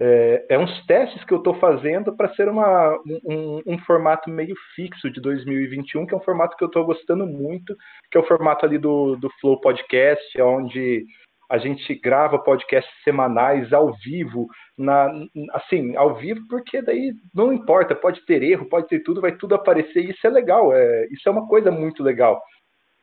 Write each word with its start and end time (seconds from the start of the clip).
É, 0.00 0.46
é 0.50 0.58
uns 0.58 0.84
testes 0.86 1.22
que 1.24 1.32
eu 1.32 1.38
estou 1.38 1.54
fazendo 1.54 2.16
para 2.16 2.34
ser 2.34 2.48
uma, 2.48 2.98
um, 3.24 3.62
um, 3.64 3.78
formato 3.86 4.28
meio 4.28 4.54
fixo 4.74 5.08
de 5.08 5.20
2021, 5.20 6.04
que 6.04 6.14
é 6.14 6.16
um 6.16 6.22
formato 6.22 6.56
que 6.56 6.64
eu 6.64 6.68
estou 6.68 6.84
gostando 6.84 7.24
muito, 7.26 7.76
que 8.10 8.18
é 8.18 8.20
o 8.20 8.26
formato 8.26 8.66
ali 8.66 8.76
do, 8.76 9.14
do 9.16 9.30
Flow 9.40 9.60
Podcast, 9.60 10.40
onde 10.42 11.04
a 11.48 11.58
gente 11.58 11.94
grava 11.94 12.38
podcasts 12.38 12.92
semanais 13.04 13.72
ao 13.72 13.92
vivo, 13.98 14.48
na, 14.76 15.08
assim, 15.52 15.94
ao 15.96 16.16
vivo, 16.16 16.40
porque 16.48 16.82
daí 16.82 17.12
não 17.32 17.52
importa, 17.52 17.94
pode 17.94 18.24
ter 18.26 18.42
erro, 18.42 18.68
pode 18.68 18.88
ter 18.88 19.00
tudo, 19.00 19.20
vai 19.20 19.36
tudo 19.36 19.54
aparecer, 19.54 20.04
e 20.04 20.10
isso 20.10 20.26
é 20.26 20.30
legal, 20.30 20.72
é, 20.72 21.06
isso 21.12 21.28
é 21.28 21.30
uma 21.30 21.46
coisa 21.46 21.70
muito 21.70 22.02
legal. 22.02 22.42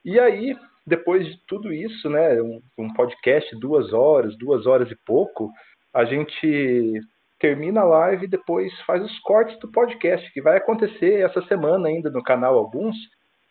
E 0.03 0.19
aí, 0.19 0.57
depois 0.85 1.25
de 1.25 1.37
tudo 1.47 1.71
isso, 1.71 2.09
né, 2.09 2.41
um, 2.41 2.59
um 2.77 2.93
podcast, 2.93 3.55
duas 3.59 3.93
horas, 3.93 4.37
duas 4.37 4.65
horas 4.65 4.91
e 4.91 4.97
pouco, 5.05 5.49
a 5.93 6.05
gente 6.05 7.01
termina 7.39 7.81
a 7.81 7.85
live 7.85 8.25
e 8.25 8.29
depois 8.29 8.71
faz 8.81 9.03
os 9.03 9.19
cortes 9.19 9.57
do 9.59 9.71
podcast, 9.71 10.31
que 10.31 10.41
vai 10.41 10.57
acontecer 10.57 11.25
essa 11.25 11.41
semana 11.47 11.87
ainda 11.87 12.09
no 12.09 12.23
canal 12.23 12.57
alguns, 12.57 12.95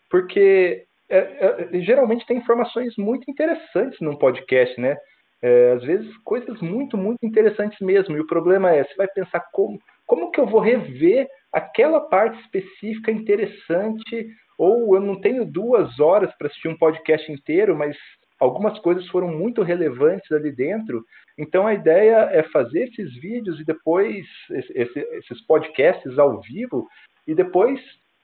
porque 0.09 0.85
é, 1.09 1.19
é, 1.19 1.81
geralmente 1.81 2.25
tem 2.25 2.39
informações 2.39 2.95
muito 2.97 3.29
interessantes 3.29 3.99
num 4.01 4.17
podcast, 4.17 4.81
né? 4.81 4.97
É, 5.43 5.73
às 5.73 5.83
vezes 5.83 6.17
coisas 6.19 6.61
muito, 6.61 6.97
muito 6.97 7.19
interessantes 7.25 7.79
mesmo. 7.81 8.17
E 8.17 8.21
o 8.21 8.27
problema 8.27 8.71
é, 8.71 8.85
você 8.85 8.95
vai 8.95 9.09
pensar 9.09 9.41
como, 9.53 9.79
como 10.07 10.31
que 10.31 10.41
eu 10.41 10.47
vou 10.47 10.61
rever 10.61 11.27
aquela 11.53 12.01
parte 12.01 12.41
específica 12.43 13.11
interessante, 13.11 14.29
ou 14.57 14.95
eu 14.95 15.01
não 15.01 15.21
tenho 15.21 15.45
duas 15.45 15.99
horas 15.99 16.33
para 16.37 16.47
assistir 16.47 16.69
um 16.69 16.79
podcast 16.79 17.31
inteiro, 17.33 17.77
mas 17.77 17.97
algumas 18.41 18.79
coisas 18.81 19.07
foram 19.09 19.29
muito 19.29 19.63
relevantes 19.63 20.33
ali 20.33 20.51
dentro. 20.51 21.05
Então 21.39 21.67
a 21.67 21.75
ideia 21.75 22.29
é 22.33 22.43
fazer 22.45 22.89
esses 22.89 23.15
vídeos 23.21 23.61
e 23.61 23.65
depois 23.65 24.27
esse, 24.51 24.99
esses 24.99 25.41
podcasts 25.47 26.19
ao 26.19 26.41
vivo 26.41 26.89
e 27.27 27.35
depois 27.35 27.79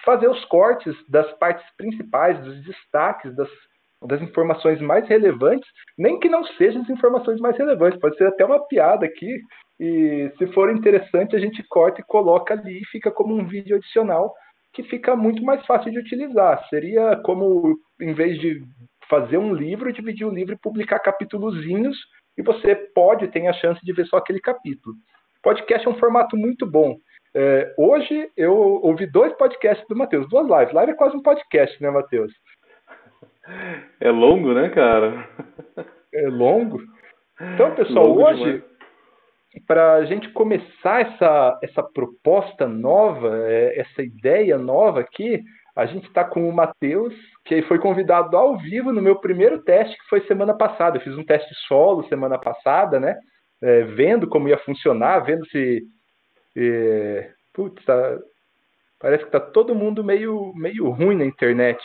fazer 0.04 0.28
os 0.28 0.44
cortes 0.46 0.94
das 1.08 1.30
partes 1.34 1.64
principais, 1.76 2.38
dos 2.40 2.64
destaques, 2.64 3.34
das, 3.36 3.48
das 4.06 4.22
informações 4.22 4.80
mais 4.80 5.06
relevantes, 5.08 5.68
nem 5.98 6.18
que 6.18 6.28
não 6.28 6.44
sejam 6.44 6.82
as 6.82 6.90
informações 6.90 7.40
mais 7.40 7.56
relevantes, 7.56 8.00
pode 8.00 8.16
ser 8.16 8.26
até 8.26 8.44
uma 8.44 8.66
piada 8.66 9.04
aqui, 9.04 9.40
e 9.78 10.32
se 10.38 10.46
for 10.48 10.70
interessante 10.70 11.36
a 11.36 11.38
gente 11.38 11.62
corta 11.68 12.00
e 12.00 12.04
coloca 12.04 12.54
ali 12.54 12.80
e 12.80 12.86
fica 12.86 13.10
como 13.10 13.34
um 13.34 13.46
vídeo 13.46 13.76
adicional 13.76 14.34
que 14.72 14.82
fica 14.84 15.16
muito 15.16 15.42
mais 15.42 15.64
fácil 15.66 15.90
de 15.90 15.98
utilizar. 15.98 16.66
Seria 16.68 17.16
como, 17.24 17.78
em 18.00 18.12
vez 18.12 18.38
de 18.38 18.62
fazer 19.08 19.38
um 19.38 19.54
livro, 19.54 19.92
dividir 19.92 20.26
o 20.26 20.34
livro 20.34 20.54
e 20.54 20.58
publicar 20.58 20.98
capítulozinhos, 20.98 21.96
e 22.36 22.42
você 22.42 22.74
pode, 22.74 23.28
tem 23.28 23.48
a 23.48 23.52
chance 23.52 23.80
de 23.84 23.92
ver 23.92 24.06
só 24.06 24.16
aquele 24.16 24.40
capítulo. 24.40 24.94
Podcast 25.42 25.86
é 25.86 25.90
um 25.90 25.98
formato 25.98 26.36
muito 26.36 26.66
bom. 26.66 26.96
É, 27.34 27.74
hoje 27.76 28.30
eu 28.36 28.54
ouvi 28.54 29.06
dois 29.06 29.32
podcasts 29.34 29.86
do 29.88 29.96
Matheus, 29.96 30.28
duas 30.28 30.46
lives. 30.48 30.74
Live 30.74 30.92
é 30.92 30.96
quase 30.96 31.16
um 31.16 31.22
podcast, 31.22 31.82
né, 31.82 31.90
Matheus? 31.90 32.32
É 34.00 34.10
longo, 34.10 34.52
né, 34.52 34.70
cara? 34.70 35.28
É 36.12 36.28
longo. 36.28 36.80
Então, 37.40 37.74
pessoal, 37.74 38.08
longo 38.08 38.24
hoje, 38.24 38.64
para 39.66 39.94
a 39.94 40.04
gente 40.04 40.28
começar 40.30 41.02
essa, 41.02 41.58
essa 41.62 41.82
proposta 41.82 42.66
nova, 42.66 43.36
é, 43.46 43.80
essa 43.80 44.02
ideia 44.02 44.58
nova 44.58 45.00
aqui, 45.00 45.42
a 45.76 45.84
gente 45.86 46.06
está 46.06 46.24
com 46.24 46.48
o 46.48 46.52
Matheus, 46.52 47.14
que 47.44 47.60
foi 47.62 47.78
convidado 47.78 48.36
ao 48.36 48.56
vivo 48.56 48.92
no 48.92 49.02
meu 49.02 49.16
primeiro 49.16 49.62
teste, 49.62 49.96
que 49.96 50.08
foi 50.08 50.22
semana 50.22 50.56
passada. 50.56 50.96
Eu 50.96 51.02
fiz 51.02 51.16
um 51.16 51.24
teste 51.24 51.54
solo 51.68 52.08
semana 52.08 52.38
passada, 52.38 52.98
né? 52.98 53.14
É, 53.62 53.82
vendo 53.82 54.26
como 54.26 54.48
ia 54.48 54.58
funcionar, 54.58 55.20
vendo 55.20 55.46
se 55.46 55.82
e, 56.56 57.28
putz, 57.52 57.84
tá, 57.84 58.18
parece 58.98 59.26
que 59.26 59.30
tá 59.30 59.38
todo 59.38 59.74
mundo 59.74 60.02
meio, 60.02 60.54
meio 60.56 60.88
ruim 60.88 61.16
na 61.16 61.24
internet. 61.26 61.78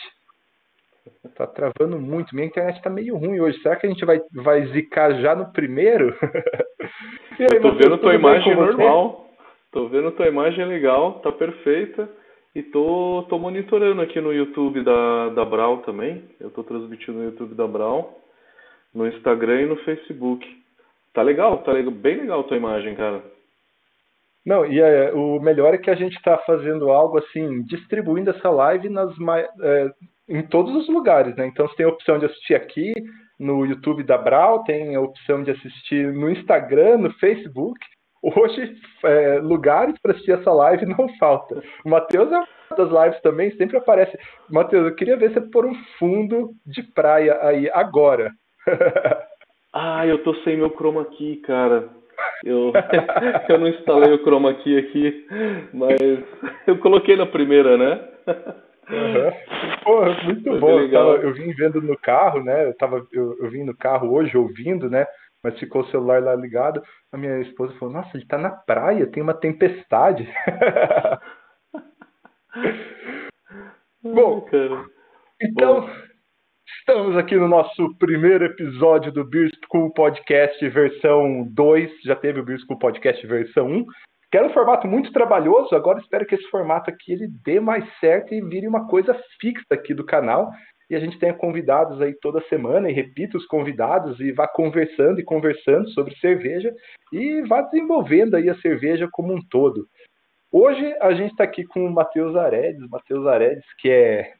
Tá 1.34 1.46
travando 1.46 2.00
muito. 2.00 2.34
Minha 2.34 2.46
internet 2.46 2.80
tá 2.80 2.88
meio 2.88 3.16
ruim 3.18 3.38
hoje. 3.40 3.60
Será 3.60 3.76
que 3.76 3.86
a 3.86 3.90
gente 3.90 4.04
vai, 4.04 4.18
vai 4.32 4.66
zicar 4.68 5.20
já 5.20 5.34
no 5.34 5.52
primeiro? 5.52 6.16
aí, 7.38 7.46
Eu 7.46 7.60
tô 7.60 7.72
vendo 7.72 7.98
tua 7.98 8.14
imagem 8.14 8.54
normal. 8.54 9.28
Tô 9.70 9.88
vendo 9.88 10.10
tua 10.12 10.28
imagem 10.28 10.64
legal, 10.64 11.20
tá 11.20 11.30
perfeita. 11.30 12.08
E 12.54 12.62
tô, 12.62 13.24
tô 13.30 13.38
monitorando 13.38 14.02
aqui 14.02 14.20
no 14.20 14.32
YouTube 14.32 14.84
da, 14.84 15.30
da 15.30 15.44
Brau 15.44 15.78
também. 15.78 16.22
Eu 16.38 16.50
tô 16.50 16.62
transmitindo 16.62 17.18
no 17.18 17.24
YouTube 17.24 17.54
da 17.54 17.66
Brau, 17.66 18.20
no 18.94 19.06
Instagram 19.06 19.62
e 19.62 19.66
no 19.66 19.76
Facebook. 19.84 20.46
Tá 21.14 21.22
legal, 21.22 21.62
tá 21.62 21.72
legal, 21.72 21.90
bem 21.90 22.20
legal 22.20 22.44
tua 22.44 22.58
imagem, 22.58 22.94
cara. 22.94 23.22
Não, 24.44 24.66
e 24.66 24.80
é, 24.80 25.12
o 25.12 25.40
melhor 25.40 25.72
é 25.72 25.78
que 25.78 25.90
a 25.90 25.94
gente 25.94 26.16
está 26.16 26.36
fazendo 26.38 26.90
algo 26.90 27.18
assim, 27.18 27.62
distribuindo 27.62 28.30
essa 28.30 28.50
live 28.50 28.88
nas, 28.90 29.14
é, 29.62 29.92
em 30.28 30.42
todos 30.42 30.74
os 30.74 30.88
lugares, 30.88 31.34
né? 31.36 31.46
Então 31.46 31.66
você 31.66 31.76
tem 31.76 31.86
a 31.86 31.90
opção 31.90 32.18
de 32.18 32.26
assistir 32.26 32.54
aqui 32.54 32.92
no 33.38 33.64
YouTube 33.64 34.02
da 34.02 34.18
Brau, 34.18 34.62
tem 34.64 34.94
a 34.94 35.00
opção 35.00 35.42
de 35.42 35.52
assistir 35.52 36.12
no 36.12 36.30
Instagram, 36.30 36.98
no 36.98 37.12
Facebook. 37.14 37.78
Hoje, 38.22 38.76
é, 39.04 39.40
lugares 39.40 39.98
para 40.00 40.12
assistir 40.12 40.32
essa 40.32 40.52
live 40.52 40.86
não 40.96 41.08
falta. 41.18 41.60
O 41.84 41.90
Matheus 41.90 42.30
é 42.30 42.36
uma 42.36 42.46
das 42.76 42.88
lives 42.88 43.20
também, 43.20 43.50
sempre 43.56 43.76
aparece. 43.76 44.16
Matheus, 44.48 44.86
eu 44.86 44.94
queria 44.94 45.16
ver 45.16 45.32
você 45.32 45.40
pôr 45.40 45.66
um 45.66 45.74
fundo 45.98 46.52
de 46.64 46.82
praia 46.82 47.38
aí 47.42 47.68
agora. 47.72 48.30
ah, 49.74 50.06
eu 50.06 50.22
tô 50.22 50.34
sem 50.36 50.56
meu 50.56 50.70
chroma 50.70 51.02
aqui, 51.02 51.36
cara. 51.38 51.88
Eu, 52.44 52.72
eu 53.48 53.58
não 53.58 53.68
instalei 53.68 54.12
o 54.12 54.22
chroma 54.22 54.54
key 54.54 54.78
aqui, 54.78 55.26
mas 55.72 55.98
eu 56.66 56.78
coloquei 56.78 57.16
na 57.16 57.26
primeira, 57.26 57.76
né? 57.76 58.08
Uhum. 58.88 59.82
Porra, 59.84 60.22
muito 60.24 60.44
Foi 60.44 60.58
bom. 60.58 60.80
Eu, 60.80 60.90
tava, 60.90 61.10
eu, 61.16 61.32
vim 61.32 61.52
vendo 61.54 61.80
no 61.80 61.96
carro, 61.96 62.42
né? 62.44 62.68
Eu, 62.68 62.74
tava, 62.74 63.06
eu, 63.12 63.36
eu 63.40 63.50
vim 63.50 63.64
no 63.64 63.76
carro 63.76 64.12
hoje 64.12 64.36
ouvindo, 64.36 64.90
né? 64.90 65.06
Mas 65.42 65.58
ficou 65.58 65.82
o 65.82 65.90
celular 65.90 66.22
lá 66.22 66.34
ligado. 66.34 66.82
A 67.10 67.16
minha 67.16 67.40
esposa 67.40 67.74
falou: 67.78 67.94
Nossa, 67.94 68.16
ele 68.16 68.26
tá 68.26 68.38
na 68.38 68.50
praia, 68.50 69.10
tem 69.10 69.22
uma 69.22 69.34
tempestade. 69.34 70.28
bom, 74.02 74.42
cara. 74.42 74.84
Então, 75.40 75.80
bom. 75.80 76.12
Estamos 76.78 77.16
aqui 77.16 77.36
no 77.36 77.48
nosso 77.48 77.94
primeiro 77.96 78.44
episódio 78.44 79.12
do 79.12 79.24
Beer 79.24 79.50
School 79.64 79.92
Podcast 79.92 80.68
versão 80.68 81.46
2. 81.52 81.90
Já 82.04 82.16
teve 82.16 82.40
o 82.40 82.44
Beer 82.44 82.58
School 82.60 82.78
Podcast 82.78 83.24
versão 83.26 83.66
1. 83.66 83.84
Que 84.30 84.38
era 84.38 84.46
um 84.46 84.52
formato 84.52 84.88
muito 84.88 85.12
trabalhoso, 85.12 85.74
agora 85.74 86.00
espero 86.00 86.24
que 86.24 86.34
esse 86.34 86.48
formato 86.48 86.90
aqui 86.90 87.12
ele 87.12 87.28
dê 87.44 87.60
mais 87.60 87.84
certo 88.00 88.34
e 88.34 88.40
vire 88.40 88.66
uma 88.66 88.88
coisa 88.88 89.14
fixa 89.38 89.66
aqui 89.70 89.92
do 89.92 90.06
canal. 90.06 90.50
E 90.92 90.94
a 90.94 91.00
gente 91.00 91.18
tenha 91.18 91.32
convidados 91.32 92.02
aí 92.02 92.12
toda 92.12 92.46
semana 92.50 92.90
e 92.90 92.92
repita 92.92 93.38
os 93.38 93.46
convidados 93.46 94.20
e 94.20 94.30
vá 94.30 94.46
conversando 94.46 95.18
e 95.18 95.24
conversando 95.24 95.88
sobre 95.88 96.14
cerveja 96.16 96.70
e 97.10 97.40
vá 97.48 97.62
desenvolvendo 97.62 98.36
aí 98.36 98.50
a 98.50 98.60
cerveja 98.60 99.08
como 99.10 99.32
um 99.32 99.40
todo. 99.40 99.88
Hoje 100.52 100.94
a 101.00 101.14
gente 101.14 101.30
está 101.30 101.44
aqui 101.44 101.64
com 101.64 101.86
o 101.86 101.90
Matheus 101.90 102.36
Aredes, 102.36 102.86
Matheus 102.90 103.26
Aredes, 103.26 103.64
que 103.78 103.88
é 103.88 104.34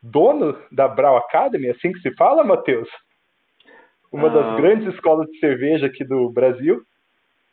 dono 0.00 0.56
da 0.70 0.86
Brau 0.86 1.16
Academy, 1.16 1.70
assim 1.70 1.90
que 1.90 1.98
se 1.98 2.14
fala, 2.14 2.44
Matheus? 2.44 2.88
Uma 4.12 4.28
ah, 4.28 4.30
das 4.30 4.56
grandes 4.58 4.94
escolas 4.94 5.26
de 5.26 5.40
cerveja 5.40 5.86
aqui 5.86 6.04
do 6.04 6.30
Brasil. 6.30 6.80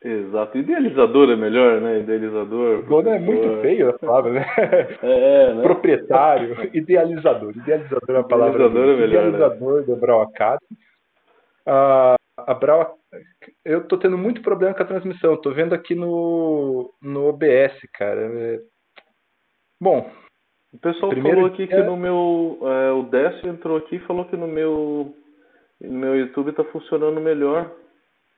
Exato. 0.03 0.57
Idealizador 0.57 1.31
é 1.31 1.35
melhor, 1.35 1.81
né? 1.81 1.99
Idealizador. 1.99 2.83
Dono 2.83 3.09
é 3.09 3.19
muito 3.19 3.61
feio 3.61 3.89
a 3.89 3.93
palavra, 3.93 4.31
né? 4.31 4.45
É, 5.01 5.53
né? 5.53 5.61
Proprietário, 5.63 6.69
idealizador. 6.73 7.51
Idealizador 7.51 8.09
é 8.09 8.19
uma 8.19 8.27
palavra. 8.27 8.65
Idealizador 8.65 8.89
é 8.89 8.97
melhor. 8.97 9.23
Né? 9.23 9.29
Idealizador 9.29 9.79
né? 9.81 9.87
da 9.87 9.95
Brau 9.95 10.21
Academy. 10.21 10.77
Ah, 11.65 12.15
a 12.37 12.53
Brau, 12.53 12.97
eu 13.65 13.87
tô 13.87 13.97
tendo 13.97 14.17
muito 14.17 14.41
problema 14.41 14.73
com 14.75 14.83
a 14.83 14.87
transmissão. 14.87 15.35
Tô 15.37 15.51
vendo 15.51 15.73
aqui 15.73 15.95
no, 15.95 16.93
no 17.01 17.27
OBS, 17.27 17.73
cara. 17.93 18.21
É... 18.21 18.61
Bom, 19.81 20.09
o 20.73 20.77
pessoal 20.77 21.09
Primeiro 21.09 21.37
falou 21.37 21.53
aqui 21.53 21.65
que 21.65 21.83
no 21.83 21.97
meu. 21.97 22.59
É, 22.61 22.91
o 22.91 23.03
Décio 23.03 23.49
entrou 23.49 23.77
aqui 23.77 23.95
e 23.95 24.05
falou 24.05 24.25
que 24.25 24.37
no 24.37 24.47
meu. 24.47 25.15
No 25.81 25.93
meu 25.93 26.15
YouTube 26.15 26.51
tá 26.53 26.63
funcionando 26.65 27.19
melhor. 27.19 27.71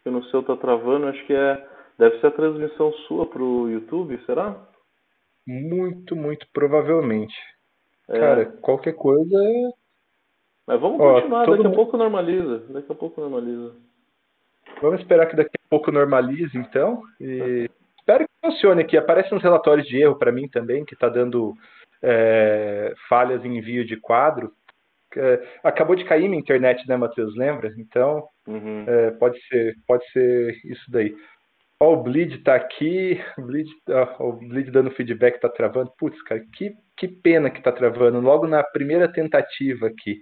Que 0.04 0.10
no 0.10 0.24
seu 0.26 0.44
tá 0.44 0.56
travando. 0.56 1.08
Acho 1.08 1.26
que 1.26 1.34
é. 1.34 1.68
Deve 1.98 2.20
ser 2.20 2.28
a 2.28 2.32
transmissão 2.32 2.94
sua 3.08 3.26
pro 3.26 3.70
YouTube, 3.70 4.18
será? 4.26 4.56
Muito, 5.46 6.16
muito 6.16 6.48
provavelmente. 6.54 7.36
É. 8.08 8.20
Cara, 8.20 8.46
qualquer 8.46 8.94
coisa. 8.94 9.36
É- 9.36 9.72
Mas 10.68 10.80
vamos 10.80 11.00
Ó, 11.00 11.16
continuar, 11.16 11.46
daqui 11.46 11.58
mundo... 11.58 11.74
a 11.74 11.76
pouco 11.76 11.98
normaliza. 11.98 12.60
Daqui 12.70 12.92
a 12.92 12.96
pouco 12.96 13.20
normaliza. 13.20 13.76
Vamos 14.82 15.02
esperar 15.02 15.26
que 15.26 15.36
daqui 15.36 15.52
a 15.56 15.70
pouco 15.70 15.92
normalize, 15.92 16.58
então. 16.58 17.02
E 17.20 17.70
espero 17.98 18.26
que 18.26 18.48
funcione 18.48 18.82
aqui. 18.82 18.96
Aparecem 18.98 19.38
uns 19.38 19.44
relatórios 19.44 19.88
de 19.88 19.98
erro 19.98 20.16
para 20.16 20.32
mim 20.32 20.48
também, 20.48 20.86
que 20.86 20.96
tá 20.96 21.10
dando 21.10 21.54
é, 22.02 22.94
falhas 23.10 23.44
em 23.44 23.58
envio 23.58 23.86
de 23.86 23.98
quadro. 23.98 24.54
É, 25.16 25.44
acabou 25.64 25.96
de 25.96 26.06
cair 26.06 26.28
minha 26.28 26.40
internet, 26.40 26.88
né, 26.88 26.96
Matheus? 26.96 27.36
Lembra? 27.36 27.74
Então, 27.78 28.28
uhum. 28.48 28.86
é, 28.88 29.12
pode 29.12 29.40
ser, 29.48 29.76
pode 29.88 30.06
ser 30.12 30.60
isso 30.66 30.92
daí. 30.92 31.16
Ó, 31.82 31.94
o 31.94 32.04
Bleed 32.04 32.44
tá 32.44 32.56
aqui. 32.56 33.20
O 33.38 33.42
Bleed, 33.44 33.68
ó, 33.90 34.30
o 34.30 34.34
Bleed 34.34 34.70
dando 34.72 34.92
feedback 34.92 35.40
tá 35.40 35.50
travando. 35.50 35.92
Putz, 35.98 36.22
cara, 36.24 36.42
que, 36.54 36.74
que 36.98 37.08
pena 37.08 37.50
que 37.50 37.62
tá 37.62 37.72
travando. 37.72 38.20
Logo 38.20 38.48
na 38.48 38.64
primeira 38.64 39.12
tentativa 39.12 39.88
aqui. 39.88 40.18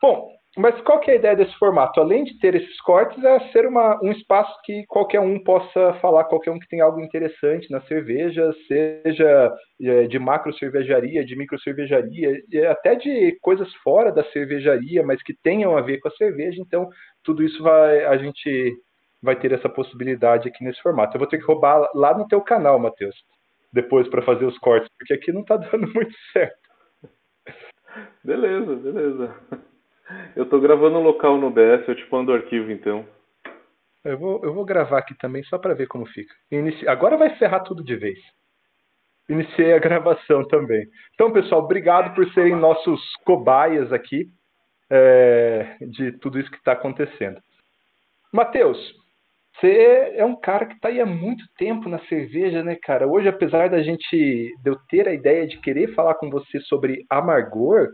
Bom, 0.00 0.35
mas 0.56 0.80
qual 0.80 1.00
que 1.00 1.10
é 1.10 1.14
a 1.14 1.16
ideia 1.16 1.36
desse 1.36 1.54
formato? 1.58 2.00
Além 2.00 2.24
de 2.24 2.38
ter 2.38 2.54
esses 2.54 2.80
cortes, 2.80 3.22
é 3.22 3.40
ser 3.50 3.66
uma, 3.66 4.00
um 4.02 4.10
espaço 4.10 4.54
que 4.64 4.84
qualquer 4.86 5.20
um 5.20 5.38
possa 5.42 5.94
falar, 6.00 6.24
qualquer 6.24 6.50
um 6.50 6.58
que 6.58 6.68
tem 6.68 6.80
algo 6.80 7.00
interessante 7.00 7.70
na 7.70 7.80
cerveja, 7.82 8.50
seja 8.66 9.54
é, 9.82 10.06
de 10.06 10.18
macro 10.18 10.56
cervejaria, 10.56 11.24
de 11.26 11.36
micro 11.36 11.60
cervejaria, 11.60 12.42
até 12.70 12.94
de 12.94 13.36
coisas 13.42 13.72
fora 13.84 14.10
da 14.10 14.24
cervejaria, 14.32 15.02
mas 15.02 15.22
que 15.22 15.34
tenham 15.42 15.76
a 15.76 15.82
ver 15.82 15.98
com 15.98 16.08
a 16.08 16.16
cerveja. 16.16 16.60
Então, 16.60 16.88
tudo 17.22 17.42
isso 17.42 17.62
vai 17.62 18.04
a 18.06 18.16
gente 18.16 18.74
vai 19.22 19.36
ter 19.36 19.52
essa 19.52 19.68
possibilidade 19.68 20.48
aqui 20.48 20.64
nesse 20.64 20.80
formato. 20.80 21.16
Eu 21.16 21.18
vou 21.18 21.28
ter 21.28 21.38
que 21.38 21.44
roubar 21.44 21.90
lá 21.94 22.16
no 22.16 22.26
teu 22.28 22.40
canal, 22.40 22.78
Matheus, 22.78 23.16
depois 23.72 24.08
para 24.08 24.22
fazer 24.22 24.46
os 24.46 24.58
cortes, 24.58 24.88
porque 24.96 25.12
aqui 25.12 25.32
não 25.32 25.42
está 25.42 25.56
dando 25.56 25.86
muito 25.92 26.14
certo. 26.32 26.66
Beleza, 28.24 28.74
beleza. 28.76 29.34
Eu 30.34 30.46
tô 30.46 30.60
gravando 30.60 31.00
local 31.00 31.36
no 31.36 31.50
BS, 31.50 31.88
eu 31.88 31.96
te 31.96 32.06
mando 32.10 32.32
o 32.32 32.34
arquivo 32.34 32.70
então. 32.70 33.06
Eu 34.04 34.18
vou, 34.18 34.44
eu 34.44 34.54
vou 34.54 34.64
gravar 34.64 34.98
aqui 34.98 35.14
também 35.18 35.42
só 35.44 35.58
para 35.58 35.74
ver 35.74 35.88
como 35.88 36.06
fica. 36.06 36.32
Inici... 36.50 36.86
Agora 36.86 37.16
vai 37.16 37.36
ferrar 37.36 37.64
tudo 37.64 37.82
de 37.82 37.96
vez. 37.96 38.18
Iniciei 39.28 39.72
a 39.72 39.78
gravação 39.78 40.46
também. 40.46 40.86
Então, 41.14 41.32
pessoal, 41.32 41.62
obrigado 41.62 42.14
por 42.14 42.30
serem 42.32 42.54
nossos 42.54 43.00
cobaias 43.24 43.92
aqui 43.92 44.28
é, 44.88 45.76
de 45.80 46.12
tudo 46.18 46.38
isso 46.38 46.50
que 46.50 46.58
está 46.58 46.72
acontecendo. 46.72 47.40
Matheus, 48.32 48.78
você 49.54 50.12
é 50.14 50.24
um 50.24 50.36
cara 50.36 50.66
que 50.66 50.74
está 50.74 50.88
aí 50.88 51.00
há 51.00 51.06
muito 51.06 51.44
tempo 51.56 51.88
na 51.88 51.98
cerveja, 52.06 52.62
né, 52.62 52.76
cara? 52.76 53.08
Hoje, 53.08 53.26
apesar 53.26 53.68
da 53.70 53.82
gente 53.82 54.06
de 54.62 54.70
eu 54.70 54.76
ter 54.88 55.08
a 55.08 55.14
ideia 55.14 55.46
de 55.46 55.58
querer 55.58 55.94
falar 55.94 56.14
com 56.14 56.30
você 56.30 56.60
sobre 56.60 57.04
amargor, 57.10 57.88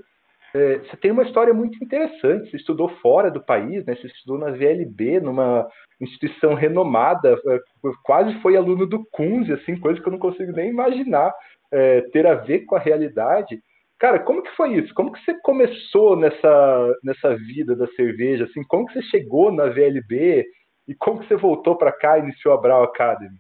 é, 0.55 0.79
você 0.79 0.97
tem 0.99 1.11
uma 1.11 1.23
história 1.23 1.55
muito 1.55 1.83
interessante. 1.83 2.51
Você 2.51 2.57
estudou 2.57 2.89
fora 3.01 3.31
do 3.31 3.43
país, 3.43 3.85
né? 3.87 3.95
Você 3.95 4.07
estudou 4.09 4.39
na 4.39 4.51
VLB, 4.51 5.21
numa 5.21 5.67
instituição 6.01 6.55
renomada, 6.55 7.39
é, 7.47 7.61
quase 8.05 8.35
foi 8.41 8.57
aluno 8.57 8.87
do 8.87 9.05
Kunze, 9.11 9.53
assim, 9.53 9.79
coisa 9.79 10.01
que 10.01 10.07
eu 10.07 10.13
não 10.13 10.19
consigo 10.19 10.53
nem 10.53 10.69
imaginar 10.69 11.33
é, 11.73 12.03
ter 12.13 12.27
a 12.27 12.35
ver 12.35 12.67
com 12.67 12.77
a 12.77 12.81
realidade. 12.81 13.63
Cara, 13.99 14.19
como 14.19 14.43
que 14.43 14.51
foi 14.57 14.75
isso? 14.75 14.93
Como 14.95 15.13
que 15.13 15.25
você 15.25 15.33
começou 15.43 16.17
nessa, 16.17 16.97
nessa 17.05 17.37
vida 17.37 17.75
da 17.77 17.87
cerveja? 17.89 18.45
Assim, 18.45 18.63
como 18.65 18.85
que 18.87 18.95
você 18.95 19.03
chegou 19.03 19.53
na 19.53 19.67
VLB 19.67 20.45
e 20.89 20.95
como 20.95 21.21
que 21.21 21.29
você 21.29 21.37
voltou 21.37 21.77
para 21.77 21.93
cá 21.93 22.19
e 22.19 22.23
iniciou 22.23 22.53
a 22.53 22.61
Brau 22.61 22.83
Academy? 22.83 23.37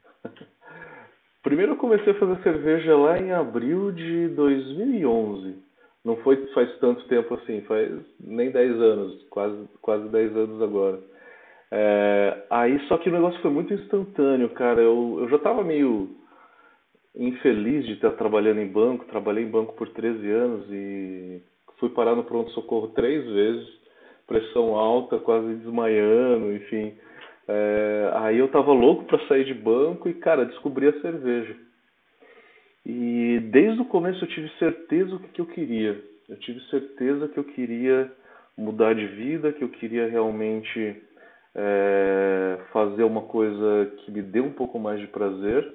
Primeiro 1.42 1.72
eu 1.72 1.76
comecei 1.76 2.12
a 2.12 2.18
fazer 2.18 2.40
cerveja 2.42 2.96
lá 2.96 3.18
em 3.18 3.32
abril 3.32 3.90
de 3.90 4.28
2011 4.28 5.71
não 6.04 6.16
foi 6.18 6.36
faz 6.48 6.78
tanto 6.78 7.06
tempo 7.08 7.34
assim, 7.34 7.60
faz 7.62 7.90
nem 8.20 8.50
10 8.50 8.80
anos, 8.80 9.22
quase, 9.30 9.68
quase 9.80 10.08
10 10.08 10.36
anos 10.36 10.62
agora. 10.62 10.98
É, 11.70 12.44
aí 12.50 12.78
só 12.86 12.98
que 12.98 13.08
o 13.08 13.12
negócio 13.12 13.40
foi 13.40 13.50
muito 13.50 13.72
instantâneo, 13.72 14.50
cara. 14.50 14.80
Eu, 14.80 15.18
eu 15.20 15.28
já 15.28 15.36
estava 15.36 15.62
meio 15.64 16.10
infeliz 17.14 17.86
de 17.86 17.92
estar 17.92 18.10
trabalhando 18.12 18.60
em 18.60 18.68
banco, 18.68 19.04
trabalhei 19.06 19.44
em 19.44 19.50
banco 19.50 19.74
por 19.74 19.88
13 19.88 20.30
anos 20.30 20.66
e 20.70 21.42
fui 21.78 21.90
parar 21.90 22.14
no 22.14 22.24
pronto-socorro 22.24 22.88
três 22.88 23.24
vezes, 23.24 23.68
pressão 24.26 24.74
alta, 24.76 25.18
quase 25.18 25.54
desmaiando, 25.56 26.52
enfim. 26.54 26.94
É, 27.48 28.10
aí 28.16 28.38
eu 28.38 28.48
tava 28.48 28.72
louco 28.72 29.04
para 29.04 29.26
sair 29.26 29.44
de 29.44 29.54
banco 29.54 30.08
e, 30.08 30.14
cara, 30.14 30.44
descobri 30.44 30.88
a 30.88 31.00
cerveja. 31.00 31.56
E 32.84 33.38
desde 33.50 33.80
o 33.80 33.84
começo 33.84 34.24
eu 34.24 34.28
tive 34.28 34.48
certeza 34.58 35.14
o 35.14 35.18
que, 35.20 35.40
eu 35.40 35.46
queria. 35.46 36.02
Eu 36.28 36.36
tive 36.38 36.60
certeza 36.62 37.28
que 37.28 37.38
eu 37.38 37.44
queria 37.44 38.10
mudar 38.56 38.94
de 38.94 39.06
vida, 39.06 39.52
que 39.52 39.62
eu 39.62 39.68
queria 39.68 40.08
realmente 40.08 41.00
é, 41.54 42.58
fazer 42.72 43.04
uma 43.04 43.22
coisa 43.22 43.92
que 43.98 44.10
me 44.10 44.22
dê 44.22 44.40
um 44.40 44.52
pouco 44.52 44.78
mais 44.78 45.00
de 45.00 45.06
prazer. 45.06 45.72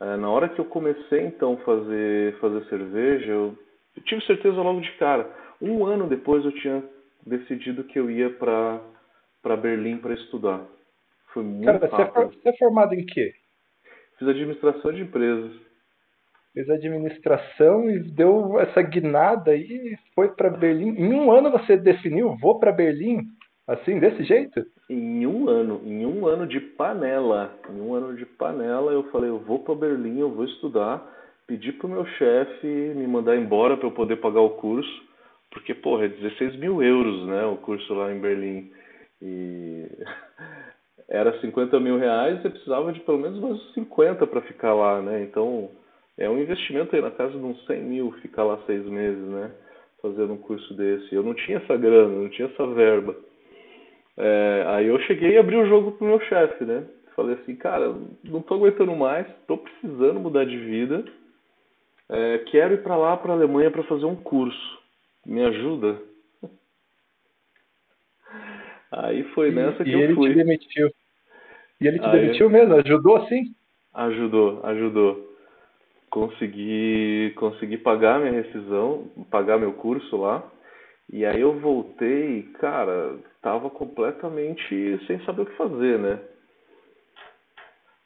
É, 0.00 0.16
na 0.16 0.30
hora 0.30 0.48
que 0.48 0.60
eu 0.60 0.64
comecei 0.66 1.26
então 1.26 1.56
fazer 1.58 2.38
fazer 2.38 2.64
cerveja, 2.66 3.32
eu, 3.32 3.58
eu 3.96 4.02
tive 4.04 4.24
certeza 4.24 4.62
logo 4.62 4.80
de 4.80 4.92
cara. 4.92 5.28
Um 5.60 5.84
ano 5.84 6.08
depois 6.08 6.44
eu 6.44 6.52
tinha 6.52 6.82
decidido 7.26 7.84
que 7.84 7.98
eu 7.98 8.10
ia 8.10 8.30
para 8.30 8.80
para 9.42 9.56
Berlim 9.56 9.98
para 9.98 10.14
estudar. 10.14 10.64
Foi 11.32 11.42
muito 11.42 11.88
Cara, 11.88 12.04
rápido. 12.04 12.34
Você 12.40 12.48
é 12.48 12.56
formado 12.56 12.94
em 12.94 13.04
quê? 13.04 13.32
Fiz 14.18 14.28
administração 14.28 14.92
de 14.92 15.02
empresas 15.02 15.69
fez 16.52 16.68
administração 16.68 17.90
e 17.90 17.98
deu 17.98 18.58
essa 18.58 18.82
guinada 18.82 19.54
e 19.54 19.96
foi 20.14 20.28
para 20.28 20.50
Berlim. 20.50 20.96
Em 20.96 21.14
um 21.14 21.30
ano 21.32 21.50
você 21.50 21.76
definiu, 21.76 22.36
vou 22.40 22.58
para 22.58 22.72
Berlim, 22.72 23.22
assim, 23.66 23.98
desse 23.98 24.24
jeito? 24.24 24.64
Em 24.88 25.26
um 25.26 25.48
ano, 25.48 25.80
em 25.84 26.04
um 26.04 26.26
ano 26.26 26.46
de 26.46 26.60
panela, 26.60 27.54
em 27.68 27.80
um 27.80 27.94
ano 27.94 28.16
de 28.16 28.26
panela, 28.26 28.92
eu 28.92 29.04
falei, 29.10 29.30
eu 29.30 29.38
vou 29.38 29.60
para 29.60 29.74
Berlim, 29.74 30.18
eu 30.18 30.30
vou 30.30 30.44
estudar, 30.44 31.00
pedi 31.46 31.72
pro 31.72 31.88
meu 31.88 32.04
chefe 32.06 32.66
me 32.66 33.06
mandar 33.06 33.36
embora 33.36 33.76
para 33.76 33.86
eu 33.86 33.92
poder 33.92 34.16
pagar 34.16 34.40
o 34.40 34.50
curso, 34.50 35.10
porque, 35.52 35.74
porra, 35.74 36.04
é 36.04 36.08
16 36.08 36.56
mil 36.56 36.82
euros, 36.82 37.26
né, 37.26 37.44
o 37.44 37.56
curso 37.56 37.92
lá 37.94 38.12
em 38.12 38.20
Berlim. 38.20 38.70
E 39.22 39.86
era 41.08 41.40
50 41.40 41.78
mil 41.80 41.98
reais, 41.98 42.40
você 42.40 42.50
precisava 42.50 42.92
de 42.92 43.00
pelo 43.00 43.18
menos 43.18 43.40
mais 43.40 43.74
50 43.74 44.26
para 44.26 44.40
ficar 44.42 44.74
lá, 44.74 45.02
né? 45.02 45.22
Então, 45.22 45.70
é 46.20 46.28
um 46.28 46.38
investimento 46.38 46.94
aí 46.94 47.00
na 47.00 47.10
casa 47.10 47.32
de 47.32 47.38
uns 47.38 47.64
100 47.64 47.82
mil 47.82 48.12
ficar 48.20 48.44
lá 48.44 48.62
seis 48.66 48.84
meses, 48.84 49.26
né? 49.26 49.50
Fazendo 50.02 50.34
um 50.34 50.38
curso 50.38 50.74
desse. 50.74 51.14
Eu 51.14 51.22
não 51.22 51.32
tinha 51.32 51.56
essa 51.56 51.76
grana, 51.76 52.14
não 52.14 52.28
tinha 52.28 52.46
essa 52.46 52.66
verba. 52.66 53.16
É, 54.18 54.64
aí 54.68 54.86
eu 54.86 55.00
cheguei 55.00 55.30
e 55.32 55.38
abri 55.38 55.56
o 55.56 55.66
jogo 55.66 55.92
pro 55.92 56.06
meu 56.06 56.20
chefe, 56.20 56.64
né? 56.64 56.84
Falei 57.16 57.36
assim, 57.36 57.56
cara, 57.56 57.94
não 58.22 58.42
tô 58.42 58.54
aguentando 58.54 58.94
mais, 58.94 59.26
tô 59.46 59.56
precisando 59.56 60.20
mudar 60.20 60.44
de 60.44 60.58
vida. 60.58 61.04
É, 62.10 62.38
quero 62.50 62.74
ir 62.74 62.82
para 62.82 62.96
lá, 62.96 63.16
para 63.16 63.32
Alemanha, 63.32 63.70
para 63.70 63.82
fazer 63.84 64.04
um 64.04 64.16
curso. 64.16 64.78
Me 65.24 65.42
ajuda? 65.42 66.02
Aí 68.92 69.22
foi 69.34 69.50
nessa 69.50 69.82
que 69.82 69.90
e 69.90 70.02
eu 70.02 70.14
fui. 70.14 70.30
Te 70.30 70.36
demitiu. 70.36 70.90
E 71.80 71.88
ele 71.88 71.98
te 71.98 72.04
Aí, 72.04 72.20
demitiu 72.20 72.50
mesmo? 72.50 72.74
Ajudou 72.74 73.16
assim? 73.16 73.54
Ajudou, 73.94 74.60
ajudou 74.64 75.29
consegui, 76.10 77.32
consegui 77.36 77.78
pagar 77.78 78.20
minha 78.20 78.32
rescisão, 78.32 79.04
pagar 79.30 79.58
meu 79.58 79.72
curso 79.74 80.16
lá. 80.16 80.42
E 81.12 81.24
aí 81.24 81.40
eu 81.40 81.58
voltei, 81.58 82.42
cara, 82.60 83.16
tava 83.42 83.70
completamente 83.70 85.00
sem 85.06 85.18
saber 85.24 85.42
o 85.42 85.46
que 85.46 85.56
fazer, 85.56 85.98
né? 85.98 86.18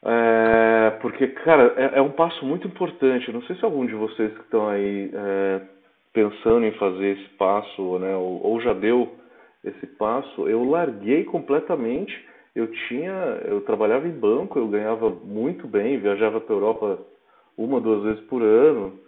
É, 0.06 0.90
porque, 1.00 1.28
cara, 1.28 1.74
é, 1.76 1.98
é, 1.98 2.02
um 2.02 2.10
passo 2.10 2.44
muito 2.44 2.66
importante. 2.66 3.32
Não 3.32 3.42
sei 3.42 3.56
se 3.56 3.64
algum 3.64 3.86
de 3.86 3.94
vocês 3.94 4.32
que 4.34 4.40
estão 4.40 4.68
aí 4.68 5.10
é, 5.12 5.60
pensando 6.12 6.64
em 6.66 6.72
fazer 6.72 7.18
esse 7.18 7.28
passo, 7.36 7.98
né, 7.98 8.14
ou, 8.14 8.44
ou 8.46 8.60
já 8.60 8.74
deu 8.74 9.14
esse 9.64 9.86
passo, 9.98 10.46
eu 10.48 10.62
larguei 10.64 11.24
completamente. 11.24 12.12
Eu 12.54 12.70
tinha, 12.88 13.40
eu 13.46 13.62
trabalhava 13.62 14.06
em 14.06 14.12
banco, 14.12 14.58
eu 14.58 14.68
ganhava 14.68 15.10
muito 15.10 15.66
bem, 15.66 15.98
viajava 15.98 16.40
para 16.40 16.54
Europa 16.54 16.98
uma, 17.56 17.80
duas 17.80 18.02
vezes 18.02 18.20
por 18.26 18.42
ano. 18.42 18.98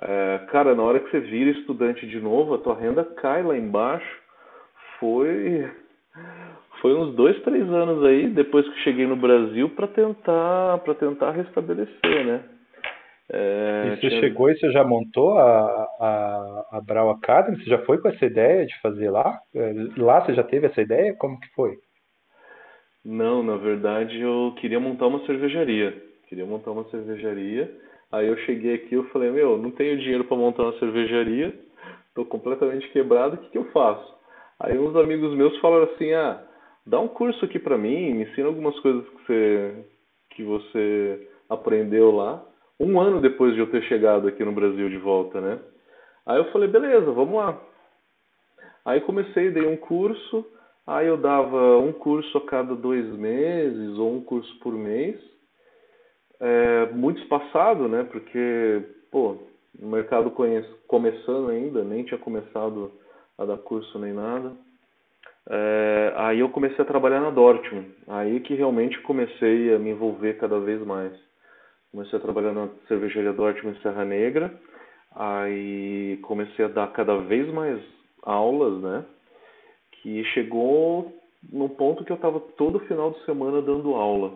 É, 0.00 0.40
cara, 0.50 0.74
na 0.74 0.82
hora 0.82 1.00
que 1.00 1.10
você 1.10 1.20
vira 1.20 1.50
estudante 1.50 2.06
de 2.06 2.20
novo, 2.20 2.54
a 2.54 2.58
tua 2.58 2.74
renda 2.74 3.04
cai 3.04 3.42
lá 3.42 3.56
embaixo. 3.56 4.20
Foi 5.00 5.70
foi 6.80 6.94
uns 6.94 7.14
dois, 7.14 7.40
três 7.42 7.68
anos 7.68 8.04
aí 8.04 8.28
depois 8.28 8.68
que 8.68 8.80
cheguei 8.80 9.06
no 9.06 9.16
Brasil 9.16 9.70
para 9.70 9.86
tentar 9.88 10.78
para 10.78 10.94
tentar 10.94 11.30
restabelecer, 11.32 12.26
né? 12.26 12.42
É, 13.32 13.84
e 13.86 13.96
você 13.96 14.08
tinha... 14.08 14.20
chegou 14.20 14.50
e 14.50 14.56
você 14.56 14.70
já 14.70 14.84
montou 14.84 15.36
a, 15.36 15.88
a, 16.00 16.66
a 16.72 16.80
Brau 16.80 17.10
Academy? 17.10 17.56
Você 17.56 17.68
já 17.68 17.78
foi 17.78 17.98
com 17.98 18.08
essa 18.08 18.24
ideia 18.24 18.64
de 18.66 18.80
fazer 18.80 19.10
lá? 19.10 19.38
É, 19.54 19.72
lá 19.96 20.20
você 20.20 20.34
já 20.34 20.44
teve 20.44 20.66
essa 20.66 20.80
ideia? 20.80 21.14
Como 21.14 21.40
que 21.40 21.48
foi? 21.48 21.76
Não, 23.04 23.42
na 23.42 23.56
verdade 23.56 24.20
eu 24.20 24.54
queria 24.60 24.78
montar 24.78 25.06
uma 25.06 25.24
cervejaria. 25.26 26.05
Queria 26.26 26.44
montar 26.44 26.72
uma 26.72 26.84
cervejaria 26.90 27.72
Aí 28.10 28.28
eu 28.28 28.36
cheguei 28.38 28.74
aqui 28.74 28.94
eu 28.94 29.04
falei, 29.08 29.30
meu, 29.30 29.58
não 29.58 29.70
tenho 29.70 29.98
dinheiro 29.98 30.24
para 30.24 30.36
montar 30.36 30.62
uma 30.62 30.78
cervejaria, 30.78 31.52
estou 32.08 32.24
completamente 32.24 32.88
quebrado, 32.90 33.34
o 33.34 33.38
que, 33.38 33.50
que 33.50 33.58
eu 33.58 33.64
faço? 33.72 34.14
Aí 34.60 34.78
uns 34.78 34.94
amigos 34.96 35.34
meus 35.34 35.56
falaram 35.58 35.84
assim, 35.84 36.12
ah, 36.12 36.40
dá 36.86 37.00
um 37.00 37.08
curso 37.08 37.44
aqui 37.44 37.58
para 37.58 37.76
mim, 37.76 38.14
me 38.14 38.22
ensina 38.22 38.46
algumas 38.46 38.78
coisas 38.80 39.04
que 39.08 39.26
você, 39.26 39.84
que 40.30 40.42
você 40.44 41.28
aprendeu 41.50 42.12
lá. 42.12 42.44
Um 42.78 43.00
ano 43.00 43.20
depois 43.20 43.54
de 43.54 43.60
eu 43.60 43.70
ter 43.70 43.82
chegado 43.82 44.28
aqui 44.28 44.44
no 44.44 44.52
Brasil 44.52 44.88
de 44.88 44.98
volta, 44.98 45.40
né? 45.40 45.58
Aí 46.24 46.38
eu 46.38 46.50
falei, 46.52 46.68
beleza, 46.68 47.10
vamos 47.10 47.34
lá. 47.34 47.60
Aí 48.84 49.00
comecei, 49.00 49.50
dei 49.50 49.66
um 49.66 49.76
curso, 49.76 50.46
Aí 50.86 51.08
eu 51.08 51.16
dava 51.16 51.78
um 51.78 51.92
curso 51.92 52.38
a 52.38 52.46
cada 52.46 52.76
dois 52.76 53.04
meses 53.16 53.98
ou 53.98 54.14
um 54.14 54.20
curso 54.20 54.56
por 54.60 54.72
mês. 54.72 55.18
É, 56.40 56.86
muito 56.92 57.20
espaçado, 57.22 57.88
né? 57.88 58.04
Porque, 58.04 58.82
pô, 59.10 59.36
o 59.80 59.86
mercado 59.86 60.30
conhece, 60.30 60.68
começando 60.86 61.50
ainda, 61.50 61.82
nem 61.82 62.04
tinha 62.04 62.18
começado 62.18 62.92
a 63.38 63.44
dar 63.44 63.58
curso 63.58 63.98
nem 63.98 64.12
nada. 64.12 64.52
É, 65.48 66.12
aí 66.16 66.40
eu 66.40 66.48
comecei 66.48 66.82
a 66.82 66.86
trabalhar 66.86 67.20
na 67.20 67.30
Dortmund. 67.30 67.88
Aí 68.08 68.40
que 68.40 68.54
realmente 68.54 69.00
comecei 69.02 69.74
a 69.74 69.78
me 69.78 69.90
envolver 69.90 70.34
cada 70.34 70.58
vez 70.58 70.84
mais. 70.84 71.12
Comecei 71.92 72.18
a 72.18 72.22
trabalhar 72.22 72.52
na 72.52 72.68
cervejaria 72.88 73.32
Dortmund 73.32 73.78
em 73.78 73.82
Serra 73.82 74.04
Negra. 74.04 74.52
Aí 75.14 76.18
comecei 76.22 76.64
a 76.64 76.68
dar 76.68 76.92
cada 76.92 77.16
vez 77.18 77.48
mais 77.52 77.80
aulas, 78.22 78.82
né? 78.82 79.04
Que 79.92 80.24
chegou 80.26 81.12
num 81.50 81.68
ponto 81.68 82.04
que 82.04 82.12
eu 82.12 82.16
estava 82.16 82.40
todo 82.40 82.80
final 82.80 83.12
de 83.12 83.24
semana 83.24 83.62
dando 83.62 83.94
aula. 83.94 84.32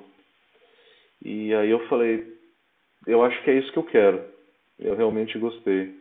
E 1.23 1.55
aí 1.55 1.71
eu 1.71 1.87
falei, 1.89 2.27
eu 3.07 3.23
acho 3.23 3.43
que 3.43 3.51
é 3.51 3.59
isso 3.59 3.73
que 3.73 3.79
eu 3.79 3.85
quero. 3.85 4.25
Eu 4.79 4.97
realmente 4.97 5.39
gostei. 5.39 5.95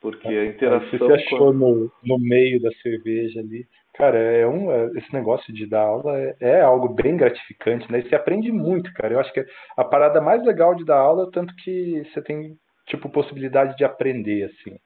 Porque 0.00 0.28
a 0.28 0.44
interação. 0.44 0.90
Você 0.90 0.98
se 0.98 1.12
achou 1.12 1.52
no, 1.52 1.90
no 2.02 2.18
meio 2.18 2.60
da 2.60 2.70
cerveja 2.82 3.40
ali. 3.40 3.66
Cara, 3.94 4.18
é 4.18 4.46
um, 4.46 4.70
é, 4.70 4.90
esse 4.98 5.10
negócio 5.14 5.52
de 5.54 5.66
dar 5.66 5.82
aula 5.82 6.18
é, 6.18 6.36
é, 6.40 6.60
algo 6.60 6.88
bem 6.88 7.16
gratificante, 7.16 7.90
né? 7.90 8.00
E 8.00 8.08
você 8.08 8.14
aprende 8.14 8.52
muito, 8.52 8.92
cara. 8.92 9.14
Eu 9.14 9.20
acho 9.20 9.32
que 9.32 9.42
a 9.76 9.84
parada 9.84 10.20
mais 10.20 10.44
legal 10.44 10.74
de 10.74 10.84
dar 10.84 10.98
aula 10.98 11.22
é 11.22 11.26
o 11.26 11.30
tanto 11.30 11.54
que 11.56 12.02
você 12.12 12.20
tem, 12.20 12.58
tipo, 12.86 13.08
possibilidade 13.08 13.76
de 13.76 13.84
aprender, 13.84 14.44
assim. 14.44 14.76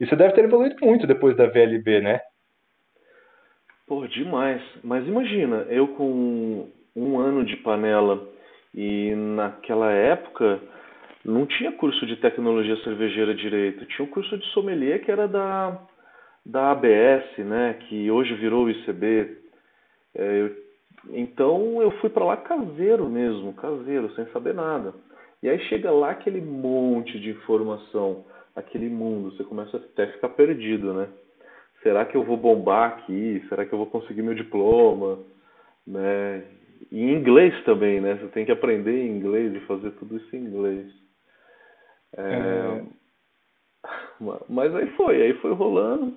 E 0.00 0.06
você 0.06 0.16
deve 0.16 0.32
ter 0.32 0.44
evoluído 0.44 0.76
muito 0.80 1.06
depois 1.06 1.36
da 1.36 1.46
VLB, 1.46 2.00
né? 2.00 2.20
Pô, 3.86 4.06
demais. 4.06 4.62
Mas 4.82 5.06
imagina, 5.06 5.66
eu 5.68 5.88
com 5.88 6.70
um 6.94 7.18
ano 7.18 7.44
de 7.44 7.56
panela 7.56 8.26
e 8.76 9.14
naquela 9.14 9.90
época 9.90 10.60
não 11.24 11.46
tinha 11.46 11.72
curso 11.72 12.06
de 12.06 12.16
tecnologia 12.16 12.76
cervejeira 12.84 13.34
direito. 13.34 13.86
Tinha 13.86 14.06
um 14.06 14.10
curso 14.10 14.36
de 14.36 14.46
sommelier 14.48 15.02
que 15.02 15.10
era 15.10 15.26
da, 15.26 15.80
da 16.44 16.70
ABS, 16.72 17.38
né? 17.38 17.78
Que 17.88 18.10
hoje 18.10 18.34
virou 18.34 18.66
o 18.66 18.70
ICB. 18.70 19.38
É, 20.14 20.42
eu, 20.42 20.66
então 21.10 21.80
eu 21.80 21.90
fui 21.92 22.10
para 22.10 22.24
lá 22.24 22.36
caseiro 22.36 23.08
mesmo, 23.08 23.54
caseiro, 23.54 24.14
sem 24.14 24.26
saber 24.26 24.54
nada. 24.54 24.94
E 25.42 25.48
aí 25.48 25.58
chega 25.68 25.90
lá 25.90 26.10
aquele 26.10 26.40
monte 26.40 27.18
de 27.18 27.30
informação, 27.30 28.24
aquele 28.54 28.88
mundo, 28.88 29.30
você 29.30 29.44
começa 29.44 29.76
até 29.76 30.04
a 30.04 30.12
ficar 30.12 30.30
perdido, 30.30 30.92
né? 30.92 31.08
Será 31.82 32.04
que 32.04 32.16
eu 32.16 32.24
vou 32.24 32.36
bombar 32.36 32.90
aqui? 32.90 33.44
Será 33.48 33.64
que 33.64 33.72
eu 33.72 33.78
vou 33.78 33.86
conseguir 33.86 34.22
meu 34.22 34.34
diploma? 34.34 35.18
Né? 35.86 36.42
E 36.90 37.02
em 37.02 37.14
inglês 37.14 37.54
também, 37.64 38.00
né? 38.00 38.14
Você 38.16 38.28
tem 38.28 38.44
que 38.44 38.52
aprender 38.52 39.06
inglês 39.06 39.54
e 39.54 39.60
fazer 39.60 39.90
tudo 39.92 40.16
isso 40.16 40.36
em 40.36 40.40
inglês. 40.40 40.92
É... 42.16 42.22
É... 42.22 42.84
Mas 44.48 44.74
aí 44.74 44.86
foi, 44.92 45.22
aí 45.22 45.34
foi 45.34 45.52
rolando. 45.52 46.16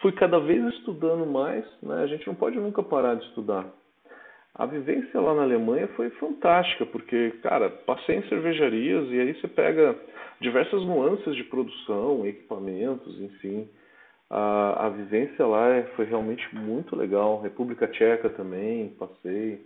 Fui 0.00 0.12
cada 0.12 0.38
vez 0.38 0.64
estudando 0.74 1.26
mais, 1.26 1.64
né? 1.82 2.02
A 2.02 2.06
gente 2.06 2.26
não 2.26 2.34
pode 2.34 2.58
nunca 2.58 2.82
parar 2.82 3.14
de 3.14 3.24
estudar. 3.26 3.66
A 4.54 4.66
vivência 4.66 5.20
lá 5.20 5.34
na 5.34 5.42
Alemanha 5.42 5.86
foi 5.88 6.10
fantástica, 6.10 6.84
porque, 6.86 7.30
cara, 7.42 7.70
passei 7.70 8.16
em 8.16 8.28
cervejarias 8.28 9.08
e 9.10 9.20
aí 9.20 9.34
você 9.34 9.46
pega 9.46 9.96
diversas 10.40 10.82
nuances 10.84 11.34
de 11.36 11.44
produção, 11.44 12.26
equipamentos, 12.26 13.20
enfim. 13.20 13.68
A, 14.30 14.86
a 14.86 14.88
vivência 14.90 15.46
lá 15.46 15.68
é, 15.68 15.82
foi 15.94 16.04
realmente 16.04 16.54
muito 16.54 16.96
legal. 16.96 17.40
República 17.40 17.86
Tcheca 17.86 18.28
também, 18.30 18.88
passei. 18.98 19.64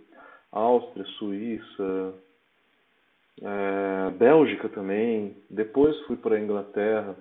Áustria, 0.53 1.05
Suíça, 1.17 2.13
é, 3.41 4.09
Bélgica 4.11 4.69
também. 4.69 5.35
Depois 5.49 5.99
fui 6.01 6.15
para 6.15 6.35
a 6.35 6.39
Inglaterra. 6.39 7.15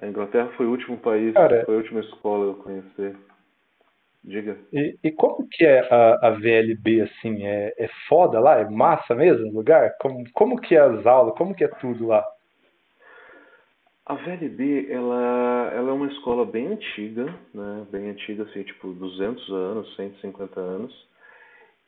A 0.00 0.06
Inglaterra 0.06 0.48
foi 0.56 0.66
o 0.66 0.70
último 0.70 0.98
país, 0.98 1.32
Cara, 1.34 1.64
foi 1.64 1.74
a 1.74 1.78
última 1.78 2.00
escola 2.00 2.52
que 2.54 2.60
eu 2.60 2.62
conheci. 2.62 3.16
Diga. 4.22 4.58
E, 4.70 4.98
e 5.02 5.10
como 5.12 5.48
que 5.50 5.64
é 5.64 5.80
a, 5.80 6.28
a 6.28 6.30
VLB, 6.32 7.02
assim? 7.02 7.42
É, 7.42 7.74
é 7.78 7.88
foda 8.06 8.38
lá? 8.38 8.60
É 8.60 8.68
massa 8.68 9.14
mesmo 9.14 9.48
o 9.48 9.54
lugar? 9.54 9.96
Como, 9.98 10.24
como 10.32 10.60
que 10.60 10.76
é 10.76 10.80
as 10.80 11.06
aulas? 11.06 11.34
Como 11.36 11.54
que 11.54 11.64
é 11.64 11.68
tudo 11.68 12.06
lá? 12.06 12.24
A 14.04 14.14
VLB, 14.14 14.90
ela, 14.90 15.70
ela 15.74 15.90
é 15.90 15.92
uma 15.92 16.08
escola 16.08 16.44
bem 16.44 16.66
antiga, 16.66 17.26
né? 17.54 17.86
Bem 17.90 18.10
antiga, 18.10 18.42
assim, 18.42 18.62
tipo 18.62 18.92
200 18.92 19.48
anos, 19.50 19.96
150 19.96 20.60
anos 20.60 21.09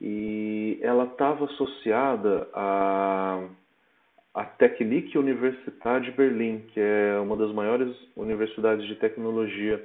e 0.05 0.81
ela 0.83 1.05
estava 1.05 1.45
associada 1.45 2.49
à, 2.53 3.41
à 4.35 4.45
Technik 4.45 5.17
Universität 5.17 6.05
de 6.05 6.11
Berlim, 6.11 6.59
que 6.75 6.81
é 6.81 7.21
uma 7.21 7.37
das 7.37 7.53
maiores 7.53 7.97
universidades 8.17 8.85
de 8.89 8.97
tecnologia 8.97 9.81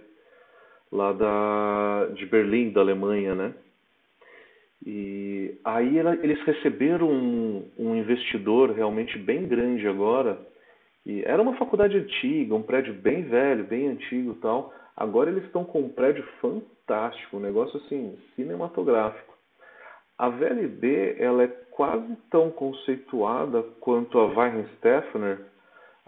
lá 0.91 1.13
da, 1.13 2.07
de 2.15 2.25
Berlim, 2.25 2.71
da 2.71 2.81
Alemanha, 2.81 3.36
né? 3.36 3.53
E 4.83 5.55
aí 5.63 6.00
ela, 6.00 6.15
eles 6.15 6.41
receberam 6.45 7.12
um, 7.12 7.69
um 7.77 7.95
investidor 7.95 8.71
realmente 8.71 9.19
bem 9.19 9.47
grande 9.47 9.88
agora, 9.88 10.39
e 11.05 11.21
era 11.25 11.41
uma 11.43 11.57
faculdade 11.57 11.95
antiga, 11.95 12.55
um 12.55 12.63
prédio 12.63 12.93
bem 12.95 13.21
velho, 13.21 13.65
bem 13.65 13.88
antigo 13.89 14.33
tal. 14.41 14.74
Agora 14.95 15.29
eles 15.29 15.43
estão 15.43 15.63
com 15.63 15.81
um 15.81 15.89
prédio 15.89 16.25
fantástico, 16.41 17.38
um 17.38 17.39
negócio 17.39 17.79
assim, 17.79 18.17
cinematográfico. 18.36 19.37
A 20.17 20.29
VLB 20.29 21.17
ela 21.19 21.43
é 21.43 21.47
quase 21.71 22.15
tão 22.31 22.50
conceituada 22.50 23.62
quanto 23.79 24.17
a 24.17 24.25
Weihenstephaner 24.25 25.39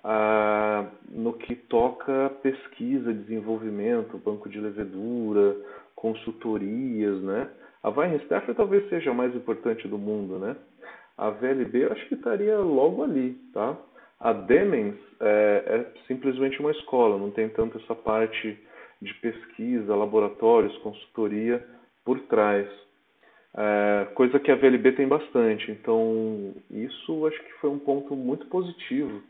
ah, 0.03 0.87
no 1.09 1.33
que 1.33 1.55
toca 1.55 2.31
pesquisa, 2.41 3.13
desenvolvimento, 3.13 4.17
banco 4.17 4.49
de 4.49 4.59
levedura, 4.59 5.55
consultorias, 5.95 7.21
né? 7.21 7.49
A 7.83 7.89
Weihenstephaner 7.89 8.55
talvez 8.55 8.89
seja 8.89 9.11
a 9.11 9.13
mais 9.13 9.35
importante 9.35 9.87
do 9.87 9.97
mundo, 9.97 10.39
né? 10.39 10.55
A 11.17 11.29
VLB 11.29 11.85
eu 11.85 11.91
acho 11.91 12.07
que 12.07 12.15
estaria 12.15 12.57
logo 12.57 13.03
ali, 13.03 13.33
tá? 13.53 13.77
A 14.19 14.33
Demens 14.33 14.95
é, 15.19 15.63
é 15.67 16.03
simplesmente 16.07 16.59
uma 16.59 16.71
escola, 16.71 17.17
não 17.17 17.29
tem 17.29 17.47
tanto 17.49 17.77
essa 17.77 17.93
parte 17.93 18.57
de 19.01 19.13
pesquisa, 19.15 19.95
laboratórios, 19.95 20.77
consultoria 20.79 21.65
por 22.03 22.19
trás. 22.21 22.67
É, 23.57 24.05
coisa 24.13 24.39
que 24.39 24.51
a 24.51 24.55
VLB 24.55 24.91
tem 24.91 25.07
bastante. 25.07 25.71
Então, 25.71 26.53
isso 26.69 27.25
acho 27.25 27.41
que 27.43 27.53
foi 27.53 27.69
um 27.69 27.79
ponto 27.79 28.15
muito 28.15 28.45
positivo 28.47 29.21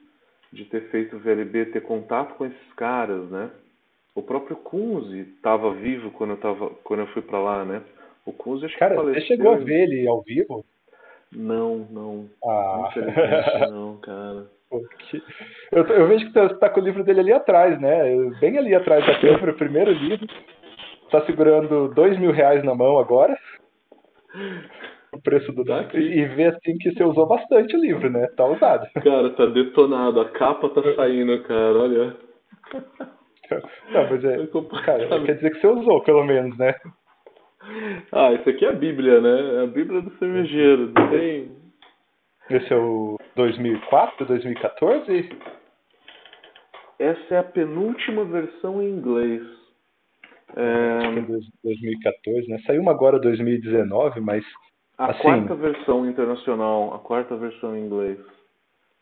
de 0.52 0.66
ter 0.66 0.90
feito 0.90 1.16
o 1.16 1.20
VLB, 1.20 1.68
ter 1.68 1.82
contato 1.82 2.36
com 2.36 2.46
esses 2.46 2.74
caras, 2.76 3.30
né? 3.30 3.50
O 4.16 4.22
próprio 4.22 4.58
Kunze 4.58 5.20
estava 5.36 5.72
vivo 5.74 6.12
quando 6.12 6.32
eu, 6.32 6.38
tava, 6.38 6.70
quando 6.84 7.02
eu 7.02 7.08
fui 7.08 7.22
para 7.22 7.40
lá, 7.40 7.64
né? 7.64 7.82
O 8.26 8.34
Kunze 8.34 8.66
acho 8.66 8.78
cara, 8.78 8.96
que 8.96 9.02
faleceu. 9.02 9.22
Você 9.22 9.28
chegou 9.28 9.54
a 9.54 9.58
ver 9.58 9.84
ele 9.84 10.08
ao 10.08 10.22
vivo? 10.22 10.66
Não, 11.32 11.88
não. 11.90 12.30
Ah. 12.44 12.90
não, 13.70 13.98
cara. 13.98 14.48
Eu, 15.72 15.84
eu, 15.86 16.08
vejo 16.08 16.28
que 16.28 16.34
você 16.34 16.54
está 16.54 16.70
com 16.70 16.80
o 16.80 16.84
livro 16.84 17.04
dele 17.04 17.22
ali 17.22 17.34
atrás, 17.34 17.80
né? 17.80 18.16
Bem 18.40 18.58
ali 18.58 18.76
atrás 18.76 19.06
da 19.06 19.20
câmera, 19.20 19.52
o 19.52 19.58
primeiro 19.58 19.92
livro. 19.92 20.28
Está 21.06 21.26
segurando 21.26 21.88
dois 21.88 22.20
mil 22.20 22.32
reais 22.32 22.64
na 22.64 22.76
mão 22.76 23.00
agora 23.00 23.36
o 25.12 25.22
preço 25.22 25.52
do 25.54 25.66
tá 25.66 25.88
e 25.94 26.26
vê 26.26 26.46
assim 26.46 26.78
que 26.78 26.92
você 26.92 27.04
usou 27.04 27.28
bastante 27.28 27.76
o 27.76 27.82
livro, 27.82 28.10
né? 28.10 28.28
Tá 28.36 28.46
usado. 28.46 28.88
Cara, 28.94 29.30
tá 29.32 29.46
detonado, 29.48 30.22
a 30.22 30.30
capa 30.30 30.70
tá 30.70 30.82
saindo, 30.96 31.42
cara, 31.44 31.80
olha. 31.80 32.16
Não, 33.92 34.10
mas 34.10 34.24
é. 34.24 34.48
Cara, 34.86 35.26
quer 35.26 35.36
dizer 35.36 35.52
que 35.52 35.60
você 35.60 35.68
usou, 35.68 36.04
pelo 36.04 36.24
menos, 36.24 36.56
né? 36.58 36.76
Ah, 38.12 38.32
isso 38.34 38.50
aqui 38.50 38.66
é 38.66 38.70
a 38.70 38.74
Bíblia, 38.74 39.20
né? 39.20 39.56
É 39.56 39.64
a 39.64 39.68
Bíblia 39.68 40.02
do 40.02 40.12
cervejeiro. 40.18 40.94
Tem. 41.10 41.52
Esse 42.50 42.74
é 42.74 42.78
o 42.78 43.18
2004, 43.36 44.26
2014? 44.26 45.30
Essa 46.98 47.36
é 47.36 47.38
a 47.38 47.44
penúltima 47.44 48.26
versão 48.26 48.82
em 48.82 48.90
inglês. 48.90 49.59
É... 50.56 50.98
Acho 50.98 51.14
que 51.14 51.20
é 51.20 51.40
2014, 51.64 52.48
né? 52.50 52.60
Saiu 52.66 52.82
uma 52.82 52.92
agora 52.92 53.20
2019, 53.20 54.20
mas. 54.22 54.44
A 54.98 55.12
assim, 55.12 55.22
quarta 55.22 55.56
versão 55.56 56.10
internacional, 56.10 56.94
a 56.94 57.00
quarta 57.00 57.36
versão 57.36 57.76
em 57.78 57.86
inglês. 57.86 58.20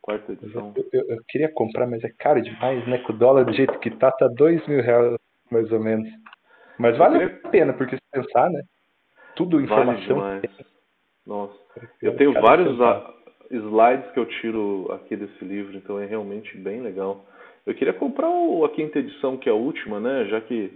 Quarta 0.01 0.31
edição. 0.31 0.73
Eu, 0.75 0.85
eu, 0.93 1.05
eu, 1.09 1.17
queria 1.27 1.51
comprar, 1.51 1.87
mas 1.87 2.03
é 2.03 2.09
caro 2.17 2.41
demais, 2.41 2.87
né? 2.87 2.99
Com 2.99 3.13
o 3.13 3.17
dólar 3.17 3.43
do 3.43 3.53
jeito 3.53 3.77
que 3.79 3.89
tá, 3.91 4.11
tá 4.11 4.27
dois 4.27 4.65
mil 4.67 4.81
reais 4.81 5.15
mais 5.51 5.71
ou 5.71 5.79
menos. 5.79 6.07
Mas 6.77 6.97
vale 6.97 7.19
queria... 7.19 7.41
a 7.43 7.49
pena, 7.49 7.73
porque 7.73 7.95
se 7.95 8.01
pensar, 8.11 8.49
né? 8.49 8.61
Tudo 9.35 9.59
informação. 9.59 10.19
Vale 10.19 10.41
demais. 10.41 10.67
Nossa. 11.25 11.57
Eu 12.01 12.15
tenho 12.15 12.33
vários 12.33 12.79
a... 12.79 13.13
slides 13.51 14.11
que 14.11 14.19
eu 14.19 14.25
tiro 14.25 14.89
aqui 14.93 15.15
desse 15.15 15.43
livro, 15.43 15.75
então 15.75 15.99
é 15.99 16.05
realmente 16.05 16.57
bem 16.57 16.81
legal. 16.81 17.25
Eu 17.65 17.75
queria 17.75 17.93
comprar 17.93 18.29
o, 18.29 18.63
a 18.63 18.69
quinta 18.69 18.99
edição, 18.99 19.35
que 19.35 19.49
é 19.49 19.51
a 19.51 19.55
última, 19.55 19.99
né? 19.99 20.25
Já 20.29 20.39
que 20.39 20.71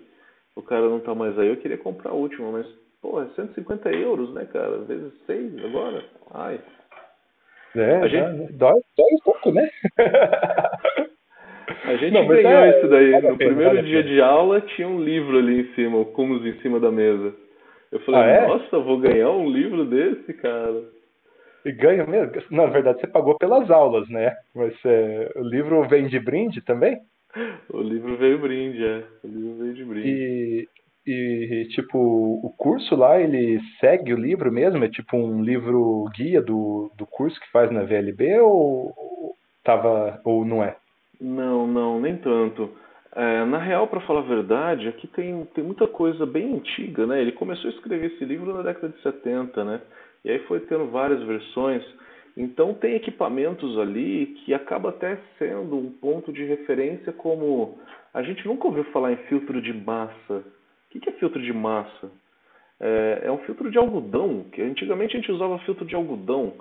o 0.62 0.65
cara 0.65 0.88
não 0.88 1.00
tá 1.00 1.13
mais 1.13 1.38
aí, 1.38 1.50
eu 1.50 1.58
queria 1.58 1.77
comprar 1.77 2.12
a 2.12 2.15
última, 2.15 2.51
mas, 2.51 2.68
pô, 3.01 3.22
é 3.22 3.25
150 3.36 3.91
euros, 3.91 4.34
né, 4.34 4.46
cara? 4.46 4.77
Vezes 4.80 5.13
6 5.25 5.65
agora. 5.65 6.03
Ai. 6.34 6.60
É, 7.75 7.96
a 7.98 8.08
gente... 8.08 8.53
dói, 8.53 8.80
dói 8.98 9.13
um 9.13 9.24
pouco, 9.24 9.51
né? 9.51 9.70
A 11.86 11.96
gente 11.96 12.13
não, 12.13 12.27
ganhou 12.27 12.51
é, 12.51 12.77
isso 12.77 12.88
daí. 12.89 13.22
No 13.22 13.38
primeiro 13.38 13.75
vale 13.75 13.88
dia 13.88 14.03
de 14.03 14.22
aula 14.22 14.62
tinha 14.62 14.88
um 14.88 15.01
livro 15.01 15.38
ali 15.38 15.62
em 15.62 15.74
cima, 15.74 15.98
o 15.98 16.06
Cumus 16.06 16.46
em 16.46 16.60
cima 16.60 16.80
da 16.80 16.91
mesa. 16.91 17.34
Eu 17.91 18.00
falei, 18.01 18.22
ah, 18.22 18.25
é? 18.25 18.48
nossa, 18.48 18.80
vou 18.80 19.00
ganhar 19.00 19.32
um 19.32 19.50
livro 19.50 19.86
desse, 19.86 20.34
cara. 20.34 20.84
E 21.65 21.72
ganha 21.72 22.06
mesmo? 22.06 22.32
Na 22.51 22.65
verdade, 22.68 23.00
você 23.00 23.08
pagou 23.08 23.38
pelas 23.38 23.70
aulas, 23.70 24.08
né? 24.10 24.34
Mas 24.56 24.74
é, 24.86 25.32
o 25.36 25.44
livro 25.44 25.88
vem 25.88 26.08
de 26.08 26.20
brinde 26.20 26.62
também? 26.62 27.00
O 27.70 27.82
livro 27.82 28.18
veio 28.18 28.40
brinde, 28.40 28.84
é. 28.84 29.04
O 29.24 29.28
livro 29.28 29.56
veio 29.58 29.74
de 29.74 29.86
brinde. 29.86 30.10
E, 30.10 30.68
e, 31.08 31.68
tipo, 31.70 31.98
o 31.98 32.54
curso 32.58 32.96
lá, 32.96 33.20
ele 33.20 33.60
segue 33.80 34.14
o 34.14 34.20
livro 34.20 34.52
mesmo? 34.52 34.84
É 34.84 34.90
tipo 34.90 35.18
um 35.18 35.44
livro 35.44 36.06
guia 36.16 36.42
do, 36.42 36.92
do 36.98 37.06
curso 37.06 37.40
que 37.40 37.52
faz 37.52 37.72
na 37.72 37.84
VLB 37.84 38.40
ou, 38.42 38.94
tava, 39.64 40.20
ou 40.24 40.46
não 40.46 40.64
é? 40.64 40.76
Não, 41.20 41.66
não, 41.66 42.00
nem 42.00 42.18
tanto. 42.18 42.70
É, 43.14 43.44
na 43.46 43.58
real, 43.58 43.88
para 43.88 44.00
falar 44.02 44.22
a 44.22 44.24
verdade, 44.24 44.88
aqui 44.88 45.08
tem, 45.08 45.46
tem 45.54 45.64
muita 45.64 45.86
coisa 45.88 46.26
bem 46.26 46.56
antiga, 46.56 47.06
né? 47.06 47.22
Ele 47.22 47.34
começou 47.34 47.70
a 47.70 47.74
escrever 47.74 48.14
esse 48.14 48.24
livro 48.24 48.54
na 48.54 48.62
década 48.62 48.90
de 48.90 49.02
70, 49.02 49.64
né? 49.66 49.82
E 50.24 50.32
aí 50.32 50.40
foi 50.48 50.62
tendo 50.62 50.88
várias 50.88 51.22
versões. 51.24 51.84
Então 52.36 52.74
tem 52.74 52.96
equipamentos 52.96 53.78
ali 53.78 54.28
que 54.46 54.54
acaba 54.54 54.90
até 54.90 55.18
sendo 55.38 55.76
um 55.76 55.92
ponto 55.92 56.32
de 56.32 56.44
referência 56.46 57.12
como 57.12 57.78
a 58.14 58.22
gente 58.24 58.46
nunca 58.48 58.68
ouviu 58.68 58.84
falar 58.86 59.14
em 59.14 59.18
filtro 59.28 59.62
de 59.62 59.74
massa. 59.74 60.44
O 60.94 61.00
que 61.00 61.10
é 61.10 61.14
filtro 61.14 61.42
de 61.42 61.54
massa? 61.54 62.12
É, 62.80 63.22
é 63.26 63.32
um 63.32 63.38
filtro 63.40 63.70
de 63.70 63.78
algodão, 63.78 64.46
que 64.52 64.62
antigamente 64.62 65.16
a 65.16 65.20
gente 65.20 65.32
usava 65.32 65.60
filtro 65.60 65.86
de 65.86 65.96
algodão. 65.96 66.54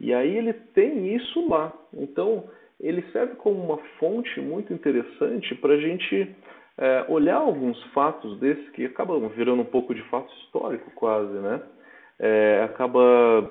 E 0.00 0.12
aí 0.12 0.36
ele 0.36 0.52
tem 0.52 1.14
isso 1.14 1.48
lá. 1.48 1.72
Então 1.92 2.44
ele 2.80 3.02
serve 3.12 3.36
como 3.36 3.62
uma 3.62 3.78
fonte 3.98 4.40
muito 4.40 4.72
interessante 4.72 5.54
para 5.56 5.74
a 5.74 5.80
gente 5.80 6.34
é, 6.78 7.04
olhar 7.08 7.36
alguns 7.36 7.82
fatos 7.94 8.38
desses 8.38 8.68
que 8.70 8.84
acabam 8.84 9.28
virando 9.28 9.62
um 9.62 9.66
pouco 9.66 9.94
de 9.94 10.02
fato 10.04 10.32
histórico 10.42 10.90
quase, 10.94 11.32
né? 11.32 11.62
É, 12.18 12.62
acaba, 12.64 13.50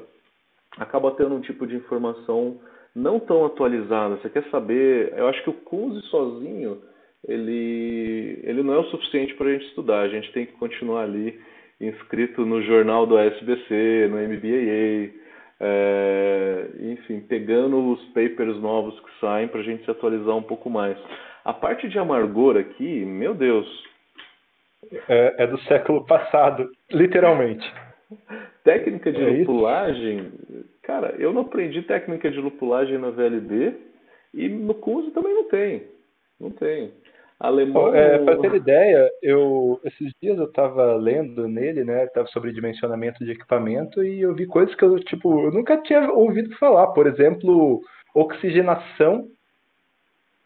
acaba 0.77 1.11
tendo 1.11 1.35
um 1.35 1.41
tipo 1.41 1.65
de 1.65 1.75
informação 1.75 2.59
não 2.95 3.19
tão 3.19 3.45
atualizada. 3.45 4.15
Você 4.17 4.29
quer 4.29 4.43
saber? 4.49 5.13
Eu 5.17 5.27
acho 5.27 5.43
que 5.43 5.49
o 5.49 5.53
Kunze 5.53 6.01
sozinho 6.07 6.81
ele, 7.27 8.39
ele 8.43 8.63
não 8.63 8.73
é 8.73 8.77
o 8.77 8.85
suficiente 8.85 9.33
para 9.35 9.47
a 9.47 9.53
gente 9.53 9.65
estudar. 9.65 10.01
A 10.01 10.07
gente 10.07 10.31
tem 10.31 10.45
que 10.45 10.53
continuar 10.53 11.03
ali 11.03 11.39
inscrito 11.79 12.45
no 12.45 12.61
jornal 12.61 13.05
do 13.05 13.17
SBC, 13.17 14.07
no 14.09 14.17
MBAA, 14.17 15.13
é, 15.59 16.67
enfim, 16.79 17.19
pegando 17.21 17.91
os 17.91 18.03
papers 18.07 18.57
novos 18.61 18.97
que 18.99 19.19
saem 19.19 19.47
para 19.47 19.59
a 19.59 19.63
gente 19.63 19.83
se 19.83 19.91
atualizar 19.91 20.35
um 20.35 20.43
pouco 20.43 20.69
mais. 20.69 20.97
A 21.43 21.53
parte 21.53 21.87
de 21.87 21.99
amargor 21.99 22.57
aqui, 22.57 23.05
meu 23.05 23.33
Deus. 23.33 23.67
É, 25.09 25.43
é 25.43 25.47
do 25.47 25.59
século 25.61 26.05
passado, 26.05 26.69
literalmente. 26.91 27.65
Técnica 28.63 29.11
de 29.11 29.21
é 29.21 29.29
lupulagem, 29.29 30.31
cara, 30.83 31.15
eu 31.17 31.33
não 31.33 31.41
aprendi 31.41 31.81
técnica 31.81 32.29
de 32.29 32.39
lupulagem 32.39 32.97
na 32.97 33.09
VLB 33.09 33.75
e 34.33 34.49
no 34.49 34.73
curso 34.75 35.11
também 35.11 35.33
não 35.33 35.45
tem. 35.45 35.83
Não 36.39 36.51
tem. 36.51 36.91
Alemão. 37.39 37.93
É, 37.93 38.19
para 38.19 38.37
ter 38.37 38.53
ideia, 38.55 39.09
eu 39.21 39.79
esses 39.83 40.11
dias 40.21 40.37
eu 40.37 40.45
estava 40.45 40.95
lendo 40.95 41.47
nele, 41.47 41.83
né, 41.83 42.07
tava 42.07 42.27
sobre 42.27 42.53
dimensionamento 42.53 43.23
de 43.23 43.31
equipamento 43.31 44.03
e 44.03 44.21
eu 44.21 44.33
vi 44.33 44.45
coisas 44.45 44.73
que 44.75 44.83
eu 44.83 44.99
tipo, 44.99 45.45
eu 45.45 45.51
nunca 45.51 45.77
tinha 45.81 46.11
ouvido 46.11 46.55
falar, 46.57 46.87
por 46.87 47.07
exemplo, 47.07 47.81
oxigenação 48.13 49.27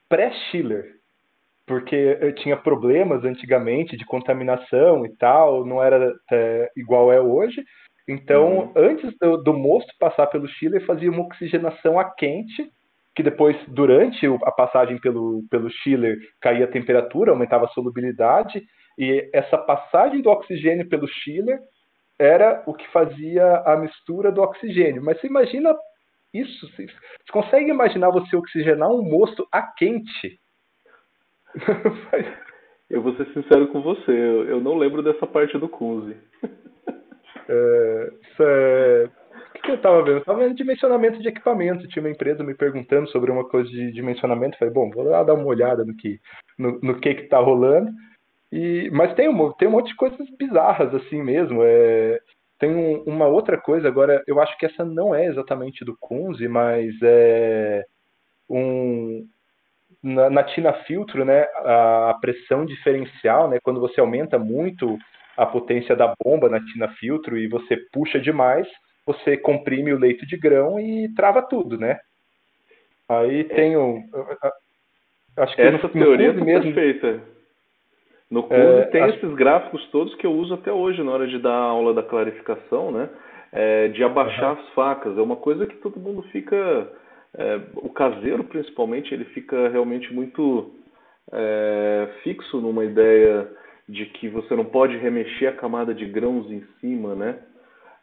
pré-Schiller. 0.08 0.99
Porque 1.70 2.18
eu 2.20 2.34
tinha 2.34 2.58
problemas 2.58 3.24
antigamente 3.24 3.96
de 3.96 4.04
contaminação 4.04 5.06
e 5.06 5.16
tal, 5.18 5.64
não 5.64 5.84
era 5.84 6.12
é, 6.32 6.72
igual 6.76 7.14
é 7.14 7.22
hoje. 7.22 7.64
Então, 8.08 8.58
uhum. 8.58 8.74
antes 8.76 9.16
do, 9.22 9.38
do 9.38 9.54
mosto 9.54 9.94
passar 10.00 10.26
pelo 10.28 10.48
Schiller, 10.48 10.84
fazia 10.84 11.12
uma 11.12 11.22
oxigenação 11.22 12.00
a 12.00 12.06
quente 12.06 12.68
que 13.16 13.22
depois, 13.22 13.56
durante 13.68 14.26
a 14.44 14.52
passagem 14.52 14.98
pelo, 14.98 15.44
pelo 15.52 15.70
chiller, 15.70 16.18
caía 16.42 16.66
a 16.66 16.72
temperatura, 16.72 17.32
aumentava 17.32 17.66
a 17.66 17.70
solubilidade, 17.70 18.64
e 18.98 19.30
essa 19.34 19.58
passagem 19.58 20.22
do 20.22 20.30
oxigênio 20.30 20.88
pelo 20.88 21.06
chiller 21.06 21.60
era 22.18 22.64
o 22.66 22.74
que 22.74 22.88
fazia 22.92 23.58
a 23.66 23.76
mistura 23.76 24.32
do 24.32 24.42
oxigênio. 24.42 25.04
Mas 25.04 25.20
você 25.20 25.28
imagina 25.28 25.76
isso? 26.34 26.66
Você 26.70 26.88
consegue 27.32 27.70
imaginar 27.70 28.10
você 28.10 28.36
oxigenar 28.36 28.90
um 28.90 29.04
mosto 29.04 29.46
a 29.52 29.62
quente? 29.64 30.40
eu 32.90 33.02
vou 33.02 33.16
ser 33.16 33.26
sincero 33.34 33.68
com 33.68 33.82
você, 33.82 34.12
eu 34.12 34.60
não 34.62 34.78
lembro 34.78 35.02
dessa 35.02 35.26
parte 35.28 35.58
do 35.58 35.70
Kunze. 35.70 36.16
É, 37.52 38.14
isso 38.22 38.44
é 38.44 39.10
o 39.60 39.62
que 39.62 39.72
eu 39.72 39.76
estava 39.76 39.98
vendo? 40.04 40.12
Eu 40.12 40.18
estava 40.20 40.40
vendo 40.40 40.56
dimensionamento 40.56 41.20
de 41.20 41.28
equipamento. 41.28 41.88
Tinha 41.88 42.04
uma 42.04 42.12
empresa 42.12 42.44
me 42.44 42.56
perguntando 42.56 43.10
sobre 43.10 43.32
uma 43.32 43.44
coisa 43.48 43.70
de 43.70 43.92
dimensionamento. 43.92 44.58
Falei, 44.58 44.74
bom, 44.74 44.90
vou 44.90 45.04
lá 45.04 45.24
dar 45.24 45.34
uma 45.34 45.46
olhada 45.46 45.84
no 45.84 45.96
que 45.96 46.20
no, 46.58 46.80
no 46.82 47.00
que 47.00 47.10
está 47.10 47.40
rolando. 47.40 47.92
E, 48.52 48.90
mas 48.92 49.14
tem 49.16 49.28
um, 49.28 49.52
tem 49.54 49.68
um 49.68 49.72
monte 49.72 49.90
de 49.90 49.96
coisas 49.96 50.30
bizarras 50.38 50.94
assim 50.96 51.22
mesmo. 51.22 51.62
É, 51.64 52.20
tem 52.60 52.74
um, 52.74 53.04
uma 53.04 53.28
outra 53.28 53.58
coisa, 53.58 53.88
agora, 53.88 54.24
eu 54.28 54.40
acho 54.42 54.58
que 54.58 54.66
essa 54.66 54.84
não 54.84 55.14
é 55.14 55.26
exatamente 55.26 55.86
do 55.86 55.96
Kunze, 56.00 56.48
mas 56.48 56.94
é 57.02 57.86
um, 58.50 59.26
na, 60.04 60.30
na 60.30 60.44
tina 60.44 60.74
filtro, 60.86 61.26
né, 61.26 61.44
a, 61.56 62.12
a 62.12 62.14
pressão 62.16 62.66
diferencial, 62.66 63.50
né, 63.50 63.60
quando 63.62 63.80
você 63.80 64.00
aumenta 64.00 64.40
muito 64.40 64.98
a 65.38 65.46
potência 65.46 65.96
da 65.96 66.14
bomba 66.24 66.50
na 66.50 66.60
tina 66.60 66.90
filtro 67.00 67.38
e 67.38 67.48
você 67.48 67.78
puxa 67.92 68.20
demais, 68.20 68.68
você 69.06 69.38
comprime 69.38 69.94
o 69.94 69.98
leito 69.98 70.26
de 70.26 70.38
grão 70.38 70.80
e 70.80 71.14
trava 71.16 71.42
tudo, 71.42 71.78
né? 71.78 71.98
Aí 73.08 73.44
tem 73.46 73.76
o. 73.76 74.04
Acho 75.36 75.56
que 75.56 75.62
Essa 75.62 75.88
no, 75.88 75.90
teoria 75.90 76.34
no 76.34 76.40
tá 76.40 76.46
mesmo... 76.46 76.74
perfeita. 76.74 77.22
No 78.30 78.44
Cube 78.44 78.56
é, 78.56 78.82
tem 78.86 79.02
acho... 79.02 79.18
esses 79.18 79.36
gráficos 79.36 79.84
todos 79.88 80.14
que 80.16 80.28
eu 80.28 80.32
uso 80.32 80.54
até 80.54 80.72
hoje 80.72 81.02
na 81.02 81.12
hora 81.12 81.28
de 81.28 81.40
dar 81.40 81.56
aula 81.56 81.94
da 81.94 82.04
clarificação, 82.04 82.92
né? 82.92 83.10
É, 83.52 83.88
de 83.88 84.04
abaixar 84.04 84.54
uhum. 84.54 84.60
as 84.60 84.70
facas. 84.74 85.18
É 85.18 85.22
uma 85.22 85.38
coisa 85.38 85.66
que 85.66 85.78
todo 85.78 86.00
mundo 86.00 86.22
fica. 86.32 86.88
É, 87.38 87.62
o 87.76 87.90
caseiro, 87.90 88.44
principalmente, 88.46 89.14
ele 89.14 89.26
fica 89.26 89.70
realmente 89.70 90.14
muito 90.14 90.72
é, 91.32 92.10
fixo 92.24 92.60
numa 92.60 92.84
ideia 92.84 93.48
de 93.88 94.06
que 94.06 94.28
você 94.30 94.56
não 94.56 94.66
pode 94.66 94.98
remexer 94.98 95.50
a 95.50 95.56
camada 95.56 95.94
de 95.94 96.06
grãos 96.06 96.50
em 96.52 96.64
cima, 96.80 97.16
né? 97.16 97.40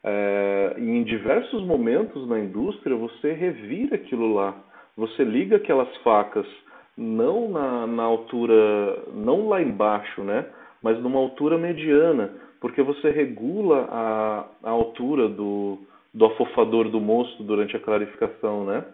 É, 0.02 0.76
e 0.78 0.88
em 0.88 1.02
diversos 1.02 1.64
momentos 1.64 2.28
na 2.28 2.38
indústria 2.38 2.94
você 2.96 3.32
revira 3.32 3.96
aquilo 3.96 4.34
lá. 4.34 4.54
Você 4.96 5.24
liga 5.24 5.56
aquelas 5.56 5.94
facas 5.98 6.46
não 6.96 7.48
na, 7.48 7.86
na 7.86 8.02
altura, 8.04 8.54
não 9.12 9.48
lá 9.48 9.60
embaixo, 9.60 10.22
né? 10.22 10.46
Mas 10.82 10.98
numa 11.00 11.18
altura 11.18 11.58
mediana, 11.58 12.30
porque 12.60 12.82
você 12.82 13.10
regula 13.10 13.88
a, 13.90 14.46
a 14.62 14.70
altura 14.70 15.28
do, 15.28 15.78
do 16.14 16.26
afofador 16.26 16.88
do 16.88 17.00
mosto 17.00 17.42
durante 17.42 17.76
a 17.76 17.80
clarificação, 17.80 18.64
né? 18.64 18.84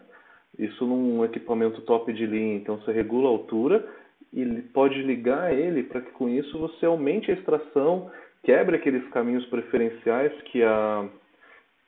Isso 0.59 0.87
num 0.87 1.25
equipamento 1.25 1.81
top 1.83 2.12
de 2.12 2.27
linha. 2.27 2.57
Então 2.57 2.79
você 2.79 2.93
regula 2.93 3.29
a 3.29 3.33
altura 3.33 3.88
e 4.33 4.45
pode 4.73 5.03
ligar 5.03 5.53
ele 5.53 5.83
para 5.83 6.01
que 6.01 6.11
com 6.12 6.29
isso 6.29 6.59
você 6.59 6.87
aumente 6.87 7.31
a 7.31 7.35
extração 7.35 8.11
quebre 8.43 8.77
aqueles 8.77 9.07
caminhos 9.11 9.45
preferenciais 9.47 10.33
que 10.43 10.62
a, 10.62 11.09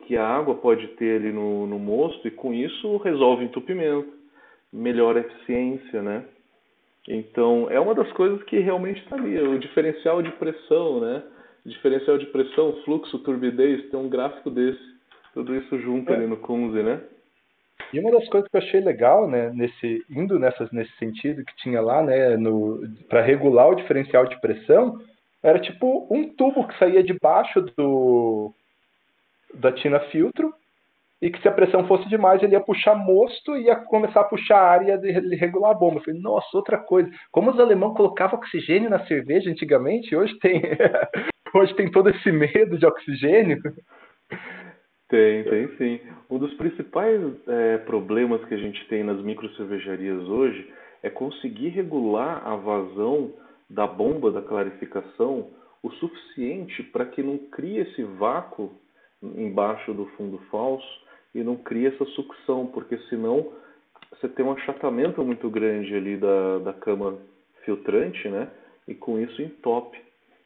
que 0.06 0.16
a 0.16 0.26
água 0.26 0.54
pode 0.56 0.86
ter 0.88 1.16
ali 1.16 1.32
no, 1.32 1.66
no 1.66 1.78
mosto 1.78 2.26
e 2.26 2.30
com 2.30 2.52
isso 2.52 2.96
resolve 2.98 3.44
entupimento, 3.44 4.12
melhora 4.72 5.20
a 5.20 5.22
eficiência, 5.22 6.02
né? 6.02 6.24
Então, 7.06 7.68
é 7.70 7.78
uma 7.78 7.94
das 7.94 8.10
coisas 8.12 8.42
que 8.44 8.58
realmente 8.58 9.02
está 9.02 9.16
ali, 9.16 9.38
o 9.38 9.58
diferencial 9.58 10.22
de 10.22 10.30
pressão, 10.32 11.00
né? 11.00 11.22
Diferencial 11.66 12.16
de 12.16 12.26
pressão, 12.26 12.80
fluxo, 12.84 13.18
turbidez, 13.18 13.90
tem 13.90 14.00
um 14.00 14.08
gráfico 14.08 14.50
desse. 14.50 14.94
Tudo 15.34 15.54
isso 15.54 15.78
junto 15.80 16.12
é. 16.12 16.16
ali 16.16 16.26
no 16.26 16.36
Kunze, 16.38 16.82
né? 16.82 17.00
E 17.92 17.98
uma 18.00 18.10
das 18.10 18.28
coisas 18.28 18.50
que 18.50 18.56
eu 18.56 18.60
achei 18.60 18.80
legal, 18.80 19.28
né, 19.28 19.50
nesse, 19.54 20.04
indo 20.10 20.38
nessas, 20.38 20.70
nesse 20.72 20.92
sentido 20.96 21.44
que 21.44 21.56
tinha 21.56 21.80
lá, 21.80 22.02
né, 22.02 22.36
para 23.08 23.22
regular 23.22 23.68
o 23.68 23.74
diferencial 23.74 24.26
de 24.26 24.40
pressão, 24.40 24.98
era 25.42 25.60
tipo 25.60 26.06
um 26.10 26.28
tubo 26.34 26.66
que 26.66 26.78
saía 26.78 27.02
debaixo 27.02 27.60
do 27.76 28.52
da 29.52 29.70
tina 29.70 30.00
filtro 30.10 30.52
e 31.22 31.30
que 31.30 31.40
se 31.40 31.48
a 31.48 31.52
pressão 31.52 31.86
fosse 31.86 32.08
demais, 32.08 32.42
ele 32.42 32.52
ia 32.52 32.60
puxar 32.60 32.94
mosto 32.94 33.56
e 33.56 33.64
ia 33.64 33.76
começar 33.76 34.20
a 34.20 34.24
puxar 34.24 34.58
ar 34.58 34.82
e 34.82 34.88
ia 34.88 35.36
regular 35.36 35.70
a 35.70 35.74
bomba. 35.74 35.96
Eu 35.96 36.04
falei, 36.04 36.20
nossa, 36.20 36.48
outra 36.54 36.76
coisa. 36.76 37.08
Como 37.30 37.50
os 37.50 37.58
alemães 37.58 37.94
colocavam 37.96 38.38
oxigênio 38.38 38.90
na 38.90 39.06
cerveja 39.06 39.50
antigamente, 39.50 40.14
hoje 40.14 40.38
tem, 40.38 40.60
hoje 41.54 41.74
tem 41.76 41.90
todo 41.90 42.10
esse 42.10 42.30
medo 42.30 42.76
de 42.76 42.84
oxigênio. 42.84 43.62
Tem, 45.08 45.44
tem 45.44 45.68
sim. 45.76 46.00
Um 46.30 46.38
dos 46.38 46.52
principais 46.54 47.20
é, 47.46 47.78
problemas 47.78 48.44
que 48.46 48.54
a 48.54 48.58
gente 48.58 48.86
tem 48.88 49.04
nas 49.04 49.22
micro 49.22 49.48
cervejarias 49.54 50.22
hoje 50.28 50.72
é 51.02 51.10
conseguir 51.10 51.68
regular 51.68 52.46
a 52.46 52.56
vazão 52.56 53.32
da 53.68 53.86
bomba 53.86 54.30
da 54.30 54.40
clarificação 54.40 55.50
o 55.82 55.90
suficiente 55.90 56.82
para 56.84 57.04
que 57.04 57.22
não 57.22 57.36
crie 57.36 57.80
esse 57.80 58.02
vácuo 58.02 58.72
embaixo 59.22 59.92
do 59.92 60.06
fundo 60.16 60.38
falso 60.50 61.04
e 61.34 61.42
não 61.42 61.56
cria 61.56 61.88
essa 61.88 62.04
sucção, 62.06 62.66
porque 62.66 62.96
senão 63.10 63.52
você 64.10 64.28
tem 64.28 64.44
um 64.44 64.52
achatamento 64.52 65.22
muito 65.22 65.50
grande 65.50 65.94
ali 65.94 66.16
da, 66.16 66.58
da 66.60 66.72
cama 66.72 67.18
filtrante, 67.64 68.28
né? 68.28 68.48
E 68.88 68.94
com 68.94 69.18
isso 69.18 69.42
entope. 69.42 69.98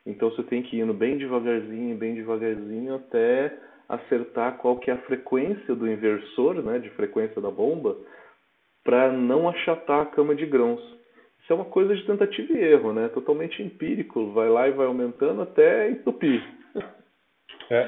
Então 0.04 0.30
você 0.30 0.42
tem 0.42 0.62
que 0.62 0.76
ir 0.76 0.80
indo 0.80 0.94
bem 0.94 1.18
devagarzinho, 1.18 1.96
bem 1.96 2.14
devagarzinho 2.14 2.96
até 2.96 3.56
acertar 3.88 4.58
qual 4.58 4.78
que 4.78 4.90
é 4.90 4.94
a 4.94 5.02
frequência 5.02 5.74
do 5.74 5.90
inversor, 5.90 6.62
né, 6.62 6.78
de 6.78 6.90
frequência 6.90 7.40
da 7.40 7.50
bomba, 7.50 7.96
para 8.84 9.10
não 9.12 9.48
achatar 9.48 10.02
a 10.02 10.06
cama 10.06 10.34
de 10.34 10.46
grãos. 10.46 10.80
Isso 11.42 11.52
é 11.52 11.56
uma 11.56 11.64
coisa 11.64 11.94
de 11.94 12.04
tentativa 12.04 12.52
e 12.52 12.62
erro, 12.62 12.92
né? 12.92 13.08
Totalmente 13.08 13.62
empírico. 13.62 14.32
Vai 14.32 14.50
lá 14.50 14.68
e 14.68 14.72
vai 14.72 14.86
aumentando 14.86 15.42
até 15.42 15.90
entupir. 15.90 16.42
É. 17.70 17.86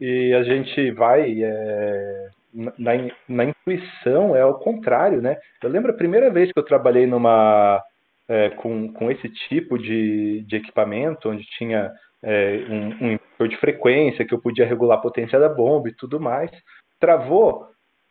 E 0.00 0.34
a 0.34 0.42
gente 0.42 0.90
vai 0.90 1.40
é, 1.40 2.30
na, 2.52 2.92
na 3.28 3.44
intuição 3.44 4.34
é 4.34 4.44
o 4.44 4.54
contrário, 4.54 5.22
né? 5.22 5.36
Eu 5.62 5.70
lembro 5.70 5.92
a 5.92 5.96
primeira 5.96 6.30
vez 6.30 6.50
que 6.50 6.58
eu 6.58 6.64
trabalhei 6.64 7.06
numa 7.06 7.80
é, 8.28 8.50
com, 8.50 8.92
com 8.92 9.10
esse 9.10 9.28
tipo 9.48 9.78
de, 9.78 10.42
de 10.42 10.56
equipamento, 10.56 11.28
onde 11.28 11.44
tinha 11.56 11.92
é, 12.22 12.64
um, 12.68 12.88
um 12.88 13.12
inversor 13.12 13.48
de 13.48 13.56
frequência, 13.56 14.24
que 14.24 14.34
eu 14.34 14.40
podia 14.40 14.66
regular 14.66 14.98
a 14.98 15.02
potência 15.02 15.38
da 15.38 15.48
bomba 15.48 15.88
e 15.88 15.94
tudo 15.94 16.20
mais. 16.20 16.50
Travou, 16.98 17.66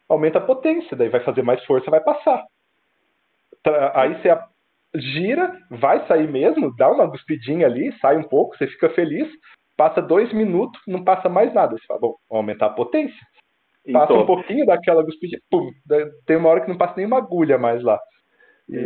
aumenta 0.07 0.39
a 0.39 0.41
potência, 0.41 0.97
daí 0.97 1.09
vai 1.09 1.21
fazer 1.21 1.41
mais 1.41 1.63
força, 1.65 1.91
vai 1.91 2.01
passar. 2.01 2.43
Aí 3.93 4.15
você 4.15 4.29
gira, 4.95 5.55
vai 5.69 6.05
sair 6.07 6.27
mesmo, 6.27 6.75
dá 6.75 6.89
uma 6.89 7.05
guspidinha 7.05 7.67
ali, 7.67 7.93
sai 7.99 8.17
um 8.17 8.23
pouco, 8.23 8.57
você 8.57 8.67
fica 8.67 8.89
feliz, 8.89 9.29
passa 9.77 10.01
dois 10.01 10.33
minutos, 10.33 10.81
não 10.87 11.03
passa 11.03 11.29
mais 11.29 11.53
nada. 11.53 11.77
Você 11.77 11.85
fala, 11.85 11.99
bom, 11.99 12.15
aumentar 12.29 12.67
a 12.67 12.71
potência. 12.71 13.19
Passa 13.91 14.13
um 14.13 14.25
pouquinho 14.25 14.65
daquela 14.65 15.03
guspidinha, 15.03 15.39
pum, 15.49 15.71
tem 16.25 16.37
uma 16.37 16.49
hora 16.49 16.61
que 16.61 16.69
não 16.69 16.77
passa 16.77 16.95
nenhuma 16.97 17.17
agulha 17.17 17.57
mais 17.57 17.81
lá. 17.81 17.99
E, 18.67 18.77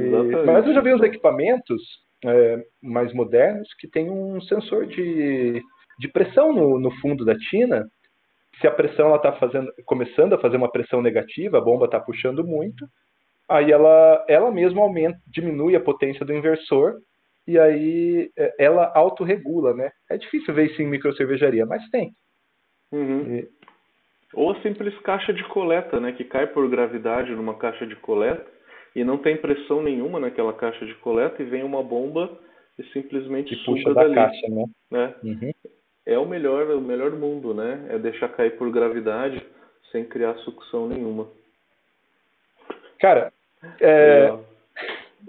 mas 0.45 0.65
eu 0.65 0.73
já 0.73 0.81
vi 0.81 0.93
uns 0.93 1.01
equipamentos 1.01 1.81
é, 2.25 2.63
mais 2.81 3.13
modernos 3.13 3.67
que 3.79 3.87
tem 3.87 4.09
um 4.09 4.41
sensor 4.41 4.85
de, 4.85 5.61
de 5.99 6.07
pressão 6.07 6.53
no, 6.53 6.79
no 6.79 6.91
fundo 6.99 7.25
da 7.25 7.35
tina. 7.35 7.85
Se 8.59 8.67
a 8.67 8.71
pressão 8.71 9.15
está 9.15 9.37
começando 9.85 10.33
a 10.33 10.37
fazer 10.39 10.57
uma 10.57 10.71
pressão 10.71 11.01
negativa, 11.01 11.57
a 11.57 11.61
bomba 11.61 11.85
está 11.85 11.99
puxando 11.99 12.43
muito, 12.45 12.87
aí 13.49 13.71
ela, 13.71 14.23
ela 14.27 14.51
mesma 14.51 14.81
aumenta, 14.81 15.17
diminui 15.27 15.75
a 15.75 15.81
potência 15.81 16.25
do 16.25 16.33
inversor 16.33 16.95
e 17.47 17.59
aí 17.59 18.31
é, 18.37 18.53
ela 18.59 18.91
autorregula, 18.95 19.73
né? 19.73 19.91
É 20.09 20.17
difícil 20.17 20.53
ver 20.53 20.67
isso 20.67 20.81
em 20.81 20.87
microcervejaria, 20.87 21.65
mas 21.65 21.87
tem. 21.89 22.11
Uhum. 22.91 23.37
E... 23.37 23.47
Ou 24.33 24.51
a 24.51 24.61
simples 24.61 24.97
caixa 24.99 25.33
de 25.33 25.43
coleta, 25.45 25.99
né? 25.99 26.13
Que 26.13 26.23
cai 26.23 26.47
por 26.47 26.69
gravidade 26.69 27.31
numa 27.35 27.55
caixa 27.55 27.85
de 27.85 27.95
coleta 27.97 28.52
e 28.95 29.03
não 29.03 29.17
tem 29.17 29.37
pressão 29.37 29.81
nenhuma 29.81 30.19
naquela 30.19 30.53
caixa 30.53 30.85
de 30.85 30.93
coleta 30.95 31.41
e 31.41 31.45
vem 31.45 31.63
uma 31.63 31.81
bomba 31.83 32.29
e 32.77 32.83
simplesmente 32.85 33.53
e 33.53 33.65
puxa 33.65 33.93
da 33.93 34.03
dali, 34.03 34.15
caixa, 34.15 34.47
né? 34.49 34.65
né? 34.91 35.15
Uhum. 35.23 35.51
É 36.05 36.17
o 36.17 36.25
melhor, 36.25 36.69
o 36.71 36.81
melhor 36.81 37.11
mundo, 37.11 37.53
né? 37.53 37.87
É 37.89 37.97
deixar 37.97 38.29
cair 38.29 38.57
por 38.57 38.69
gravidade 38.71 39.41
sem 39.91 40.03
criar 40.05 40.35
sucção 40.39 40.87
nenhuma. 40.87 41.27
Cara, 42.99 43.31
é, 43.79 44.33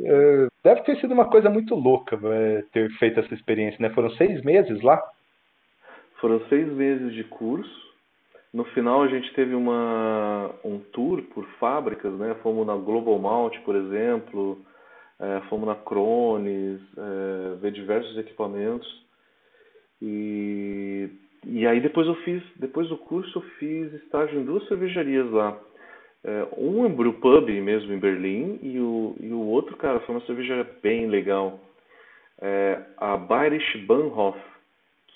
é, 0.01 0.49
deve 0.63 0.83
ter 0.83 0.97
sido 1.01 1.13
uma 1.13 1.29
coisa 1.29 1.49
muito 1.49 1.75
louca 1.75 2.19
é, 2.23 2.63
ter 2.73 2.91
feito 2.99 3.21
essa 3.21 3.35
experiência, 3.35 3.79
né? 3.81 3.95
Foram 3.95 4.11
seis 4.13 4.43
meses 4.43 4.81
lá? 4.83 5.03
Foram 6.21 6.41
seis 6.49 6.67
meses 6.69 7.13
de 7.13 7.25
curso. 7.25 7.94
No 8.55 8.63
final 8.67 9.03
a 9.03 9.09
gente 9.09 9.35
teve 9.35 9.53
uma, 9.53 10.49
um 10.65 10.79
tour 10.93 11.21
por 11.35 11.45
fábricas, 11.59 12.13
né? 12.15 12.37
Fomos 12.41 12.65
na 12.65 12.77
Global 12.77 13.19
Malt, 13.19 13.59
por 13.65 13.75
exemplo, 13.75 14.65
é, 15.19 15.41
fomos 15.49 15.67
na 15.67 15.75
Crones, 15.75 16.81
é, 16.97 17.57
ver 17.57 17.73
diversos 17.73 18.17
equipamentos. 18.17 18.87
E, 20.01 21.11
e 21.45 21.67
aí 21.67 21.81
depois 21.81 22.07
eu 22.07 22.15
fiz, 22.23 22.45
depois 22.55 22.89
do 22.89 22.97
curso 22.97 23.41
eu 23.41 23.43
fiz 23.59 23.93
estágio 23.95 24.39
em 24.39 24.45
duas 24.45 24.65
cervejarias 24.69 25.29
lá. 25.33 25.59
É, 26.23 26.47
um 26.57 26.87
é 26.87 26.89
Brewpub 26.89 27.51
mesmo 27.61 27.93
em 27.93 27.99
Berlim 27.99 28.61
e 28.63 28.79
o, 28.79 29.17
e 29.19 29.33
o 29.33 29.41
outro, 29.41 29.77
cara, 29.77 29.99
foi 30.01 30.15
uma 30.15 30.25
cervejaria 30.27 30.71
bem 30.81 31.09
legal. 31.09 31.59
É, 32.41 32.81
a 32.99 33.17
Bayerisch 33.17 33.85
Bahnhof, 33.85 34.39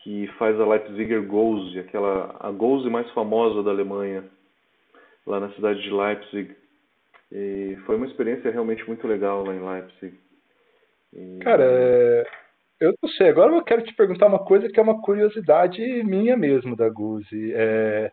que 0.09 0.27
faz 0.39 0.59
a 0.59 0.65
Leipziger 0.65 1.23
Gose, 1.27 1.79
aquela 1.79 2.35
a 2.41 2.51
Gose 2.51 2.89
mais 2.89 3.11
famosa 3.11 3.63
da 3.63 3.71
Alemanha, 3.71 4.25
lá 5.27 5.39
na 5.39 5.51
cidade 5.51 5.83
de 5.83 5.91
Leipzig. 5.91 6.57
E 7.31 7.77
foi 7.85 7.97
uma 7.97 8.07
experiência 8.07 8.51
realmente 8.51 8.87
muito 8.89 9.07
legal 9.07 9.45
lá 9.45 9.55
em 9.55 9.61
Leipzig. 9.61 10.19
E... 11.13 11.39
Cara, 11.41 11.63
é... 11.63 12.25
eu 12.81 12.95
não 13.03 13.11
sei. 13.11 13.29
Agora 13.29 13.55
eu 13.55 13.63
quero 13.63 13.83
te 13.83 13.95
perguntar 13.95 14.29
uma 14.29 14.39
coisa 14.39 14.71
que 14.71 14.81
é 14.81 14.83
uma 14.83 14.99
curiosidade 15.03 15.79
minha 16.05 16.39
mesmo 16.39 16.75
da 16.75 16.89
Gose. 16.89 17.53
É... 17.55 18.11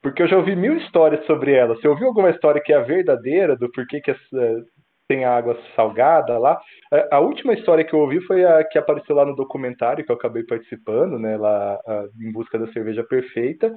Porque 0.00 0.22
eu 0.22 0.28
já 0.28 0.38
ouvi 0.38 0.56
mil 0.56 0.78
histórias 0.78 1.26
sobre 1.26 1.52
ela. 1.52 1.74
Você 1.74 1.86
ouviu 1.86 2.06
alguma 2.06 2.30
história 2.30 2.62
que 2.64 2.72
é 2.72 2.80
verdadeira 2.80 3.54
do 3.54 3.70
porquê 3.70 4.00
que 4.00 4.12
essa, 4.12 4.64
tem 5.08 5.24
água 5.24 5.58
salgada 5.74 6.38
lá? 6.38 6.60
É, 6.92 7.08
a 7.10 7.18
última 7.18 7.54
história 7.54 7.84
que 7.84 7.94
eu 7.94 8.00
ouvi 8.00 8.20
foi 8.26 8.44
a 8.44 8.62
que 8.62 8.78
apareceu 8.78 9.16
lá 9.16 9.24
no 9.24 9.34
documentário 9.34 10.04
que 10.04 10.12
eu 10.12 10.16
acabei 10.16 10.44
participando, 10.44 11.18
né, 11.18 11.36
lá 11.36 11.78
em 12.20 12.30
busca 12.30 12.58
da 12.58 12.70
cerveja 12.72 13.02
perfeita, 13.02 13.74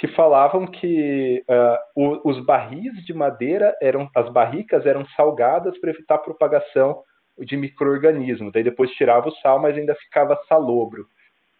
que 0.00 0.08
falavam 0.08 0.66
que 0.66 1.44
uh, 1.46 2.20
os 2.24 2.42
barris 2.46 3.04
de 3.04 3.12
madeira 3.12 3.76
eram, 3.82 4.08
as 4.16 4.32
barricas 4.32 4.86
eram 4.86 5.04
salgadas 5.14 5.78
para 5.78 5.90
evitar 5.90 6.14
a 6.14 6.18
propagação 6.18 7.02
de 7.38 7.54
microorganismos. 7.54 8.50
Daí 8.50 8.62
depois 8.62 8.90
tirava 8.92 9.28
o 9.28 9.34
sal, 9.36 9.60
mas 9.60 9.76
ainda 9.76 9.94
ficava 9.96 10.40
salobro. 10.48 11.06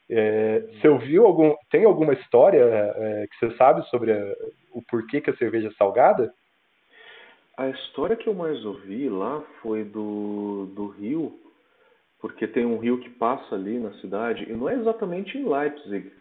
É, 0.09 0.61
você 0.73 0.89
ouviu 0.89 1.27
algum. 1.27 1.55
Tem 1.71 1.85
alguma 1.85 2.15
história 2.15 2.65
é, 2.65 3.27
que 3.31 3.47
você 3.47 3.57
sabe 3.57 3.87
sobre 3.91 4.13
a, 4.13 4.35
o 4.73 4.83
porquê 4.89 5.21
que 5.21 5.31
a 5.31 5.37
cerveja 5.37 5.69
é 5.69 5.73
salgada? 5.73 6.33
A 7.57 7.69
história 7.69 8.17
que 8.17 8.29
eu 8.29 8.35
mais 8.35 8.65
ouvi 8.65 9.09
lá 9.09 9.41
foi 9.61 9.85
do, 9.85 10.67
do 10.75 10.89
rio, 10.89 11.39
porque 12.21 12.47
tem 12.47 12.65
um 12.65 12.79
rio 12.79 12.99
que 13.01 13.11
passa 13.11 13.55
ali 13.55 13.79
na 13.79 13.93
cidade, 13.95 14.45
e 14.49 14.53
não 14.53 14.69
é 14.69 14.75
exatamente 14.75 15.37
em 15.37 15.49
Leipzig. 15.49 16.13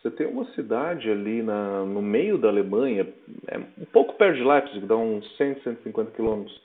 Você 0.00 0.10
tem 0.10 0.26
uma 0.26 0.44
cidade 0.52 1.10
ali 1.10 1.42
na, 1.42 1.84
no 1.84 2.02
meio 2.02 2.36
da 2.36 2.48
Alemanha, 2.48 3.08
é 3.48 3.58
um 3.58 3.86
pouco 3.92 4.14
perto 4.14 4.36
de 4.36 4.44
Leipzig, 4.44 4.86
dá 4.86 4.96
uns 4.96 5.26
100, 5.36 5.62
150 5.62 6.10
quilômetros, 6.10 6.60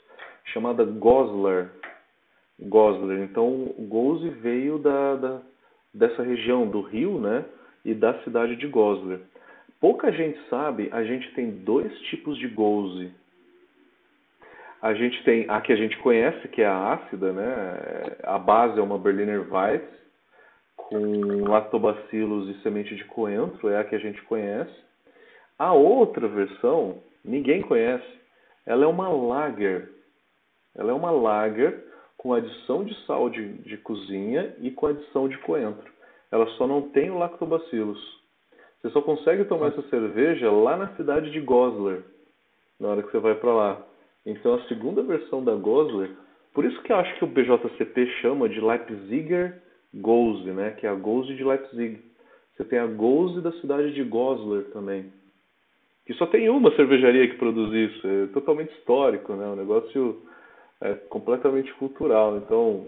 chamada 0.45 0.83
Goslar. 0.83 1.71
Goslar. 2.59 3.19
Então, 3.19 3.73
Gose 3.79 4.27
veio 4.29 4.77
da, 4.79 5.15
da 5.15 5.41
dessa 5.93 6.21
região 6.21 6.67
do 6.67 6.81
rio, 6.81 7.19
né, 7.19 7.45
e 7.83 7.93
da 7.93 8.21
cidade 8.23 8.55
de 8.55 8.67
Goslar. 8.67 9.19
Pouca 9.79 10.11
gente 10.11 10.37
sabe, 10.49 10.89
a 10.91 11.03
gente 11.03 11.33
tem 11.33 11.49
dois 11.49 11.91
tipos 12.09 12.37
de 12.37 12.47
Gose. 12.47 13.11
A 14.81 14.93
gente 14.93 15.21
tem 15.23 15.45
a 15.49 15.59
que 15.59 15.73
a 15.73 15.75
gente 15.75 15.97
conhece, 15.97 16.47
que 16.47 16.61
é 16.61 16.65
a 16.65 16.93
ácida, 16.93 17.33
né? 17.33 18.17
A 18.23 18.37
base 18.37 18.79
é 18.79 18.81
uma 18.81 18.97
Berliner 18.97 19.53
Weiss 19.53 19.83
com 20.75 21.43
lactobacilos 21.43 22.49
e 22.49 22.61
semente 22.61 22.95
de 22.95 23.03
coentro, 23.05 23.69
é 23.69 23.77
a 23.77 23.83
que 23.83 23.95
a 23.95 23.99
gente 23.99 24.21
conhece. 24.23 24.73
A 25.57 25.73
outra 25.73 26.27
versão, 26.27 27.03
ninguém 27.23 27.61
conhece. 27.61 28.07
Ela 28.65 28.85
é 28.85 28.87
uma 28.87 29.09
lager. 29.09 29.91
Ela 30.75 30.91
é 30.91 30.93
uma 30.93 31.11
lager 31.11 31.85
com 32.17 32.33
adição 32.33 32.85
de 32.85 32.95
sal 33.05 33.29
de, 33.29 33.53
de 33.59 33.77
cozinha 33.77 34.55
e 34.59 34.71
com 34.71 34.87
adição 34.87 35.27
de 35.27 35.37
coentro. 35.39 35.91
Ela 36.31 36.47
só 36.51 36.65
não 36.65 36.89
tem 36.89 37.11
o 37.11 37.17
lactobacilos. 37.17 37.99
Você 38.81 38.89
só 38.91 39.01
consegue 39.01 39.43
tomar 39.45 39.67
essa 39.67 39.81
cerveja 39.89 40.49
lá 40.49 40.77
na 40.77 40.95
cidade 40.95 41.31
de 41.31 41.41
Goslar, 41.41 42.01
na 42.79 42.87
hora 42.87 43.03
que 43.03 43.11
você 43.11 43.19
vai 43.19 43.35
para 43.35 43.53
lá. 43.53 43.88
Então 44.25 44.53
a 44.55 44.63
segunda 44.67 45.01
versão 45.03 45.43
da 45.43 45.55
Goslar, 45.55 46.09
por 46.53 46.65
isso 46.65 46.81
que 46.81 46.91
eu 46.91 46.97
acho 46.97 47.15
que 47.15 47.23
o 47.23 47.27
BJCP 47.27 48.07
chama 48.21 48.49
de 48.49 48.59
Leipziger 48.59 49.61
Gose, 49.93 50.51
né? 50.51 50.71
que 50.71 50.85
é 50.85 50.89
a 50.89 50.95
Gose 50.95 51.33
de 51.33 51.43
Leipzig. 51.43 51.99
Você 52.55 52.63
tem 52.65 52.79
a 52.79 52.87
Gose 52.87 53.41
da 53.41 53.51
cidade 53.53 53.93
de 53.93 54.03
Goslar 54.03 54.63
também, 54.73 55.11
que 56.05 56.13
só 56.15 56.25
tem 56.25 56.49
uma 56.49 56.75
cervejaria 56.75 57.27
que 57.29 57.37
produz 57.37 57.73
isso. 57.73 58.07
É 58.07 58.27
totalmente 58.27 58.71
histórico, 58.73 59.33
né? 59.33 59.47
Um 59.47 59.55
negócio 59.55 60.21
é, 60.81 60.93
completamente 60.93 61.73
cultural. 61.75 62.37
Então, 62.37 62.87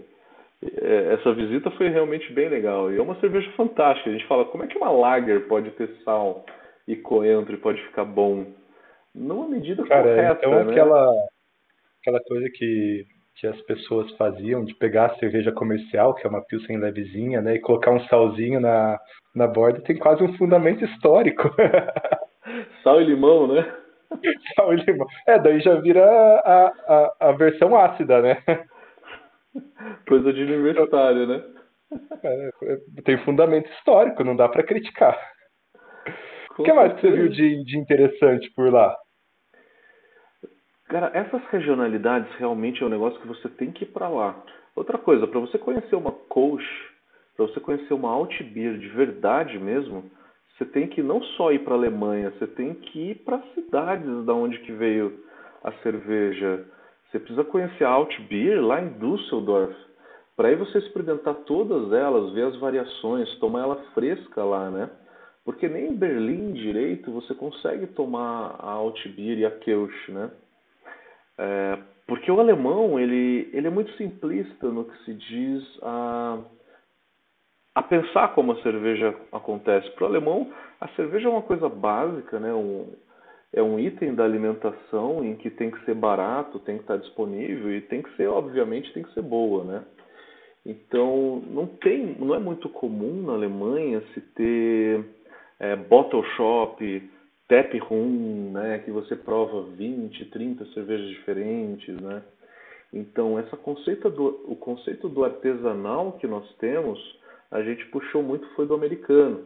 é, 0.62 1.14
essa 1.14 1.32
visita 1.32 1.70
foi 1.72 1.88
realmente 1.88 2.32
bem 2.32 2.48
legal. 2.48 2.92
E 2.92 2.98
é 2.98 3.02
uma 3.02 3.18
cerveja 3.20 3.50
fantástica. 3.52 4.10
A 4.10 4.12
gente 4.12 4.26
fala, 4.26 4.44
como 4.44 4.64
é 4.64 4.66
que 4.66 4.76
uma 4.76 4.90
lager 4.90 5.46
pode 5.48 5.70
ter 5.72 5.88
sal 6.04 6.44
e 6.86 6.96
coentro 6.96 7.54
e 7.54 7.58
pode 7.58 7.80
ficar 7.82 8.04
bom? 8.04 8.46
Numa 9.14 9.46
medida 9.48 9.84
Cara, 9.84 10.02
correta, 10.02 10.38
então 10.38 10.64
né? 10.64 10.70
aquela, 10.70 11.10
aquela 12.00 12.20
coisa 12.24 12.48
que, 12.54 13.04
que 13.36 13.46
as 13.46 13.60
pessoas 13.62 14.10
faziam 14.16 14.64
de 14.64 14.74
pegar 14.74 15.06
a 15.06 15.18
cerveja 15.18 15.52
comercial, 15.52 16.14
que 16.14 16.26
é 16.26 16.30
uma 16.30 16.44
pilsen 16.44 16.78
levezinha, 16.78 17.40
né, 17.40 17.56
e 17.56 17.60
colocar 17.60 17.90
um 17.90 18.00
salzinho 18.06 18.58
na, 18.60 18.98
na 19.34 19.46
borda, 19.46 19.82
tem 19.82 19.98
quase 19.98 20.22
um 20.22 20.36
fundamento 20.36 20.84
histórico. 20.84 21.50
Sal 22.82 23.00
e 23.00 23.04
limão, 23.04 23.46
né? 23.46 23.62
Sal 24.56 24.74
e 24.74 24.76
limão. 24.76 25.06
É, 25.26 25.38
daí 25.38 25.60
já 25.60 25.74
vira 25.76 26.04
a, 26.04 26.66
a, 26.66 27.16
a 27.28 27.32
versão 27.32 27.76
ácida, 27.76 28.20
né? 28.20 28.42
Coisa 30.08 30.32
de 30.32 30.42
universitário, 30.42 31.26
né? 31.26 31.42
É, 32.24 32.50
tem 33.04 33.18
fundamento 33.18 33.70
histórico, 33.72 34.24
não 34.24 34.34
dá 34.34 34.48
para 34.48 34.62
criticar. 34.62 35.18
Com 36.56 36.62
o 36.62 36.64
que 36.64 36.72
mais 36.72 36.94
que 36.94 37.00
você 37.02 37.10
viu 37.10 37.28
de, 37.28 37.64
de 37.64 37.78
interessante 37.78 38.50
por 38.54 38.72
lá? 38.72 38.96
Cara, 40.92 41.10
essas 41.14 41.42
regionalidades 41.46 42.30
realmente 42.34 42.82
é 42.82 42.86
um 42.86 42.90
negócio 42.90 43.18
que 43.18 43.26
você 43.26 43.48
tem 43.48 43.72
que 43.72 43.84
ir 43.84 43.86
para 43.86 44.10
lá. 44.10 44.36
Outra 44.76 44.98
coisa, 44.98 45.26
para 45.26 45.40
você 45.40 45.56
conhecer 45.56 45.96
uma 45.96 46.12
Kolsch, 46.12 46.68
para 47.34 47.46
você 47.46 47.58
conhecer 47.60 47.94
uma 47.94 48.10
Altbier 48.10 48.76
de 48.76 48.88
verdade 48.88 49.58
mesmo, 49.58 50.04
você 50.52 50.66
tem 50.66 50.86
que 50.86 51.02
não 51.02 51.22
só 51.22 51.50
ir 51.50 51.60
para 51.60 51.72
a 51.72 51.78
Alemanha, 51.78 52.30
você 52.32 52.46
tem 52.46 52.74
que 52.74 53.12
ir 53.12 53.14
para 53.24 53.42
cidades 53.54 54.26
da 54.26 54.34
onde 54.34 54.58
que 54.58 54.72
veio 54.72 55.18
a 55.64 55.72
cerveja. 55.82 56.62
Você 57.10 57.18
precisa 57.18 57.44
conhecer 57.44 57.84
a 57.84 57.88
Altbier 57.88 58.62
lá 58.62 58.82
em 58.82 58.90
Düsseldorf. 58.98 59.74
Para 60.36 60.48
aí 60.48 60.56
você 60.56 60.76
experimentar 60.76 61.36
todas 61.46 61.90
elas, 61.90 62.34
ver 62.34 62.48
as 62.48 62.56
variações, 62.56 63.34
tomar 63.38 63.62
ela 63.62 63.76
fresca 63.94 64.44
lá, 64.44 64.70
né? 64.70 64.90
Porque 65.42 65.70
nem 65.70 65.86
em 65.86 65.96
Berlim 65.96 66.52
direito 66.52 67.10
você 67.10 67.32
consegue 67.32 67.86
tomar 67.86 68.56
a 68.58 68.72
Altbier 68.72 69.38
e 69.38 69.46
a 69.46 69.50
Kelch, 69.50 70.12
né? 70.12 70.30
É, 71.38 71.78
porque 72.06 72.30
o 72.30 72.40
alemão 72.40 72.98
ele, 72.98 73.50
ele 73.52 73.66
é 73.66 73.70
muito 73.70 73.90
simplista 73.92 74.68
no 74.68 74.84
que 74.84 75.04
se 75.04 75.14
diz 75.14 75.78
a 75.82 76.38
a 77.74 77.82
pensar 77.82 78.34
como 78.34 78.52
a 78.52 78.62
cerveja 78.62 79.14
acontece. 79.32 79.88
Para 79.92 80.04
o 80.04 80.06
alemão, 80.06 80.52
a 80.80 80.88
cerveja 80.88 81.28
é 81.28 81.30
uma 81.30 81.42
coisa 81.42 81.68
básica, 81.68 82.38
né? 82.38 82.52
Um, 82.52 82.86
é 83.52 83.62
um 83.62 83.78
item 83.78 84.14
da 84.14 84.24
alimentação 84.24 85.24
em 85.24 85.36
que 85.36 85.50
tem 85.50 85.70
que 85.70 85.84
ser 85.84 85.94
barato, 85.94 86.58
tem 86.60 86.76
que 86.76 86.82
estar 86.82 86.96
disponível 86.96 87.72
e 87.72 87.82
tem 87.82 88.02
que 88.02 88.14
ser, 88.16 88.26
obviamente, 88.26 88.92
tem 88.92 89.02
que 89.02 89.12
ser 89.12 89.22
boa, 89.22 89.64
né? 89.64 89.84
Então, 90.64 91.42
não 91.50 91.66
tem, 91.66 92.14
não 92.18 92.34
é 92.34 92.38
muito 92.38 92.68
comum 92.68 93.22
na 93.22 93.32
Alemanha 93.32 94.02
se 94.14 94.20
ter 94.20 95.04
é, 95.58 95.76
bottle 95.76 96.24
shop, 96.36 97.10
tap 97.52 97.78
room, 97.80 98.50
né, 98.52 98.78
que 98.78 98.90
você 98.90 99.14
prova 99.14 99.64
20, 99.76 100.24
30 100.30 100.64
cervejas 100.72 101.10
diferentes, 101.10 101.94
né? 102.00 102.22
Então, 102.90 103.38
essa 103.38 103.58
conceito 103.58 104.08
do, 104.08 104.42
o 104.46 104.56
conceito 104.56 105.06
do 105.06 105.22
artesanal 105.22 106.12
que 106.12 106.26
nós 106.26 106.50
temos 106.56 106.98
a 107.50 107.62
gente 107.62 107.84
puxou 107.86 108.22
muito 108.22 108.46
foi 108.54 108.66
do 108.66 108.72
americano. 108.72 109.44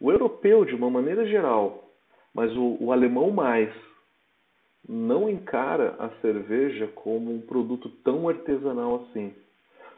O 0.00 0.12
europeu, 0.12 0.64
de 0.64 0.74
uma 0.76 0.88
maneira 0.88 1.26
geral, 1.26 1.90
mas 2.32 2.56
o, 2.56 2.76
o 2.80 2.92
alemão 2.92 3.32
mais, 3.32 3.74
não 4.88 5.28
encara 5.28 5.96
a 5.98 6.08
cerveja 6.20 6.86
como 6.94 7.32
um 7.34 7.40
produto 7.40 7.88
tão 8.04 8.28
artesanal 8.28 9.04
assim. 9.04 9.34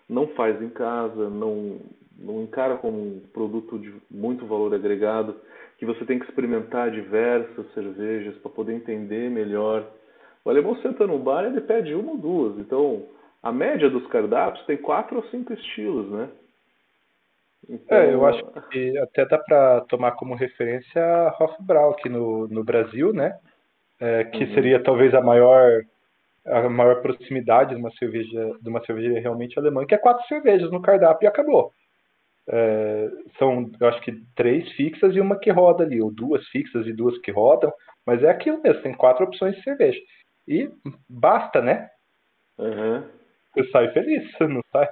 Não 0.08 0.28
faz 0.28 0.62
em 0.62 0.70
casa, 0.70 1.28
não, 1.28 1.78
não 2.18 2.42
encara 2.42 2.78
como 2.78 2.98
um 2.98 3.20
produto 3.34 3.78
de 3.78 3.92
muito 4.10 4.46
valor 4.46 4.72
agregado, 4.74 5.36
que 5.78 5.86
você 5.86 6.04
tem 6.04 6.18
que 6.18 6.26
experimentar 6.26 6.90
diversas 6.90 7.72
cervejas 7.72 8.36
para 8.38 8.50
poder 8.50 8.74
entender 8.74 9.30
melhor. 9.30 9.86
O 10.44 10.50
alemão 10.50 10.76
senta 10.82 11.06
no 11.06 11.18
bar 11.18 11.44
e 11.44 11.46
ele 11.46 11.60
pede 11.60 11.94
uma 11.94 12.12
ou 12.12 12.18
duas. 12.18 12.58
Então, 12.58 13.06
a 13.42 13.52
média 13.52 13.88
dos 13.88 14.06
cardápios 14.08 14.66
tem 14.66 14.76
quatro 14.76 15.16
ou 15.16 15.24
cinco 15.24 15.52
estilos, 15.52 16.10
né? 16.10 16.28
Então... 17.68 17.96
É, 17.96 18.12
eu 18.12 18.26
acho 18.26 18.44
que 18.70 18.98
até 18.98 19.24
dá 19.26 19.38
para 19.38 19.80
tomar 19.82 20.12
como 20.12 20.34
referência 20.34 21.02
a 21.02 21.36
Hofbrau 21.38 21.92
aqui 21.92 22.08
no, 22.08 22.48
no 22.48 22.64
Brasil, 22.64 23.12
né? 23.12 23.38
É, 24.00 24.24
que 24.24 24.44
uhum. 24.44 24.54
seria 24.54 24.82
talvez 24.82 25.12
a 25.14 25.20
maior 25.20 25.82
a 26.46 26.68
maior 26.68 27.02
proximidade 27.02 27.74
de 27.74 27.80
uma 27.80 27.90
cerveja 27.92 28.56
de 28.60 28.68
uma 28.68 28.82
cervejaria 28.84 29.20
realmente 29.20 29.58
alemã, 29.58 29.84
que 29.84 29.94
é 29.94 29.98
quatro 29.98 30.26
cervejas 30.28 30.70
no 30.70 30.80
cardápio 30.80 31.26
e 31.26 31.28
acabou. 31.28 31.72
É, 32.50 33.10
são, 33.38 33.70
eu 33.78 33.88
acho 33.88 34.00
que 34.00 34.12
três 34.34 34.70
fixas 34.72 35.14
e 35.14 35.20
uma 35.20 35.38
que 35.38 35.50
roda 35.50 35.84
ali, 35.84 36.00
ou 36.00 36.10
duas 36.10 36.46
fixas 36.48 36.86
e 36.86 36.92
duas 36.92 37.16
que 37.18 37.30
rodam, 37.30 37.72
mas 38.06 38.22
é 38.22 38.30
aquilo 38.30 38.62
mesmo, 38.62 38.82
tem 38.82 38.94
quatro 38.94 39.24
opções 39.24 39.54
de 39.56 39.62
cerveja. 39.62 40.00
E 40.46 40.70
basta, 41.08 41.60
né? 41.60 41.90
Uhum. 42.58 43.04
Você 43.54 43.70
sai 43.70 43.92
feliz, 43.92 44.26
não 44.40 44.62
sai? 44.72 44.88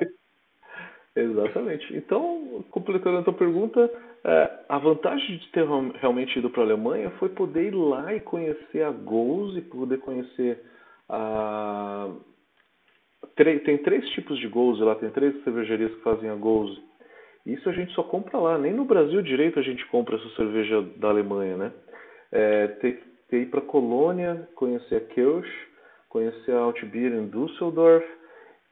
Exatamente. 1.17 1.97
Então, 1.97 2.63
completando 2.71 3.19
a 3.19 3.23
tua 3.23 3.33
pergunta, 3.33 3.91
é, 4.23 4.51
a 4.69 4.77
vantagem 4.77 5.39
de 5.39 5.49
ter 5.49 5.67
realmente 5.99 6.39
ido 6.39 6.51
para 6.51 6.63
a 6.63 6.67
Alemanha 6.67 7.11
foi 7.13 7.31
poder 7.31 7.69
ir 7.69 7.75
lá 7.75 8.15
e 8.15 8.21
conhecer 8.21 8.83
a 8.83 8.91
Goals 8.91 9.57
e 9.57 9.63
poder 9.63 9.99
conhecer 10.01 10.63
a. 11.09 12.11
Tem 13.35 13.79
três 13.79 14.09
tipos 14.11 14.39
de 14.39 14.47
Goals 14.47 14.79
lá, 14.81 14.95
tem 14.95 15.11
três 15.11 15.43
cervejarias 15.43 15.95
que 15.95 16.03
fazem 16.03 16.29
a 16.29 16.35
Goals. 16.35 16.86
Isso 17.47 17.69
a 17.69 17.73
gente 17.73 17.93
só 17.95 18.03
compra 18.03 18.39
lá, 18.39 18.59
nem 18.59 18.73
no 18.73 18.85
Brasil 18.85 19.23
direito 19.23 19.59
a 19.59 19.63
gente 19.63 19.87
compra 19.87 20.17
essa 20.17 20.29
cerveja 20.31 20.83
da 20.97 21.09
Alemanha, 21.09 21.57
né? 21.57 21.73
É, 22.33 22.67
ter, 22.67 23.03
ter 23.29 23.43
ir 23.43 23.47
para 23.47 23.61
Colônia, 23.61 24.49
conhecer 24.57 24.97
a 24.97 25.01
Kelch, 25.01 25.49
conhecer 26.09 26.53
a 26.53 26.59
Altbier 26.59 27.13
em 27.13 27.29
Düsseldorf, 27.29 28.05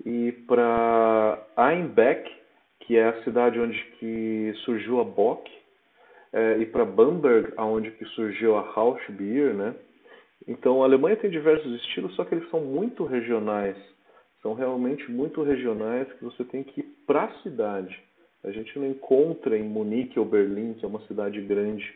e 0.05 0.33
para 0.47 1.41
Einbeck, 1.57 2.29
que 2.81 2.97
é 2.97 3.09
a 3.09 3.23
cidade 3.23 3.61
onde 3.61 3.81
que 3.99 4.53
surgiu 4.65 5.01
a 5.01 5.05
Bock, 5.05 5.49
é, 6.33 6.59
e 6.59 6.67
para 6.67 6.85
Bamberg, 6.85 7.53
aonde 7.57 7.93
que 7.93 8.05
surgiu 8.07 8.57
a 8.57 8.61
Rauschbier, 8.61 9.55
né? 9.55 9.73
Então 10.49 10.83
a 10.83 10.87
Alemanha 10.87 11.17
tem 11.17 11.31
diversos 11.31 11.73
estilos, 11.81 12.15
só 12.17 12.25
que 12.25 12.35
eles 12.35 12.51
são 12.51 12.61
muito 12.61 13.05
regionais. 13.05 13.77
São 14.43 14.53
realmente 14.53 15.11
muito 15.11 15.43
regionais 15.43 16.13
que 16.15 16.25
você 16.25 16.45
tem 16.45 16.65
que 16.65 16.81
ir 16.81 16.85
para 17.07 17.25
a 17.25 17.35
cidade. 17.43 17.99
A 18.45 18.51
gente 18.51 18.79
não 18.79 18.87
encontra 18.87 19.57
em 19.57 19.63
Munique 19.63 20.19
ou 20.19 20.25
Berlim, 20.25 20.75
que 20.75 20.85
é 20.85 20.89
uma 20.89 21.01
cidade 21.03 21.41
grande, 21.41 21.95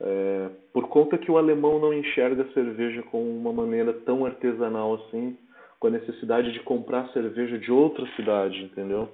é, 0.00 0.48
por 0.72 0.88
conta 0.88 1.18
que 1.18 1.30
o 1.30 1.38
alemão 1.38 1.78
não 1.80 1.92
enxerga 1.92 2.42
a 2.42 2.52
cerveja 2.52 3.02
com 3.02 3.22
uma 3.22 3.52
maneira 3.52 3.92
tão 3.92 4.24
artesanal 4.24 4.94
assim, 4.94 5.36
com 5.80 5.88
a 5.88 5.90
necessidade 5.90 6.52
de 6.52 6.60
comprar 6.60 7.08
cerveja 7.12 7.58
de 7.58 7.70
outra 7.70 8.06
cidade, 8.14 8.62
entendeu? 8.62 9.08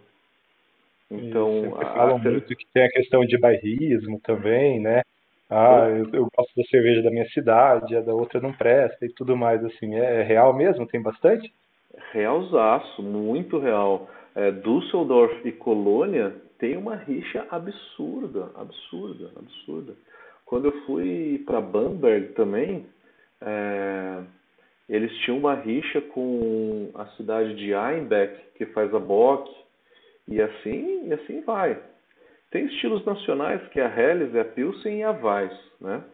Então, 1.11 1.66
Isso, 1.66 1.74
a, 1.77 1.94
falam 1.94 2.16
a... 2.16 2.18
muito 2.18 2.57
que 2.57 2.66
tem 2.72 2.85
a 2.85 2.90
questão 2.90 3.24
de 3.24 3.38
bairrismo 3.38 4.20
também, 4.20 4.81
né? 4.81 5.03
Ah, 5.48 5.87
eu, 5.88 6.09
eu, 6.12 6.29
gosto 6.35 6.57
da 6.57 6.64
cerveja 6.64 7.03
da 7.03 7.11
minha 7.11 7.29
cidade, 7.29 7.94
a 7.94 8.00
da 8.00 8.14
outra 8.14 8.40
não 8.40 8.53
presta 8.53 9.05
e 9.05 9.11
tudo 9.11 9.37
mais, 9.37 9.62
assim. 9.64 9.94
É, 9.94 10.20
é 10.20 10.22
real 10.22 10.55
mesmo? 10.55 10.87
Tem 10.87 11.00
bastante? 11.00 11.53
Realzaço, 12.12 13.03
muito 13.03 13.59
real. 13.59 14.09
É, 14.35 14.50
Düsseldorf 14.50 15.46
e 15.46 15.53
Colônia 15.53 16.35
tem 16.58 16.76
uma 16.76 16.96
rixa 16.96 17.46
absurda, 17.50 18.50
absurda, 18.54 19.30
absurda. 19.36 19.94
Quando 20.44 20.66
eu 20.66 20.84
fui 20.84 21.42
para 21.46 21.60
Bamberg 21.60 22.32
também, 22.34 22.86
é, 23.40 24.22
eles 24.88 25.12
tinham 25.18 25.38
uma 25.38 25.54
rixa 25.54 26.00
com 26.00 26.90
a 26.94 27.06
cidade 27.16 27.54
de 27.56 27.74
Einbeck, 27.74 28.38
que 28.56 28.66
faz 28.66 28.94
a 28.94 28.98
Bock, 28.98 29.50
e 30.28 30.40
assim, 30.40 31.08
e 31.08 31.12
assim 31.12 31.40
vai. 31.42 31.78
Tem 32.50 32.66
estilos 32.66 33.04
nacionais, 33.04 33.66
que 33.68 33.80
é 33.80 33.86
a 33.86 33.98
Helles, 33.98 34.34
é 34.34 34.40
a 34.40 34.44
Pilsen 34.44 34.98
e 34.98 35.02
a 35.02 35.10
Weiss, 35.10 35.58
né? 35.80 36.04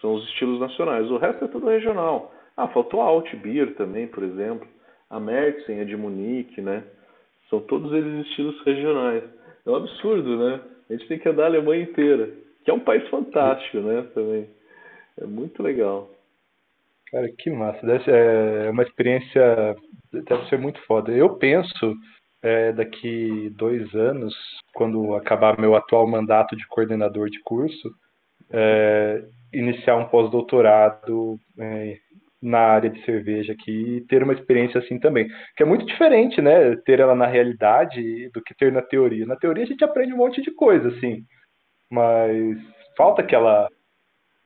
São 0.00 0.14
os 0.14 0.24
estilos 0.28 0.60
nacionais. 0.60 1.10
O 1.10 1.16
resto 1.16 1.44
é 1.44 1.48
tudo 1.48 1.68
regional. 1.68 2.32
Ah, 2.56 2.68
faltou 2.68 3.00
a 3.00 3.06
Altbier 3.06 3.74
também, 3.74 4.06
por 4.06 4.22
exemplo. 4.22 4.68
A 5.10 5.18
Märzen 5.18 5.80
é 5.80 5.84
de 5.84 5.96
Munique, 5.96 6.60
né? 6.60 6.84
São 7.48 7.60
todos 7.60 7.92
eles 7.92 8.26
estilos 8.26 8.60
regionais. 8.64 9.24
É 9.64 9.70
um 9.70 9.76
absurdo, 9.76 10.36
né? 10.38 10.60
A 10.88 10.92
gente 10.92 11.08
tem 11.08 11.18
que 11.18 11.28
andar 11.28 11.44
a 11.44 11.46
Alemanha 11.46 11.82
inteira, 11.82 12.30
que 12.64 12.70
é 12.70 12.74
um 12.74 12.80
país 12.80 13.06
fantástico, 13.08 13.78
né? 13.78 14.06
Também. 14.14 14.48
É 15.18 15.24
muito 15.24 15.62
legal. 15.62 16.10
Cara, 17.10 17.28
que 17.38 17.50
massa. 17.50 17.84
Deve 17.86 18.04
ser, 18.04 18.14
é 18.14 18.70
uma 18.70 18.82
experiência. 18.82 19.76
Deve 20.12 20.48
ser 20.48 20.58
muito 20.58 20.80
foda. 20.82 21.12
Eu 21.12 21.36
penso, 21.36 21.94
é, 22.42 22.72
daqui 22.72 23.50
dois 23.56 23.94
anos, 23.94 24.34
quando 24.74 25.14
acabar 25.14 25.58
meu 25.58 25.74
atual 25.74 26.06
mandato 26.06 26.56
de 26.56 26.66
coordenador 26.66 27.30
de 27.30 27.40
curso, 27.42 27.90
é, 28.50 29.24
iniciar 29.52 29.96
um 29.96 30.08
pós-doutorado 30.08 31.38
é, 31.58 31.98
na 32.46 32.60
área 32.60 32.88
de 32.88 33.04
cerveja 33.04 33.52
aqui 33.52 33.96
e 33.96 34.00
ter 34.06 34.22
uma 34.22 34.32
experiência 34.32 34.78
assim 34.78 35.00
também. 35.00 35.28
Que 35.56 35.64
é 35.64 35.66
muito 35.66 35.84
diferente, 35.84 36.40
né? 36.40 36.76
Ter 36.76 37.00
ela 37.00 37.14
na 37.14 37.26
realidade 37.26 38.30
do 38.30 38.40
que 38.40 38.54
ter 38.54 38.72
na 38.72 38.82
teoria. 38.82 39.26
Na 39.26 39.36
teoria 39.36 39.64
a 39.64 39.66
gente 39.66 39.84
aprende 39.84 40.12
um 40.12 40.18
monte 40.18 40.40
de 40.40 40.52
coisa, 40.52 40.88
assim, 40.88 41.24
mas 41.90 42.56
falta 42.96 43.20
aquela. 43.20 43.68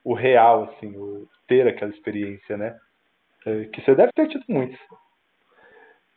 o 0.03 0.15
real, 0.15 0.63
assim, 0.63 0.95
o 0.97 1.27
ter 1.47 1.67
aquela 1.67 1.91
experiência, 1.91 2.57
né? 2.57 2.75
É, 3.45 3.65
que 3.65 3.81
você 3.81 3.93
deve 3.93 4.11
ter 4.13 4.27
tido 4.29 4.45
muito. 4.49 4.77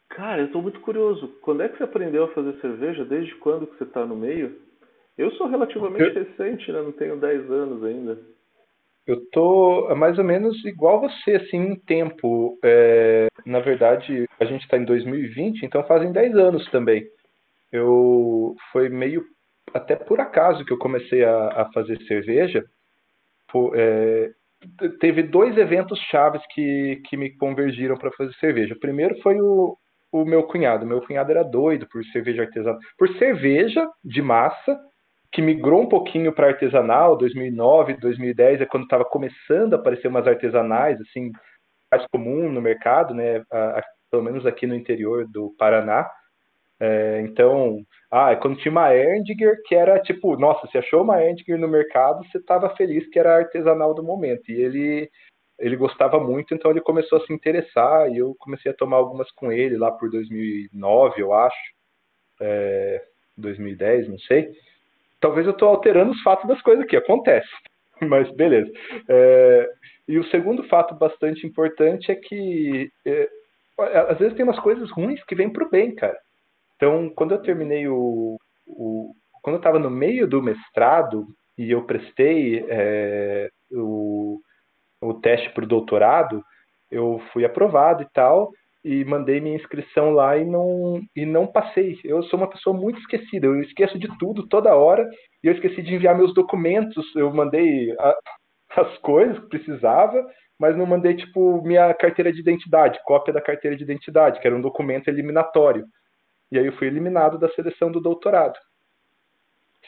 Cara, 0.09 0.41
eu 0.41 0.47
estou 0.47 0.63
muito 0.63 0.81
curioso. 0.81 1.29
Quando 1.43 1.63
é 1.63 1.69
que 1.69 1.77
você 1.77 1.85
aprendeu 1.85 2.25
a 2.25 2.33
fazer 2.33 2.59
cerveja? 2.61 3.05
Desde 3.05 3.35
quando 3.37 3.67
que 3.67 3.77
você 3.77 3.85
está 3.85 4.07
no 4.07 4.17
meio? 4.17 4.59
Eu 5.19 5.31
sou 5.33 5.49
relativamente 5.49 6.03
eu... 6.03 6.15
recente, 6.15 6.73
né? 6.73 6.81
Não 6.81 6.93
tenho 6.93 7.17
10 7.19 7.51
anos 7.51 7.85
ainda. 7.85 8.34
Eu 9.07 9.21
tô 9.31 9.95
mais 9.95 10.19
ou 10.19 10.25
menos 10.25 10.65
igual 10.65 11.01
você, 11.01 11.33
assim, 11.33 11.59
em 11.59 11.77
tempo. 11.77 12.59
É, 12.65 13.29
na 13.45 13.61
verdade, 13.61 14.27
a 14.41 14.45
gente 14.45 14.63
está 14.63 14.79
em 14.79 14.85
2020, 14.85 15.63
então 15.63 15.85
fazem 15.85 16.11
10 16.11 16.35
anos 16.37 16.69
também. 16.71 17.05
Eu 17.71 18.55
foi 18.73 18.89
meio 18.89 19.25
até 19.75 19.97
por 19.97 20.21
acaso 20.21 20.65
que 20.65 20.73
eu 20.73 20.79
comecei 20.79 21.25
a, 21.25 21.63
a 21.63 21.71
fazer 21.73 22.01
cerveja. 22.05 22.65
é, 23.75 24.31
teve 25.01 25.23
dois 25.23 25.57
eventos 25.59 25.99
chaves 26.11 26.43
que, 26.55 27.03
que 27.07 27.17
me 27.17 27.37
convergiram 27.37 27.97
para 27.97 28.13
fazer 28.13 28.33
cerveja. 28.35 28.75
O 28.75 28.81
primeiro 28.81 29.21
foi 29.21 29.41
o, 29.41 29.77
o 30.13 30.25
meu 30.25 30.45
cunhado. 30.45 30.87
Meu 30.87 31.03
cunhado 31.03 31.31
era 31.31 31.43
doido 31.43 31.87
por 31.89 32.05
cerveja 32.07 32.43
artesanal, 32.43 32.79
por 32.97 33.09
cerveja 33.19 33.87
de 34.05 34.23
massa, 34.23 34.79
que 35.35 35.43
migrou 35.43 35.83
um 35.83 35.89
pouquinho 35.89 36.33
para 36.33 36.47
artesanal, 36.47 37.17
2009, 37.17 37.95
2010 37.95 38.61
é 38.61 38.67
quando 38.67 38.85
estava 38.85 39.05
começando 39.05 39.75
a 39.75 39.77
aparecer 39.77 40.07
umas 40.07 40.29
artesanais, 40.29 40.97
assim, 41.01 41.33
mais 41.91 42.07
comum 42.13 42.49
no 42.49 42.63
mercado, 42.63 43.13
né, 43.13 43.43
a, 43.51 43.81
a, 43.81 43.85
pelo 44.13 44.23
menos 44.23 44.47
aqui 44.47 44.65
no 44.65 44.77
interior 44.77 45.27
do 45.27 45.53
Paraná. 45.59 46.09
É, 46.79 47.21
então, 47.23 47.85
ah, 48.13 48.31
é 48.31 48.37
quando 48.37 48.59
tinha 48.59 48.71
uma 48.71 48.95
Erdinger 48.95 49.61
que 49.67 49.75
era 49.75 49.99
tipo, 49.99 50.37
nossa, 50.37 50.69
você 50.69 50.79
achou 50.79 51.03
uma 51.03 51.21
Erdinger 51.21 51.59
no 51.59 51.67
mercado, 51.67 52.25
você 52.29 52.39
estava 52.39 52.71
feliz 52.77 53.05
que 53.11 53.19
era 53.19 53.39
artesanal 53.39 53.93
do 53.93 54.05
momento. 54.05 54.49
E 54.53 54.55
ele 54.55 55.11
ele 55.59 55.77
gostava 55.77 56.19
muito, 56.19 56.55
então 56.55 56.71
ele 56.71 56.81
começou 56.81 57.19
a 57.19 57.27
se 57.27 57.33
interessar 57.33 58.11
e 58.11 58.19
eu 58.19 58.35
comecei 58.39 58.73
a 58.73 58.75
tomar 58.75 58.97
algumas 58.97 59.31
com 59.33 59.53
ele 59.53 59.77
lá 59.77 59.91
por 59.91 60.11
2009, 60.11 61.23
eu 61.23 61.33
acho, 61.33 61.57
é, 62.41 63.05
2010, 63.37 64.09
não 64.09 64.19
sei. 64.19 64.53
Talvez 65.25 65.47
eu 65.47 65.53
estou 65.53 65.71
alterando 65.71 66.13
os 66.13 66.21
fatos 66.21 66.47
das 66.47 66.61
coisas 66.61 66.85
aqui, 66.85 66.99
acontece, 66.99 67.49
mas 68.03 68.31
beleza. 68.33 68.71
É, 69.09 69.71
e 70.07 70.19
o 70.19 70.25
segundo 70.25 70.63
fato 70.65 70.95
bastante 70.97 71.47
importante 71.47 72.13
é 72.13 72.15
que 72.15 72.91
é, 73.07 73.31
às 74.11 74.19
vezes 74.19 74.37
tem 74.37 74.45
umas 74.45 74.59
coisas 74.59 74.91
ruins 74.91 75.25
que 75.25 75.35
vêm 75.35 75.51
para 75.51 75.65
o 75.65 75.71
bem, 75.71 75.95
cara. 75.95 76.19
Então, 76.77 77.09
quando 77.17 77.33
eu 77.33 77.41
terminei 77.41 77.89
o, 77.89 78.37
o 78.67 79.15
quando 79.41 79.55
eu 79.55 79.61
estava 79.61 79.79
no 79.79 79.89
meio 79.89 80.29
do 80.29 80.43
mestrado 80.43 81.27
e 81.57 81.71
eu 81.71 81.85
prestei 81.85 82.63
é, 82.69 83.49
o 83.73 84.39
o 85.01 85.15
teste 85.15 85.49
para 85.55 85.65
o 85.65 85.69
doutorado, 85.69 86.43
eu 86.91 87.19
fui 87.33 87.47
aprovado 87.47 88.03
e 88.03 88.07
tal, 88.13 88.51
e 88.85 89.05
mandei 89.05 89.41
minha 89.41 89.57
inscrição 89.57 90.11
lá 90.11 90.37
e 90.37 90.45
não, 90.45 91.01
e 91.17 91.25
não 91.25 91.47
passei. 91.47 91.99
Eu 92.05 92.23
sou 92.25 92.39
uma 92.39 92.51
pessoa 92.51 92.77
muito 92.77 93.01
esquecida, 93.01 93.47
eu 93.47 93.61
esqueço 93.63 93.99
de 93.99 94.07
tudo 94.19 94.47
toda 94.47 94.77
hora, 94.77 95.09
e 95.43 95.47
eu 95.47 95.55
esqueci 95.55 95.83
de 95.83 95.95
enviar 95.95 96.17
meus 96.17 96.35
documentos, 96.35 97.05
eu 97.17 97.33
mandei 97.33 97.91
a, 97.99 98.17
as 98.77 98.99
coisas 98.99 99.39
que 99.39 99.49
precisava, 99.49 100.23
mas 100.59 100.77
não 100.77 100.85
mandei, 100.85 101.17
tipo, 101.17 101.63
minha 101.63 101.93
carteira 101.95 102.31
de 102.31 102.41
identidade, 102.41 103.01
cópia 103.05 103.33
da 103.33 103.41
carteira 103.41 103.77
de 103.77 103.83
identidade, 103.83 104.39
que 104.39 104.47
era 104.47 104.55
um 104.55 104.61
documento 104.61 105.09
eliminatório. 105.09 105.87
E 106.53 106.59
aí 106.59 106.67
eu 106.67 106.73
fui 106.75 106.87
eliminado 106.87 107.39
da 107.39 107.49
seleção 107.51 107.91
do 107.91 108.01
doutorado. 108.01 108.59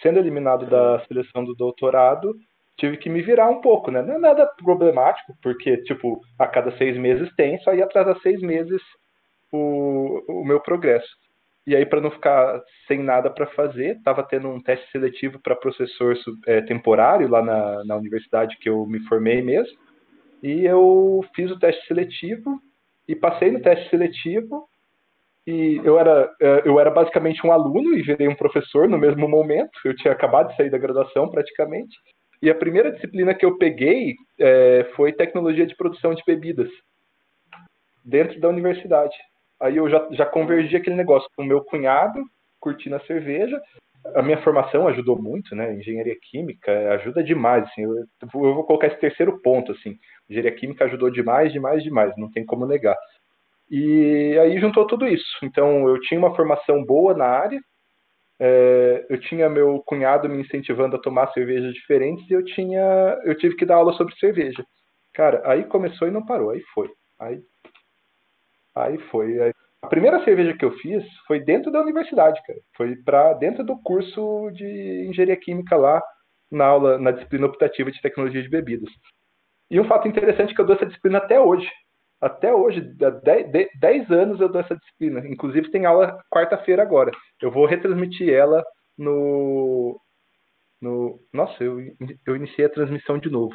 Sendo 0.02 0.18
eliminado 0.18 0.66
da 0.66 1.04
seleção 1.06 1.44
do 1.44 1.54
doutorado, 1.54 2.34
tive 2.76 2.96
que 2.96 3.08
me 3.08 3.22
virar 3.22 3.48
um 3.48 3.60
pouco, 3.60 3.90
né? 3.90 4.02
Não 4.02 4.14
é 4.14 4.18
nada 4.18 4.46
problemático, 4.62 5.34
porque, 5.42 5.78
tipo, 5.78 6.20
a 6.38 6.46
cada 6.46 6.76
seis 6.76 6.96
meses 6.96 7.34
tem, 7.34 7.58
só 7.60 7.74
ia 7.74 7.84
atrasar 7.84 8.18
seis 8.20 8.40
meses 8.40 8.80
o, 9.52 10.22
o 10.28 10.44
meu 10.44 10.60
progresso. 10.60 11.08
E 11.66 11.74
aí, 11.74 11.84
para 11.84 12.00
não 12.00 12.12
ficar 12.12 12.62
sem 12.86 13.02
nada 13.02 13.28
para 13.28 13.46
fazer, 13.48 13.96
estava 13.96 14.22
tendo 14.22 14.48
um 14.48 14.62
teste 14.62 14.88
seletivo 14.92 15.40
para 15.40 15.56
professor 15.56 16.16
é, 16.46 16.60
temporário 16.60 17.28
lá 17.28 17.42
na, 17.42 17.84
na 17.84 17.96
universidade 17.96 18.56
que 18.58 18.68
eu 18.68 18.86
me 18.86 19.00
formei 19.08 19.42
mesmo. 19.42 19.76
E 20.42 20.64
eu 20.64 21.24
fiz 21.34 21.50
o 21.50 21.58
teste 21.58 21.84
seletivo 21.88 22.60
e 23.08 23.16
passei 23.16 23.50
no 23.50 23.60
teste 23.60 23.90
seletivo. 23.90 24.68
E 25.44 25.80
eu 25.82 25.98
era, 25.98 26.32
é, 26.40 26.62
eu 26.64 26.78
era 26.78 26.90
basicamente 26.90 27.44
um 27.44 27.50
aluno 27.50 27.94
e 27.94 28.02
virei 28.02 28.28
um 28.28 28.36
professor 28.36 28.88
no 28.88 28.98
mesmo 28.98 29.28
momento. 29.28 29.72
Eu 29.84 29.96
tinha 29.96 30.12
acabado 30.12 30.50
de 30.50 30.56
sair 30.56 30.70
da 30.70 30.78
graduação 30.78 31.28
praticamente. 31.28 31.96
E 32.42 32.50
a 32.50 32.54
primeira 32.54 32.92
disciplina 32.92 33.34
que 33.34 33.44
eu 33.44 33.56
peguei 33.56 34.14
é, 34.38 34.90
foi 34.94 35.12
tecnologia 35.12 35.66
de 35.66 35.76
produção 35.76 36.14
de 36.14 36.22
bebidas, 36.26 36.68
dentro 38.04 38.38
da 38.40 38.48
universidade. 38.48 39.16
Aí 39.60 39.76
eu 39.76 39.88
já, 39.88 40.06
já 40.12 40.26
convergi 40.26 40.76
aquele 40.76 40.96
negócio 40.96 41.28
com 41.34 41.42
o 41.42 41.46
meu 41.46 41.64
cunhado, 41.64 42.22
curtindo 42.60 42.96
a 42.96 43.00
cerveja. 43.00 43.60
A 44.14 44.22
minha 44.22 44.40
formação 44.42 44.86
ajudou 44.86 45.20
muito, 45.20 45.56
né? 45.56 45.74
Engenharia 45.74 46.14
química 46.30 46.92
ajuda 46.94 47.24
demais, 47.24 47.64
assim. 47.64 47.82
Eu, 47.82 47.94
eu 47.96 48.54
vou 48.54 48.64
colocar 48.64 48.86
esse 48.86 49.00
terceiro 49.00 49.40
ponto, 49.40 49.72
assim. 49.72 49.98
Engenharia 50.28 50.56
química 50.56 50.84
ajudou 50.84 51.10
demais, 51.10 51.52
demais, 51.52 51.82
demais. 51.82 52.12
Não 52.16 52.30
tem 52.30 52.44
como 52.44 52.66
negar. 52.66 52.96
E 53.70 54.38
aí 54.40 54.60
juntou 54.60 54.86
tudo 54.86 55.06
isso. 55.06 55.38
Então 55.42 55.88
eu 55.88 56.00
tinha 56.02 56.18
uma 56.18 56.34
formação 56.36 56.84
boa 56.84 57.14
na 57.14 57.26
área, 57.26 57.60
é, 58.38 59.06
eu 59.08 59.18
tinha 59.20 59.48
meu 59.48 59.82
cunhado 59.86 60.28
me 60.28 60.42
incentivando 60.42 60.96
a 60.96 61.00
tomar 61.00 61.32
cervejas 61.32 61.72
diferentes 61.72 62.28
e 62.30 62.34
eu 62.34 62.44
tinha 62.44 63.18
eu 63.24 63.36
tive 63.36 63.56
que 63.56 63.64
dar 63.64 63.76
aula 63.76 63.92
sobre 63.94 64.14
cerveja. 64.16 64.64
Cara 65.14 65.42
aí 65.44 65.64
começou 65.64 66.06
e 66.06 66.10
não 66.10 66.24
parou 66.24 66.50
aí 66.50 66.62
foi 66.74 66.90
aí 67.18 67.40
aí 68.74 68.98
foi. 69.10 69.40
Aí, 69.40 69.52
a 69.82 69.88
primeira 69.88 70.22
cerveja 70.24 70.56
que 70.56 70.64
eu 70.64 70.72
fiz 70.78 71.04
foi 71.26 71.40
dentro 71.40 71.70
da 71.70 71.80
universidade 71.80 72.40
cara. 72.46 72.58
Foi 72.76 72.96
para 72.96 73.34
dentro 73.34 73.64
do 73.64 73.80
curso 73.82 74.50
de 74.52 75.06
engenharia 75.08 75.36
química 75.36 75.76
lá 75.76 76.02
na 76.50 76.66
aula 76.66 76.98
na 76.98 77.10
disciplina 77.10 77.46
optativa 77.46 77.90
de 77.90 78.00
tecnologia 78.02 78.42
de 78.42 78.48
bebidas. 78.48 78.90
E 79.70 79.80
um 79.80 79.88
fato 79.88 80.06
interessante 80.08 80.52
é 80.52 80.54
que 80.54 80.60
eu 80.60 80.66
dou 80.66 80.76
essa 80.76 80.86
disciplina 80.86 81.18
até 81.18 81.40
hoje 81.40 81.68
até 82.20 82.52
hoje, 82.52 82.80
há 83.02 83.10
10 83.78 84.10
anos 84.10 84.40
eu 84.40 84.48
dou 84.48 84.60
essa 84.60 84.76
disciplina. 84.76 85.26
Inclusive 85.26 85.70
tem 85.70 85.84
aula 85.84 86.18
quarta-feira 86.30 86.82
agora. 86.82 87.10
Eu 87.40 87.50
vou 87.50 87.66
retransmitir 87.66 88.32
ela 88.32 88.64
no. 88.96 90.00
no 90.80 91.20
nossa, 91.32 91.62
eu, 91.62 91.78
eu 92.26 92.36
iniciei 92.36 92.66
a 92.66 92.70
transmissão 92.70 93.18
de 93.18 93.28
novo. 93.28 93.54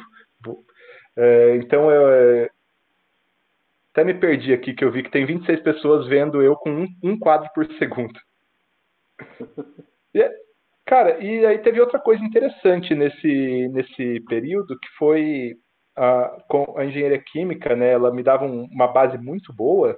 É, 1.16 1.56
então 1.56 1.90
eu. 1.90 2.08
É, 2.08 2.50
até 3.92 4.04
me 4.04 4.14
perdi 4.14 4.54
aqui, 4.54 4.72
que 4.72 4.84
eu 4.84 4.90
vi 4.90 5.02
que 5.02 5.10
tem 5.10 5.26
26 5.26 5.60
pessoas 5.60 6.06
vendo 6.08 6.40
eu 6.40 6.56
com 6.56 6.70
um, 6.70 6.86
um 7.02 7.18
quadro 7.18 7.48
por 7.54 7.66
segundo. 7.74 8.18
E, 10.14 10.20
é, 10.20 10.30
cara, 10.84 11.24
e 11.24 11.46
aí 11.46 11.56
teve 11.60 11.80
outra 11.80 11.98
coisa 11.98 12.22
interessante 12.22 12.94
nesse, 12.94 13.66
nesse 13.68 14.20
período, 14.28 14.78
que 14.78 14.88
foi 14.98 15.54
a, 15.96 16.38
com 16.48 16.78
a 16.78 16.84
engenharia 16.84 17.18
química, 17.18 17.74
né, 17.76 17.92
ela 17.92 18.12
me 18.12 18.22
dava 18.22 18.44
um, 18.44 18.64
uma 18.70 18.88
base 18.88 19.18
muito 19.18 19.52
boa, 19.52 19.96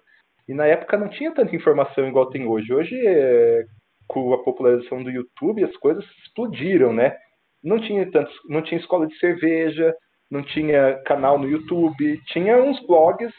e 0.49 0.55
na 0.55 0.67
época 0.67 0.97
não 0.97 1.09
tinha 1.09 1.33
tanta 1.33 1.55
informação 1.55 2.07
igual 2.07 2.31
tem 2.31 2.47
hoje. 2.47 2.73
Hoje, 2.73 2.95
é, 3.07 3.65
com 4.07 4.33
a 4.35 4.43
popularização 4.43 5.03
do 5.03 5.11
YouTube, 5.11 5.65
as 5.65 5.75
coisas 5.79 6.05
explodiram, 6.25 6.93
né? 6.93 7.17
Não 7.63 7.81
tinha 7.81 8.11
tantos, 8.11 8.35
não 8.49 8.61
tinha 8.61 8.79
escola 8.79 9.07
de 9.07 9.19
cerveja, 9.19 9.95
não 10.31 10.43
tinha 10.43 11.01
canal 11.07 11.39
no 11.39 11.49
YouTube, 11.49 12.21
tinha 12.27 12.63
uns 12.63 12.79
blogs 12.87 13.33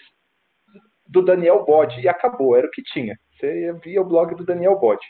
do 1.07 1.21
Daniel 1.21 1.63
Bode 1.63 2.01
e 2.01 2.07
acabou, 2.07 2.55
era 2.55 2.65
o 2.65 2.71
que 2.71 2.81
tinha. 2.81 3.15
Você 3.37 3.73
via 3.83 4.01
o 4.01 4.05
blog 4.05 4.33
do 4.33 4.45
Daniel 4.45 4.79
Bode. 4.79 5.05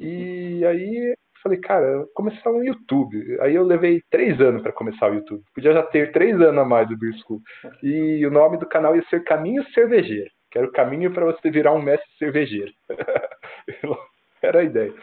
E 0.00 0.64
aí 0.64 1.14
falei, 1.42 1.58
cara, 1.58 2.06
começar 2.14 2.50
um 2.50 2.62
YouTube. 2.62 3.38
Aí 3.40 3.54
eu 3.54 3.64
levei 3.64 4.00
três 4.10 4.40
anos 4.40 4.62
para 4.62 4.72
começar 4.72 5.10
o 5.10 5.14
YouTube. 5.14 5.42
Podia 5.54 5.72
já 5.72 5.82
ter 5.82 6.12
três 6.12 6.40
anos 6.40 6.58
a 6.58 6.64
mais 6.64 6.88
do 6.88 6.96
Beer 6.96 7.14
School. 7.18 7.40
E 7.82 8.24
o 8.26 8.30
nome 8.30 8.58
do 8.58 8.68
canal 8.68 8.94
ia 8.94 9.04
ser 9.04 9.24
Caminho 9.24 9.64
Cervejeiro, 9.72 10.30
que 10.50 10.58
era 10.58 10.66
o 10.66 10.72
caminho 10.72 11.12
para 11.12 11.26
você 11.26 11.50
virar 11.50 11.72
um 11.72 11.82
mestre 11.82 12.08
cervejeiro. 12.18 12.72
era 14.42 14.60
a 14.60 14.64
ideia. 14.64 14.94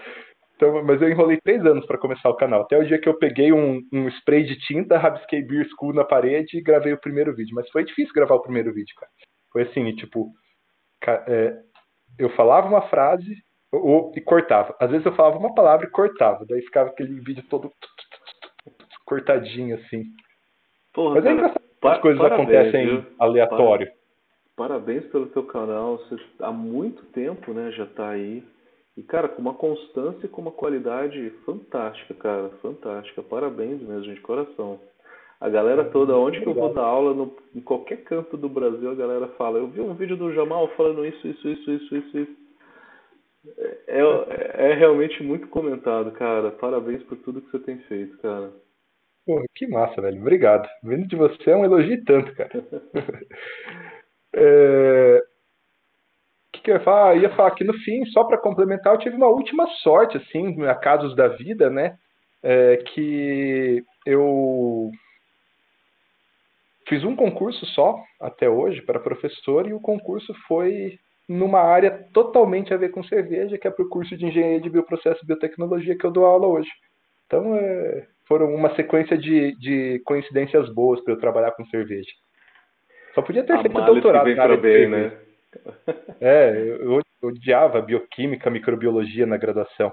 Então, 0.55 0.83
mas 0.83 1.01
eu 1.01 1.09
enrolei 1.09 1.39
três 1.41 1.65
anos 1.65 1.85
para 1.85 1.97
começar 1.97 2.29
o 2.29 2.35
canal. 2.35 2.63
Até 2.63 2.77
o 2.77 2.85
dia 2.85 2.99
que 2.99 3.07
eu 3.07 3.17
peguei 3.17 3.53
um, 3.53 3.81
um 3.93 4.09
spray 4.09 4.43
de 4.43 4.59
tinta, 4.59 4.97
rabisquei 4.97 5.41
Beer 5.41 5.65
School 5.69 5.93
na 5.93 6.03
parede 6.03 6.57
e 6.57 6.61
gravei 6.61 6.91
o 6.91 6.99
primeiro 6.99 7.33
vídeo. 7.33 7.55
Mas 7.55 7.69
foi 7.69 7.85
difícil 7.85 8.13
gravar 8.13 8.35
o 8.35 8.41
primeiro 8.41 8.73
vídeo, 8.73 8.93
cara. 8.97 9.11
Foi 9.53 9.63
assim, 9.63 9.95
tipo, 9.95 10.31
é, 11.07 11.53
eu 12.17 12.29
falava 12.31 12.67
uma 12.67 12.81
frase, 12.89 13.33
ou, 13.71 14.11
e 14.15 14.21
cortava. 14.21 14.75
Às 14.79 14.89
vezes 14.89 15.05
eu 15.05 15.15
falava 15.15 15.37
uma 15.37 15.53
palavra 15.53 15.85
e 15.85 15.91
cortava. 15.91 16.45
Daí 16.47 16.61
ficava 16.61 16.89
aquele 16.89 17.19
vídeo 17.19 17.43
todo 17.49 17.71
cortadinho 19.05 19.75
assim. 19.75 20.03
Porra, 20.93 21.15
Mas 21.15 21.25
é 21.25 21.31
engraçado 21.31 21.63
as 21.83 21.99
coisas 21.99 22.21
parabéns, 22.21 22.49
acontecem 22.49 22.87
viu? 22.87 23.05
aleatório. 23.19 23.91
Parabéns 24.55 25.05
pelo 25.05 25.27
teu 25.27 25.43
canal. 25.43 25.97
Você 25.97 26.17
há 26.41 26.51
muito 26.51 27.03
tempo, 27.07 27.53
né, 27.53 27.71
já 27.71 27.85
tá 27.85 28.09
aí. 28.09 28.43
E, 28.97 29.03
cara, 29.03 29.29
com 29.29 29.41
uma 29.41 29.53
constância 29.53 30.25
e 30.25 30.29
com 30.29 30.41
uma 30.41 30.51
qualidade 30.51 31.29
fantástica, 31.45 32.13
cara. 32.15 32.49
Fantástica. 32.61 33.23
Parabéns 33.23 33.81
mesmo, 33.81 34.13
de 34.13 34.19
coração. 34.19 34.79
A 35.39 35.47
galera 35.47 35.85
toda, 35.85 36.17
onde 36.17 36.41
que 36.41 36.47
eu 36.47 36.53
vou 36.53 36.73
dar 36.73 36.81
aula, 36.81 37.13
no, 37.13 37.33
em 37.55 37.61
qualquer 37.61 38.03
canto 38.03 38.35
do 38.35 38.49
Brasil, 38.49 38.91
a 38.91 38.95
galera 38.95 39.29
fala, 39.37 39.57
eu 39.57 39.67
vi 39.67 39.79
um 39.79 39.93
vídeo 39.93 40.17
do 40.17 40.33
Jamal 40.33 40.67
falando 40.75 41.05
isso, 41.05 41.25
isso, 41.25 41.47
isso, 41.47 41.71
isso, 41.71 41.95
isso, 41.95 42.17
isso. 42.17 42.48
É, 43.57 43.99
é, 43.99 44.71
é 44.71 44.73
realmente 44.73 45.21
muito 45.23 45.47
comentado, 45.47 46.11
cara. 46.11 46.51
Parabéns 46.51 47.03
por 47.03 47.17
tudo 47.17 47.41
que 47.41 47.51
você 47.51 47.59
tem 47.59 47.77
feito, 47.79 48.17
cara. 48.19 48.51
Que 49.55 49.67
massa, 49.67 50.01
velho. 50.01 50.19
Obrigado. 50.21 50.67
Vindo 50.83 51.07
de 51.07 51.15
você 51.15 51.51
é 51.51 51.55
um 51.55 51.65
elogio 51.65 52.03
tanto, 52.03 52.33
cara. 52.35 52.51
é... 54.33 55.23
O 56.47 56.51
que, 56.51 56.61
que 56.63 56.71
eu 56.71 56.75
ia 56.75 56.83
falar? 56.83 57.15
Eu 57.15 57.21
ia 57.21 57.35
falar 57.35 57.51
que 57.51 57.63
no 57.63 57.73
fim, 57.73 58.05
só 58.07 58.23
para 58.23 58.37
complementar, 58.37 58.93
eu 58.93 58.99
tive 58.99 59.15
uma 59.15 59.27
última 59.27 59.67
sorte, 59.83 60.17
assim, 60.17 60.63
a 60.65 60.75
casos 60.75 61.15
da 61.15 61.27
vida, 61.27 61.69
né? 61.69 61.95
É, 62.41 62.77
que 62.77 63.83
eu 64.05 64.89
fiz 66.87 67.03
um 67.03 67.15
concurso 67.15 67.65
só 67.67 68.01
até 68.19 68.49
hoje 68.49 68.81
para 68.81 68.99
professor 68.99 69.67
e 69.67 69.73
o 69.73 69.79
concurso 69.79 70.33
foi 70.47 70.97
numa 71.29 71.59
área 71.59 71.91
totalmente 72.11 72.73
a 72.73 72.77
ver 72.77 72.89
com 72.89 73.03
cerveja, 73.03 73.57
que 73.57 73.67
é 73.67 73.71
para 73.71 73.85
o 73.85 73.89
curso 73.89 74.17
de 74.17 74.25
engenharia 74.25 74.59
de 74.59 74.69
bioprocesso 74.69 75.23
e 75.23 75.27
biotecnologia 75.27 75.95
que 75.95 76.03
eu 76.03 76.09
dou 76.09 76.25
aula 76.25 76.47
hoje. 76.47 76.69
Então, 77.27 77.55
é, 77.55 78.07
foram 78.27 78.53
uma 78.53 78.75
sequência 78.75 79.15
de, 79.15 79.55
de 79.59 80.01
coincidências 80.05 80.67
boas 80.73 80.99
para 81.01 81.13
eu 81.13 81.19
trabalhar 81.19 81.51
com 81.51 81.63
cerveja. 81.67 82.09
Só 83.13 83.21
podia 83.21 83.43
ter 83.43 83.53
a 83.53 83.61
feito 83.61 83.79
doutorado 83.79 84.23
que 84.23 84.33
vem 84.33 84.47
na 84.47 84.57
bem, 84.57 84.89
né? 84.89 85.17
É, 86.19 86.51
eu, 86.57 86.99
eu 87.21 87.29
odiava 87.29 87.81
bioquímica, 87.81 88.49
microbiologia 88.49 89.25
na 89.25 89.37
graduação. 89.37 89.91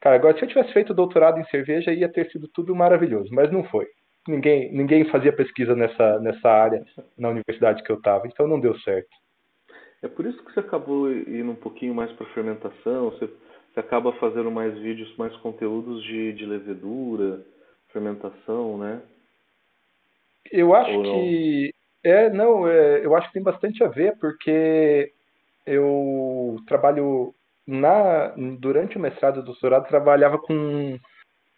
Cara, 0.00 0.16
agora 0.16 0.36
se 0.36 0.44
eu 0.44 0.48
tivesse 0.48 0.72
feito 0.72 0.94
doutorado 0.94 1.40
em 1.40 1.44
cerveja, 1.46 1.92
ia 1.92 2.08
ter 2.10 2.30
sido 2.30 2.46
tudo 2.48 2.74
maravilhoso, 2.74 3.28
mas 3.32 3.50
não 3.50 3.64
foi. 3.64 3.86
Ninguém, 4.26 4.72
ninguém 4.72 5.04
fazia 5.06 5.32
pesquisa 5.32 5.74
nessa, 5.74 6.18
nessa 6.20 6.48
área 6.48 6.82
na 7.16 7.30
universidade 7.30 7.82
que 7.82 7.90
eu 7.90 7.96
estava, 7.96 8.26
então 8.26 8.46
não 8.46 8.60
deu 8.60 8.78
certo. 8.80 9.08
É 10.02 10.08
por 10.08 10.26
isso 10.26 10.42
que 10.44 10.52
você 10.52 10.60
acabou 10.60 11.10
indo 11.10 11.50
um 11.50 11.56
pouquinho 11.56 11.94
mais 11.94 12.10
para 12.12 12.26
fermentação, 12.26 13.10
você, 13.10 13.26
você, 13.26 13.80
acaba 13.80 14.12
fazendo 14.14 14.50
mais 14.50 14.76
vídeos, 14.78 15.14
mais 15.16 15.34
conteúdos 15.38 16.02
de, 16.04 16.32
de 16.32 16.46
levedura, 16.46 17.44
fermentação, 17.92 18.78
né? 18.78 19.02
Eu 20.50 20.74
acho 20.74 21.02
que 21.02 21.74
é, 22.02 22.30
não, 22.30 22.66
é, 22.68 23.04
eu 23.04 23.14
acho 23.16 23.26
que 23.28 23.34
tem 23.34 23.42
bastante 23.42 23.82
a 23.82 23.88
ver, 23.88 24.16
porque 24.18 25.12
eu 25.66 26.56
trabalho 26.66 27.34
na 27.66 28.28
durante 28.58 28.96
o 28.96 29.00
mestrado 29.00 29.40
e 29.40 29.44
doutorado 29.44 29.88
trabalhava 29.88 30.38
com, 30.38 30.98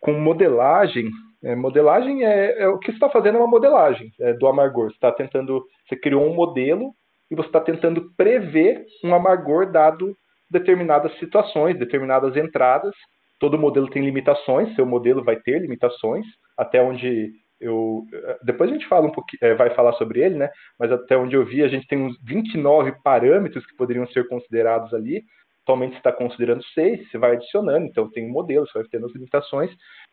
com 0.00 0.12
modelagem. 0.14 1.08
É, 1.42 1.54
modelagem 1.54 2.24
é, 2.24 2.62
é, 2.62 2.68
o 2.68 2.78
que 2.78 2.86
você 2.86 2.96
está 2.96 3.08
fazendo 3.08 3.36
é 3.36 3.38
uma 3.38 3.46
modelagem 3.46 4.12
é, 4.20 4.32
do 4.34 4.46
amargor. 4.46 4.88
Você 4.88 4.96
está 4.96 5.12
tentando, 5.12 5.64
você 5.88 5.96
criou 5.96 6.24
um 6.26 6.34
modelo 6.34 6.94
e 7.30 7.34
você 7.34 7.46
está 7.46 7.60
tentando 7.60 8.12
prever 8.16 8.84
um 9.04 9.14
amargor 9.14 9.70
dado 9.70 10.16
determinadas 10.50 11.16
situações, 11.18 11.78
determinadas 11.78 12.36
entradas. 12.36 12.94
Todo 13.38 13.58
modelo 13.58 13.88
tem 13.88 14.04
limitações, 14.04 14.74
seu 14.74 14.84
modelo 14.84 15.22
vai 15.22 15.36
ter 15.36 15.60
limitações, 15.60 16.26
até 16.58 16.82
onde 16.82 17.30
eu 17.60 18.04
depois 18.42 18.70
a 18.70 18.72
gente 18.72 18.88
fala 18.88 19.06
um 19.06 19.12
pouquinho, 19.12 19.38
é, 19.42 19.54
vai 19.54 19.70
falar 19.74 19.92
sobre 19.92 20.20
ele, 20.20 20.34
né? 20.34 20.50
Mas 20.78 20.90
até 20.90 21.16
onde 21.16 21.36
eu 21.36 21.44
vi, 21.44 21.62
a 21.62 21.68
gente 21.68 21.86
tem 21.86 21.98
uns 21.98 22.16
29 22.24 22.92
parâmetros 23.04 23.64
que 23.64 23.76
poderiam 23.76 24.06
ser 24.08 24.26
considerados 24.28 24.92
ali. 24.92 25.22
Atualmente 25.62 25.96
está 25.96 26.10
considerando 26.10 26.64
seis, 26.74 27.08
você 27.08 27.18
vai 27.18 27.32
adicionando, 27.32 27.86
então 27.86 28.10
tem 28.10 28.26
um 28.26 28.32
modelo, 28.32 28.66
você 28.66 28.78
vai 28.78 28.88
tendo 28.88 29.06
as 29.06 29.12
limitações. 29.12 29.70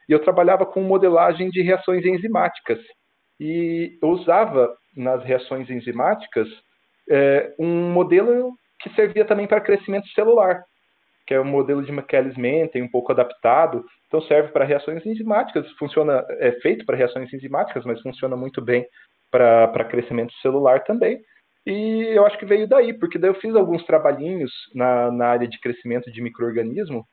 E 0.07 0.11
eu 0.11 0.20
trabalhava 0.20 0.65
com 0.65 0.82
modelagem 0.82 1.49
de 1.49 1.61
reações 1.61 2.05
enzimáticas. 2.05 2.80
E 3.39 3.97
eu 4.01 4.09
usava 4.09 4.76
nas 4.95 5.24
reações 5.24 5.70
enzimáticas 5.70 6.47
é, 7.10 7.53
um 7.60 7.91
modelo 7.91 8.53
que 8.80 8.89
servia 8.95 9.26
também 9.26 9.47
para 9.47 9.62
crescimento 9.62 10.08
celular, 10.10 10.64
que 11.26 11.34
é 11.34 11.39
o 11.39 11.43
um 11.43 11.45
modelo 11.45 11.84
de 11.84 11.91
Michaelis-Menten, 11.91 12.84
um 12.84 12.89
pouco 12.89 13.12
adaptado. 13.12 13.84
Então 14.08 14.22
serve 14.22 14.49
para 14.49 14.66
reações 14.66 15.05
enzimáticas, 15.05 15.70
funciona, 15.74 16.26
é 16.39 16.53
feito 16.62 16.86
para 16.86 16.95
reações 16.95 17.32
enzimáticas, 17.34 17.84
mas 17.86 18.01
funciona 18.01 18.36
muito 18.36 18.62
bem 18.62 18.86
para 19.30 19.86
crescimento 19.86 20.34
celular 20.41 20.84
também. 20.84 21.20
E 21.66 22.03
eu 22.16 22.26
acho 22.26 22.38
que 22.38 22.45
veio 22.45 22.66
daí, 22.66 22.93
porque 22.93 23.18
daí 23.18 23.30
eu 23.30 23.36
fiz 23.36 23.53
alguns 23.53 23.84
trabalhinhos 23.86 24.51
na, 24.74 25.12
na 25.12 25.28
área 25.28 25.47
de 25.47 25.60
crescimento 25.60 26.10
de 26.10 26.22
microorganismo 26.22 27.05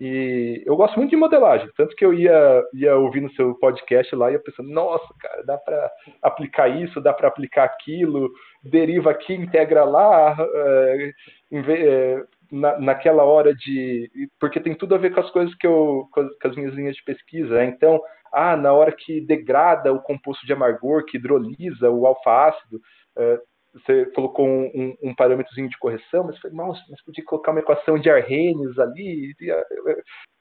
e 0.00 0.62
eu 0.64 0.74
gosto 0.76 0.96
muito 0.96 1.10
de 1.10 1.16
modelagem, 1.16 1.68
tanto 1.76 1.94
que 1.94 2.04
eu 2.04 2.14
ia, 2.14 2.64
ia 2.72 2.96
ouvindo 2.96 3.30
seu 3.34 3.54
podcast 3.56 4.16
lá 4.16 4.30
e 4.30 4.32
ia 4.32 4.40
pensando, 4.40 4.70
nossa, 4.70 5.06
cara, 5.20 5.42
dá 5.44 5.58
para 5.58 5.92
aplicar 6.22 6.68
isso, 6.68 7.02
dá 7.02 7.12
para 7.12 7.28
aplicar 7.28 7.64
aquilo, 7.64 8.30
deriva 8.62 9.10
aqui, 9.10 9.34
integra 9.34 9.84
lá, 9.84 10.34
é, 10.38 11.12
é, 11.52 12.24
na, 12.50 12.78
naquela 12.80 13.24
hora 13.24 13.54
de. 13.54 14.10
Porque 14.40 14.58
tem 14.58 14.74
tudo 14.74 14.94
a 14.94 14.98
ver 14.98 15.12
com 15.12 15.20
as 15.20 15.30
coisas 15.30 15.54
que 15.56 15.66
eu. 15.66 16.08
com 16.12 16.20
as, 16.20 16.38
com 16.38 16.48
as 16.48 16.56
minhas 16.56 16.74
linhas 16.74 16.96
de 16.96 17.04
pesquisa. 17.04 17.56
Né? 17.56 17.66
Então, 17.66 18.00
ah, 18.32 18.56
na 18.56 18.72
hora 18.72 18.92
que 18.92 19.20
degrada 19.20 19.92
o 19.92 20.00
composto 20.00 20.46
de 20.46 20.52
amargor, 20.54 21.04
que 21.04 21.18
hidrolisa 21.18 21.90
o 21.90 22.06
alfa-ácido, 22.06 22.80
é, 23.18 23.38
você 23.72 24.06
colocou 24.06 24.46
um, 24.46 24.64
um, 24.74 25.10
um, 25.10 25.14
parâmetrozinho 25.14 25.68
de 25.68 25.78
correção, 25.78 26.24
mas 26.24 26.38
foi, 26.38 26.50
nossa, 26.50 26.82
mas 26.90 27.02
podia 27.04 27.24
colocar 27.24 27.52
uma 27.52 27.60
equação 27.60 27.98
de 27.98 28.10
Arrhenius 28.10 28.78
ali. 28.78 29.34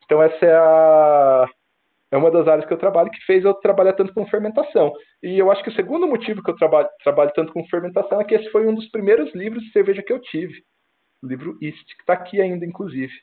Então 0.05 0.21
essa 0.21 0.45
é 0.45 0.55
a 0.55 1.47
é 2.11 2.17
uma 2.17 2.31
das 2.31 2.47
áreas 2.47 2.65
que 2.65 2.73
eu 2.73 2.77
trabalho 2.77 3.11
que 3.11 3.23
fez 3.25 3.45
eu 3.45 3.53
trabalhar 3.53 3.93
tanto 3.93 4.13
com 4.13 4.25
fermentação. 4.25 4.91
E 5.21 5.37
eu 5.37 5.51
acho 5.51 5.63
que 5.63 5.69
o 5.69 5.75
segundo 5.75 6.07
motivo 6.07 6.41
que 6.41 6.49
eu 6.49 6.55
trabalho, 6.55 6.89
trabalho 7.03 7.31
tanto 7.35 7.53
com 7.53 7.63
fermentação 7.67 8.19
é 8.19 8.23
que 8.23 8.33
esse 8.33 8.49
foi 8.49 8.65
um 8.65 8.73
dos 8.73 8.89
primeiros 8.89 9.33
livros 9.35 9.63
de 9.63 9.71
cerveja 9.71 10.01
que 10.01 10.11
eu 10.11 10.19
tive. 10.19 10.63
O 11.21 11.27
livro 11.27 11.57
East, 11.61 11.85
que 11.85 12.01
está 12.01 12.13
aqui 12.13 12.41
ainda, 12.41 12.65
inclusive. 12.65 13.13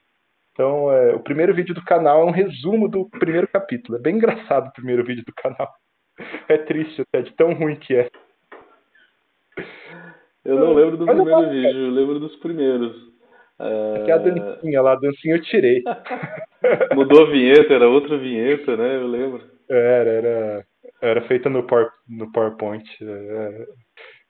Então, 0.53 0.91
é, 0.93 1.15
o 1.15 1.21
primeiro 1.21 1.55
vídeo 1.55 1.75
do 1.75 1.85
canal 1.85 2.23
é 2.23 2.25
um 2.25 2.31
resumo 2.31 2.89
do 2.89 3.09
primeiro 3.11 3.49
capítulo. 3.49 3.99
É 3.99 4.01
bem 4.01 4.17
engraçado 4.17 4.69
o 4.69 4.73
primeiro 4.73 5.05
vídeo 5.05 5.25
do 5.25 5.35
canal. 5.35 5.69
É 6.49 6.57
triste 6.57 7.03
até, 7.03 7.21
de 7.21 7.33
tão 7.35 7.53
ruim 7.53 7.77
que 7.77 7.95
é. 7.95 8.09
Eu 10.47 10.61
não 10.61 10.75
lembro 10.75 10.97
do 10.97 11.05
primeiro 11.05 11.51
vídeo, 11.51 11.87
eu 11.87 11.91
lembro 11.91 12.21
dos 12.21 12.37
primeiros. 12.37 12.95
É... 13.59 14.01
Aqui 14.01 14.11
é 14.11 14.15
a 14.15 14.19
dancinha 14.19 14.81
lá, 14.81 14.93
a 14.93 15.01
dancinha 15.01 15.35
eu 15.35 15.43
tirei. 15.43 15.83
Mudou 16.95 17.27
a 17.27 17.31
vinheta, 17.31 17.75
era 17.75 17.89
outra 17.89 18.17
vinheta, 18.17 18.77
né? 18.77 18.97
Eu 18.97 19.09
lembro. 19.09 19.43
Era, 19.69 20.11
era, 20.11 20.67
era 21.03 21.21
feita 21.23 21.51
no, 21.51 21.65
Power, 21.65 21.91
no 22.09 22.31
PowerPoint. 22.31 22.85
É, 23.03 23.67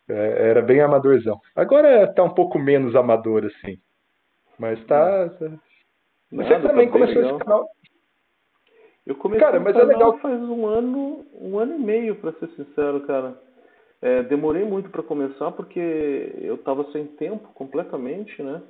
é, 0.08 0.48
era 0.50 0.62
bem 0.62 0.80
amadorzão. 0.80 1.38
Agora 1.54 2.06
tá 2.14 2.22
um 2.22 2.32
pouco 2.32 2.58
menos 2.58 2.96
amador, 2.96 3.44
assim. 3.44 3.76
Mas 4.58 4.82
tá. 4.86 5.28
tá. 5.28 5.50
Você 6.30 6.52
Nada, 6.52 6.68
também 6.68 6.86
tá 6.86 6.92
começou 6.92 7.16
legal. 7.16 7.36
esse 7.36 7.44
canal. 7.44 7.66
Eu 9.06 9.14
comecei 9.16 9.44
cara, 9.44 9.60
mas 9.60 9.76
é 9.76 9.84
legal. 9.84 10.18
faz 10.18 10.40
um 10.40 10.66
ano, 10.66 11.24
um 11.34 11.58
ano 11.58 11.76
e 11.76 11.78
meio, 11.78 12.16
para 12.16 12.32
ser 12.32 12.48
sincero, 12.56 13.06
cara. 13.06 13.38
É, 14.06 14.22
demorei 14.22 14.64
muito 14.64 14.88
para 14.88 15.02
começar 15.02 15.50
porque 15.50 15.80
eu 16.40 16.54
estava 16.54 16.84
sem 16.92 17.06
tempo 17.06 17.48
completamente, 17.54 18.40
né? 18.40 18.62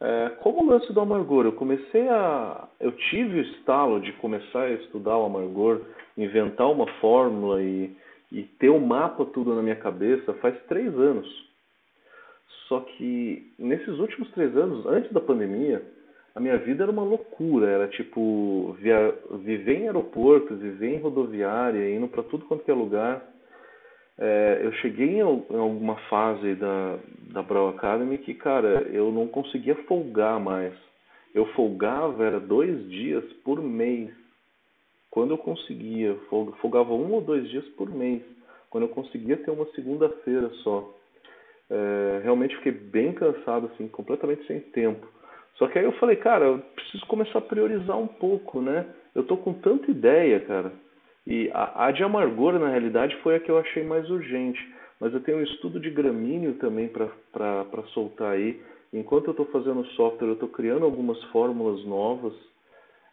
É, 0.00 0.28
como 0.40 0.62
o 0.62 0.66
lance 0.66 0.92
do 0.92 1.00
amargor, 1.00 1.44
eu 1.44 1.52
comecei 1.52 2.08
a. 2.08 2.68
Eu 2.78 2.92
tive 2.92 3.40
o 3.40 3.42
estalo 3.42 4.00
de 4.00 4.12
começar 4.14 4.62
a 4.62 4.70
estudar 4.70 5.18
o 5.18 5.24
amargor, 5.24 5.80
inventar 6.16 6.70
uma 6.70 6.86
fórmula 7.00 7.60
e, 7.60 7.90
e 8.30 8.44
ter 8.60 8.68
o 8.68 8.76
um 8.76 8.86
mapa 8.86 9.24
tudo 9.24 9.52
na 9.52 9.62
minha 9.62 9.74
cabeça 9.74 10.32
faz 10.34 10.56
três 10.68 10.96
anos. 10.96 11.28
Só 12.68 12.78
que 12.82 13.52
nesses 13.58 13.98
últimos 13.98 14.30
três 14.30 14.56
anos, 14.56 14.86
antes 14.86 15.10
da 15.12 15.20
pandemia, 15.20 15.82
a 16.36 16.38
minha 16.40 16.58
vida 16.58 16.84
era 16.84 16.92
uma 16.92 17.02
loucura. 17.02 17.68
Era 17.68 17.88
tipo 17.88 18.76
via, 18.78 19.12
viver 19.40 19.80
em 19.80 19.86
aeroporto, 19.88 20.54
viver 20.54 20.94
em 20.94 21.00
rodoviária, 21.00 21.92
indo 21.92 22.06
para 22.06 22.22
tudo 22.22 22.44
quanto 22.44 22.70
é 22.70 22.72
lugar 22.72 23.31
é, 24.24 24.60
eu 24.62 24.72
cheguei 24.74 25.16
em, 25.16 25.18
em, 25.18 25.58
alguma 25.58 25.96
fase 26.08 26.54
da, 26.54 26.96
da 27.32 27.42
Brawl 27.42 27.70
Academy 27.70 28.18
que, 28.18 28.34
cara, 28.34 28.82
eu 28.92 29.10
não 29.10 29.26
conseguia 29.26 29.74
folgar 29.82 30.38
mais. 30.38 30.72
Eu 31.34 31.44
folgava, 31.54 32.24
era 32.24 32.38
dois 32.38 32.88
dias 32.88 33.24
por 33.44 33.60
mês. 33.60 34.14
Quando 35.10 35.32
eu 35.32 35.38
conseguia, 35.38 36.16
folgava 36.60 36.92
um 36.92 37.14
ou 37.14 37.20
dois 37.20 37.50
dias 37.50 37.66
por 37.70 37.90
mês. 37.90 38.22
Quando 38.70 38.84
eu 38.84 38.90
conseguia 38.90 39.36
ter 39.38 39.50
uma 39.50 39.66
segunda-feira 39.74 40.48
só. 40.62 40.88
É, 41.68 42.20
realmente 42.22 42.56
fiquei 42.58 42.72
bem 42.72 43.12
cansado, 43.12 43.72
assim, 43.74 43.88
completamente 43.88 44.46
sem 44.46 44.60
tempo. 44.60 45.04
Só 45.56 45.66
que 45.66 45.80
aí 45.80 45.84
eu 45.84 45.92
falei, 45.92 46.14
cara, 46.14 46.44
eu 46.44 46.58
preciso 46.76 47.04
começar 47.06 47.38
a 47.38 47.42
priorizar 47.42 47.98
um 47.98 48.06
pouco, 48.06 48.60
né? 48.60 48.86
Eu 49.16 49.24
tô 49.24 49.36
com 49.36 49.52
tanta 49.52 49.90
ideia, 49.90 50.38
cara 50.38 50.72
E 51.26 51.50
a, 51.52 51.86
a 51.86 51.90
de 51.92 52.02
amargor, 52.02 52.58
na 52.58 52.68
realidade, 52.68 53.16
foi 53.22 53.36
a 53.36 53.40
que 53.40 53.50
eu 53.50 53.58
achei 53.58 53.84
mais 53.84 54.08
urgente. 54.10 54.60
Mas 55.00 55.12
eu 55.12 55.20
tenho 55.20 55.38
um 55.38 55.42
estudo 55.42 55.80
de 55.80 55.90
gramíneo 55.90 56.54
também 56.54 56.88
para 56.88 57.82
soltar 57.92 58.34
aí. 58.34 58.60
Enquanto 58.92 59.26
eu 59.26 59.30
estou 59.32 59.46
fazendo 59.46 59.84
software, 59.96 60.28
eu 60.28 60.34
estou 60.34 60.48
criando 60.48 60.84
algumas 60.84 61.20
fórmulas 61.24 61.84
novas 61.84 62.34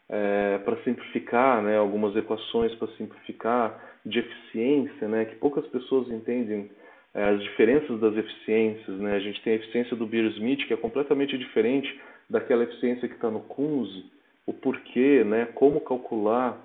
é, 0.10 0.60
para 0.60 0.76
simplificar, 0.84 1.62
né, 1.62 1.78
algumas 1.78 2.16
equações 2.16 2.74
para 2.76 2.88
simplificar 2.90 3.80
de 4.06 4.20
eficiência, 4.20 5.08
né, 5.08 5.26
que 5.26 5.36
poucas 5.36 5.66
pessoas 5.68 6.10
entendem 6.10 6.70
é, 7.14 7.24
as 7.24 7.42
diferenças 7.42 8.00
das 8.00 8.16
eficiências. 8.18 9.00
Né? 9.00 9.16
A 9.16 9.20
gente 9.20 9.42
tem 9.42 9.54
a 9.54 9.56
eficiência 9.58 9.96
do 9.96 10.06
Beer-Smith, 10.06 10.68
que 10.68 10.74
é 10.74 10.78
completamente 10.78 11.38
diferente 11.38 12.00
daquela 12.30 12.64
eficiência 12.64 13.08
que 13.08 13.16
está 13.16 13.30
no 13.30 13.42
Kunze, 13.42 14.06
o 14.46 14.54
porquê, 14.54 15.24
né, 15.24 15.48
como 15.56 15.82
calcular, 15.82 16.58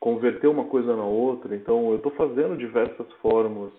converter 0.00 0.46
uma 0.46 0.64
coisa 0.64 0.96
na 0.96 1.04
outra. 1.04 1.54
Então, 1.54 1.90
eu 1.90 1.96
estou 1.96 2.12
fazendo 2.12 2.56
diversas 2.56 3.10
fórmulas. 3.20 3.72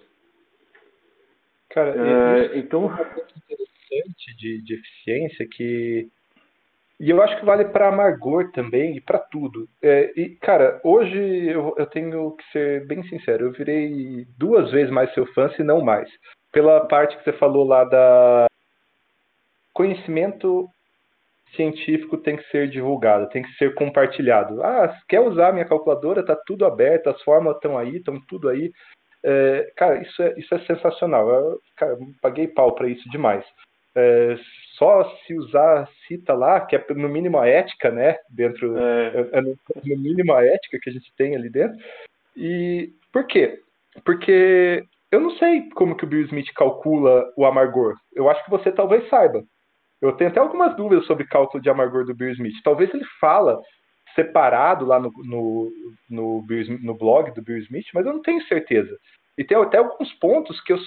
Cara, 1.70 1.92
é, 1.92 2.58
então... 2.58 2.86
uma 2.86 2.98
coisa 2.98 3.30
interessante 3.38 4.36
de, 4.38 4.62
de 4.64 4.74
eficiência 4.74 5.48
que 5.50 6.10
e 7.00 7.10
eu 7.10 7.22
acho 7.22 7.40
que 7.40 7.46
vale 7.46 7.64
para 7.66 7.88
amargor 7.88 8.52
também 8.52 8.98
e 8.98 9.00
para 9.02 9.20
tudo. 9.20 9.70
É, 9.82 10.12
e, 10.20 10.36
cara, 10.36 10.82
hoje 10.84 11.18
eu, 11.48 11.74
eu, 11.78 11.86
tenho 11.86 12.32
que 12.32 12.44
ser 12.52 12.86
bem 12.88 13.02
sincero, 13.04 13.46
eu 13.46 13.52
virei 13.54 14.28
duas 14.38 14.70
vezes 14.70 14.92
mais 14.92 15.14
seu 15.14 15.26
fã, 15.28 15.50
se 15.52 15.64
não 15.64 15.82
mais. 15.82 16.10
Pela 16.52 16.86
parte 16.88 17.18
que 17.18 17.24
você 17.24 17.32
falou 17.34 17.66
lá 17.66 17.86
da 17.86 18.48
conhecimento 19.74 20.68
científico 21.56 22.18
tem 22.18 22.38
que 22.38 22.50
ser 22.50 22.70
divulgado, 22.70 23.30
tem 23.30 23.44
que 23.44 23.52
ser 23.54 23.74
compartilhado. 23.76 24.62
Ah, 24.64 24.96
quer 25.08 25.20
usar 25.20 25.54
minha 25.54 25.66
calculadora? 25.66 26.26
Tá 26.26 26.36
tudo 26.46 26.66
aberto, 26.66 27.10
as 27.10 27.22
fórmulas 27.24 27.58
estão 27.58 27.78
aí, 27.78 27.98
estão 27.98 28.20
tudo 28.28 28.50
aí. 28.50 28.72
É, 29.24 29.72
cara, 29.76 30.02
isso 30.02 30.22
é, 30.22 30.34
isso 30.38 30.54
é 30.54 30.60
sensacional. 30.60 31.30
Eu, 31.30 31.60
cara, 31.76 31.98
paguei 32.22 32.48
pau 32.48 32.74
para 32.74 32.88
isso 32.88 33.10
demais. 33.10 33.46
É, 33.96 34.38
só 34.78 35.04
se 35.26 35.34
usar 35.34 35.90
cita 36.08 36.34
lá, 36.34 36.62
que 36.62 36.76
é 36.76 36.86
no 36.96 37.10
mínimo 37.10 37.38
a 37.38 37.48
ética, 37.48 37.92
né? 37.92 38.18
Dentro, 38.30 38.78
é. 38.78 39.08
É, 39.08 39.38
é 39.40 39.42
no, 39.42 39.58
no, 39.84 39.98
mínimo 39.98 40.34
a 40.34 40.46
ética 40.46 40.80
que 40.82 40.90
a 40.90 40.94
gente 40.94 41.12
tem 41.18 41.36
ali 41.36 41.50
dentro. 41.50 41.78
E 42.36 42.92
por 43.12 43.26
quê? 43.28 43.60
Porque 44.06 44.84
eu 45.12 45.20
não 45.20 45.32
sei 45.32 45.70
como 45.72 45.98
que 45.98 46.06
o 46.06 46.08
Bill 46.08 46.26
Smith 46.26 46.54
calcula 46.56 47.32
o 47.36 47.46
amargor. 47.46 47.96
Eu 48.14 48.30
acho 48.30 48.44
que 48.46 48.52
você 48.52 48.72
talvez 48.72 49.08
saiba. 49.10 49.44
Eu 50.02 50.14
tenho 50.14 50.30
até 50.30 50.40
algumas 50.40 50.76
dúvidas 50.76 51.06
sobre 51.06 51.28
cálculo 51.28 51.62
de 51.62 51.70
amargor 51.70 52.06
do 52.06 52.16
Bill 52.16 52.32
Smith. 52.32 52.56
Talvez 52.64 52.94
ele 52.94 53.06
fala 53.20 53.60
separado 54.16 54.86
lá 54.86 55.00
no, 55.00 55.12
no, 55.24 55.72
no, 56.10 56.46
no 56.82 56.94
blog 56.96 57.32
do 57.32 57.42
Bill 57.42 57.58
Smith, 57.60 57.88
mas 57.94 58.06
eu 58.06 58.14
não 58.14 58.22
tenho 58.22 58.42
certeza. 58.48 58.98
E 59.38 59.44
tem 59.44 59.58
até 59.58 59.78
alguns 59.78 60.12
pontos 60.14 60.60
que 60.62 60.74
eu 60.74 60.80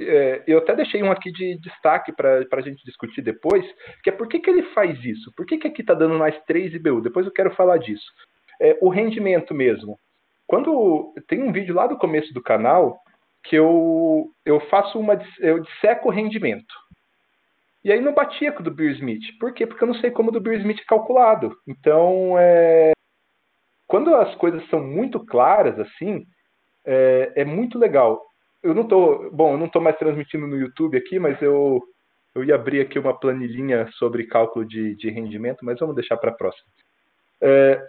é, 0.00 0.44
eu 0.46 0.58
até 0.58 0.76
deixei 0.76 1.02
um 1.02 1.10
aqui 1.10 1.32
de 1.32 1.58
destaque 1.58 2.12
para 2.12 2.46
a 2.52 2.60
gente 2.60 2.84
discutir 2.84 3.20
depois, 3.20 3.64
que 4.02 4.10
é 4.10 4.12
por 4.12 4.28
que, 4.28 4.38
que 4.38 4.48
ele 4.48 4.62
faz 4.72 5.04
isso? 5.04 5.32
Por 5.36 5.44
que, 5.44 5.58
que 5.58 5.66
aqui 5.66 5.80
está 5.80 5.92
dando 5.92 6.14
mais 6.16 6.40
3 6.44 6.74
IBU? 6.74 7.00
Depois 7.00 7.26
eu 7.26 7.32
quero 7.32 7.50
falar 7.54 7.78
disso. 7.78 8.06
É, 8.60 8.78
o 8.80 8.88
rendimento 8.88 9.52
mesmo. 9.52 9.98
Quando 10.46 11.12
tem 11.26 11.42
um 11.42 11.52
vídeo 11.52 11.74
lá 11.74 11.86
do 11.86 11.98
começo 11.98 12.32
do 12.32 12.42
canal 12.42 12.96
que 13.44 13.56
eu, 13.56 14.30
eu 14.44 14.60
faço 14.68 14.98
uma. 14.98 15.20
Eu 15.40 15.60
disseco 15.60 16.08
o 16.08 16.12
rendimento. 16.12 16.74
E 17.84 17.92
aí 17.92 18.00
não 18.00 18.14
batia 18.14 18.52
com 18.52 18.60
o 18.60 18.64
do 18.64 18.74
Beer 18.74 18.92
Smith. 18.92 19.38
Por 19.38 19.52
quê? 19.52 19.66
Porque 19.66 19.82
eu 19.82 19.88
não 19.88 19.94
sei 19.94 20.10
como 20.10 20.30
o 20.30 20.32
do 20.32 20.40
Beer 20.40 20.58
Smith 20.60 20.80
é 20.80 20.84
calculado. 20.84 21.56
Então, 21.66 22.36
é, 22.38 22.92
quando 23.86 24.14
as 24.14 24.34
coisas 24.36 24.66
são 24.68 24.82
muito 24.84 25.24
claras 25.24 25.78
assim, 25.78 26.26
é, 26.84 27.32
é 27.36 27.44
muito 27.44 27.78
legal 27.78 28.28
eu 28.62 28.74
não 28.74 28.86
tô, 28.86 29.30
bom, 29.30 29.52
eu 29.52 29.58
não 29.58 29.66
estou 29.66 29.80
mais 29.80 29.96
transmitindo 29.96 30.46
no 30.46 30.56
YouTube 30.56 30.96
aqui, 30.96 31.18
mas 31.18 31.40
eu 31.42 31.82
eu 32.34 32.44
ia 32.44 32.54
abrir 32.54 32.80
aqui 32.80 32.98
uma 32.98 33.18
planilhinha 33.18 33.88
sobre 33.92 34.26
cálculo 34.26 34.64
de, 34.64 34.94
de 34.96 35.10
rendimento, 35.10 35.64
mas 35.64 35.78
vamos 35.80 35.96
deixar 35.96 36.16
para 36.18 36.30
a 36.30 36.34
próxima. 36.34 36.68
É, 37.40 37.82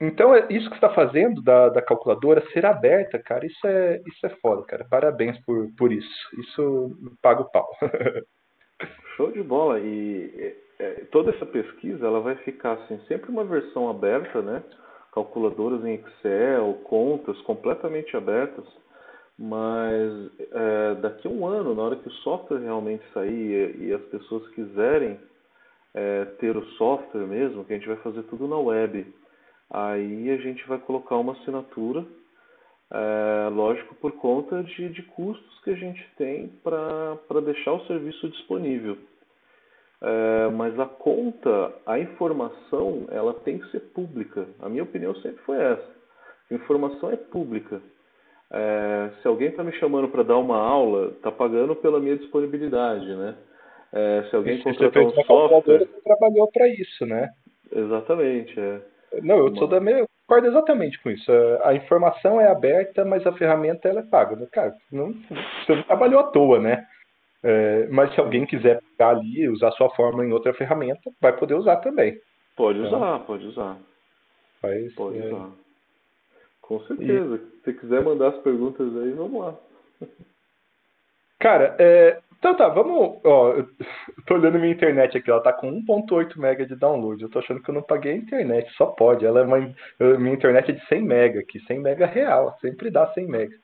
então, 0.00 0.34
é 0.34 0.46
isso 0.50 0.68
que 0.70 0.74
está 0.76 0.92
fazendo 0.92 1.40
da, 1.40 1.68
da 1.68 1.82
calculadora 1.82 2.44
ser 2.52 2.66
aberta, 2.66 3.18
cara, 3.18 3.46
isso 3.46 3.64
é, 3.64 4.00
isso 4.06 4.26
é 4.26 4.30
foda, 4.40 4.62
cara. 4.64 4.84
Parabéns 4.90 5.38
por, 5.44 5.70
por 5.76 5.92
isso. 5.92 6.10
Isso 6.40 6.98
paga 7.22 7.42
o 7.42 7.50
pau. 7.50 7.68
Show 9.16 9.32
de 9.32 9.42
bola. 9.42 9.80
E 9.80 10.54
é, 10.78 11.04
toda 11.10 11.30
essa 11.30 11.46
pesquisa 11.46 12.06
ela 12.06 12.20
vai 12.20 12.36
ficar 12.36 12.72
assim, 12.72 12.98
sempre 13.08 13.30
uma 13.30 13.44
versão 13.44 13.88
aberta, 13.88 14.42
né? 14.42 14.62
Calculadoras 15.12 15.84
em 15.84 15.94
Excel, 15.94 16.74
contas 16.84 17.40
completamente 17.42 18.16
abertas 18.16 18.66
mas 19.38 20.30
é, 20.40 20.94
daqui 20.96 21.28
a 21.28 21.30
um 21.30 21.46
ano, 21.46 21.74
na 21.74 21.82
hora 21.82 21.96
que 21.96 22.08
o 22.08 22.12
software 22.22 22.60
realmente 22.60 23.04
sair 23.12 23.76
e, 23.76 23.88
e 23.88 23.92
as 23.92 24.02
pessoas 24.04 24.48
quiserem 24.54 25.20
é, 25.94 26.24
ter 26.40 26.56
o 26.56 26.64
software 26.72 27.26
mesmo, 27.26 27.64
que 27.64 27.74
a 27.74 27.76
gente 27.76 27.88
vai 27.88 27.98
fazer 27.98 28.22
tudo 28.24 28.48
na 28.48 28.56
web, 28.56 29.06
aí 29.70 30.30
a 30.30 30.36
gente 30.38 30.66
vai 30.66 30.78
colocar 30.78 31.16
uma 31.16 31.32
assinatura, 31.32 32.04
é, 32.92 33.48
lógico, 33.50 33.94
por 33.96 34.12
conta 34.12 34.62
de, 34.62 34.88
de 34.90 35.02
custos 35.02 35.60
que 35.64 35.70
a 35.70 35.76
gente 35.76 36.04
tem 36.16 36.48
para 36.62 37.40
deixar 37.44 37.72
o 37.72 37.86
serviço 37.86 38.28
disponível. 38.28 38.96
É, 40.02 40.48
mas 40.50 40.78
a 40.78 40.86
conta, 40.86 41.72
a 41.86 41.98
informação, 41.98 43.06
ela 43.10 43.34
tem 43.34 43.58
que 43.58 43.70
ser 43.70 43.80
pública. 43.80 44.46
A 44.60 44.68
minha 44.68 44.82
opinião 44.82 45.14
sempre 45.16 45.42
foi 45.44 45.56
essa. 45.56 45.96
A 46.50 46.54
informação 46.54 47.10
é 47.10 47.16
pública. 47.16 47.80
É, 48.52 49.10
se 49.20 49.26
alguém 49.26 49.48
está 49.48 49.64
me 49.64 49.72
chamando 49.72 50.08
para 50.08 50.22
dar 50.22 50.36
uma 50.36 50.58
aula, 50.58 51.08
está 51.08 51.32
pagando 51.32 51.74
pela 51.74 51.98
minha 51.98 52.16
disponibilidade, 52.16 53.06
né? 53.16 53.34
É, 53.92 54.26
se 54.28 54.36
alguém 54.36 54.62
contratar 54.62 55.02
um 55.02 55.10
software... 55.10 55.78
Você 55.78 56.00
trabalhou 56.04 56.48
para 56.52 56.68
isso, 56.68 57.06
né? 57.06 57.30
Exatamente, 57.72 58.60
é. 58.60 58.80
Não, 59.22 59.38
eu 59.38 59.56
sou 59.56 59.66
da 59.66 59.80
mesma... 59.80 60.06
concordo 60.26 60.48
exatamente 60.48 61.00
com 61.02 61.10
isso. 61.10 61.30
A 61.62 61.74
informação 61.74 62.40
é 62.40 62.48
aberta, 62.48 63.04
mas 63.04 63.26
a 63.26 63.32
ferramenta 63.32 63.88
ela 63.88 64.00
é 64.00 64.04
paga. 64.04 64.46
Cara, 64.48 64.74
não, 64.90 65.12
você 65.12 65.74
não 65.74 65.82
trabalhou 65.84 66.20
à 66.20 66.24
toa, 66.24 66.58
né? 66.58 66.86
É, 67.42 67.86
mas 67.88 68.12
se 68.12 68.20
alguém 68.20 68.44
quiser 68.44 68.80
pegar 68.80 69.10
ali 69.10 69.42
e 69.42 69.48
usar 69.48 69.70
sua 69.72 69.88
fórmula 69.90 70.26
em 70.26 70.32
outra 70.32 70.52
ferramenta, 70.54 71.10
vai 71.20 71.32
poder 71.32 71.54
usar 71.54 71.76
também. 71.76 72.20
Pode 72.56 72.80
usar, 72.80 72.96
então, 72.96 73.20
pode 73.20 73.46
usar. 73.46 73.76
Faz, 74.60 74.94
pode 74.94 75.18
é... 75.18 75.26
usar. 75.26 75.50
Com 76.60 76.80
certeza. 76.80 77.36
E... 77.36 77.62
Se 77.62 77.72
quiser 77.74 78.02
mandar 78.02 78.28
as 78.28 78.38
perguntas 78.38 78.86
aí, 78.96 79.12
vamos 79.12 79.40
lá. 79.40 79.54
Cara, 81.38 81.76
é... 81.78 82.20
então 82.46 82.54
tá, 82.54 82.68
vamos. 82.68 83.20
Ó, 83.24 83.52
eu 83.54 83.68
tô 84.26 84.34
olhando 84.34 84.58
minha 84.58 84.72
internet 84.72 85.18
aqui, 85.18 85.28
ela 85.28 85.42
tá 85.42 85.52
com 85.52 85.68
1.8 85.82 86.38
mega 86.38 86.64
de 86.64 86.76
download. 86.76 87.20
Eu 87.20 87.28
tô 87.28 87.40
achando 87.40 87.60
que 87.60 87.68
eu 87.68 87.74
não 87.74 87.82
paguei 87.82 88.12
a 88.12 88.16
internet, 88.16 88.70
só 88.74 88.86
pode. 88.86 89.26
Ela 89.26 89.40
é 89.40 89.42
uma... 89.42 89.58
Minha 90.18 90.34
internet 90.34 90.70
é 90.70 90.74
de 90.74 90.86
100 90.86 91.02
mega 91.02 91.40
aqui, 91.40 91.58
100 91.60 91.80
mega 91.80 92.06
real, 92.06 92.56
sempre 92.60 92.90
dá 92.90 93.06
100 93.12 93.26
mega. 93.26 93.56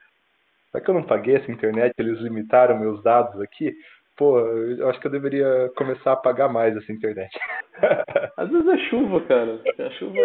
Será 0.72 0.82
que 0.82 0.90
eu 0.90 0.94
não 0.94 1.04
paguei 1.04 1.36
essa 1.36 1.52
internet? 1.52 1.94
Eles 1.96 2.18
limitaram 2.20 2.78
meus 2.78 3.00
dados 3.04 3.40
aqui? 3.40 3.72
Pô, 4.16 4.40
eu 4.40 4.88
acho 4.88 4.98
que 5.00 5.06
eu 5.06 5.12
deveria 5.12 5.70
começar 5.76 6.12
a 6.12 6.16
pagar 6.16 6.48
mais 6.48 6.76
essa 6.76 6.92
internet. 6.92 7.30
Às 8.36 8.50
vezes 8.50 8.66
é 8.66 8.78
chuva, 8.88 9.20
cara. 9.22 9.60
A 9.78 9.90
chuva 9.90 10.18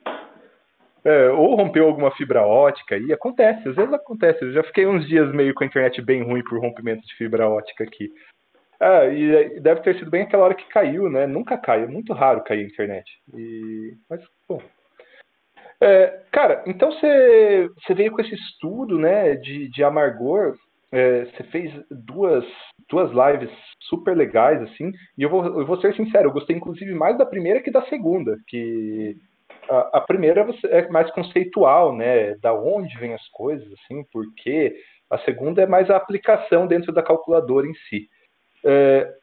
é, 1.05 1.29
ou 1.31 1.55
rompeu 1.55 1.87
alguma 1.87 2.11
fibra 2.13 2.43
ótica 2.43 2.97
e 2.97 3.13
acontece, 3.13 3.69
às 3.69 3.77
vezes 3.77 3.93
acontece. 3.93 4.43
Eu 4.43 4.53
já 4.53 4.63
fiquei 4.63 4.87
uns 4.87 5.07
dias 5.07 5.31
meio 5.35 5.53
com 5.55 5.63
a 5.63 5.67
internet 5.67 6.01
bem 6.01 6.23
ruim 6.23 6.43
por 6.43 6.59
rompimento 6.59 7.07
de 7.07 7.15
fibra 7.17 7.49
ótica 7.49 7.85
aqui. 7.85 8.11
Ah, 8.81 9.07
e 9.07 9.61
deve 9.61 9.83
ter 9.83 9.97
sido 9.97 10.11
bem 10.11 10.23
aquela 10.23 10.45
hora 10.45 10.55
que 10.55 10.69
caiu, 10.69 11.09
né? 11.11 11.27
Nunca 11.27 11.57
cai, 11.57 11.85
é 11.85 11.87
muito 11.87 12.13
raro 12.13 12.43
cair 12.43 12.65
a 12.65 12.69
internet. 12.69 13.11
E... 13.35 13.95
Mas, 14.09 14.21
bom. 14.49 14.61
É, 15.81 16.23
cara, 16.33 16.63
então 16.67 16.91
você, 16.91 17.69
veio 17.95 18.13
com 18.13 18.21
esse 18.21 18.35
estudo 18.35 18.99
né, 18.99 19.37
de, 19.37 19.69
de 19.69 19.85
amargor. 19.85 20.57
É, 20.91 21.25
você 21.25 21.43
fez 21.45 21.73
duas, 21.91 22.45
duas 22.89 23.11
lives 23.11 23.51
super 23.81 24.17
legais, 24.17 24.63
assim. 24.63 24.93
E 25.19 25.23
eu 25.23 25.29
vou, 25.29 25.45
eu 25.45 25.67
vou 25.67 25.81
ser 25.81 25.95
sincero, 25.95 26.29
eu 26.29 26.33
gostei 26.33 26.57
inclusive 26.57 26.95
mais 26.95 27.19
da 27.19 27.27
primeira 27.27 27.61
que 27.61 27.71
da 27.71 27.83
segunda. 27.87 28.37
Que 28.47 29.17
a, 29.69 30.01
primeira 30.01 30.47
é 30.65 30.89
mais 30.89 31.11
conceitual, 31.11 31.95
né? 31.95 32.35
Da 32.37 32.53
onde 32.55 32.97
vêm 32.99 33.15
as 33.15 33.29
coisas, 33.29 33.67
assim, 33.73 34.05
por 34.13 34.25
quê. 34.37 34.75
A 35.11 35.19
segunda 35.19 35.63
é 35.63 35.67
mais 35.67 35.91
a 35.91 35.97
aplicação 35.97 36.67
dentro 36.67 36.93
da 36.93 37.03
calculadora 37.03 37.67
em 37.67 37.75
si. 37.89 38.09
É, 38.65 39.15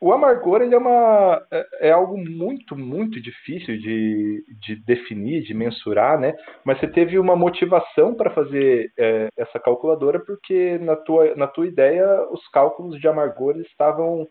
o 0.00 0.12
amargor 0.12 0.60
ele 0.60 0.74
é, 0.74 0.78
uma, 0.78 1.42
é, 1.50 1.88
é, 1.88 1.90
algo 1.90 2.18
muito, 2.18 2.76
muito 2.76 3.20
difícil 3.22 3.78
de, 3.78 4.44
de 4.60 4.76
definir, 4.84 5.42
de 5.42 5.54
mensurar, 5.54 6.20
né? 6.20 6.34
Mas 6.64 6.78
você 6.78 6.88
teve 6.88 7.18
uma 7.18 7.34
motivação 7.34 8.14
para 8.14 8.30
fazer 8.30 8.92
é, 8.98 9.28
essa 9.36 9.58
calculadora 9.58 10.20
porque 10.20 10.78
na 10.78 10.96
tua, 10.96 11.34
na 11.36 11.46
tua 11.46 11.66
ideia 11.66 12.06
os 12.30 12.46
cálculos 12.48 13.00
de 13.00 13.08
amargor 13.08 13.56
estavam 13.58 14.28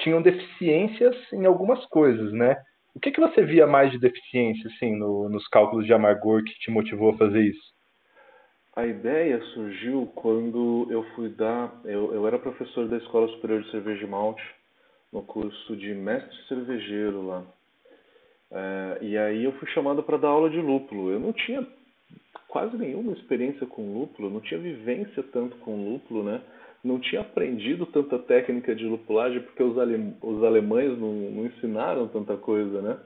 tinham 0.00 0.20
deficiências 0.20 1.16
em 1.32 1.46
algumas 1.46 1.82
coisas, 1.86 2.30
né? 2.32 2.56
O 2.96 2.98
que, 2.98 3.10
que 3.10 3.20
você 3.20 3.44
via 3.44 3.66
mais 3.66 3.92
de 3.92 3.98
deficiência, 3.98 4.70
assim, 4.70 4.96
no, 4.96 5.28
nos 5.28 5.46
cálculos 5.48 5.84
de 5.84 5.92
amargor 5.92 6.42
que 6.42 6.58
te 6.60 6.70
motivou 6.70 7.10
a 7.10 7.18
fazer 7.18 7.42
isso? 7.42 7.74
A 8.74 8.86
ideia 8.86 9.38
surgiu 9.52 10.10
quando 10.14 10.86
eu 10.90 11.02
fui 11.14 11.28
dar. 11.28 11.78
Eu, 11.84 12.14
eu 12.14 12.26
era 12.26 12.38
professor 12.38 12.88
da 12.88 12.96
Escola 12.96 13.28
Superior 13.28 13.62
de 13.62 13.70
Cerveja 13.70 14.02
e 14.02 14.08
Malte, 14.08 14.42
no 15.12 15.22
curso 15.22 15.76
de 15.76 15.92
mestre 15.92 16.34
cervejeiro 16.48 17.26
lá. 17.26 17.44
É, 18.50 18.98
e 19.02 19.18
aí 19.18 19.44
eu 19.44 19.52
fui 19.58 19.68
chamado 19.72 20.02
para 20.02 20.16
dar 20.16 20.28
aula 20.28 20.48
de 20.48 20.58
lúpulo. 20.58 21.10
Eu 21.10 21.20
não 21.20 21.34
tinha 21.34 21.66
quase 22.48 22.78
nenhuma 22.78 23.12
experiência 23.12 23.66
com 23.66 23.92
lúpulo, 23.92 24.30
não 24.30 24.40
tinha 24.40 24.58
vivência 24.58 25.22
tanto 25.34 25.54
com 25.58 25.90
lúpulo, 25.92 26.24
né? 26.24 26.40
Não 26.84 27.00
tinha 27.00 27.20
aprendido 27.20 27.86
tanta 27.86 28.18
técnica 28.18 28.74
de 28.74 28.84
lupulagem 28.84 29.40
porque 29.40 29.62
os, 29.62 29.78
ale, 29.78 30.14
os 30.22 30.42
alemães 30.44 30.96
não, 30.98 31.12
não 31.12 31.46
ensinaram 31.46 32.08
tanta 32.08 32.36
coisa, 32.36 32.80
né? 32.80 32.98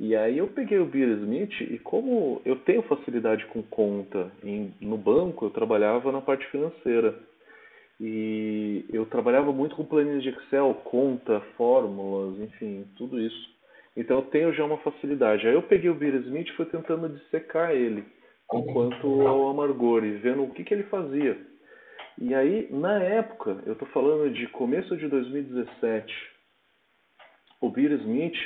E 0.00 0.16
aí 0.16 0.38
eu 0.38 0.48
peguei 0.48 0.78
o 0.78 0.86
Beer 0.86 1.10
Smith 1.18 1.60
e 1.60 1.78
como 1.78 2.42
eu 2.44 2.56
tenho 2.56 2.82
facilidade 2.82 3.46
com 3.46 3.62
conta 3.62 4.32
em, 4.42 4.74
no 4.80 4.96
banco, 4.96 5.44
eu 5.44 5.50
trabalhava 5.50 6.10
na 6.10 6.20
parte 6.20 6.44
financeira. 6.50 7.14
E 8.00 8.84
eu 8.92 9.06
trabalhava 9.06 9.52
muito 9.52 9.76
com 9.76 9.84
planilhas 9.84 10.24
de 10.24 10.30
Excel, 10.30 10.74
conta, 10.82 11.40
fórmulas, 11.56 12.36
enfim, 12.40 12.84
tudo 12.96 13.20
isso. 13.20 13.52
Então 13.96 14.16
eu 14.16 14.22
tenho 14.22 14.52
já 14.52 14.64
uma 14.64 14.78
facilidade. 14.78 15.46
Aí 15.46 15.54
eu 15.54 15.62
peguei 15.62 15.88
o 15.88 15.94
Beer 15.94 16.16
Smith 16.16 16.48
e 16.48 16.56
fui 16.56 16.66
tentando 16.66 17.08
dissecar 17.08 17.70
ele 17.70 18.04
quanto 18.48 19.22
ao 19.22 19.48
amargor 19.48 20.04
e 20.04 20.16
vendo 20.16 20.42
o 20.42 20.50
que, 20.50 20.64
que 20.64 20.74
ele 20.74 20.82
fazia. 20.84 21.38
E 22.18 22.34
aí, 22.34 22.68
na 22.70 23.02
época, 23.02 23.62
eu 23.66 23.72
estou 23.72 23.88
falando 23.88 24.32
de 24.32 24.46
começo 24.48 24.96
de 24.96 25.08
2017, 25.08 26.14
o 27.60 27.70
Beer 27.70 27.92
Smith 27.92 28.36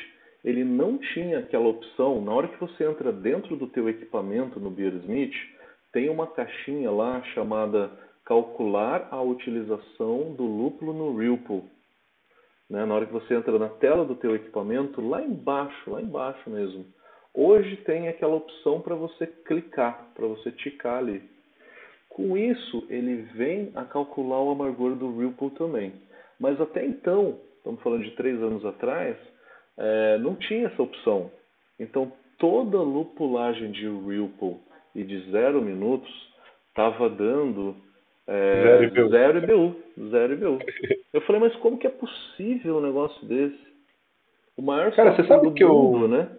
ele 0.44 0.62
não 0.62 0.96
tinha 0.98 1.40
aquela 1.40 1.66
opção, 1.66 2.22
na 2.22 2.32
hora 2.32 2.46
que 2.46 2.60
você 2.60 2.84
entra 2.84 3.10
dentro 3.12 3.56
do 3.56 3.66
teu 3.66 3.88
equipamento 3.88 4.60
no 4.60 4.70
Beer 4.70 4.94
Smith, 4.94 5.34
tem 5.92 6.08
uma 6.08 6.28
caixinha 6.28 6.88
lá 6.90 7.20
chamada 7.34 7.90
calcular 8.24 9.08
a 9.10 9.20
utilização 9.20 10.34
do 10.34 10.44
lúpulo 10.44 10.92
no 10.92 11.16
Ripple. 11.16 11.64
Né? 12.70 12.84
Na 12.84 12.94
hora 12.94 13.06
que 13.06 13.12
você 13.12 13.34
entra 13.34 13.58
na 13.58 13.68
tela 13.68 14.04
do 14.04 14.14
teu 14.14 14.36
equipamento, 14.36 15.00
lá 15.00 15.20
embaixo, 15.20 15.90
lá 15.90 16.00
embaixo 16.00 16.48
mesmo, 16.48 16.86
hoje 17.34 17.76
tem 17.78 18.06
aquela 18.06 18.36
opção 18.36 18.80
para 18.80 18.94
você 18.94 19.26
clicar, 19.26 20.10
para 20.14 20.26
você 20.26 20.52
ticar 20.52 20.98
ali. 20.98 21.28
Com 22.16 22.34
isso, 22.34 22.82
ele 22.88 23.28
vem 23.34 23.70
a 23.74 23.84
calcular 23.84 24.42
o 24.42 24.50
amargor 24.50 24.96
do 24.96 25.18
Ripple 25.18 25.50
também. 25.50 25.92
Mas 26.40 26.58
até 26.58 26.82
então, 26.82 27.38
estamos 27.58 27.82
falando 27.82 28.04
de 28.04 28.12
três 28.12 28.42
anos 28.42 28.64
atrás, 28.64 29.14
é, 29.76 30.16
não 30.16 30.34
tinha 30.34 30.68
essa 30.68 30.82
opção. 30.82 31.30
Então, 31.78 32.10
toda 32.38 32.78
lupulagem 32.80 33.70
de 33.70 33.86
Ripple 33.86 34.56
e 34.94 35.04
de 35.04 35.30
zero 35.30 35.60
minutos 35.60 36.10
estava 36.70 37.10
dando 37.10 37.76
é, 38.26 38.62
zero, 38.62 38.84
IBU. 38.84 39.08
zero 39.10 39.38
IBU. 39.38 39.76
Zero 40.08 40.32
IBU. 40.32 40.58
Eu 41.12 41.20
falei, 41.20 41.42
mas 41.42 41.56
como 41.56 41.76
que 41.76 41.86
é 41.86 41.90
possível 41.90 42.78
um 42.78 42.80
negócio 42.80 43.26
desse? 43.26 43.60
O 44.56 44.62
maior 44.62 44.90
Cara, 44.92 45.14
você 45.14 45.24
sabe 45.24 45.52
que 45.52 45.66
mundo, 45.66 46.04
eu, 46.04 46.08
né? 46.08 46.30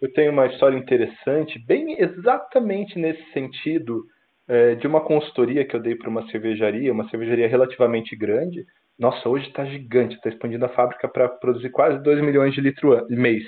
Eu 0.00 0.12
tenho 0.12 0.30
uma 0.30 0.46
história 0.46 0.78
interessante, 0.78 1.58
bem 1.58 2.00
exatamente 2.00 2.96
nesse 3.00 3.32
sentido, 3.32 4.06
é, 4.50 4.74
de 4.74 4.84
uma 4.84 5.00
consultoria 5.00 5.64
que 5.64 5.76
eu 5.76 5.80
dei 5.80 5.94
para 5.94 6.10
uma 6.10 6.28
cervejaria, 6.28 6.92
uma 6.92 7.08
cervejaria 7.08 7.46
relativamente 7.46 8.16
grande. 8.16 8.66
Nossa, 8.98 9.28
hoje 9.28 9.46
está 9.46 9.64
gigante, 9.64 10.16
está 10.16 10.28
expandindo 10.28 10.64
a 10.64 10.70
fábrica 10.70 11.08
para 11.08 11.28
produzir 11.28 11.70
quase 11.70 12.02
2 12.02 12.20
milhões 12.20 12.52
de 12.52 12.60
litros 12.60 13.08
mês. 13.08 13.44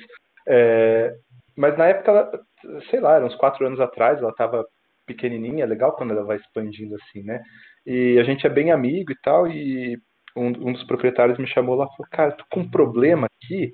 É, 0.46 1.12
mas 1.56 1.76
na 1.76 1.88
época, 1.88 2.40
sei 2.88 3.00
lá, 3.00 3.16
eram 3.16 3.26
uns 3.26 3.34
quatro 3.34 3.66
anos 3.66 3.80
atrás, 3.80 4.20
ela 4.20 4.30
estava 4.30 4.64
pequenininha, 5.04 5.66
legal 5.66 5.96
quando 5.96 6.12
ela 6.12 6.22
vai 6.22 6.36
expandindo 6.36 6.94
assim, 6.94 7.24
né? 7.24 7.42
E 7.84 8.16
a 8.20 8.22
gente 8.22 8.46
é 8.46 8.48
bem 8.48 8.70
amigo 8.70 9.10
e 9.10 9.16
tal, 9.24 9.48
e 9.48 9.98
um, 10.36 10.46
um 10.68 10.72
dos 10.72 10.84
proprietários 10.84 11.36
me 11.36 11.48
chamou 11.48 11.74
lá 11.74 11.86
e 11.86 11.96
falou, 11.96 12.10
cara, 12.12 12.30
tô 12.30 12.44
com 12.48 12.60
um 12.60 12.70
problema 12.70 13.26
aqui, 13.26 13.72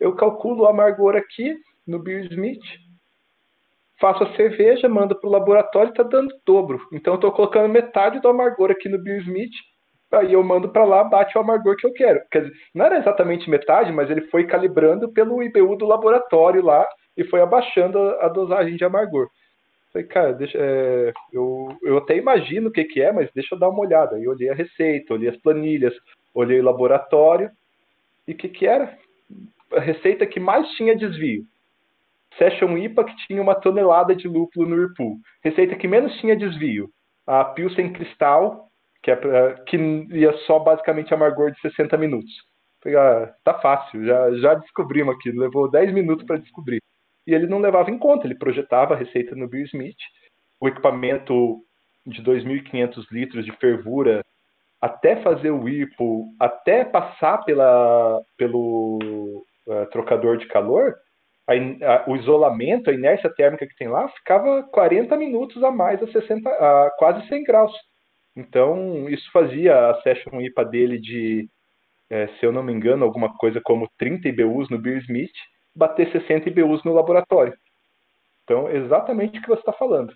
eu 0.00 0.14
calculo 0.14 0.62
o 0.62 0.66
amargor 0.66 1.14
aqui 1.14 1.54
no 1.86 1.98
Beer 1.98 2.24
Smith, 2.32 2.64
faço 4.00 4.24
a 4.24 4.34
cerveja, 4.34 4.88
mando 4.88 5.14
pro 5.14 5.30
laboratório 5.30 5.90
e 5.90 5.94
tá 5.94 6.02
dando 6.02 6.34
dobro. 6.46 6.80
Então 6.92 7.14
eu 7.14 7.20
tô 7.20 7.30
colocando 7.30 7.68
metade 7.68 8.20
do 8.20 8.28
amargor 8.28 8.70
aqui 8.70 8.88
no 8.88 9.02
Beer 9.02 9.20
Smith, 9.20 9.52
aí 10.12 10.32
eu 10.32 10.42
mando 10.42 10.70
para 10.70 10.84
lá, 10.84 11.04
bate 11.04 11.36
o 11.36 11.40
amargor 11.40 11.76
que 11.76 11.86
eu 11.86 11.92
quero. 11.92 12.20
Quer 12.32 12.44
dizer, 12.44 12.54
não 12.74 12.86
era 12.86 12.98
exatamente 12.98 13.48
metade, 13.48 13.92
mas 13.92 14.10
ele 14.10 14.22
foi 14.22 14.46
calibrando 14.46 15.12
pelo 15.12 15.42
IBU 15.42 15.76
do 15.76 15.86
laboratório 15.86 16.64
lá 16.64 16.86
e 17.16 17.24
foi 17.24 17.40
abaixando 17.40 17.98
a, 17.98 18.26
a 18.26 18.28
dosagem 18.28 18.76
de 18.76 18.84
amargor. 18.84 19.28
Falei, 19.92 20.06
cara, 20.06 20.32
deixa, 20.32 20.56
é, 20.56 21.12
eu, 21.32 21.68
eu 21.82 21.98
até 21.98 22.16
imagino 22.16 22.68
o 22.68 22.72
que, 22.72 22.84
que 22.84 23.02
é, 23.02 23.12
mas 23.12 23.28
deixa 23.34 23.54
eu 23.54 23.58
dar 23.58 23.68
uma 23.68 23.80
olhada. 23.80 24.16
Aí 24.16 24.26
olhei 24.26 24.48
a 24.48 24.54
receita, 24.54 25.14
olhei 25.14 25.28
as 25.28 25.36
planilhas, 25.36 25.94
olhei 26.32 26.60
o 26.60 26.64
laboratório. 26.64 27.50
E 28.26 28.32
o 28.32 28.36
que, 28.36 28.48
que 28.48 28.66
era? 28.66 28.96
A 29.72 29.80
receita 29.80 30.26
que 30.26 30.38
mais 30.38 30.68
tinha 30.70 30.96
desvio. 30.96 31.42
Session 32.38 32.76
IPA 32.76 33.04
que 33.04 33.16
tinha 33.26 33.42
uma 33.42 33.54
tonelada 33.54 34.14
de 34.14 34.28
lúpulo 34.28 34.68
no 34.68 34.82
Irpool. 34.82 35.16
Receita 35.42 35.76
que 35.76 35.88
menos 35.88 36.16
tinha 36.18 36.36
desvio. 36.36 36.88
A 37.26 37.44
Pilsen 37.44 37.92
Cristal, 37.92 38.68
que, 39.02 39.10
é 39.10 39.16
pra, 39.16 39.54
que 39.64 39.76
ia 39.76 40.32
só 40.46 40.58
basicamente 40.58 41.12
amargor 41.12 41.50
de 41.50 41.60
60 41.60 41.96
minutos. 41.96 42.32
Ah, 42.86 43.32
tá 43.44 43.54
fácil, 43.54 44.04
já, 44.04 44.32
já 44.36 44.54
descobrimos 44.54 45.14
aqui. 45.14 45.30
Levou 45.30 45.70
10 45.70 45.92
minutos 45.92 46.24
para 46.24 46.38
descobrir 46.38 46.80
e 47.26 47.34
ele 47.34 47.46
não 47.46 47.60
levava 47.60 47.90
em 47.90 47.98
conta, 47.98 48.26
ele 48.26 48.34
projetava 48.34 48.94
a 48.94 48.96
receita 48.96 49.36
no 49.36 49.48
Bill 49.48 49.64
Smith, 49.66 49.96
o 50.60 50.68
equipamento 50.68 51.60
de 52.06 52.22
2.500 52.22 53.06
litros 53.10 53.44
de 53.44 53.52
fervura, 53.52 54.24
até 54.80 55.22
fazer 55.22 55.50
o 55.50 55.62
Whirlpool, 55.62 56.34
até 56.40 56.84
passar 56.84 57.44
pela, 57.44 58.20
pelo 58.36 59.44
uh, 59.66 59.86
trocador 59.92 60.38
de 60.38 60.46
calor, 60.46 60.96
a, 61.50 61.94
a, 61.94 62.04
o 62.08 62.16
isolamento, 62.16 62.90
a 62.90 62.94
inércia 62.94 63.28
térmica 63.34 63.66
que 63.66 63.76
tem 63.76 63.88
lá, 63.88 64.08
ficava 64.08 64.62
40 64.64 65.16
minutos 65.16 65.62
a 65.64 65.70
mais 65.70 66.02
a, 66.02 66.06
60, 66.06 66.48
a 66.48 66.90
quase 66.98 67.26
100 67.28 67.44
graus. 67.44 67.72
Então, 68.36 69.08
isso 69.08 69.30
fazia 69.32 69.90
a 69.90 70.00
Session 70.02 70.40
IPA 70.40 70.64
dele 70.64 70.98
de, 70.98 71.48
é, 72.08 72.28
se 72.38 72.46
eu 72.46 72.52
não 72.52 72.62
me 72.62 72.72
engano, 72.72 73.04
alguma 73.04 73.36
coisa 73.36 73.60
como 73.62 73.90
30 73.98 74.28
IBUs 74.28 74.70
no 74.70 74.78
Beer 74.78 74.98
Smith, 74.98 75.32
bater 75.74 76.10
60 76.12 76.48
IBUs 76.48 76.84
no 76.84 76.94
laboratório. 76.94 77.52
Então, 78.44 78.70
exatamente 78.70 79.38
o 79.38 79.42
que 79.42 79.48
você 79.48 79.60
está 79.60 79.72
falando. 79.72 80.12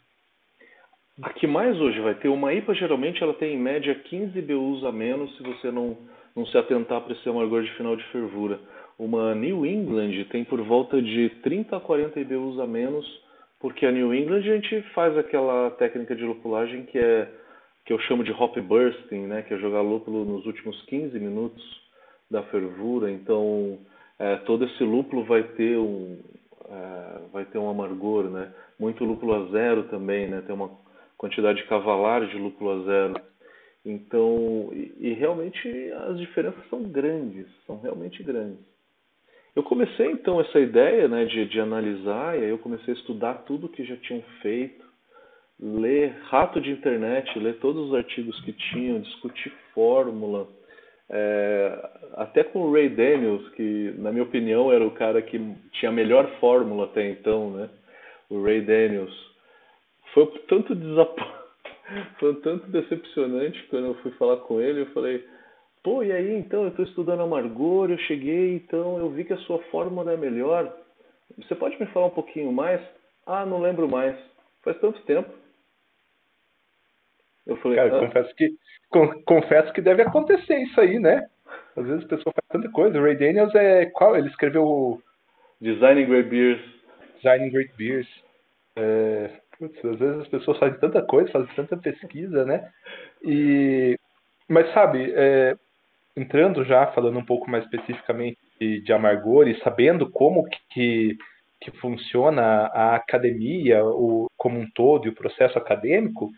A 1.22 1.32
que 1.32 1.46
mais 1.46 1.80
hoje 1.80 2.00
vai 2.00 2.14
ter? 2.14 2.28
Uma 2.28 2.52
IPA 2.52 2.74
geralmente 2.74 3.22
ela 3.22 3.34
tem 3.34 3.54
em 3.54 3.58
média 3.58 3.94
15 3.94 4.36
IBUs 4.36 4.84
a 4.84 4.90
menos 4.90 5.36
se 5.36 5.42
você 5.44 5.70
não, 5.70 5.96
não 6.34 6.44
se 6.46 6.58
atentar 6.58 7.00
para 7.00 7.12
esse 7.12 7.28
amargor 7.28 7.62
de 7.62 7.72
final 7.74 7.94
de 7.94 8.02
fervura. 8.04 8.58
Uma 8.98 9.34
New 9.34 9.66
England 9.66 10.24
tem 10.30 10.44
por 10.44 10.60
volta 10.62 11.00
de 11.02 11.28
30 11.42 11.76
a 11.76 11.80
40 11.80 12.20
IBUs 12.20 12.60
a 12.60 12.66
menos, 12.66 13.04
porque 13.58 13.84
a 13.86 13.90
New 13.90 14.14
England 14.14 14.38
a 14.38 14.40
gente 14.40 14.82
faz 14.94 15.16
aquela 15.18 15.70
técnica 15.72 16.14
de 16.14 16.24
lupulagem 16.24 16.84
que 16.84 16.98
é 16.98 17.28
que 17.84 17.92
eu 17.92 17.98
chamo 18.00 18.24
de 18.24 18.32
hop 18.32 18.56
bursting, 18.58 19.26
né, 19.26 19.42
que 19.42 19.52
é 19.52 19.58
jogar 19.58 19.82
lúpulo 19.82 20.24
nos 20.24 20.46
últimos 20.46 20.80
15 20.86 21.18
minutos 21.18 21.62
da 22.30 22.42
fervura. 22.44 23.10
Então, 23.10 23.78
é, 24.18 24.36
todo 24.36 24.64
esse 24.64 24.82
lúpulo 24.82 25.24
vai 25.24 25.42
ter 25.42 25.76
um 25.76 26.18
é, 26.66 27.20
vai 27.32 27.44
ter 27.44 27.58
um 27.58 27.68
amargor, 27.68 28.24
né? 28.24 28.52
Muito 28.78 29.04
lúpulo 29.04 29.34
a 29.34 29.46
zero 29.50 29.84
também, 29.84 30.28
né? 30.28 30.40
Tem 30.42 30.54
uma 30.54 30.70
quantidade 31.18 31.62
cavalar 31.64 32.26
de 32.26 32.38
lúpulo 32.38 32.70
a 32.70 32.84
zero. 32.84 33.14
Então, 33.84 34.70
e, 34.72 34.94
e 34.98 35.12
realmente 35.12 35.68
as 36.08 36.18
diferenças 36.18 36.66
são 36.70 36.84
grandes, 36.84 37.46
são 37.66 37.78
realmente 37.80 38.22
grandes. 38.22 38.73
Eu 39.54 39.62
comecei 39.62 40.10
então 40.10 40.40
essa 40.40 40.58
ideia, 40.58 41.06
né, 41.06 41.24
de, 41.26 41.46
de 41.46 41.60
analisar 41.60 42.36
e 42.36 42.44
aí 42.44 42.50
eu 42.50 42.58
comecei 42.58 42.92
a 42.92 42.96
estudar 42.96 43.44
tudo 43.44 43.68
que 43.68 43.84
já 43.84 43.96
tinham 43.98 44.22
feito, 44.42 44.84
ler 45.60 46.16
rato 46.24 46.60
de 46.60 46.70
internet, 46.70 47.38
ler 47.38 47.58
todos 47.58 47.88
os 47.88 47.94
artigos 47.94 48.38
que 48.40 48.52
tinham, 48.52 49.00
discutir 49.00 49.52
fórmula 49.72 50.48
é, 51.10 51.90
até 52.14 52.42
com 52.42 52.60
o 52.60 52.72
Ray 52.72 52.88
Daniels, 52.88 53.48
que 53.50 53.94
na 53.98 54.10
minha 54.10 54.24
opinião 54.24 54.72
era 54.72 54.84
o 54.84 54.92
cara 54.92 55.20
que 55.20 55.38
tinha 55.72 55.90
a 55.90 55.94
melhor 55.94 56.28
fórmula 56.40 56.86
até 56.86 57.08
então, 57.10 57.50
né? 57.50 57.68
O 58.30 58.42
Ray 58.42 58.62
Daniels. 58.62 59.14
Foi 60.12 60.26
tanto 60.48 60.74
desap... 60.74 61.20
foi 62.18 62.34
tanto 62.36 62.66
decepcionante 62.68 63.62
quando 63.68 63.86
eu 63.88 63.94
fui 63.96 64.12
falar 64.12 64.38
com 64.38 64.60
ele, 64.60 64.82
eu 64.82 64.86
falei, 64.86 65.24
pô, 65.84 66.02
e 66.02 66.10
aí 66.10 66.34
então 66.34 66.62
eu 66.62 66.68
estou 66.70 66.84
estudando 66.84 67.22
amargor, 67.22 67.90
eu 67.90 67.98
cheguei, 67.98 68.56
então 68.56 68.98
eu 68.98 69.10
vi 69.10 69.22
que 69.22 69.34
a 69.34 69.38
sua 69.38 69.62
fórmula 69.64 70.12
é 70.12 70.16
melhor. 70.16 70.74
Você 71.36 71.54
pode 71.54 71.78
me 71.78 71.86
falar 71.86 72.06
um 72.06 72.10
pouquinho 72.10 72.50
mais? 72.50 72.80
Ah, 73.26 73.44
não 73.44 73.60
lembro 73.60 73.88
mais. 73.88 74.16
Faz 74.62 74.78
tanto 74.80 75.00
tempo. 75.02 75.30
Eu 77.46 77.56
falei, 77.58 77.76
Cara, 77.76 77.96
ah. 77.96 78.00
confesso, 78.00 78.34
que, 78.34 78.56
confesso 79.26 79.72
que 79.74 79.82
deve 79.82 80.02
acontecer 80.02 80.56
isso 80.56 80.80
aí, 80.80 80.98
né? 80.98 81.28
Às 81.76 81.86
vezes 81.86 82.04
a 82.04 82.08
pessoa 82.08 82.32
faz 82.32 82.48
tanta 82.48 82.70
coisa. 82.70 82.98
O 82.98 83.02
Ray 83.02 83.16
Daniels 83.16 83.54
é 83.54 83.86
qual? 83.86 84.16
Ele 84.16 84.28
escreveu 84.28 85.02
Designing 85.60 86.06
Great 86.06 86.28
Beers. 86.30 86.60
Designing 87.16 87.50
Great 87.50 87.72
Beers. 87.76 88.08
É, 88.76 89.30
putz, 89.58 89.84
às 89.84 89.98
vezes 89.98 90.20
as 90.22 90.28
pessoas 90.28 90.58
fazem 90.58 90.78
tanta 90.80 91.02
coisa, 91.02 91.30
fazem 91.30 91.54
tanta 91.54 91.76
pesquisa, 91.76 92.44
né? 92.46 92.70
E, 93.22 93.98
mas 94.48 94.72
sabe, 94.72 95.12
é, 95.14 95.56
entrando 96.16 96.64
já, 96.64 96.86
falando 96.88 97.18
um 97.18 97.24
pouco 97.24 97.50
mais 97.50 97.64
especificamente 97.64 98.38
de, 98.60 98.80
de 98.80 98.92
amargor 98.92 99.48
e 99.48 99.60
sabendo 99.60 100.10
como 100.10 100.44
que, 100.70 101.16
que 101.60 101.70
funciona 101.78 102.42
a 102.72 102.94
academia 102.94 103.84
o, 103.84 104.26
como 104.36 104.58
um 104.58 104.70
todo 104.74 105.06
e 105.06 105.08
o 105.08 105.14
processo 105.14 105.58
acadêmico, 105.58 106.30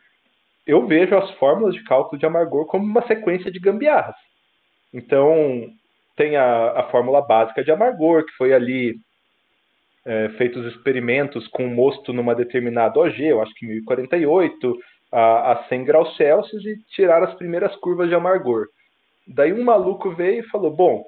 eu 0.67 0.87
vejo 0.87 1.17
as 1.17 1.31
fórmulas 1.33 1.75
de 1.75 1.85
cálculo 1.85 2.19
de 2.19 2.27
amargor 2.27 2.67
como 2.67 2.85
uma 2.85 3.07
sequência 3.07 3.51
de 3.51 3.61
gambiarras. 3.61 4.17
Então, 4.93 5.69
tem 6.17 6.37
a, 6.37 6.81
a 6.81 6.91
fórmula 6.91 7.21
básica 7.21 7.63
de 7.63 7.71
amargor, 7.71 8.25
que 8.25 8.33
foi 8.33 8.53
ali 8.53 8.97
é, 10.05 10.31
feitos 10.31 10.65
experimentos 10.75 11.47
com 11.49 11.67
mosto 11.67 12.13
numa 12.13 12.35
determinada 12.35 12.99
OG, 12.99 13.21
eu 13.21 13.43
acho 13.43 13.53
que 13.55 13.67
1048, 13.67 14.79
a, 15.13 15.53
a 15.53 15.65
100 15.69 15.85
graus 15.85 16.17
Celsius, 16.17 16.65
e 16.65 16.77
tirar 16.95 17.23
as 17.23 17.35
primeiras 17.35 17.75
curvas 17.77 18.09
de 18.09 18.15
amargor. 18.15 18.67
Daí 19.27 19.53
um 19.53 19.65
maluco 19.65 20.15
veio 20.15 20.41
e 20.41 20.49
falou: 20.49 20.71
bom, 20.71 21.05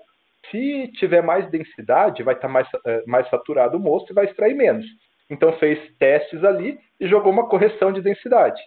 se 0.51 0.91
tiver 0.99 1.23
mais 1.23 1.49
densidade, 1.51 2.23
vai 2.23 2.35
estar 2.35 2.49
tá 2.49 2.53
mais, 2.53 2.69
é, 2.87 3.05
mais 3.07 3.29
saturado 3.29 3.77
o 3.77 3.81
mosto 3.81 4.11
e 4.11 4.15
vai 4.15 4.25
extrair 4.25 4.55
menos. 4.55 4.87
Então 5.31 5.53
fez 5.59 5.79
testes 5.99 6.43
ali 6.43 6.79
e 6.99 7.07
jogou 7.07 7.33
uma 7.33 7.49
correção 7.49 7.93
de 7.93 8.01
densidade. 8.01 8.61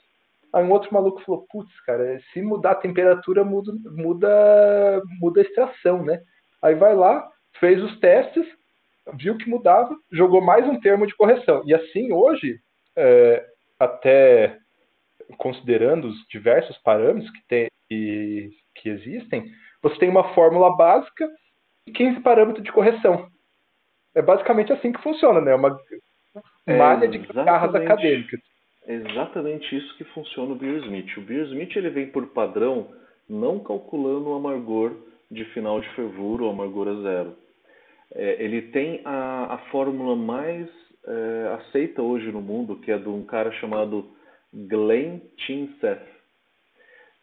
Aí 0.54 0.64
um 0.64 0.72
outro 0.72 0.94
maluco 0.94 1.22
falou: 1.26 1.46
putz, 1.50 1.72
cara, 1.82 2.20
se 2.32 2.42
mudar 2.42 2.72
a 2.72 2.76
temperatura, 2.76 3.44
muda, 3.44 3.72
muda, 3.92 5.02
muda 5.20 5.42
a 5.42 5.44
extração, 5.44 6.04
né? 6.04 6.22
Aí 6.62 6.76
vai 6.76 6.96
lá, 6.96 7.28
fez 7.60 7.82
os 7.82 8.00
testes, 8.00 8.46
viu 9.16 9.38
que 9.38 9.50
mudava, 9.50 9.96
jogou 10.12 10.42
mais 10.42 10.68
um 10.68 10.80
termo 10.80 11.08
de 11.08 11.16
correção. 11.16 11.64
E 11.66 11.74
assim, 11.74 12.12
hoje, 12.12 12.60
é, 12.96 13.46
até 13.80 14.58
considerando 15.38 16.10
os 16.10 16.18
diversos 16.30 16.78
parâmetros 16.80 17.32
que, 17.32 17.48
tem, 17.48 17.70
que 18.76 18.90
existem, 18.90 19.46
você 19.82 19.98
tem 19.98 20.10
uma 20.10 20.34
fórmula 20.34 20.76
básica 20.76 21.28
e 21.86 21.92
15 21.92 22.20
parâmetros 22.22 22.64
de 22.64 22.72
correção. 22.72 23.28
É 24.14 24.22
basicamente 24.22 24.72
assim 24.74 24.92
que 24.92 25.02
funciona, 25.02 25.42
né? 25.42 25.56
Uma 25.56 25.78
é 26.68 26.78
malha 26.78 27.08
de 27.08 27.18
garras 27.20 27.74
acadêmicas. 27.74 28.40
É 28.86 28.96
exatamente 28.96 29.76
isso 29.76 29.96
que 29.98 30.04
funciona 30.06 30.54
o 30.54 30.56
Beersmith. 30.56 31.18
O 31.18 31.22
Beersmith 31.22 31.76
ele 31.76 31.90
vem 31.90 32.08
por 32.08 32.28
padrão 32.28 32.90
não 33.30 33.60
calculando 33.60 34.30
o 34.30 34.36
amargor 34.36 34.94
de 35.30 35.46
final 35.46 35.80
de 35.80 35.88
fervura 35.96 36.44
ou 36.44 36.52
amargor 36.52 36.88
a 36.88 37.02
zero. 37.02 37.36
É, 38.14 38.44
ele 38.44 38.64
tem 38.64 39.02
a, 39.06 39.54
a 39.54 39.58
fórmula 39.70 40.16
mais 40.16 40.68
é, 41.06 41.58
aceita 41.60 42.02
hoje 42.02 42.32
no 42.32 42.42
mundo, 42.42 42.78
que 42.78 42.92
é 42.92 42.98
de 42.98 43.08
um 43.08 43.24
cara 43.24 43.52
chamado 43.54 44.06
Glenn 44.54 45.20
Tinseth. 45.38 46.06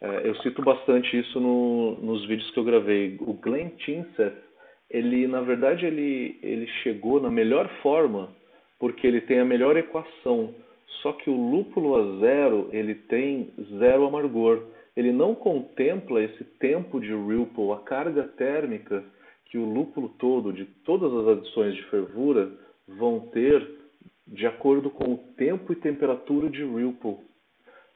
É, 0.01 0.27
eu 0.27 0.35
cito 0.37 0.61
bastante 0.61 1.17
isso 1.17 1.39
no, 1.39 1.95
nos 2.01 2.25
vídeos 2.25 2.49
que 2.51 2.59
eu 2.59 2.63
gravei. 2.63 3.17
O 3.21 3.33
Glenn 3.33 3.69
Tinseth, 3.77 4.35
ele 4.89 5.27
na 5.27 5.41
verdade 5.41 5.85
ele, 5.85 6.39
ele 6.41 6.67
chegou 6.83 7.21
na 7.21 7.29
melhor 7.29 7.69
forma 7.81 8.29
porque 8.79 9.05
ele 9.05 9.21
tem 9.21 9.39
a 9.39 9.45
melhor 9.45 9.75
equação. 9.75 10.53
Só 11.01 11.13
que 11.13 11.29
o 11.29 11.33
lúpulo 11.33 11.95
a 11.95 12.19
zero 12.19 12.69
ele 12.71 12.95
tem 12.95 13.51
zero 13.77 14.05
amargor. 14.05 14.63
Ele 14.95 15.11
não 15.11 15.35
contempla 15.35 16.23
esse 16.23 16.43
tempo 16.59 16.99
de 16.99 17.13
Ripple, 17.13 17.71
a 17.71 17.77
carga 17.77 18.23
térmica 18.23 19.03
que 19.45 19.57
o 19.57 19.65
lúpulo 19.65 20.09
todo, 20.17 20.53
de 20.53 20.65
todas 20.85 21.11
as 21.13 21.37
adições 21.37 21.75
de 21.75 21.83
fervura, 21.83 22.51
vão 22.87 23.19
ter 23.31 23.67
de 24.27 24.45
acordo 24.45 24.89
com 24.89 25.13
o 25.13 25.17
tempo 25.35 25.73
e 25.73 25.75
temperatura 25.75 26.49
de 26.49 26.63
Ripple. 26.63 27.17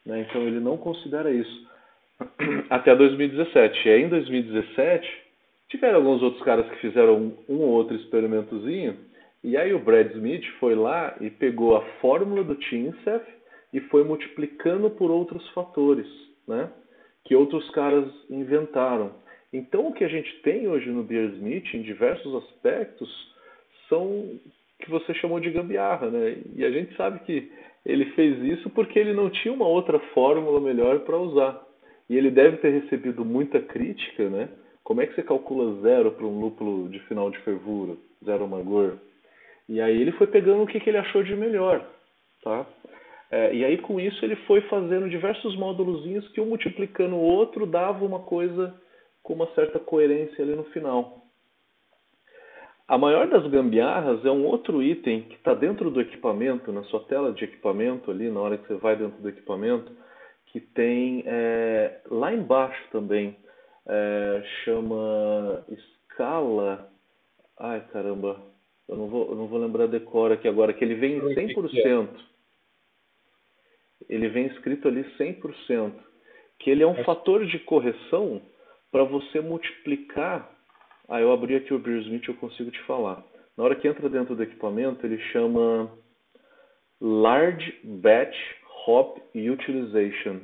Né? 0.05 0.25
Então 0.27 0.41
ele 0.41 0.59
não 0.59 0.77
considera 0.77 1.31
isso. 1.31 1.72
Até 2.70 2.95
2017. 2.95 3.88
E 3.88 3.91
aí 3.91 4.03
em 4.03 4.09
2017, 4.09 5.07
tiveram 5.70 5.97
alguns 5.97 6.22
outros 6.22 6.43
caras 6.43 6.70
que 6.70 6.78
fizeram 6.78 7.34
um 7.49 7.57
ou 7.57 7.70
outro 7.70 7.95
experimentozinho, 7.95 8.97
e 9.43 9.57
aí 9.57 9.74
o 9.74 9.80
Brad 9.80 10.11
Smith 10.11 10.45
foi 10.59 10.76
lá 10.76 11.16
e 11.20 11.30
pegou 11.30 11.76
a 11.76 11.82
fórmula 11.99 12.43
do 12.43 12.55
TINSEF 12.55 13.26
e 13.74 13.80
foi 13.82 14.03
multiplicando 14.03 14.89
por 14.91 15.11
outros 15.11 15.47
fatores, 15.49 16.07
né? 16.47 16.70
Que 17.26 17.36
outros 17.36 17.70
caras 17.72 18.05
inventaram. 18.30 19.11
Então, 19.51 19.88
o 19.88 19.93
que 19.93 20.03
a 20.03 20.07
gente 20.07 20.41
tem 20.41 20.68
hoje 20.68 20.89
no 20.89 21.03
Beersmith, 21.03 21.74
em 21.74 21.82
diversos 21.82 22.34
aspectos, 22.36 23.09
são 23.89 24.39
que 24.80 24.89
você 24.89 25.14
chamou 25.16 25.39
de 25.39 25.49
gambiarra, 25.49 26.09
né? 26.09 26.38
E 26.55 26.64
a 26.66 26.72
gente 26.72 26.95
sabe 26.95 27.20
que 27.20 27.51
ele 27.86 28.05
fez 28.11 28.41
isso 28.43 28.70
porque 28.70 28.97
ele 28.97 29.14
não 29.14 29.30
tinha 29.30 29.53
uma 29.53 29.68
outra 29.68 29.99
fórmula 30.14 30.59
melhor 30.59 30.99
para 30.99 31.18
usar. 31.18 31.72
E 32.09 32.17
ele 32.17 32.29
deve 32.29 32.57
ter 32.57 32.69
recebido 32.69 33.23
muita 33.23 33.59
crítica, 33.59 34.29
né? 34.29 34.49
Como 34.83 35.01
é 35.01 35.07
que 35.07 35.15
você 35.15 35.23
calcula 35.23 35.81
zero 35.81 36.11
para 36.11 36.25
um 36.25 36.39
lúpulo 36.39 36.89
de 36.89 36.99
final 37.01 37.31
de 37.31 37.37
fervura, 37.39 37.95
zero 38.23 38.43
amargor? 38.43 38.97
E 39.69 39.79
aí 39.79 40.01
ele 40.01 40.11
foi 40.13 40.27
pegando 40.27 40.63
o 40.63 40.67
que, 40.67 40.79
que 40.79 40.89
ele 40.89 40.97
achou 40.97 41.23
de 41.23 41.35
melhor, 41.35 41.85
tá? 42.43 42.65
É, 43.31 43.55
e 43.55 43.63
aí 43.63 43.77
com 43.77 43.99
isso 43.99 44.23
ele 44.23 44.35
foi 44.45 44.61
fazendo 44.61 45.09
diversos 45.09 45.55
módulozinhos 45.55 46.27
que 46.29 46.41
um 46.41 46.45
multiplicando 46.45 47.15
o 47.15 47.21
outro 47.21 47.65
dava 47.65 48.05
uma 48.05 48.19
coisa 48.19 48.75
com 49.23 49.33
uma 49.33 49.47
certa 49.55 49.79
coerência 49.79 50.43
ali 50.43 50.53
no 50.53 50.65
final. 50.65 51.23
A 52.85 52.97
maior 52.97 53.27
das 53.27 53.47
gambiarras 53.47 54.23
é 54.25 54.29
um 54.29 54.45
outro 54.45 54.83
item 54.83 55.21
que 55.21 55.35
está 55.35 55.53
dentro 55.53 55.89
do 55.89 56.01
equipamento, 56.01 56.71
na 56.71 56.83
sua 56.83 56.99
tela 57.05 57.31
de 57.31 57.45
equipamento 57.45 58.11
ali, 58.11 58.29
na 58.29 58.41
hora 58.41 58.57
que 58.57 58.67
você 58.67 58.75
vai 58.75 58.97
dentro 58.97 59.21
do 59.21 59.29
equipamento, 59.29 59.89
que 60.53 60.61
tem 60.61 61.23
é, 61.25 61.99
lá 62.11 62.31
embaixo 62.31 62.79
também, 62.91 63.35
é, 63.87 64.43
chama 64.63 65.65
escala. 65.67 66.87
Ai 67.59 67.81
caramba, 67.91 68.39
eu 68.87 68.95
não 68.95 69.07
vou, 69.07 69.29
eu 69.31 69.35
não 69.35 69.47
vou 69.47 69.59
lembrar 69.59 69.87
decora 69.87 70.35
aqui 70.35 70.47
agora, 70.47 70.71
que 70.71 70.85
ele 70.85 70.93
vem 70.93 71.17
em 71.17 71.21
100%. 71.21 72.09
Ele 74.07 74.29
vem 74.29 74.45
escrito 74.47 74.87
ali 74.87 75.03
100%. 75.17 75.91
Que 76.59 76.69
ele 76.69 76.83
é 76.83 76.87
um 76.87 77.03
fator 77.03 77.45
de 77.47 77.57
correção 77.59 78.39
para 78.91 79.03
você 79.03 79.41
multiplicar. 79.41 80.49
Ah, 81.09 81.19
eu 81.19 81.31
abri 81.31 81.55
aqui 81.55 81.73
o 81.73 81.79
Beersmith 81.79 82.27
eu 82.27 82.35
consigo 82.35 82.69
te 82.69 82.79
falar. 82.83 83.23
Na 83.57 83.63
hora 83.63 83.75
que 83.75 83.87
entra 83.87 84.07
dentro 84.07 84.35
do 84.35 84.43
equipamento, 84.43 85.05
ele 85.05 85.19
chama 85.31 85.91
Large 87.01 87.79
Batch 87.83 88.37
Hop 88.88 89.17
Utilization. 89.36 90.39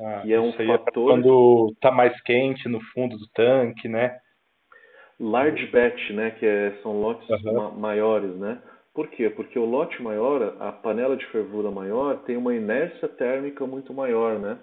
Ah, 0.00 0.20
que 0.22 0.32
é 0.32 0.40
um 0.40 0.52
fator. 0.52 1.10
É 1.10 1.14
quando 1.14 1.70
está 1.72 1.90
mais 1.90 2.20
quente 2.22 2.68
no 2.68 2.80
fundo 2.92 3.16
do 3.16 3.28
tanque, 3.28 3.88
né? 3.88 4.18
Large 5.18 5.66
batch, 5.66 6.10
né, 6.10 6.32
que 6.32 6.44
é, 6.44 6.72
são 6.82 7.00
lotes 7.00 7.28
uhum. 7.30 7.52
ma 7.52 7.70
maiores, 7.70 8.36
né? 8.36 8.60
Por 8.92 9.08
quê? 9.08 9.30
Porque 9.30 9.58
o 9.58 9.64
lote 9.64 10.00
maior, 10.02 10.56
a 10.60 10.70
panela 10.70 11.16
de 11.16 11.26
fervura 11.26 11.70
maior, 11.70 12.18
tem 12.24 12.36
uma 12.36 12.54
inércia 12.54 13.08
térmica 13.08 13.66
muito 13.66 13.92
maior, 13.94 14.38
né? 14.38 14.58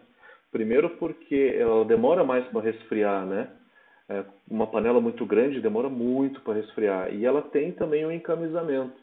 Primeiro 0.51 0.89
porque 0.91 1.55
ela 1.57 1.83
demora 1.85 2.23
mais 2.23 2.45
para 2.47 2.61
resfriar, 2.61 3.25
né? 3.25 3.49
É, 4.09 4.25
uma 4.49 4.67
panela 4.67 4.99
muito 4.99 5.25
grande 5.25 5.61
demora 5.61 5.87
muito 5.87 6.41
para 6.41 6.55
resfriar. 6.55 7.13
E 7.13 7.25
ela 7.25 7.41
tem 7.41 7.71
também 7.71 8.05
um 8.05 8.11
encamisamento. 8.11 9.00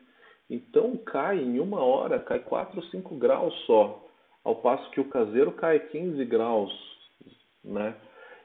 Então 0.51 0.97
cai 0.97 1.39
em 1.39 1.61
uma 1.61 1.81
hora, 1.81 2.19
cai 2.19 2.39
4 2.39 2.77
ou 2.77 2.83
5 2.87 3.15
graus 3.17 3.55
só. 3.67 4.05
Ao 4.45 4.57
passo 4.57 4.91
que 4.91 5.01
o 5.01 5.09
caseiro 5.09 5.53
cai 5.53 5.79
15 5.79 6.25
graus, 6.25 6.73
né? 7.63 7.95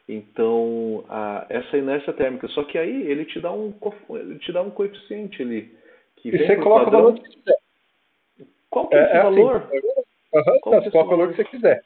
Então, 0.07 1.05
a, 1.07 1.45
essa 1.49 1.77
inércia 1.77 2.11
térmica. 2.11 2.47
Só 2.49 2.63
que 2.63 2.77
aí 2.77 3.07
ele 3.07 3.25
te 3.25 3.39
dá 3.39 3.51
um, 3.51 3.73
ele 4.09 4.37
te 4.39 4.51
dá 4.51 4.61
um 4.61 4.69
coeficiente 4.69 5.41
ali. 5.41 5.77
Que 6.17 6.29
e 6.29 6.37
você 6.37 6.57
coloca 6.57 6.85
padrão. 6.85 6.99
o 6.99 7.03
valor 7.03 7.13
que 7.13 7.21
você 7.21 7.35
quiser. 7.35 7.57
Qual 8.69 8.87
que 8.89 8.95
é, 8.95 8.99
é 8.99 9.03
esse 9.03 9.13
é 9.13 9.19
assim, 9.19 9.23
valor? 9.23 9.55
Assim, 9.55 10.49
uhum, 10.51 10.59
Qual 10.59 10.75
é 10.75 10.89
o 10.89 11.09
valor 11.09 11.29
que 11.29 11.35
você 11.35 11.43
quiser. 11.45 11.83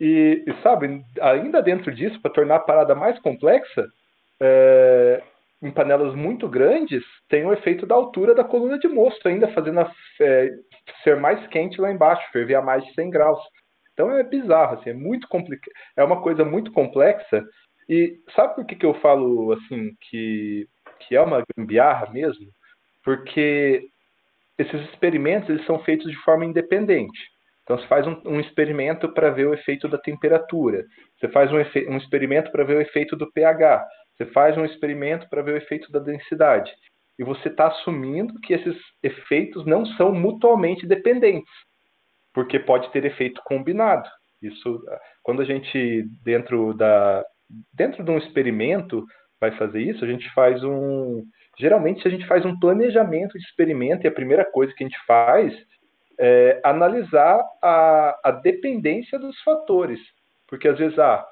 E, 0.00 0.44
e 0.46 0.62
sabe, 0.62 1.04
ainda 1.20 1.62
dentro 1.62 1.94
disso, 1.94 2.20
para 2.20 2.32
tornar 2.32 2.56
a 2.56 2.60
parada 2.60 2.94
mais 2.94 3.18
complexa, 3.20 3.86
é, 4.40 5.22
em 5.62 5.70
panelas 5.70 6.14
muito 6.14 6.48
grandes, 6.48 7.02
tem 7.28 7.44
o 7.44 7.52
efeito 7.52 7.86
da 7.86 7.94
altura 7.94 8.34
da 8.34 8.44
coluna 8.44 8.78
de 8.78 8.88
mosto, 8.88 9.26
ainda 9.26 9.48
fazendo 9.52 9.80
a, 9.80 9.92
é, 10.20 10.50
ser 11.02 11.16
mais 11.16 11.44
quente 11.48 11.80
lá 11.80 11.90
embaixo, 11.90 12.30
ferver 12.30 12.56
a 12.56 12.62
mais 12.62 12.84
de 12.84 12.92
100 12.94 13.10
graus. 13.10 13.40
Então 13.92 14.10
é 14.12 14.22
bizarro, 14.22 14.78
assim, 14.78 14.90
é 14.90 14.94
muito 14.94 15.26
complicado, 15.28 15.72
é 15.96 16.04
uma 16.04 16.20
coisa 16.20 16.44
muito 16.44 16.70
complexa. 16.72 17.42
E 17.88 18.18
sabe 18.34 18.54
por 18.54 18.66
que, 18.66 18.76
que 18.76 18.84
eu 18.84 18.94
falo 19.00 19.52
assim 19.52 19.92
que, 20.10 20.66
que 21.00 21.16
é 21.16 21.20
uma 21.20 21.42
gambiarra 21.56 22.12
mesmo? 22.12 22.46
Porque 23.02 23.88
esses 24.58 24.80
experimentos 24.90 25.48
eles 25.48 25.64
são 25.64 25.78
feitos 25.78 26.10
de 26.10 26.16
forma 26.18 26.44
independente. 26.44 27.18
Então 27.62 27.78
você 27.78 27.86
faz 27.86 28.06
um, 28.06 28.20
um 28.26 28.40
experimento 28.40 29.08
para 29.12 29.30
ver 29.30 29.46
o 29.46 29.54
efeito 29.54 29.88
da 29.88 29.98
temperatura, 29.98 30.84
você 31.18 31.28
faz 31.28 31.50
um, 31.52 31.58
um 31.90 31.96
experimento 31.96 32.52
para 32.52 32.64
ver 32.64 32.76
o 32.76 32.80
efeito 32.80 33.16
do 33.16 33.30
pH, 33.32 33.84
você 34.16 34.26
faz 34.26 34.56
um 34.56 34.64
experimento 34.64 35.28
para 35.28 35.42
ver 35.42 35.54
o 35.54 35.56
efeito 35.56 35.90
da 35.92 35.98
densidade. 35.98 36.72
e 37.18 37.24
você 37.24 37.48
está 37.48 37.68
assumindo 37.68 38.38
que 38.40 38.52
esses 38.52 38.76
efeitos 39.02 39.64
não 39.64 39.86
são 39.96 40.12
mutuamente 40.12 40.86
dependentes, 40.86 41.50
porque 42.34 42.58
pode 42.58 42.90
ter 42.92 43.06
efeito 43.06 43.40
combinado. 43.42 44.06
Isso, 44.42 44.82
quando 45.22 45.40
a 45.40 45.44
gente 45.44 46.04
dentro 46.22 46.74
da 46.74 47.24
dentro 47.72 48.04
de 48.04 48.10
um 48.10 48.18
experimento 48.18 49.06
vai 49.40 49.56
fazer 49.56 49.80
isso, 49.80 50.04
a 50.04 50.08
gente 50.08 50.28
faz 50.34 50.62
um 50.62 51.24
geralmente 51.58 52.06
a 52.06 52.10
gente 52.10 52.26
faz 52.26 52.44
um 52.44 52.58
planejamento 52.58 53.38
de 53.38 53.44
experimento 53.44 54.04
e 54.04 54.08
a 54.08 54.12
primeira 54.12 54.44
coisa 54.44 54.74
que 54.74 54.84
a 54.84 54.86
gente 54.86 54.98
faz 55.06 55.54
é 56.18 56.60
analisar 56.62 57.42
a, 57.62 58.20
a 58.24 58.30
dependência 58.30 59.18
dos 59.18 59.40
fatores, 59.42 60.00
porque 60.46 60.68
às 60.68 60.78
vezes 60.78 60.98
ah, 60.98 61.26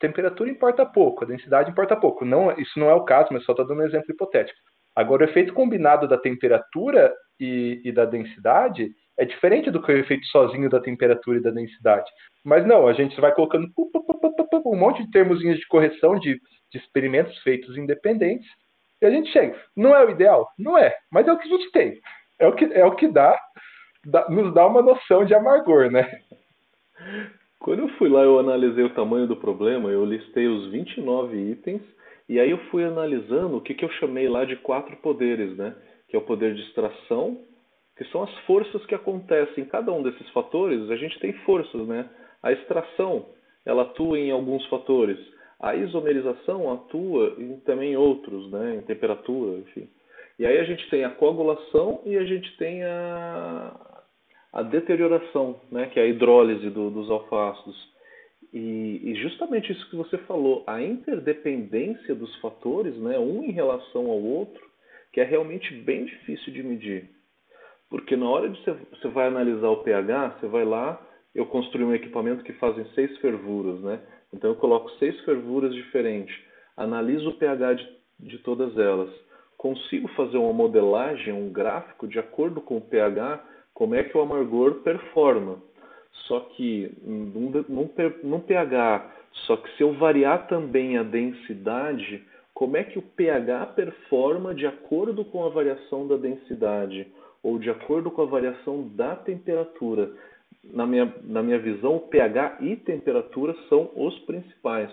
temperatura 0.00 0.50
importa 0.50 0.84
pouco, 0.84 1.24
a 1.24 1.26
densidade 1.26 1.70
importa 1.70 1.94
pouco. 1.94 2.24
Não, 2.24 2.50
isso 2.58 2.78
não 2.78 2.90
é 2.90 2.94
o 2.94 3.04
caso, 3.04 3.28
mas 3.30 3.44
só 3.44 3.52
estou 3.52 3.66
dando 3.66 3.82
um 3.82 3.86
exemplo 3.86 4.10
hipotético. 4.10 4.58
Agora, 4.96 5.24
o 5.24 5.28
efeito 5.28 5.52
combinado 5.52 6.08
da 6.08 6.18
temperatura 6.18 7.14
e, 7.38 7.80
e 7.84 7.92
da 7.92 8.04
densidade 8.04 8.90
é 9.16 9.24
diferente 9.24 9.70
do 9.70 9.80
que 9.82 9.92
o 9.92 9.96
efeito 9.96 10.26
sozinho 10.26 10.68
da 10.68 10.80
temperatura 10.80 11.38
e 11.38 11.42
da 11.42 11.50
densidade. 11.50 12.10
Mas 12.44 12.66
não, 12.66 12.88
a 12.88 12.92
gente 12.92 13.20
vai 13.20 13.32
colocando 13.32 13.70
um 14.64 14.76
monte 14.76 15.04
de 15.04 15.10
termozinhos 15.10 15.58
de 15.58 15.66
correção 15.68 16.18
de, 16.18 16.40
de 16.72 16.78
experimentos 16.78 17.36
feitos 17.42 17.76
independentes 17.76 18.48
e 19.00 19.06
a 19.06 19.10
gente 19.10 19.30
chega. 19.30 19.58
Não 19.76 19.94
é 19.94 20.04
o 20.04 20.10
ideal? 20.10 20.50
Não 20.58 20.76
é, 20.76 20.96
mas 21.10 21.28
é 21.28 21.32
o 21.32 21.38
que 21.38 21.48
a 21.48 21.56
gente 21.56 21.70
tem. 21.70 22.00
É 22.38 22.46
o 22.46 22.54
que, 22.54 22.64
é 22.64 22.84
o 22.84 22.94
que 22.94 23.08
dá, 23.08 23.38
dá 24.04 24.28
nos 24.28 24.52
dá 24.54 24.66
uma 24.66 24.82
noção 24.82 25.24
de 25.24 25.34
amargor, 25.34 25.90
né? 25.90 26.10
Quando 27.60 27.80
eu 27.80 27.88
fui 27.90 28.08
lá, 28.08 28.22
eu 28.22 28.38
analisei 28.38 28.82
o 28.82 28.94
tamanho 28.94 29.26
do 29.26 29.36
problema, 29.36 29.90
eu 29.90 30.02
listei 30.02 30.48
os 30.48 30.68
29 30.68 31.36
itens 31.36 31.82
e 32.26 32.40
aí 32.40 32.50
eu 32.50 32.58
fui 32.70 32.82
analisando 32.82 33.58
o 33.58 33.60
que, 33.60 33.74
que 33.74 33.84
eu 33.84 33.90
chamei 33.92 34.28
lá 34.30 34.46
de 34.46 34.56
quatro 34.56 34.96
poderes, 34.96 35.54
né? 35.58 35.76
Que 36.08 36.16
é 36.16 36.18
o 36.18 36.24
poder 36.24 36.54
de 36.54 36.62
extração, 36.62 37.38
que 37.98 38.04
são 38.06 38.22
as 38.22 38.34
forças 38.46 38.84
que 38.86 38.94
acontecem 38.94 39.62
em 39.62 39.66
cada 39.66 39.92
um 39.92 40.02
desses 40.02 40.26
fatores. 40.30 40.90
A 40.90 40.96
gente 40.96 41.20
tem 41.20 41.34
forças, 41.44 41.86
né? 41.86 42.08
A 42.42 42.50
extração, 42.50 43.26
ela 43.66 43.82
atua 43.82 44.18
em 44.18 44.30
alguns 44.30 44.64
fatores. 44.68 45.18
A 45.60 45.76
isomerização 45.76 46.72
atua 46.72 47.34
em 47.36 47.60
também 47.60 47.94
outros, 47.94 48.50
né? 48.50 48.76
Em 48.76 48.80
temperatura, 48.82 49.58
enfim. 49.58 49.86
E 50.38 50.46
aí 50.46 50.56
a 50.56 50.64
gente 50.64 50.88
tem 50.88 51.04
a 51.04 51.10
coagulação 51.10 52.00
e 52.06 52.16
a 52.16 52.24
gente 52.24 52.56
tem 52.56 52.82
a, 52.84 53.89
a 54.52 54.62
deterioração, 54.62 55.60
né? 55.70 55.86
Que 55.86 56.00
é 56.00 56.04
a 56.04 56.06
hidrólise 56.06 56.70
do, 56.70 56.90
dos 56.90 57.10
alfácidos. 57.10 57.90
E, 58.52 59.00
e, 59.04 59.14
justamente 59.16 59.70
isso 59.70 59.88
que 59.90 59.96
você 59.96 60.18
falou, 60.18 60.64
a 60.66 60.82
interdependência 60.82 62.14
dos 62.16 62.34
fatores, 62.40 62.96
né, 62.96 63.16
um 63.16 63.44
em 63.44 63.52
relação 63.52 64.06
ao 64.10 64.20
outro, 64.20 64.60
que 65.12 65.20
é 65.20 65.24
realmente 65.24 65.72
bem 65.74 66.04
difícil 66.04 66.52
de 66.52 66.62
medir. 66.62 67.08
Porque 67.88 68.16
na 68.16 68.28
hora 68.28 68.48
de 68.48 68.60
você, 68.60 68.72
você 68.90 69.08
vai 69.08 69.28
analisar 69.28 69.68
o 69.68 69.84
pH, 69.84 70.38
você 70.40 70.48
vai 70.48 70.64
lá, 70.64 71.00
eu 71.34 71.46
construí 71.46 71.84
um 71.84 71.94
equipamento 71.94 72.42
que 72.42 72.52
fazem 72.54 72.84
seis 72.94 73.16
fervuras, 73.18 73.80
né? 73.82 74.00
Então 74.32 74.50
eu 74.50 74.56
coloco 74.56 74.90
seis 74.98 75.18
fervuras 75.20 75.72
diferentes, 75.74 76.36
analiso 76.76 77.30
o 77.30 77.38
pH 77.38 77.74
de, 77.74 77.88
de 78.20 78.38
todas 78.38 78.76
elas, 78.76 79.10
consigo 79.56 80.08
fazer 80.08 80.38
uma 80.38 80.52
modelagem, 80.52 81.32
um 81.32 81.52
gráfico 81.52 82.08
de 82.08 82.18
acordo 82.18 82.60
com 82.60 82.78
o 82.78 82.80
pH, 82.80 83.44
como 83.80 83.94
é 83.94 84.04
que 84.04 84.14
o 84.14 84.20
amargor 84.20 84.82
performa. 84.82 85.56
Só 86.26 86.38
que 86.40 86.92
num, 87.02 87.64
num, 87.66 87.90
num 88.22 88.40
pH, 88.40 89.10
só 89.46 89.56
que 89.56 89.74
se 89.74 89.82
eu 89.82 89.94
variar 89.94 90.48
também 90.48 90.98
a 90.98 91.02
densidade, 91.02 92.22
como 92.52 92.76
é 92.76 92.84
que 92.84 92.98
o 92.98 93.02
pH 93.02 93.68
performa 93.74 94.54
de 94.54 94.66
acordo 94.66 95.24
com 95.24 95.46
a 95.46 95.48
variação 95.48 96.06
da 96.06 96.18
densidade 96.18 97.06
ou 97.42 97.58
de 97.58 97.70
acordo 97.70 98.10
com 98.10 98.20
a 98.20 98.26
variação 98.26 98.86
da 98.88 99.16
temperatura? 99.16 100.12
Na 100.62 100.86
minha, 100.86 101.14
na 101.24 101.42
minha 101.42 101.58
visão, 101.58 101.96
o 101.96 102.00
pH 102.00 102.58
e 102.60 102.76
temperatura 102.76 103.56
são 103.70 103.90
os 103.96 104.18
principais. 104.26 104.90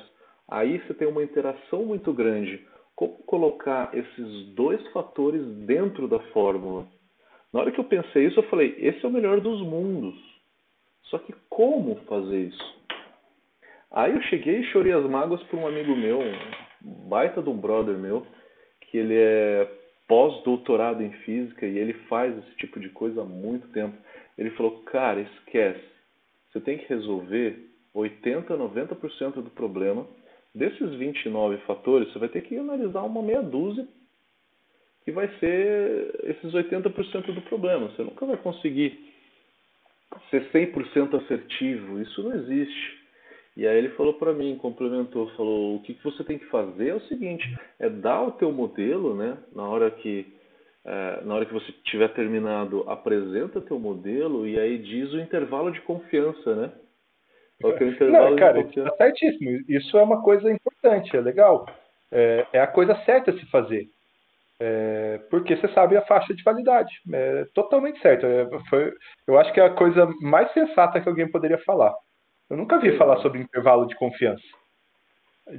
Aí 0.47 0.79
você 0.79 0.93
tem 0.93 1.09
uma 1.09 1.21
interação 1.21 1.83
muito 1.83 2.13
grande. 2.13 2.65
Como 2.95 3.15
colocar 3.25 3.89
esses 3.93 4.45
dois 4.55 4.81
fatores 4.93 5.45
dentro 5.65 6.07
da 6.07 6.19
fórmula? 6.31 6.88
Na 7.57 7.63
hora 7.63 7.71
que 7.71 7.79
eu 7.79 7.85
pensei 7.85 8.27
isso, 8.27 8.39
eu 8.39 8.49
falei: 8.49 8.75
esse 8.77 9.03
é 9.03 9.09
o 9.09 9.11
melhor 9.11 9.41
dos 9.41 9.59
mundos 9.61 10.15
só 11.09 11.17
que 11.17 11.33
como 11.49 11.95
fazer 12.07 12.47
isso? 12.47 12.77
Aí 13.91 14.13
eu 14.13 14.21
cheguei 14.23 14.59
e 14.59 14.65
chorei 14.65 14.93
as 14.93 15.05
mágoas 15.05 15.41
para 15.43 15.59
um 15.59 15.67
amigo 15.67 15.95
meu, 15.95 16.19
um 16.83 17.09
baita 17.09 17.41
de 17.41 17.49
um 17.49 17.57
brother 17.57 17.97
meu, 17.97 18.25
que 18.81 18.97
ele 18.97 19.15
é 19.15 19.71
pós-doutorado 20.07 21.01
em 21.01 21.11
física 21.23 21.65
e 21.65 21.77
ele 21.77 21.93
faz 22.09 22.37
esse 22.37 22.55
tipo 22.57 22.79
de 22.79 22.89
coisa 22.89 23.21
há 23.21 23.25
muito 23.25 23.67
tempo. 23.69 23.97
Ele 24.37 24.51
falou, 24.51 24.83
cara, 24.83 25.21
esquece. 25.21 25.83
Você 26.51 26.59
tem 26.59 26.77
que 26.77 26.87
resolver 26.87 27.57
80, 27.93 28.55
90% 28.55 29.41
do 29.41 29.49
problema. 29.49 30.05
Desses 30.53 30.93
29 30.95 31.57
fatores, 31.59 32.11
você 32.11 32.19
vai 32.19 32.29
ter 32.29 32.41
que 32.41 32.57
analisar 32.57 33.03
uma 33.03 33.21
meia 33.21 33.41
dúzia 33.41 33.87
que 35.07 35.11
vai 35.13 35.29
ser 35.39 36.19
esses 36.25 36.51
80% 36.51 37.33
do 37.33 37.41
problema. 37.43 37.87
Você 37.87 38.03
nunca 38.03 38.25
vai 38.25 38.35
conseguir 38.35 38.99
ser 40.29 40.51
100% 40.51 41.23
assertivo, 41.23 42.01
isso 42.01 42.21
não 42.23 42.35
existe. 42.35 42.97
E 43.55 43.65
aí 43.65 43.77
ele 43.77 43.91
falou 43.91 44.15
para 44.15 44.33
mim, 44.33 44.57
complementou, 44.57 45.29
falou, 45.37 45.77
o 45.77 45.81
que, 45.81 45.97
você 46.03 46.25
tem 46.25 46.37
que 46.37 46.45
fazer 46.47 46.89
é 46.89 46.93
o 46.93 47.07
seguinte, 47.07 47.57
é 47.79 47.89
dar 47.89 48.21
o 48.21 48.33
teu 48.33 48.51
modelo, 48.51 49.15
né, 49.15 49.37
na 49.55 49.65
hora 49.65 49.89
que 49.89 50.25
é, 50.83 51.21
na 51.23 51.35
hora 51.35 51.45
que 51.45 51.53
você 51.53 51.71
tiver 51.85 52.09
terminado, 52.09 52.83
apresenta 52.89 53.61
teu 53.61 53.79
modelo 53.79 54.45
e 54.45 54.59
aí 54.59 54.77
diz 54.77 55.13
o 55.13 55.19
intervalo 55.21 55.71
de 55.71 55.79
confiança, 55.81 56.53
né? 56.53 56.71
Que 57.59 57.83
o 57.83 57.87
intervalo 57.87 58.31
não, 58.31 58.35
cara, 58.35 58.57
de 58.57 58.63
confiança? 58.65 58.89
Tá 58.91 59.05
certíssimo. 59.05 59.51
Isso 59.69 59.97
é 59.97 60.03
uma 60.03 60.21
coisa 60.21 60.51
importante, 60.51 61.15
é 61.15 61.21
legal. 61.21 61.65
É, 62.11 62.45
é 62.51 62.59
a 62.59 62.67
coisa 62.67 62.93
certa 63.05 63.31
a 63.31 63.33
se 63.33 63.45
fazer. 63.45 63.89
É, 64.59 65.19
porque 65.29 65.55
você 65.55 65.67
sabe 65.69 65.95
a 65.95 66.05
faixa 66.05 66.33
de 66.33 66.43
validade. 66.43 66.91
É 67.13 67.45
totalmente 67.53 67.99
certo. 68.01 68.25
É, 68.25 68.47
foi, 68.69 68.91
eu 69.27 69.37
acho 69.37 69.53
que 69.53 69.59
é 69.59 69.65
a 69.65 69.73
coisa 69.73 70.07
mais 70.21 70.51
sensata 70.53 70.99
que 70.99 71.07
alguém 71.07 71.29
poderia 71.29 71.59
falar. 71.59 71.93
Eu 72.49 72.57
nunca 72.57 72.79
vi 72.79 72.97
falar 72.97 73.17
sobre 73.17 73.41
intervalo 73.41 73.85
de 73.85 73.95
confiança. 73.95 74.43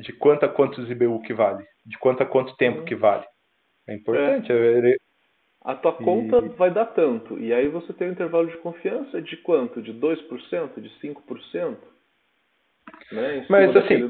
De 0.01 0.13
quanto 0.15 0.45
a 0.45 0.49
quantos 0.49 0.91
IBU 0.91 1.23
que 1.23 1.33
vale. 1.33 1.65
De 1.87 1.97
quanto 1.99 2.23
a 2.23 2.27
quanto 2.27 2.57
tempo 2.57 2.85
que 2.85 2.95
vale. 2.95 3.25
É 3.87 3.95
importante. 3.95 4.53
É. 4.53 4.97
A 5.63 5.75
tua 5.75 5.93
conta 5.93 6.39
e... 6.39 6.49
vai 6.51 6.71
dar 6.71 6.87
tanto. 6.87 7.39
E 7.39 7.53
aí 7.53 7.69
você 7.69 7.93
tem 7.93 8.09
um 8.09 8.13
intervalo 8.13 8.49
de 8.49 8.57
confiança 8.59 9.21
de 9.21 9.37
quanto? 9.39 9.83
De 9.83 9.93
2%? 9.93 10.81
De 10.81 10.91
5%? 11.01 11.77
Né? 13.13 13.47
Mas 13.49 13.77
assim. 13.77 14.09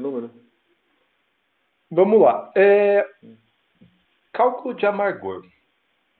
Vamos 1.91 2.21
lá. 2.21 2.51
É, 2.55 3.05
Cálculo 4.39 4.73
de 4.73 4.85
amargor. 4.85 5.41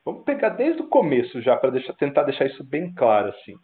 Vamos 0.03 0.25
pegar 0.25 0.49
desde 0.49 0.81
o 0.81 0.87
começo 0.89 1.41
já 1.41 1.55
para 1.55 1.71
tentar 1.97 2.23
deixar 2.23 2.47
isso 2.47 2.61
bem 2.65 2.93
claro 2.93 3.29
assim. 3.29 3.55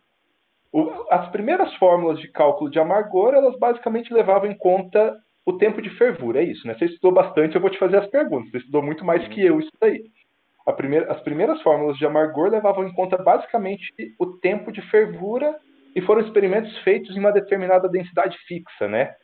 O, 0.71 0.89
as 1.11 1.29
primeiras 1.29 1.75
fórmulas 1.75 2.17
de 2.21 2.31
cálculo 2.31 2.71
de 2.71 2.79
amargor, 2.79 3.33
elas 3.33 3.59
basicamente 3.59 4.13
levavam 4.13 4.49
em 4.49 4.57
conta 4.57 5.13
o 5.45 5.57
tempo 5.57 5.81
de 5.81 5.89
fervura, 5.97 6.39
é 6.39 6.45
isso, 6.45 6.65
né? 6.65 6.73
Você 6.73 6.85
estudou 6.85 7.11
bastante, 7.11 7.55
eu 7.55 7.59
vou 7.59 7.69
te 7.69 7.77
fazer 7.77 7.97
as 7.97 8.07
perguntas. 8.07 8.49
Você 8.49 8.59
estudou 8.59 8.81
muito 8.81 9.03
mais 9.03 9.27
que 9.27 9.45
eu 9.45 9.59
isso 9.59 9.71
daí. 9.77 10.05
Primeira, 10.77 11.11
as 11.11 11.19
primeiras 11.19 11.61
fórmulas 11.61 11.97
de 11.97 12.05
amargor 12.05 12.49
levavam 12.49 12.87
em 12.87 12.93
conta 12.93 13.17
basicamente 13.17 13.91
o 14.17 14.37
tempo 14.37 14.71
de 14.71 14.81
fervura 14.83 15.53
e 15.93 15.99
foram 15.99 16.21
experimentos 16.21 16.77
feitos 16.77 17.13
em 17.13 17.19
uma 17.19 17.33
determinada 17.33 17.89
densidade 17.89 18.37
fixa, 18.47 18.87
né? 18.87 19.15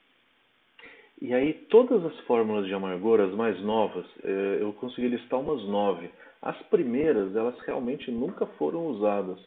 E 1.22 1.34
aí 1.34 1.54
todas 1.70 2.04
as 2.04 2.20
fórmulas 2.22 2.66
de 2.66 2.74
amargor, 2.74 3.22
as 3.22 3.34
mais 3.34 3.60
novas, 3.62 4.06
eh, 4.24 4.58
eu 4.60 4.74
consegui 4.74 5.08
listar 5.08 5.40
umas 5.40 5.64
nove. 5.66 6.10
As 6.42 6.58
primeiras, 6.64 7.36
elas 7.36 7.60
realmente 7.60 8.10
nunca 8.10 8.48
foram 8.58 8.88
usadas. 8.88 9.38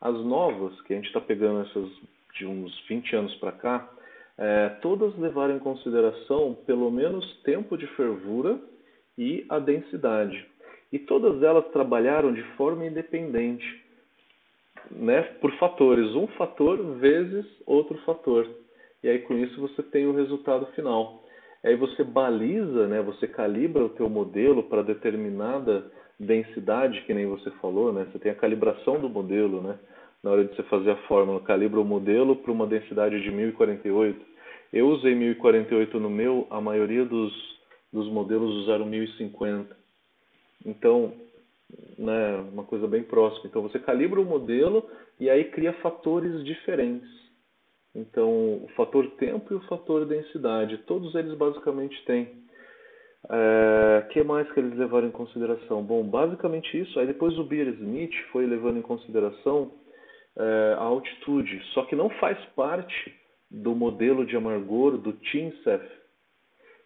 As 0.00 0.14
novas, 0.24 0.80
que 0.82 0.92
a 0.92 0.96
gente 0.96 1.06
está 1.06 1.20
pegando 1.20 1.60
essas 1.60 1.88
de 2.34 2.46
uns 2.46 2.76
20 2.88 3.14
anos 3.14 3.34
para 3.36 3.52
cá, 3.52 3.88
é, 4.38 4.70
todas 4.80 5.16
levaram 5.18 5.56
em 5.56 5.58
consideração 5.58 6.56
pelo 6.66 6.90
menos 6.90 7.24
tempo 7.42 7.76
de 7.76 7.86
fervura 7.88 8.58
e 9.16 9.44
a 9.50 9.58
densidade. 9.58 10.46
E 10.90 10.98
todas 10.98 11.42
elas 11.42 11.68
trabalharam 11.72 12.32
de 12.32 12.42
forma 12.56 12.86
independente, 12.86 13.84
né, 14.90 15.22
por 15.40 15.52
fatores. 15.58 16.14
Um 16.14 16.26
fator 16.28 16.96
vezes 16.96 17.44
outro 17.66 17.98
fator 17.98 18.48
e 19.02 19.08
aí 19.08 19.18
com 19.20 19.34
isso 19.34 19.60
você 19.60 19.82
tem 19.82 20.06
o 20.06 20.14
resultado 20.14 20.66
final. 20.74 21.22
Aí 21.64 21.76
você 21.76 22.02
baliza, 22.02 22.88
né, 22.88 23.02
você 23.02 23.26
calibra 23.26 23.84
o 23.84 23.90
teu 23.90 24.08
modelo 24.08 24.64
para 24.64 24.82
determinada 24.82 25.90
densidade, 26.20 27.02
que 27.02 27.14
nem 27.14 27.26
você 27.26 27.50
falou, 27.62 27.92
né? 27.92 28.06
Você 28.12 28.18
tem 28.18 28.30
a 28.30 28.34
calibração 28.34 29.00
do 29.00 29.08
modelo, 29.08 29.62
né? 29.62 29.78
Na 30.22 30.30
hora 30.30 30.44
de 30.44 30.54
você 30.54 30.62
fazer 30.64 30.90
a 30.90 30.96
fórmula, 31.08 31.40
calibra 31.40 31.80
o 31.80 31.84
modelo 31.84 32.36
para 32.36 32.52
uma 32.52 32.66
densidade 32.66 33.22
de 33.22 33.30
1048. 33.30 34.20
Eu 34.70 34.88
usei 34.88 35.14
1048 35.14 35.98
no 35.98 36.10
meu, 36.10 36.46
a 36.50 36.60
maioria 36.60 37.06
dos, 37.06 37.32
dos 37.90 38.06
modelos 38.08 38.54
usaram 38.64 38.84
1050. 38.84 39.74
Então, 40.64 41.14
né, 41.98 42.36
uma 42.52 42.64
coisa 42.64 42.86
bem 42.86 43.02
próxima. 43.02 43.46
Então 43.46 43.62
você 43.62 43.78
calibra 43.78 44.20
o 44.20 44.24
modelo 44.24 44.86
e 45.18 45.30
aí 45.30 45.44
cria 45.44 45.72
fatores 45.74 46.44
diferentes. 46.44 47.08
Então 47.94 48.64
o 48.64 48.68
fator 48.76 49.06
tempo 49.12 49.52
e 49.52 49.56
o 49.56 49.66
fator 49.66 50.06
densidade, 50.06 50.78
todos 50.78 51.14
eles 51.14 51.34
basicamente 51.34 52.04
têm. 52.04 52.40
O 53.24 53.34
é, 53.34 54.06
que 54.10 54.22
mais 54.22 54.50
que 54.52 54.60
eles 54.60 54.78
levaram 54.78 55.08
em 55.08 55.12
consideração? 55.12 55.82
Bom, 55.82 56.02
basicamente 56.04 56.80
isso. 56.80 56.98
Aí 56.98 57.06
depois 57.06 57.38
o 57.38 57.44
Beer 57.44 57.68
Smith 57.68 58.14
foi 58.32 58.46
levando 58.46 58.78
em 58.78 58.82
consideração 58.82 59.72
é, 60.36 60.74
a 60.78 60.82
altitude, 60.82 61.62
só 61.74 61.84
que 61.84 61.94
não 61.94 62.08
faz 62.10 62.38
parte 62.56 63.14
do 63.50 63.74
modelo 63.74 64.24
de 64.24 64.36
amargor 64.36 64.96
do 64.96 65.12
TINCEF. 65.12 65.84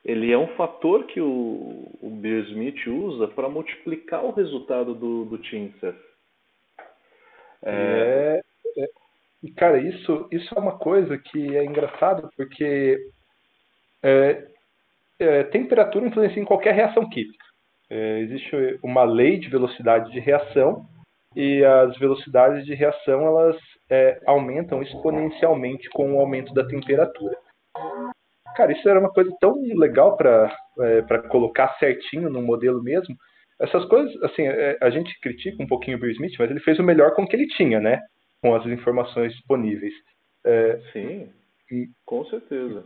Ele 0.04 0.32
é 0.32 0.38
um 0.38 0.48
fator 0.56 1.04
que 1.04 1.20
o, 1.20 1.88
o 2.00 2.10
Beer 2.10 2.44
Smith 2.50 2.86
usa 2.86 3.28
para 3.28 3.48
multiplicar 3.48 4.24
o 4.24 4.32
resultado 4.32 4.94
do, 4.94 5.24
do 5.24 5.38
TINCEF. 5.38 5.98
É... 7.62 8.40
é, 8.76 8.88
cara, 9.52 9.78
isso, 9.78 10.28
isso 10.30 10.54
é 10.56 10.60
uma 10.60 10.78
coisa 10.78 11.18
que 11.18 11.56
é 11.56 11.64
engraçado 11.64 12.28
porque 12.36 12.98
é, 14.02 14.46
é, 15.18 15.44
temperatura 15.44 16.06
influencia 16.06 16.40
em 16.40 16.46
qualquer 16.46 16.74
reação 16.74 17.08
química. 17.08 17.44
É, 17.90 18.20
existe 18.20 18.78
uma 18.82 19.04
lei 19.04 19.38
de 19.38 19.48
velocidade 19.48 20.10
de 20.10 20.20
reação 20.20 20.86
e 21.36 21.64
as 21.64 21.96
velocidades 21.98 22.64
de 22.64 22.74
reação 22.74 23.26
elas 23.26 23.56
é, 23.90 24.20
aumentam 24.26 24.82
exponencialmente 24.82 25.88
com 25.90 26.14
o 26.14 26.20
aumento 26.20 26.54
da 26.54 26.66
temperatura. 26.66 27.36
Cara, 28.56 28.72
isso 28.72 28.88
era 28.88 29.00
uma 29.00 29.12
coisa 29.12 29.30
tão 29.40 29.60
legal 29.74 30.16
para 30.16 30.56
é, 30.80 31.02
colocar 31.28 31.76
certinho 31.78 32.30
no 32.30 32.40
modelo 32.40 32.82
mesmo. 32.82 33.14
Essas 33.60 33.84
coisas, 33.86 34.14
assim, 34.22 34.46
é, 34.46 34.78
a 34.80 34.90
gente 34.90 35.18
critica 35.20 35.62
um 35.62 35.66
pouquinho 35.66 35.96
o 35.96 36.00
Bill 36.00 36.12
Smith, 36.12 36.34
mas 36.38 36.50
ele 36.50 36.60
fez 36.60 36.78
o 36.78 36.82
melhor 36.82 37.14
com 37.14 37.22
o 37.22 37.26
que 37.26 37.36
ele 37.36 37.48
tinha, 37.48 37.80
né? 37.80 38.00
Com 38.44 38.54
as 38.54 38.66
informações 38.66 39.32
disponíveis. 39.32 39.94
É, 40.44 40.78
Sim, 40.92 41.32
e, 41.70 41.88
com 42.04 42.24
certeza. 42.26 42.84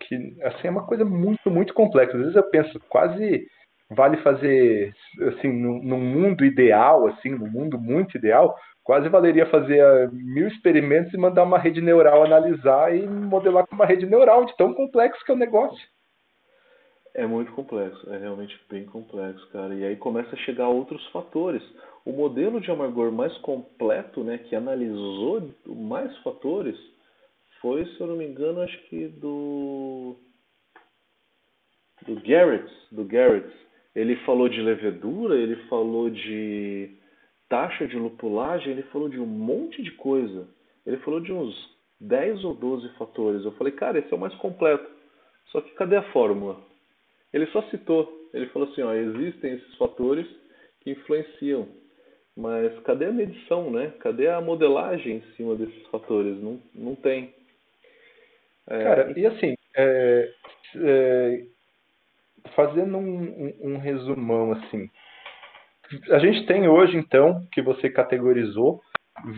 Que, 0.00 0.36
assim, 0.42 0.68
é 0.68 0.70
uma 0.70 0.86
coisa 0.86 1.04
muito, 1.04 1.50
muito 1.50 1.74
complexa. 1.74 2.16
Às 2.16 2.20
vezes 2.20 2.36
eu 2.36 2.44
penso, 2.44 2.80
quase 2.88 3.46
vale 3.90 4.16
fazer, 4.22 4.94
assim, 5.28 5.52
num, 5.52 5.82
num 5.82 6.00
mundo 6.00 6.46
ideal, 6.46 7.06
assim, 7.08 7.30
num 7.30 7.50
mundo 7.50 7.78
muito 7.78 8.16
ideal, 8.16 8.56
quase 8.82 9.08
valeria 9.10 9.46
fazer 9.46 9.80
ah, 9.80 10.08
mil 10.10 10.48
experimentos 10.48 11.12
e 11.12 11.18
mandar 11.18 11.44
uma 11.44 11.58
rede 11.58 11.82
neural 11.82 12.24
analisar 12.24 12.96
e 12.96 13.06
modelar 13.06 13.66
com 13.66 13.74
uma 13.74 13.86
rede 13.86 14.06
neural, 14.06 14.46
de 14.46 14.56
tão 14.56 14.72
complexo 14.72 15.22
que 15.24 15.30
é 15.30 15.34
o 15.34 15.38
negócio. 15.38 15.86
É 17.14 17.26
muito 17.26 17.52
complexo, 17.52 18.10
é 18.10 18.16
realmente 18.16 18.58
bem 18.70 18.86
complexo, 18.86 19.46
cara. 19.50 19.74
E 19.74 19.84
aí 19.84 19.96
começa 19.96 20.34
a 20.34 20.38
chegar 20.38 20.68
outros 20.68 21.06
fatores. 21.08 21.62
O 22.04 22.12
modelo 22.12 22.60
de 22.60 22.70
amargor 22.70 23.12
mais 23.12 23.36
completo, 23.38 24.24
né, 24.24 24.38
que 24.38 24.56
analisou 24.56 25.50
mais 25.66 26.16
fatores, 26.18 26.76
foi, 27.60 27.86
se 27.86 28.00
eu 28.00 28.08
não 28.08 28.16
me 28.16 28.26
engano, 28.26 28.60
acho 28.60 28.76
que 28.88 29.08
do 29.08 30.16
do 32.06 32.20
Garrett, 32.20 32.68
do 32.90 33.04
Garrett. 33.04 33.48
Ele 33.94 34.16
falou 34.24 34.48
de 34.48 34.60
levedura, 34.60 35.36
ele 35.36 35.56
falou 35.68 36.10
de 36.10 36.90
taxa 37.48 37.86
de 37.86 37.96
lupulagem, 37.96 38.72
ele 38.72 38.82
falou 38.84 39.08
de 39.08 39.20
um 39.20 39.26
monte 39.26 39.82
de 39.82 39.92
coisa. 39.92 40.48
Ele 40.86 40.96
falou 40.98 41.20
de 41.20 41.32
uns 41.32 41.54
10 42.00 42.44
ou 42.44 42.54
12 42.54 42.88
fatores. 42.96 43.44
Eu 43.44 43.52
falei, 43.52 43.72
cara, 43.74 43.98
esse 43.98 44.12
é 44.12 44.16
o 44.16 44.20
mais 44.20 44.34
completo. 44.36 44.90
Só 45.50 45.60
que 45.60 45.70
cadê 45.74 45.96
a 45.96 46.12
fórmula? 46.12 46.60
Ele 47.32 47.46
só 47.48 47.62
citou. 47.70 48.10
Ele 48.32 48.46
falou 48.46 48.68
assim, 48.68 48.82
ó, 48.82 48.92
existem 48.94 49.52
esses 49.52 49.74
fatores 49.76 50.26
que 50.80 50.90
influenciam. 50.90 51.68
Mas 52.36 52.78
cadê 52.80 53.06
a 53.06 53.12
medição, 53.12 53.70
né? 53.70 53.92
Cadê 54.00 54.28
a 54.28 54.40
modelagem 54.40 55.16
em 55.16 55.32
cima 55.36 55.54
desses 55.54 55.86
fatores? 55.88 56.42
Não, 56.42 56.60
não 56.74 56.94
tem. 56.94 57.34
É, 58.66 58.82
cara, 58.82 59.18
e 59.18 59.26
assim, 59.26 59.54
é, 59.76 60.32
é, 60.76 61.44
fazendo 62.54 62.96
um, 62.96 63.22
um, 63.22 63.72
um 63.74 63.78
resumão 63.78 64.52
assim, 64.52 64.88
a 66.10 66.18
gente 66.18 66.46
tem 66.46 66.68
hoje, 66.68 66.96
então, 66.96 67.46
que 67.52 67.60
você 67.60 67.90
categorizou, 67.90 68.80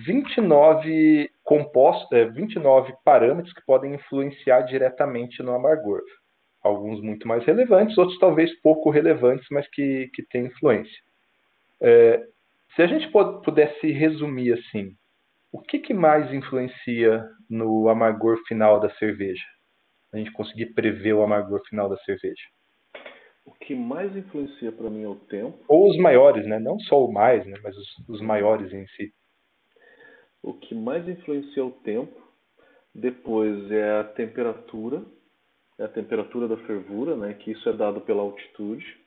29 0.06 1.30
compostos, 1.42 2.10
é, 2.12 2.24
29 2.26 2.94
parâmetros 3.04 3.52
que 3.52 3.64
podem 3.66 3.94
influenciar 3.94 4.62
diretamente 4.62 5.42
no 5.42 5.52
amargor. 5.52 6.00
Alguns 6.62 7.00
muito 7.02 7.26
mais 7.26 7.44
relevantes, 7.44 7.98
outros 7.98 8.18
talvez 8.18 8.52
pouco 8.60 8.90
relevantes, 8.90 9.46
mas 9.50 9.68
que, 9.68 10.08
que 10.14 10.22
têm 10.22 10.46
influência. 10.46 11.02
É, 11.80 12.24
se 12.74 12.82
a 12.82 12.86
gente 12.86 13.10
pudesse 13.44 13.92
resumir 13.92 14.52
assim, 14.52 14.96
o 15.52 15.60
que, 15.60 15.78
que 15.78 15.94
mais 15.94 16.32
influencia 16.32 17.24
no 17.48 17.88
amargor 17.88 18.36
final 18.48 18.80
da 18.80 18.90
cerveja? 18.96 19.44
A 20.12 20.16
gente 20.16 20.32
conseguir 20.32 20.74
prever 20.74 21.12
o 21.12 21.22
amargor 21.22 21.62
final 21.68 21.88
da 21.88 21.96
cerveja. 21.98 22.42
O 23.44 23.52
que 23.52 23.74
mais 23.74 24.16
influencia 24.16 24.72
para 24.72 24.90
mim 24.90 25.04
é 25.04 25.08
o 25.08 25.14
tempo. 25.14 25.58
Ou 25.68 25.90
os 25.90 25.98
maiores, 25.98 26.46
né? 26.46 26.58
Não 26.58 26.78
só 26.80 27.04
o 27.04 27.12
mais, 27.12 27.46
né? 27.46 27.56
mas 27.62 27.76
os, 27.76 28.08
os 28.08 28.20
maiores 28.20 28.72
em 28.72 28.86
si. 28.88 29.12
O 30.42 30.54
que 30.54 30.74
mais 30.74 31.06
influencia 31.08 31.62
é 31.62 31.66
o 31.66 31.70
tempo. 31.70 32.20
Depois 32.94 33.70
é 33.70 34.00
a 34.00 34.04
temperatura. 34.04 35.02
É 35.78 35.84
a 35.84 35.88
temperatura 35.88 36.48
da 36.48 36.56
fervura, 36.58 37.16
né? 37.16 37.34
Que 37.34 37.52
isso 37.52 37.68
é 37.68 37.72
dado 37.72 38.00
pela 38.00 38.22
altitude. 38.22 39.03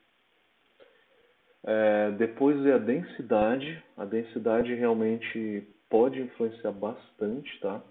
É, 1.68 2.12
depois 2.12 2.66
é 2.66 2.74
a 2.74 2.80
densidade. 2.80 3.84
A 3.96 4.06
densidade 4.06 4.74
realmente 4.74 5.68
pode 5.90 6.20
influenciar 6.20 6.72
bastante, 6.72 7.60
tá? 7.60 7.84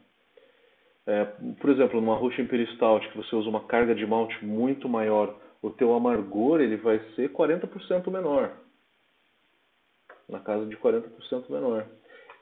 É, 1.06 1.24
por 1.60 1.70
exemplo, 1.70 2.00
numa 2.00 2.16
roxa 2.16 2.44
que 2.44 3.16
você 3.16 3.36
usa 3.36 3.48
uma 3.48 3.64
carga 3.66 3.94
de 3.94 4.04
malte 4.04 4.44
muito 4.44 4.88
maior 4.88 5.38
o 5.66 5.70
teu 5.70 5.94
amargor 5.94 6.60
ele 6.60 6.76
vai 6.76 7.00
ser 7.14 7.32
40% 7.32 8.08
menor. 8.10 8.52
Na 10.28 10.40
casa 10.40 10.66
de 10.66 10.76
40% 10.76 11.50
menor. 11.50 11.86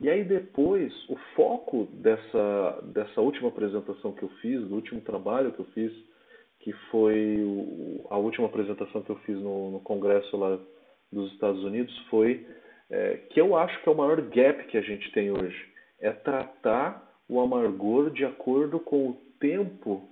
E 0.01 0.11
aí 0.11 0.25
depois, 0.25 0.93
o 1.09 1.17
foco 1.35 1.87
dessa, 1.93 2.83
dessa 2.93 3.21
última 3.21 3.49
apresentação 3.49 4.13
que 4.13 4.23
eu 4.23 4.29
fiz, 4.41 4.61
do 4.63 4.75
último 4.75 5.01
trabalho 5.01 5.53
que 5.53 5.61
eu 5.61 5.67
fiz, 5.67 5.93
que 6.61 6.73
foi 6.91 7.43
o, 7.43 8.07
a 8.11 8.19
última 8.19 8.47
apresentação 8.47 9.03
que 9.03 9.11
eu 9.11 9.17
fiz 9.21 9.37
no, 9.39 9.71
no 9.71 9.81
congresso 9.81 10.37
lá 10.37 10.59
dos 11.15 11.33
Estados 11.33 11.63
Unidos, 11.65 11.97
foi 12.11 12.47
é, 12.91 13.17
que 13.31 13.41
eu 13.41 13.57
acho 13.57 13.81
que 13.83 13.89
é 13.89 13.93
o 13.93 13.97
maior 13.97 14.21
gap 14.21 14.65
que 14.67 14.77
a 14.77 14.83
gente 14.83 15.11
tem 15.13 15.31
hoje. 15.31 15.73
É 16.01 16.11
tratar 16.11 17.03
o 17.29 17.41
amargor 17.41 18.11
de 18.11 18.25
acordo 18.25 18.79
com 18.79 19.09
o 19.09 19.17
tempo 19.41 20.07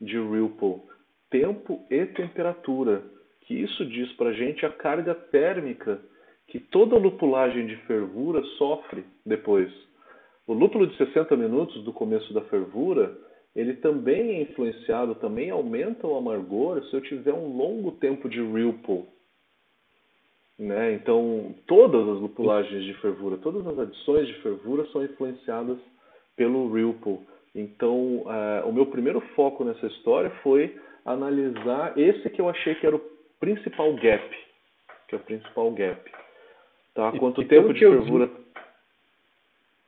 de 0.00 0.18
Ripple 0.18 0.90
tempo 1.30 1.86
e 1.88 2.04
temperatura, 2.06 3.02
que 3.42 3.54
isso 3.54 3.86
diz 3.86 4.12
para 4.14 4.30
a 4.30 4.32
gente 4.32 4.66
a 4.66 4.70
carga 4.70 5.14
térmica 5.14 6.00
que 6.48 6.58
toda 6.58 6.98
lupulagem 6.98 7.66
de 7.66 7.76
fervura 7.86 8.42
sofre 8.58 9.04
depois. 9.24 9.72
O 10.46 10.52
lúpulo 10.52 10.88
de 10.88 10.96
60 10.96 11.36
minutos 11.36 11.82
do 11.84 11.92
começo 11.92 12.34
da 12.34 12.40
fervura, 12.42 13.16
ele 13.54 13.74
também 13.74 14.30
é 14.30 14.42
influenciado, 14.42 15.14
também 15.14 15.50
aumenta 15.50 16.06
o 16.06 16.16
amargor 16.16 16.82
se 16.86 16.94
eu 16.94 17.00
tiver 17.00 17.32
um 17.32 17.56
longo 17.56 17.92
tempo 17.92 18.28
de 18.28 18.42
ripple. 18.42 19.04
Né? 20.60 20.92
Então, 20.92 21.54
todas 21.66 22.06
as 22.06 22.20
lupulagens 22.20 22.84
de 22.84 22.92
fervura, 23.00 23.38
todas 23.38 23.66
as 23.66 23.78
adições 23.78 24.26
de 24.26 24.34
fervura 24.42 24.84
são 24.92 25.02
influenciadas 25.02 25.78
pelo 26.36 26.70
ripple. 26.70 27.18
Então, 27.54 28.18
uh, 28.26 28.68
o 28.68 28.72
meu 28.72 28.84
primeiro 28.84 29.22
foco 29.34 29.64
nessa 29.64 29.86
história 29.86 30.28
foi 30.42 30.78
analisar 31.06 31.98
esse 31.98 32.28
que 32.28 32.42
eu 32.42 32.50
achei 32.50 32.74
que 32.74 32.86
era 32.86 32.94
o 32.94 33.02
principal 33.40 33.94
gap, 33.94 34.38
que 35.08 35.14
é 35.14 35.18
o 35.18 35.22
principal 35.22 35.70
gap. 35.70 36.12
Tá? 36.94 37.10
Quanto 37.12 37.40
e, 37.40 37.46
tempo 37.46 37.72
de 37.72 37.80
fervura... 37.80 38.26
Vi, 38.26 38.32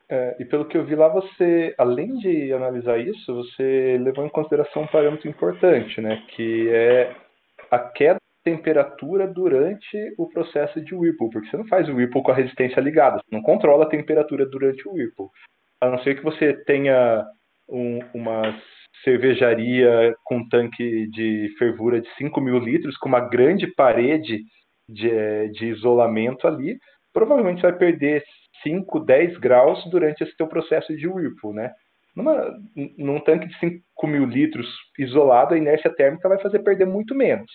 é, 0.09 0.37
e 0.41 0.45
pelo 0.47 0.65
que 0.65 0.79
eu 0.79 0.87
vi 0.87 0.95
lá, 0.95 1.09
você, 1.09 1.75
além 1.77 2.17
de 2.17 2.51
analisar 2.51 2.99
isso, 2.99 3.35
você 3.35 3.99
levou 4.01 4.25
em 4.25 4.31
consideração 4.31 4.85
um 4.85 4.87
parâmetro 4.87 5.29
importante, 5.29 6.01
né? 6.01 6.23
Que 6.29 6.71
é 6.71 7.15
a 7.71 7.79
queda 7.79 8.22
temperatura 8.45 9.27
durante 9.27 9.97
o 10.19 10.29
processo 10.29 10.81
de 10.81 10.95
Whirlpool, 10.95 11.31
porque 11.31 11.49
você 11.49 11.57
não 11.57 11.67
faz 11.67 11.89
o 11.89 11.95
Whirlpool 11.95 12.23
com 12.23 12.33
a 12.33 12.35
resistência 12.35 12.81
ligada, 12.81 13.19
você 13.19 13.35
não 13.35 13.43
controla 13.43 13.85
a 13.85 13.89
temperatura 13.89 14.47
durante 14.47 14.87
o 14.89 14.93
Whirlpool. 14.93 15.31
A 15.81 15.89
não 15.89 15.99
ser 15.99 16.17
que 16.17 16.23
você 16.23 16.53
tenha 16.65 17.25
um, 17.69 18.01
umas 18.15 18.55
cervejaria 19.05 20.15
com 20.25 20.49
tanque 20.49 21.09
de 21.09 21.53
fervura 21.59 22.01
de 22.01 22.09
5 22.17 22.41
mil 22.41 22.59
litros, 22.59 22.97
com 22.99 23.09
uma 23.09 23.21
grande 23.21 23.67
parede 23.67 24.45
de, 24.89 25.49
de 25.51 25.67
isolamento 25.67 26.47
ali, 26.47 26.79
provavelmente 27.13 27.61
você 27.61 27.71
vai 27.71 27.79
perder 27.79 28.23
5, 28.63 29.01
10 29.01 29.39
graus 29.39 29.85
durante 29.91 30.23
esse 30.23 30.37
teu 30.37 30.47
processo 30.47 30.95
de 30.97 31.09
Whirlpool, 31.09 31.55
né? 31.55 31.73
Numa, 32.15 32.55
num 32.99 33.19
tanque 33.21 33.49
de 33.49 33.59
5 33.59 34.07
mil 34.07 34.27
litros 34.27 34.69
isolado, 34.99 35.55
a 35.55 35.59
inércia 35.59 35.93
térmica 35.95 36.29
vai 36.29 36.39
fazer 36.39 36.59
perder 36.61 36.87
muito 36.87 37.15
menos. 37.15 37.51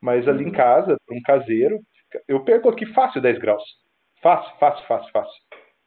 Mas 0.00 0.26
ali 0.28 0.44
uhum. 0.44 0.50
em 0.50 0.52
casa, 0.52 0.96
um 1.10 1.20
caseiro, 1.22 1.78
eu 2.26 2.44
perco 2.44 2.68
aqui 2.68 2.86
fácil 2.86 3.20
10 3.20 3.38
graus. 3.38 3.62
Fácil, 4.22 4.56
fácil, 4.58 4.86
fácil, 4.86 5.12
fácil. 5.12 5.42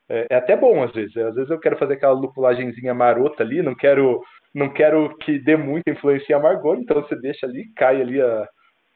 É, 0.09 0.27
é, 0.29 0.35
até 0.35 0.55
bom 0.55 0.83
às 0.83 0.91
vezes. 0.91 1.15
Às 1.15 1.35
vezes 1.35 1.49
eu 1.49 1.59
quero 1.59 1.77
fazer 1.77 1.93
aquela 1.93 2.13
lupulagenzinha 2.13 2.93
marota 2.93 3.43
ali, 3.43 3.61
não 3.61 3.73
quero, 3.73 4.21
não 4.53 4.69
quero 4.69 5.15
que 5.17 5.39
dê 5.39 5.55
muita 5.55 5.91
influência 5.91 6.33
em 6.33 6.35
amargor, 6.35 6.77
então 6.77 7.01
você 7.01 7.15
deixa 7.15 7.45
ali, 7.45 7.71
cai 7.75 8.01
ali 8.01 8.21
a, 8.21 8.47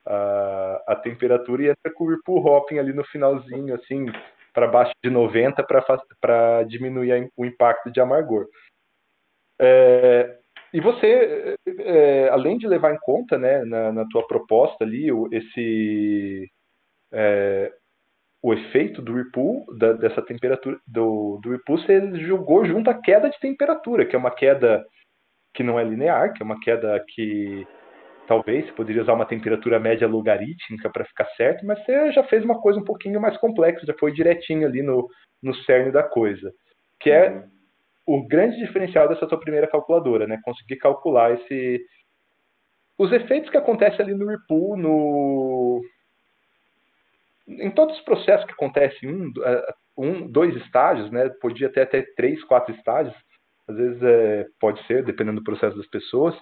a, 0.06 0.84
a 0.90 0.96
temperatura 0.98 1.64
e 1.64 1.70
entra 1.70 1.94
com 1.94 2.04
o 2.04 2.08
Whirlpool 2.08 2.46
Hopping 2.46 2.80
ali 2.80 2.94
no 2.94 3.06
finalzinho, 3.06 3.74
assim, 3.76 4.08
para 4.54 4.68
baixo 4.68 4.94
de 5.04 5.10
90 5.10 5.66
para 6.20 6.64
diminuir 6.64 7.30
o 7.38 7.46
impacto 7.46 7.92
de 7.92 8.02
amargor. 8.02 8.46
É, 9.60 10.38
e 10.76 10.82
você, 10.82 11.56
é, 11.80 12.28
além 12.28 12.58
de 12.58 12.68
levar 12.68 12.94
em 12.94 13.00
conta, 13.00 13.38
né, 13.38 13.64
na, 13.64 13.94
na 13.94 14.06
tua 14.10 14.28
proposta 14.28 14.84
ali, 14.84 15.08
esse 15.32 16.52
é, 17.14 17.72
o 18.44 18.54
efeito 18.54 19.02
do 19.02 19.14
Whirlpool, 19.14 19.66
da, 19.78 19.94
dessa 19.94 20.22
temperatura 20.22 20.78
do, 20.86 21.40
do 21.42 21.58
você 21.66 22.18
jogou 22.26 22.66
junto 22.66 22.90
a 22.90 22.94
queda 22.94 23.30
de 23.30 23.40
temperatura, 23.40 24.06
que 24.06 24.18
é 24.18 24.20
uma 24.20 24.36
queda 24.36 24.86
que 25.54 25.64
não 25.64 25.80
é 25.80 25.84
linear, 25.86 26.34
que 26.34 26.44
é 26.44 26.46
uma 26.46 26.60
queda 26.60 27.02
que 27.08 27.66
talvez 28.28 28.66
você 28.66 28.74
poderia 28.74 29.02
usar 29.02 29.14
uma 29.14 29.26
temperatura 29.26 29.80
média 29.80 30.10
logarítmica 30.10 30.90
para 30.90 31.06
ficar 31.06 31.26
certo, 31.38 31.66
mas 31.66 31.82
você 31.86 32.12
já 32.12 32.24
fez 32.26 32.44
uma 32.44 32.60
coisa 32.60 32.82
um 32.82 32.84
pouquinho 32.84 33.22
mais 33.22 33.38
complexa, 33.38 33.86
já 33.86 33.94
foi 33.98 34.12
direitinho 34.12 34.68
ali 34.68 34.84
no, 34.84 35.08
no 35.42 35.56
cerne 35.64 35.90
da 35.90 36.04
coisa, 36.04 36.52
que 37.00 37.10
é 37.10 37.30
uhum. 37.30 37.55
O 38.06 38.28
grande 38.28 38.58
diferencial 38.58 39.08
dessa 39.08 39.28
sua 39.28 39.40
primeira 39.40 39.68
calculadora, 39.68 40.28
né? 40.28 40.40
Conseguir 40.44 40.78
calcular 40.78 41.34
esse 41.34 41.84
os 42.98 43.12
efeitos 43.12 43.50
que 43.50 43.58
acontecem 43.58 44.00
ali 44.00 44.14
no 44.14 44.26
Whirlpool, 44.26 44.78
no 44.78 45.82
em 47.48 47.70
todos 47.72 47.96
os 47.98 48.04
processos 48.04 48.46
que 48.46 48.54
acontecem 48.54 49.10
um, 49.10 49.32
um, 49.98 50.28
dois 50.28 50.56
estágios, 50.56 51.12
né? 51.12 51.30
Podia 51.42 51.70
ter 51.70 51.82
até 51.82 52.02
três, 52.16 52.44
quatro 52.44 52.74
estágios. 52.74 53.16
Às 53.68 53.76
vezes 53.76 54.02
é, 54.02 54.46
pode 54.60 54.84
ser, 54.88 55.04
dependendo 55.04 55.42
do 55.42 55.44
processo 55.44 55.76
das 55.78 55.88
pessoas. 55.88 56.36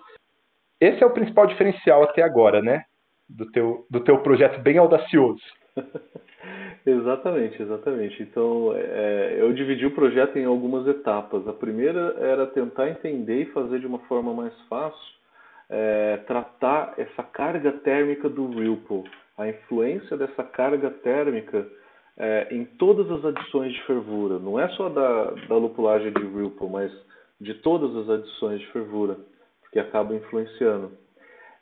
Esse 0.80 1.04
é 1.04 1.06
o 1.06 1.14
principal 1.14 1.48
diferencial 1.48 2.04
até 2.04 2.22
agora, 2.22 2.62
né? 2.62 2.84
Do 3.28 3.50
teu, 3.52 3.86
do 3.90 4.02
teu 4.02 4.22
projeto 4.22 4.62
bem 4.62 4.78
audacioso. 4.78 5.42
exatamente, 6.86 7.62
exatamente. 7.62 8.24
Então, 8.24 8.74
é, 8.76 9.38
eu 9.40 9.54
dividi 9.54 9.86
o 9.86 9.96
projeto 9.96 10.38
em 10.38 10.46
algumas 10.46 10.88
etapas. 10.88 11.48
A 11.48 11.54
primeira 11.54 12.16
era 12.20 12.48
tentar 12.48 12.90
entender 12.90 13.44
e 13.44 13.52
fazer 13.52 13.80
de 13.80 13.88
uma 13.88 14.00
forma 14.00 14.34
mais 14.34 14.54
fácil, 14.70 15.14
é, 15.70 16.18
tratar 16.28 16.94
essa 16.98 17.24
carga 17.24 17.72
térmica 17.72 18.30
do 18.30 18.46
Whirlpool 18.46 19.06
a 19.38 19.48
influência 19.48 20.16
dessa 20.16 20.44
carga 20.44 20.90
térmica 20.90 21.68
é, 22.18 22.48
em 22.52 22.66
todas 22.66 23.10
as 23.12 23.26
adições 23.26 23.74
de 23.74 23.82
fervura. 23.84 24.40
Não 24.40 24.60
é 24.60 24.68
só 24.70 24.90
da, 24.90 25.32
da 25.48 25.56
lupulagem 25.56 26.12
de 26.14 26.24
Whirlpool, 26.24 26.70
mas 26.70 26.92
de 27.42 27.54
todas 27.56 27.96
as 27.96 28.10
adições 28.10 28.60
de 28.60 28.68
fervura, 28.68 29.18
que 29.72 29.80
acabam 29.80 30.16
influenciando. 30.16 30.92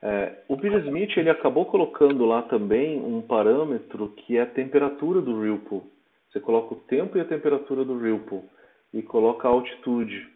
É, 0.03 0.43
o 0.47 0.55
Bill 0.55 0.79
Smith 0.79 1.15
ele 1.15 1.29
acabou 1.29 1.65
colocando 1.65 2.25
lá 2.25 2.41
também 2.43 2.99
um 2.99 3.21
parâmetro 3.21 4.09
que 4.09 4.37
é 4.37 4.41
a 4.41 4.47
temperatura 4.47 5.21
do 5.21 5.37
Whirlpool. 5.37 5.83
Você 6.31 6.39
coloca 6.39 6.73
o 6.73 6.79
tempo 6.87 7.17
e 7.17 7.21
a 7.21 7.25
temperatura 7.25 7.85
do 7.85 7.93
Whirlpool 7.93 8.45
e 8.93 9.01
coloca 9.01 9.47
a 9.47 9.51
altitude. 9.51 10.27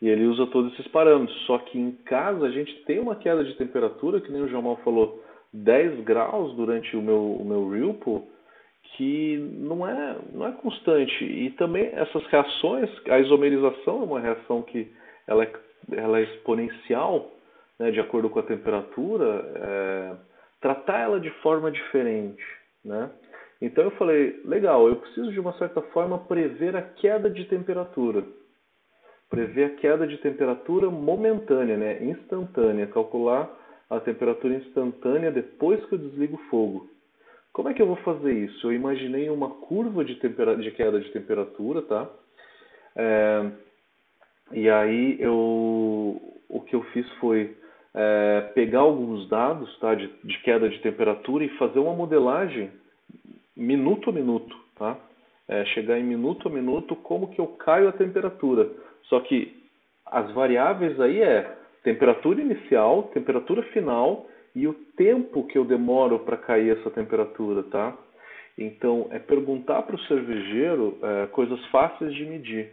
E 0.00 0.08
ele 0.08 0.24
usa 0.24 0.46
todos 0.46 0.72
esses 0.72 0.88
parâmetros. 0.88 1.36
Só 1.46 1.58
que 1.58 1.78
em 1.78 1.92
casa 1.92 2.46
a 2.46 2.50
gente 2.50 2.74
tem 2.84 2.98
uma 2.98 3.16
queda 3.16 3.44
de 3.44 3.54
temperatura, 3.54 4.20
que 4.20 4.32
nem 4.32 4.42
o 4.42 4.48
Jamal 4.48 4.76
falou, 4.84 5.22
10 5.52 6.04
graus 6.04 6.54
durante 6.54 6.96
o 6.96 7.02
meu, 7.02 7.32
o 7.34 7.44
meu 7.44 7.66
Whirlpool 7.66 8.26
que 8.96 9.36
não 9.58 9.86
é, 9.86 10.16
não 10.32 10.46
é 10.46 10.52
constante. 10.52 11.24
E 11.24 11.50
também 11.50 11.86
essas 11.92 12.24
reações, 12.26 12.90
a 13.08 13.18
isomerização 13.18 14.02
é 14.02 14.04
uma 14.04 14.20
reação 14.20 14.62
que 14.62 14.90
ela 15.26 15.44
é, 15.44 15.52
ela 15.92 16.18
é 16.18 16.24
exponencial, 16.24 17.30
né, 17.80 17.90
de 17.90 17.98
acordo 17.98 18.28
com 18.28 18.38
a 18.38 18.42
temperatura, 18.42 19.42
é, 19.56 20.12
tratar 20.60 20.98
ela 20.98 21.18
de 21.18 21.30
forma 21.40 21.70
diferente. 21.70 22.44
Né? 22.84 23.10
Então 23.58 23.84
eu 23.84 23.90
falei, 23.92 24.38
legal, 24.44 24.86
eu 24.86 24.96
preciso 24.96 25.32
de 25.32 25.40
uma 25.40 25.54
certa 25.54 25.80
forma 25.80 26.18
prever 26.18 26.76
a 26.76 26.82
queda 26.82 27.30
de 27.30 27.46
temperatura. 27.46 28.22
Prever 29.30 29.64
a 29.64 29.76
queda 29.76 30.06
de 30.06 30.18
temperatura 30.18 30.90
momentânea, 30.90 31.78
né, 31.78 32.04
instantânea, 32.04 32.86
calcular 32.86 33.50
a 33.88 33.98
temperatura 33.98 34.56
instantânea 34.56 35.30
depois 35.30 35.82
que 35.86 35.94
eu 35.94 35.98
desligo 35.98 36.36
o 36.36 36.50
fogo. 36.50 36.86
Como 37.50 37.70
é 37.70 37.74
que 37.74 37.80
eu 37.80 37.86
vou 37.86 37.96
fazer 37.96 38.32
isso? 38.32 38.66
Eu 38.66 38.74
imaginei 38.74 39.30
uma 39.30 39.48
curva 39.48 40.04
de, 40.04 40.16
de 40.16 40.70
queda 40.72 41.00
de 41.00 41.10
temperatura, 41.12 41.80
tá? 41.82 42.10
É, 42.94 43.50
e 44.52 44.68
aí 44.68 45.16
eu, 45.18 46.20
o 46.48 46.60
que 46.60 46.76
eu 46.76 46.82
fiz 46.92 47.08
foi 47.14 47.56
é, 47.94 48.50
pegar 48.54 48.80
alguns 48.80 49.28
dados 49.28 49.78
tá, 49.78 49.94
de, 49.94 50.08
de, 50.22 50.38
queda 50.42 50.68
de 50.68 50.78
temperatura 50.80 51.44
e 51.44 51.56
fazer 51.56 51.78
uma 51.78 51.94
modelagem 51.94 52.70
minuto 53.56 54.10
a 54.10 54.12
minuto, 54.12 54.56
tá? 54.76 54.96
É, 55.48 55.64
chegar 55.66 55.98
em 55.98 56.04
minuto 56.04 56.48
a 56.48 56.50
minuto 56.50 56.94
como 56.94 57.28
que 57.28 57.40
eu 57.40 57.46
caio 57.46 57.88
a 57.88 57.92
temperatura. 57.92 58.70
Só 59.04 59.18
que 59.20 59.60
as 60.06 60.30
variáveis 60.32 61.00
aí 61.00 61.20
é 61.20 61.56
temperatura 61.82 62.40
inicial, 62.40 63.04
temperatura 63.14 63.62
final 63.64 64.26
e 64.54 64.66
o 64.66 64.74
tempo 64.96 65.46
que 65.46 65.58
eu 65.58 65.64
demoro 65.64 66.20
para 66.20 66.36
cair 66.36 66.78
essa 66.78 66.90
temperatura, 66.90 67.62
tá? 67.64 67.96
Então, 68.56 69.08
é 69.10 69.18
perguntar 69.18 69.82
para 69.82 69.96
o 69.96 70.00
cervejeiro 70.02 70.98
é, 71.02 71.26
coisas 71.28 71.64
fáceis 71.66 72.14
de 72.14 72.24
medir, 72.26 72.72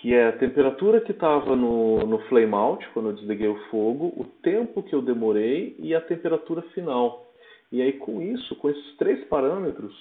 que 0.00 0.14
é 0.14 0.28
a 0.28 0.32
temperatura 0.38 1.00
que 1.00 1.12
estava 1.12 1.56
no, 1.56 2.06
no 2.06 2.18
flame 2.28 2.54
out, 2.54 2.88
quando 2.94 3.10
eu 3.10 3.14
desliguei 3.14 3.48
o 3.48 3.58
fogo, 3.70 4.12
o 4.16 4.24
tempo 4.42 4.82
que 4.82 4.94
eu 4.94 5.02
demorei 5.02 5.74
e 5.78 5.94
a 5.94 6.00
temperatura 6.00 6.62
final. 6.74 7.26
E 7.72 7.82
aí, 7.82 7.94
com 7.94 8.22
isso, 8.22 8.54
com 8.56 8.70
esses 8.70 8.96
três 8.96 9.24
parâmetros, 9.24 9.92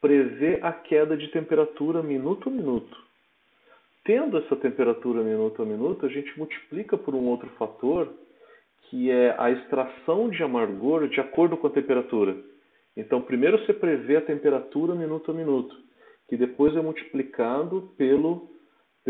prever 0.00 0.64
a 0.64 0.72
queda 0.72 1.16
de 1.16 1.28
temperatura 1.28 2.02
minuto 2.02 2.48
a 2.48 2.52
minuto. 2.52 2.96
Tendo 4.04 4.38
essa 4.38 4.56
temperatura 4.56 5.22
minuto 5.22 5.62
a 5.62 5.64
minuto, 5.64 6.06
a 6.06 6.08
gente 6.08 6.36
multiplica 6.38 6.98
por 6.98 7.14
um 7.14 7.26
outro 7.28 7.48
fator, 7.50 8.08
que 8.88 9.10
é 9.10 9.34
a 9.38 9.50
extração 9.50 10.28
de 10.28 10.42
amargor 10.42 11.06
de 11.08 11.20
acordo 11.20 11.56
com 11.56 11.66
a 11.68 11.70
temperatura. 11.70 12.36
Então, 12.96 13.22
primeiro 13.22 13.58
você 13.58 13.72
prevê 13.72 14.16
a 14.16 14.22
temperatura 14.22 14.94
minuto 14.94 15.30
a 15.30 15.34
minuto, 15.34 15.76
que 16.28 16.36
depois 16.36 16.74
é 16.76 16.80
multiplicado 16.80 17.90
pelo, 17.96 18.50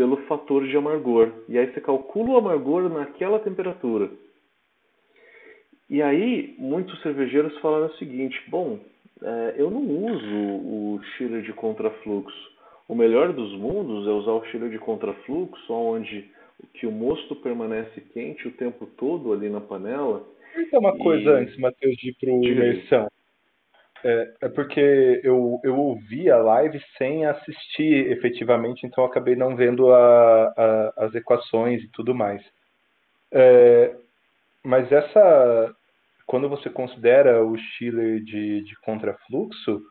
pelo 0.01 0.17
fator 0.25 0.67
de 0.67 0.75
amargor. 0.75 1.31
E 1.47 1.59
aí 1.59 1.71
você 1.71 1.79
calcula 1.79 2.31
o 2.31 2.37
amargor 2.37 2.89
naquela 2.89 3.37
temperatura. 3.37 4.09
E 5.87 6.01
aí, 6.01 6.55
muitos 6.57 6.99
cervejeiros 7.03 7.55
falaram 7.59 7.85
o 7.85 7.97
seguinte: 7.97 8.41
bom, 8.47 8.79
é, 9.21 9.55
eu 9.57 9.69
não 9.69 9.81
uso 9.81 10.25
o 10.25 10.99
chiller 11.17 11.43
de 11.43 11.53
contrafluxo 11.53 12.51
o 12.91 12.95
melhor 12.95 13.31
dos 13.31 13.53
mundos 13.53 14.05
é 14.05 14.11
usar 14.11 14.33
o 14.33 14.45
chiller 14.47 14.69
de 14.69 14.77
contrafluxo, 14.77 15.71
onde 15.71 16.29
que 16.73 16.85
o 16.85 16.91
mosto 16.91 17.37
permanece 17.37 18.01
quente 18.13 18.49
o 18.49 18.51
tempo 18.51 18.85
todo 18.97 19.31
ali 19.31 19.49
na 19.49 19.61
panela. 19.61 20.27
Então, 20.57 20.81
uma 20.81 20.93
e... 20.93 20.97
coisa 20.97 21.37
antes, 21.37 21.57
Matheus, 21.57 21.95
de 21.95 22.09
ir 22.09 22.15
para 22.19 22.29
imersão. 22.31 23.07
É, 24.03 24.33
é, 24.41 24.49
porque 24.49 25.21
eu, 25.23 25.59
eu 25.63 25.77
ouvi 25.77 26.29
a 26.29 26.37
live 26.37 26.81
sem 26.97 27.25
assistir 27.25 28.11
efetivamente, 28.11 28.85
então 28.85 29.05
acabei 29.05 29.35
não 29.35 29.55
vendo 29.55 29.93
a, 29.93 30.53
a, 30.57 30.93
as 31.05 31.15
equações 31.15 31.83
e 31.83 31.87
tudo 31.89 32.15
mais. 32.15 32.41
É, 33.31 33.95
mas 34.63 34.91
essa, 34.91 35.75
quando 36.25 36.49
você 36.49 36.69
considera 36.69 37.43
o 37.43 37.55
chiller 37.57 38.23
de, 38.23 38.63
de 38.63 38.75
contrafluxo, 38.81 39.81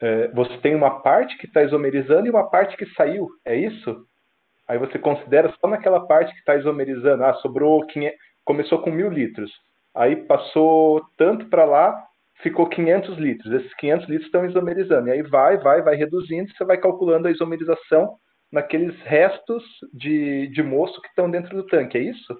é, 0.00 0.28
você 0.28 0.56
tem 0.58 0.74
uma 0.74 1.00
parte 1.00 1.36
que 1.36 1.46
está 1.46 1.62
isomerizando 1.62 2.26
e 2.26 2.30
uma 2.30 2.48
parte 2.48 2.76
que 2.76 2.86
saiu, 2.94 3.28
é 3.44 3.56
isso? 3.56 4.06
Aí 4.66 4.78
você 4.78 4.98
considera 4.98 5.54
só 5.60 5.68
naquela 5.68 6.06
parte 6.06 6.32
que 6.32 6.38
está 6.38 6.56
isomerizando. 6.56 7.24
Ah, 7.24 7.34
sobrou 7.34 7.86
500, 7.86 8.18
começou 8.44 8.80
com 8.80 8.90
mil 8.90 9.10
litros, 9.10 9.52
aí 9.94 10.16
passou 10.16 11.02
tanto 11.18 11.46
para 11.46 11.64
lá, 11.64 12.06
ficou 12.44 12.68
500 12.68 13.18
litros. 13.18 13.52
Esses 13.52 13.74
500 13.74 14.08
litros 14.08 14.26
estão 14.26 14.46
isomerizando. 14.46 15.08
E 15.08 15.12
aí 15.12 15.22
vai, 15.22 15.58
vai, 15.58 15.82
vai 15.82 15.96
reduzindo, 15.96 16.48
você 16.52 16.64
vai 16.64 16.78
calculando 16.78 17.26
a 17.26 17.32
isomerização 17.32 18.14
naqueles 18.52 18.94
restos 19.02 19.64
de, 19.92 20.46
de 20.48 20.62
moço 20.62 21.02
que 21.02 21.08
estão 21.08 21.28
dentro 21.28 21.56
do 21.56 21.66
tanque, 21.66 21.98
é 21.98 22.02
isso? 22.02 22.38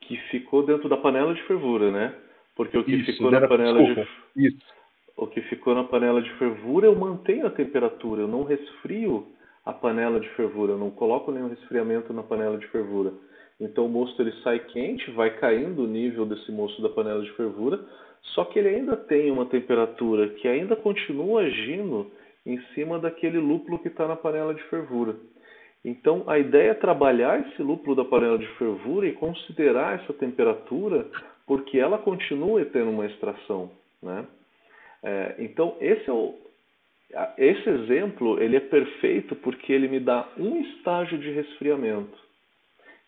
Que 0.00 0.16
ficou 0.30 0.64
dentro 0.64 0.88
da 0.88 0.96
panela 0.96 1.34
de 1.34 1.42
fervura, 1.42 1.90
né? 1.90 2.14
Porque 2.56 2.78
o 2.78 2.84
que 2.84 2.94
isso, 2.94 3.12
ficou 3.12 3.30
na 3.30 3.46
panela 3.46 3.78
desculpa, 3.78 4.08
de 4.34 4.48
isso 4.48 4.80
o 5.20 5.26
que 5.26 5.42
ficou 5.42 5.74
na 5.74 5.84
panela 5.84 6.22
de 6.22 6.32
fervura, 6.38 6.86
eu 6.86 6.96
mantenho 6.96 7.46
a 7.46 7.50
temperatura, 7.50 8.22
eu 8.22 8.28
não 8.28 8.42
resfrio 8.42 9.26
a 9.66 9.72
panela 9.72 10.18
de 10.18 10.28
fervura, 10.30 10.72
eu 10.72 10.78
não 10.78 10.90
coloco 10.90 11.30
nenhum 11.30 11.50
resfriamento 11.50 12.10
na 12.14 12.22
panela 12.22 12.56
de 12.56 12.66
fervura. 12.68 13.12
Então 13.60 13.84
o 13.84 13.88
mosto 13.88 14.22
ele 14.22 14.32
sai 14.42 14.58
quente, 14.58 15.10
vai 15.10 15.36
caindo 15.38 15.84
o 15.84 15.86
nível 15.86 16.24
desse 16.24 16.50
mosto 16.50 16.80
da 16.80 16.88
panela 16.88 17.22
de 17.22 17.30
fervura, 17.32 17.84
só 18.22 18.44
que 18.44 18.58
ele 18.58 18.68
ainda 18.68 18.96
tem 18.96 19.30
uma 19.30 19.46
temperatura 19.46 20.28
que 20.28 20.46
ainda 20.46 20.76
continua 20.76 21.42
agindo 21.42 22.10
em 22.46 22.60
cima 22.74 22.98
daquele 22.98 23.38
lúpulo 23.38 23.78
que 23.78 23.88
está 23.88 24.06
na 24.06 24.16
panela 24.16 24.54
de 24.54 24.62
fervura. 24.64 25.16
Então 25.84 26.24
a 26.26 26.38
ideia 26.38 26.70
é 26.70 26.74
trabalhar 26.74 27.40
esse 27.40 27.62
lúpulo 27.62 27.96
da 27.96 28.04
panela 28.04 28.38
de 28.38 28.46
fervura 28.58 29.06
e 29.06 29.12
considerar 29.12 30.00
essa 30.00 30.12
temperatura, 30.12 31.06
porque 31.46 31.78
ela 31.78 31.98
continua 31.98 32.64
tendo 32.66 32.90
uma 32.90 33.06
extração. 33.06 33.70
Né? 34.02 34.26
É, 35.02 35.34
então 35.38 35.76
esse 35.80 36.08
é 36.08 36.12
o, 36.12 36.34
esse 37.38 37.68
exemplo 37.68 38.40
ele 38.42 38.56
é 38.56 38.60
perfeito 38.60 39.34
porque 39.36 39.72
ele 39.72 39.88
me 39.88 39.98
dá 39.98 40.28
um 40.38 40.60
estágio 40.60 41.18
de 41.18 41.30
resfriamento. 41.30 42.18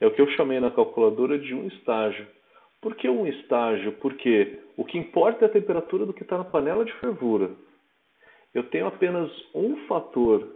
É 0.00 0.06
o 0.06 0.10
que 0.10 0.20
eu 0.20 0.28
chamei 0.30 0.58
na 0.58 0.70
calculadora 0.70 1.38
de 1.38 1.54
um 1.54 1.66
estágio. 1.68 2.26
Por 2.82 2.96
que 2.96 3.08
um 3.08 3.26
estágio? 3.26 3.92
Porque 3.92 4.58
o 4.76 4.84
que 4.84 4.98
importa 4.98 5.44
é 5.44 5.48
a 5.48 5.52
temperatura 5.52 6.04
do 6.04 6.12
que 6.12 6.24
está 6.24 6.36
na 6.36 6.44
panela 6.44 6.84
de 6.84 6.92
fervura. 6.94 7.52
Eu 8.52 8.64
tenho 8.64 8.88
apenas 8.88 9.30
um 9.54 9.76
fator 9.86 10.46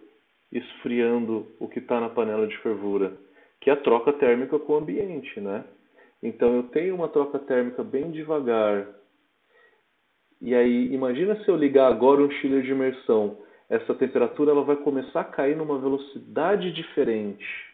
esfriando 0.50 1.46
o 1.60 1.68
que 1.68 1.78
está 1.78 2.00
na 2.00 2.08
panela 2.08 2.46
de 2.48 2.58
fervura, 2.58 3.16
que 3.60 3.70
é 3.70 3.72
a 3.72 3.80
troca 3.80 4.12
térmica 4.12 4.58
com 4.58 4.72
o 4.72 4.76
ambiente, 4.76 5.40
né? 5.40 5.64
Então 6.20 6.54
eu 6.56 6.64
tenho 6.64 6.96
uma 6.96 7.08
troca 7.08 7.38
térmica 7.38 7.84
bem 7.84 8.10
devagar. 8.10 8.88
E 10.40 10.54
aí, 10.54 10.92
imagina 10.92 11.36
se 11.44 11.48
eu 11.48 11.56
ligar 11.56 11.86
agora 11.86 12.20
um 12.20 12.30
chiller 12.30 12.62
de 12.62 12.70
imersão. 12.70 13.38
Essa 13.70 13.94
temperatura 13.94 14.50
ela 14.50 14.64
vai 14.64 14.76
começar 14.76 15.20
a 15.20 15.24
cair 15.24 15.56
numa 15.56 15.78
velocidade 15.78 16.72
diferente. 16.72 17.65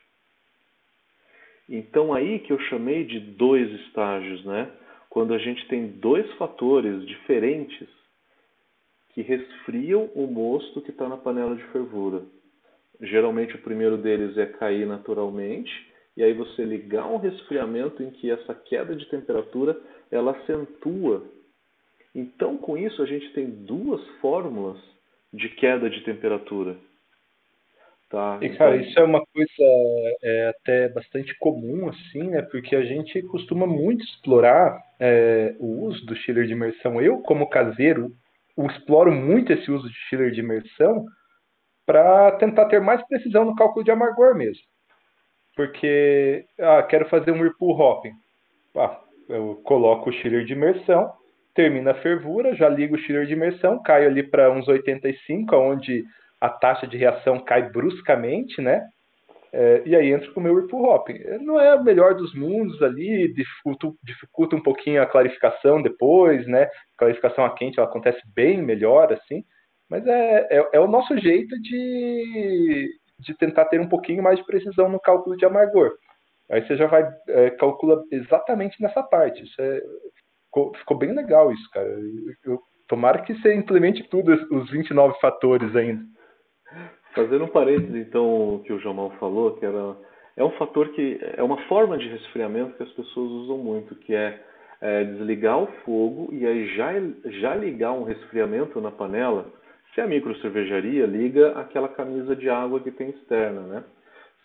Então 1.74 2.12
aí 2.12 2.38
que 2.40 2.52
eu 2.52 2.60
chamei 2.60 3.02
de 3.02 3.18
dois 3.18 3.66
estágios, 3.80 4.44
né? 4.44 4.70
Quando 5.08 5.32
a 5.32 5.38
gente 5.38 5.66
tem 5.68 5.86
dois 5.86 6.30
fatores 6.34 7.06
diferentes 7.06 7.88
que 9.14 9.22
resfriam 9.22 10.10
o 10.14 10.26
mosto 10.26 10.82
que 10.82 10.90
está 10.90 11.08
na 11.08 11.16
panela 11.16 11.56
de 11.56 11.62
fervura. 11.68 12.24
Geralmente 13.00 13.54
o 13.54 13.62
primeiro 13.62 13.96
deles 13.96 14.36
é 14.36 14.44
cair 14.44 14.86
naturalmente, 14.86 15.72
e 16.14 16.22
aí 16.22 16.34
você 16.34 16.62
ligar 16.62 17.06
um 17.06 17.16
resfriamento 17.16 18.02
em 18.02 18.10
que 18.10 18.30
essa 18.30 18.54
queda 18.54 18.94
de 18.94 19.06
temperatura 19.06 19.74
ela 20.10 20.32
acentua. 20.32 21.24
Então 22.14 22.58
com 22.58 22.76
isso 22.76 23.02
a 23.02 23.06
gente 23.06 23.32
tem 23.32 23.48
duas 23.48 24.06
fórmulas 24.20 24.76
de 25.32 25.48
queda 25.48 25.88
de 25.88 26.02
temperatura. 26.02 26.76
Tá, 28.12 28.38
e, 28.42 28.50
cara, 28.50 28.76
então... 28.76 28.86
isso 28.86 29.00
é 29.00 29.04
uma 29.04 29.24
coisa 29.24 30.18
é, 30.22 30.48
até 30.48 30.88
bastante 30.90 31.34
comum, 31.38 31.88
assim, 31.88 32.28
né? 32.28 32.42
Porque 32.42 32.76
a 32.76 32.84
gente 32.84 33.22
costuma 33.22 33.66
muito 33.66 34.04
explorar 34.04 34.78
é, 35.00 35.56
o 35.58 35.86
uso 35.86 36.04
do 36.04 36.14
chiller 36.14 36.44
de 36.44 36.52
imersão. 36.52 37.00
Eu, 37.00 37.22
como 37.22 37.48
caseiro, 37.48 38.12
exploro 38.58 39.10
muito 39.10 39.50
esse 39.50 39.70
uso 39.70 39.88
de 39.88 39.94
chiller 40.10 40.30
de 40.30 40.40
imersão 40.40 41.06
para 41.86 42.32
tentar 42.32 42.66
ter 42.66 42.82
mais 42.82 43.02
precisão 43.08 43.46
no 43.46 43.56
cálculo 43.56 43.82
de 43.82 43.90
amargor 43.90 44.36
mesmo. 44.36 44.62
Porque, 45.56 46.44
ah, 46.60 46.82
quero 46.82 47.08
fazer 47.08 47.30
um 47.32 47.40
whirlpool 47.40 47.80
hopping. 47.80 48.12
Ah, 48.76 49.00
eu 49.26 49.58
coloco 49.64 50.10
o 50.10 50.12
chiller 50.12 50.44
de 50.44 50.52
imersão, 50.52 51.10
termina 51.54 51.92
a 51.92 52.02
fervura, 52.02 52.54
já 52.54 52.68
ligo 52.68 52.94
o 52.94 52.98
chiller 52.98 53.24
de 53.24 53.32
imersão, 53.32 53.82
caio 53.82 54.06
ali 54.06 54.22
para 54.22 54.52
uns 54.52 54.68
85, 54.68 55.56
onde 55.56 56.04
a 56.42 56.48
taxa 56.48 56.88
de 56.88 56.96
reação 56.96 57.38
cai 57.38 57.70
bruscamente, 57.70 58.60
né? 58.60 58.84
É, 59.52 59.82
e 59.86 59.94
aí 59.94 60.10
entra 60.10 60.28
com 60.32 60.40
o 60.40 60.42
meu 60.42 60.54
Whirlpool 60.54 60.86
Hopping. 60.86 61.20
Não 61.40 61.60
é 61.60 61.72
o 61.72 61.84
melhor 61.84 62.16
dos 62.16 62.34
mundos 62.34 62.82
ali, 62.82 63.32
dificulta, 63.32 63.92
dificulta 64.02 64.56
um 64.56 64.62
pouquinho 64.62 65.00
a 65.00 65.06
clarificação 65.06 65.80
depois, 65.80 66.44
né? 66.48 66.64
A 66.64 66.98
clarificação 66.98 67.44
a 67.44 67.54
quente 67.54 67.78
ela 67.78 67.88
acontece 67.88 68.20
bem 68.34 68.60
melhor, 68.60 69.12
assim, 69.12 69.44
mas 69.88 70.04
é, 70.04 70.48
é, 70.50 70.68
é, 70.72 70.80
o 70.80 70.88
nosso 70.88 71.16
jeito 71.16 71.54
de, 71.60 72.90
de 73.20 73.34
tentar 73.34 73.66
ter 73.66 73.80
um 73.80 73.88
pouquinho 73.88 74.22
mais 74.22 74.38
de 74.40 74.44
precisão 74.44 74.88
no 74.88 74.98
cálculo 74.98 75.36
de 75.36 75.44
amargor. 75.44 75.92
Aí 76.50 76.66
você 76.66 76.76
já 76.76 76.88
vai, 76.88 77.08
é, 77.28 77.50
calcula 77.50 78.02
exatamente 78.10 78.82
nessa 78.82 79.00
parte. 79.00 79.44
É, 79.60 79.80
ficou, 80.46 80.74
ficou 80.74 80.98
bem 80.98 81.12
legal 81.12 81.52
isso, 81.52 81.70
cara. 81.70 81.88
Eu, 81.88 82.52
eu, 82.52 82.60
tomara 82.88 83.22
que 83.22 83.32
você 83.32 83.54
implemente 83.54 84.02
tudo, 84.08 84.32
os 84.50 84.70
29 84.72 85.20
fatores 85.20 85.76
ainda. 85.76 86.02
Fazendo 87.14 87.44
um 87.44 87.48
parênteses, 87.48 87.94
então, 87.94 88.54
o 88.54 88.62
que 88.64 88.72
o 88.72 88.80
Jamal 88.80 89.10
falou, 89.20 89.52
que 89.56 89.66
era, 89.66 89.96
é 90.36 90.42
um 90.42 90.50
fator 90.52 90.88
que 90.90 91.20
é 91.36 91.42
uma 91.42 91.58
forma 91.68 91.98
de 91.98 92.08
resfriamento 92.08 92.76
que 92.76 92.82
as 92.82 92.92
pessoas 92.92 93.30
usam 93.30 93.58
muito, 93.58 93.94
que 93.96 94.14
é, 94.14 94.40
é 94.80 95.04
desligar 95.04 95.62
o 95.62 95.66
fogo 95.84 96.30
e 96.32 96.46
aí 96.46 96.74
já, 96.74 96.92
já 97.40 97.54
ligar 97.54 97.92
um 97.92 98.04
resfriamento 98.04 98.80
na 98.80 98.90
panela. 98.90 99.46
Se 99.94 100.00
é 100.00 100.04
a 100.04 100.06
micro 100.06 100.34
cervejaria, 100.40 101.04
liga 101.04 101.52
aquela 101.58 101.88
camisa 101.88 102.34
de 102.34 102.48
água 102.48 102.80
que 102.80 102.90
tem 102.90 103.10
externa, 103.10 103.60
né? 103.60 103.84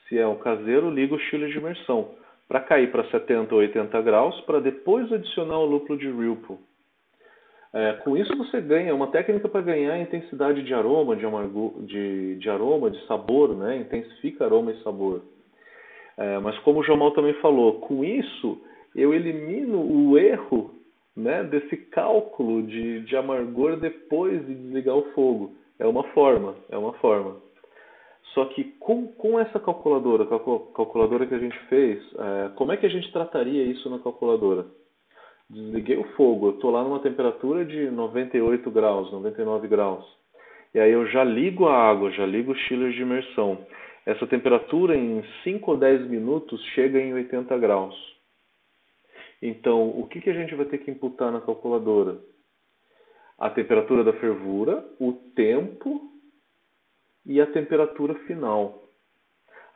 Se 0.07 0.17
é 0.17 0.27
o 0.27 0.35
caseiro, 0.35 0.89
liga 0.89 1.15
o 1.15 1.19
chile 1.19 1.47
de 1.47 1.57
imersão 1.57 2.15
para 2.47 2.61
cair 2.61 2.91
para 2.91 3.03
70 3.09 3.53
ou 3.53 3.61
80 3.61 4.01
graus, 4.01 4.39
para 4.41 4.59
depois 4.59 5.11
adicionar 5.11 5.59
o 5.59 5.65
lúpulo 5.65 5.99
de 5.99 6.07
Whirlpool. 6.07 6.59
É, 7.77 7.93
com 8.03 8.17
isso 8.17 8.35
você 8.35 8.59
ganha 8.59 8.95
uma 8.95 9.05
técnica 9.05 9.47
para 9.47 9.61
ganhar 9.61 9.99
intensidade 9.99 10.63
de 10.63 10.73
aroma, 10.73 11.15
de, 11.15 11.23
amargo, 11.23 11.75
de, 11.81 12.35
de, 12.37 12.49
aroma, 12.49 12.89
de 12.89 12.99
sabor, 13.05 13.55
né? 13.55 13.77
intensifica 13.77 14.45
aroma 14.45 14.71
e 14.71 14.81
sabor. 14.81 15.21
É, 16.17 16.39
mas 16.39 16.57
como 16.61 16.79
o 16.79 16.83
Jamal 16.83 17.11
também 17.11 17.35
falou, 17.35 17.73
com 17.81 18.03
isso 18.03 18.59
eu 18.95 19.13
elimino 19.13 19.79
o 19.79 20.17
erro 20.17 20.71
né, 21.15 21.43
desse 21.43 21.77
cálculo 21.77 22.63
de, 22.63 23.01
de 23.01 23.15
amargor 23.15 23.77
depois 23.77 24.43
de 24.47 24.55
desligar 24.55 24.95
o 24.95 25.11
fogo. 25.11 25.53
É 25.77 25.85
uma 25.85 26.03
forma, 26.15 26.55
é 26.71 26.77
uma 26.79 26.93
forma. 26.93 27.35
Só 28.33 28.45
que 28.45 28.63
com, 28.79 29.05
com 29.05 29.39
essa 29.39 29.59
calculadora, 29.59 30.25
calculadora 30.25 31.27
que 31.27 31.35
a 31.35 31.39
gente 31.39 31.59
fez, 31.69 32.03
é, 32.17 32.49
como 32.55 32.71
é 32.71 32.77
que 32.77 32.87
a 32.87 32.89
gente 32.89 33.11
trataria 33.11 33.65
isso 33.65 33.87
na 33.87 33.99
calculadora? 33.99 34.65
Desliguei 35.49 35.97
o 35.97 36.03
fogo, 36.15 36.47
eu 36.47 36.55
estou 36.55 36.71
lá 36.71 36.83
numa 36.83 36.99
temperatura 36.99 37.63
de 37.63 37.89
98 37.89 38.69
graus, 38.69 39.11
99 39.11 39.67
graus. 39.67 40.05
E 40.73 40.79
aí 40.79 40.91
eu 40.91 41.07
já 41.07 41.23
ligo 41.23 41.67
a 41.67 41.89
água, 41.89 42.11
já 42.11 42.25
ligo 42.25 42.51
o 42.51 42.55
chiller 42.55 42.91
de 42.91 43.01
imersão. 43.01 43.65
Essa 44.05 44.27
temperatura 44.27 44.95
em 44.95 45.23
5 45.43 45.71
ou 45.71 45.77
10 45.77 46.09
minutos 46.09 46.61
chega 46.73 46.99
em 46.99 47.13
80 47.13 47.57
graus. 47.57 47.95
Então, 49.41 49.89
o 49.89 50.07
que, 50.07 50.19
que 50.19 50.29
a 50.29 50.33
gente 50.33 50.53
vai 50.55 50.65
ter 50.65 50.79
que 50.79 50.91
imputar 50.91 51.31
na 51.31 51.39
calculadora? 51.39 52.17
A 53.37 53.49
temperatura 53.49 54.03
da 54.03 54.13
fervura, 54.13 54.83
o 54.99 55.13
tempo 55.35 56.11
e 57.25 57.39
a 57.39 57.45
temperatura 57.45 58.15
final. 58.25 58.83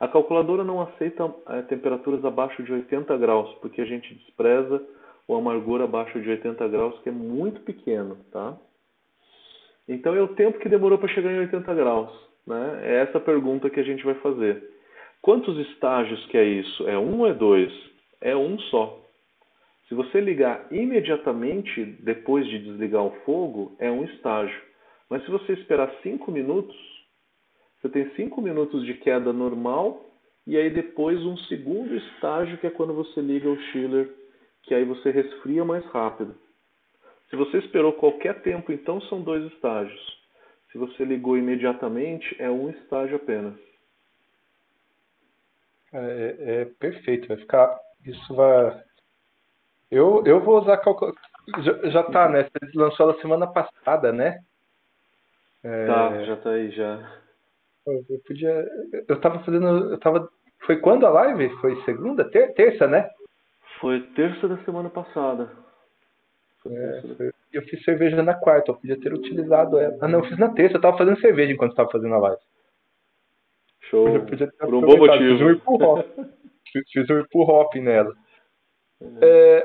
A 0.00 0.08
calculadora 0.08 0.64
não 0.64 0.82
aceita 0.82 1.32
é, 1.48 1.62
temperaturas 1.62 2.24
abaixo 2.24 2.62
de 2.62 2.72
80 2.72 3.16
graus, 3.18 3.54
porque 3.60 3.80
a 3.80 3.84
gente 3.84 4.14
despreza 4.14 4.84
o 5.26 5.34
amargor 5.34 5.80
abaixo 5.80 6.20
de 6.20 6.28
80 6.28 6.68
graus, 6.68 6.98
que 7.00 7.08
é 7.08 7.12
muito 7.12 7.60
pequeno, 7.62 8.16
tá? 8.30 8.56
Então 9.88 10.14
é 10.14 10.22
o 10.22 10.34
tempo 10.34 10.58
que 10.58 10.68
demorou 10.68 10.98
para 10.98 11.08
chegar 11.08 11.32
em 11.32 11.40
80 11.40 11.74
graus, 11.74 12.10
né? 12.46 12.80
É 12.82 12.94
essa 13.02 13.20
pergunta 13.20 13.70
que 13.70 13.80
a 13.80 13.84
gente 13.84 14.04
vai 14.04 14.14
fazer. 14.16 14.62
Quantos 15.20 15.56
estágios 15.68 16.24
que 16.26 16.36
é 16.36 16.44
isso? 16.44 16.88
É 16.88 16.98
um 16.98 17.20
ou 17.20 17.26
é 17.26 17.34
dois? 17.34 17.72
É 18.20 18.36
um 18.36 18.58
só. 18.58 19.00
Se 19.88 19.94
você 19.94 20.20
ligar 20.20 20.66
imediatamente 20.72 21.84
depois 22.00 22.46
de 22.48 22.58
desligar 22.58 23.04
o 23.04 23.14
fogo, 23.24 23.76
é 23.78 23.90
um 23.90 24.04
estágio. 24.04 24.60
Mas 25.08 25.24
se 25.24 25.30
você 25.30 25.52
esperar 25.52 25.92
5 26.02 26.30
minutos, 26.32 26.74
você 27.80 27.88
tem 27.88 28.08
5 28.14 28.40
minutos 28.40 28.84
de 28.86 28.94
queda 28.94 29.32
normal 29.32 30.06
e 30.46 30.56
aí 30.56 30.70
depois 30.70 31.20
um 31.20 31.36
segundo 31.36 31.94
estágio 31.94 32.56
que 32.58 32.66
é 32.66 32.70
quando 32.70 32.94
você 32.94 33.20
liga 33.20 33.48
o 33.48 33.60
chiller 33.64 34.08
que 34.62 34.74
aí 34.74 34.84
você 34.84 35.10
resfria 35.10 35.64
mais 35.64 35.84
rápido. 35.86 36.34
Se 37.28 37.36
você 37.36 37.58
esperou 37.58 37.94
qualquer 37.94 38.42
tempo, 38.42 38.72
então 38.72 39.00
são 39.02 39.22
dois 39.22 39.50
estágios. 39.52 40.22
Se 40.70 40.78
você 40.78 41.04
ligou 41.04 41.36
imediatamente, 41.36 42.36
é 42.38 42.50
um 42.50 42.70
estágio 42.70 43.16
apenas. 43.16 43.54
É, 45.92 45.98
é, 45.98 46.60
é 46.62 46.64
perfeito, 46.64 47.28
vai 47.28 47.36
ficar. 47.36 47.78
Isso 48.04 48.34
vai. 48.34 48.82
Eu, 49.90 50.22
eu 50.26 50.40
vou 50.40 50.60
usar 50.60 50.78
calculadora. 50.78 51.20
Já, 51.58 51.90
já 51.90 52.02
tá, 52.04 52.28
né? 52.28 52.44
Você 52.44 52.78
lançou 52.78 53.10
ela 53.10 53.20
semana 53.20 53.46
passada, 53.46 54.12
né? 54.12 54.42
É... 55.62 55.86
Tá, 55.86 56.24
já 56.24 56.36
tá 56.36 56.50
aí 56.50 56.70
já. 56.70 57.20
Eu, 57.86 58.04
eu 58.08 58.18
podia. 58.26 58.66
Eu 59.08 59.20
tava 59.20 59.40
fazendo. 59.40 59.92
Eu 59.92 59.98
tava. 59.98 60.28
Foi 60.66 60.78
quando 60.78 61.06
a 61.06 61.10
live? 61.10 61.50
Foi 61.60 61.82
segunda? 61.84 62.24
Ter, 62.24 62.54
terça, 62.54 62.86
né? 62.86 63.10
Foi 63.82 64.00
terça 64.14 64.46
da 64.46 64.56
semana 64.58 64.88
passada. 64.88 65.50
É, 66.64 67.32
eu 67.52 67.62
fiz 67.62 67.82
cerveja 67.82 68.22
na 68.22 68.32
quarta, 68.32 68.70
eu 68.70 68.76
podia 68.76 68.98
ter 68.98 69.12
utilizado 69.12 69.76
ela. 69.76 69.98
Ah, 70.00 70.06
não, 70.06 70.20
eu 70.20 70.24
fiz 70.24 70.38
na 70.38 70.50
terça, 70.50 70.76
eu 70.76 70.80
tava 70.80 70.96
fazendo 70.96 71.20
cerveja 71.20 71.52
enquanto 71.52 71.72
estava 71.72 71.90
fazendo 71.90 72.14
a 72.14 72.18
live. 72.18 72.40
Show. 73.80 74.06
Por 74.60 74.74
um 74.74 74.80
bom 74.82 74.96
motivo. 74.98 75.60
fiz 76.92 77.10
o 77.10 77.28
pull 77.28 77.42
hop 77.42 77.74
nela. 77.74 78.14
É, 79.20 79.64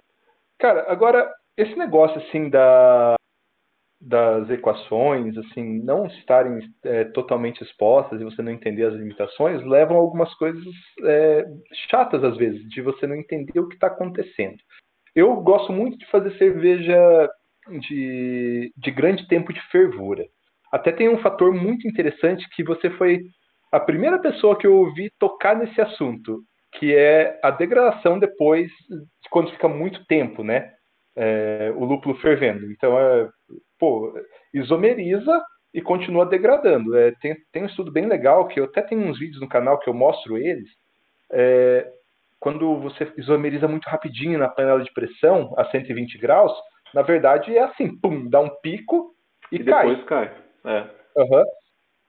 cara, 0.57 0.91
agora, 0.91 1.31
esse 1.55 1.75
negócio, 1.75 2.19
assim, 2.19 2.49
da, 2.49 3.16
das 3.99 4.49
equações, 4.49 5.35
assim, 5.37 5.83
não 5.83 6.05
estarem 6.05 6.59
é, 6.83 7.05
totalmente 7.05 7.63
expostas 7.63 8.21
e 8.21 8.23
você 8.23 8.41
não 8.41 8.51
entender 8.51 8.83
as 8.83 8.93
limitações, 8.93 9.63
levam 9.65 9.97
a 9.97 9.99
algumas 9.99 10.33
coisas 10.35 10.63
é, 11.03 11.45
chatas, 11.89 12.23
às 12.23 12.37
vezes, 12.37 12.61
de 12.69 12.81
você 12.81 13.07
não 13.07 13.15
entender 13.15 13.59
o 13.59 13.67
que 13.67 13.75
está 13.75 13.87
acontecendo. 13.87 14.57
Eu 15.15 15.35
gosto 15.37 15.73
muito 15.73 15.97
de 15.97 16.05
fazer 16.11 16.37
cerveja 16.37 17.29
de, 17.89 18.71
de 18.77 18.91
grande 18.91 19.27
tempo 19.27 19.51
de 19.51 19.61
fervura. 19.71 20.25
Até 20.71 20.91
tem 20.91 21.09
um 21.09 21.19
fator 21.19 21.53
muito 21.53 21.87
interessante 21.87 22.47
que 22.55 22.63
você 22.63 22.89
foi 22.91 23.23
a 23.71 23.79
primeira 23.79 24.19
pessoa 24.19 24.57
que 24.57 24.67
eu 24.67 24.75
ouvi 24.75 25.11
tocar 25.17 25.55
nesse 25.55 25.79
assunto, 25.81 26.41
que 26.73 26.95
é 26.95 27.39
a 27.43 27.49
degradação 27.49 28.19
depois, 28.19 28.71
quando 29.29 29.51
fica 29.51 29.67
muito 29.67 30.05
tempo, 30.05 30.43
né? 30.43 30.71
É, 31.15 31.73
o 31.75 31.83
lúpulo 31.83 32.15
fervendo. 32.19 32.71
Então, 32.71 32.97
é, 32.99 33.27
pô, 33.79 34.13
isomeriza 34.53 35.41
e 35.73 35.81
continua 35.81 36.25
degradando. 36.25 36.97
É, 36.97 37.11
tem, 37.21 37.35
tem 37.51 37.63
um 37.63 37.67
estudo 37.67 37.91
bem 37.91 38.07
legal, 38.07 38.47
que 38.47 38.59
eu 38.59 38.65
até 38.65 38.81
tenho 38.81 39.01
uns 39.01 39.19
vídeos 39.19 39.41
no 39.41 39.49
canal 39.49 39.79
que 39.79 39.89
eu 39.89 39.93
mostro 39.93 40.37
eles. 40.37 40.69
É, 41.31 41.91
quando 42.39 42.79
você 42.79 43.11
isomeriza 43.17 43.67
muito 43.67 43.85
rapidinho 43.85 44.39
na 44.39 44.47
panela 44.47 44.83
de 44.83 44.93
pressão, 44.93 45.53
a 45.57 45.65
120 45.65 46.17
graus, 46.17 46.53
na 46.93 47.01
verdade 47.01 47.55
é 47.55 47.63
assim, 47.63 47.99
pum, 47.99 48.29
dá 48.29 48.39
um 48.39 48.49
pico 48.61 49.13
e, 49.51 49.57
e 49.57 49.63
cai. 49.63 49.87
depois 49.87 50.07
cai. 50.07 50.35
É. 50.65 50.81
Uhum. 51.17 51.43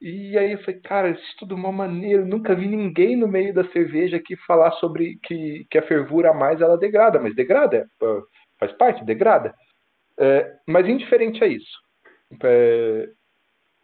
E 0.00 0.38
aí 0.38 0.52
eu 0.52 0.58
falei, 0.60 0.80
cara, 0.80 1.10
isso 1.10 1.36
tudo 1.38 1.54
uma 1.54 1.72
maneira. 1.72 2.24
Nunca 2.24 2.54
vi 2.54 2.68
ninguém 2.68 3.16
no 3.16 3.26
meio 3.26 3.52
da 3.52 3.64
cerveja 3.70 4.16
aqui 4.16 4.36
falar 4.46 4.70
sobre 4.72 5.18
que, 5.24 5.66
que 5.70 5.78
a 5.78 5.82
fervura 5.82 6.30
a 6.30 6.34
mais 6.34 6.60
ela 6.60 6.78
degrada, 6.78 7.18
mas 7.18 7.34
degrada, 7.34 7.88
é, 8.02 8.20
faz 8.60 8.72
parte, 8.72 9.04
degrada. 9.04 9.54
É, 10.20 10.52
mas 10.66 10.86
indiferente 10.88 11.42
a 11.42 11.46
isso, 11.46 11.78
é, 12.42 13.08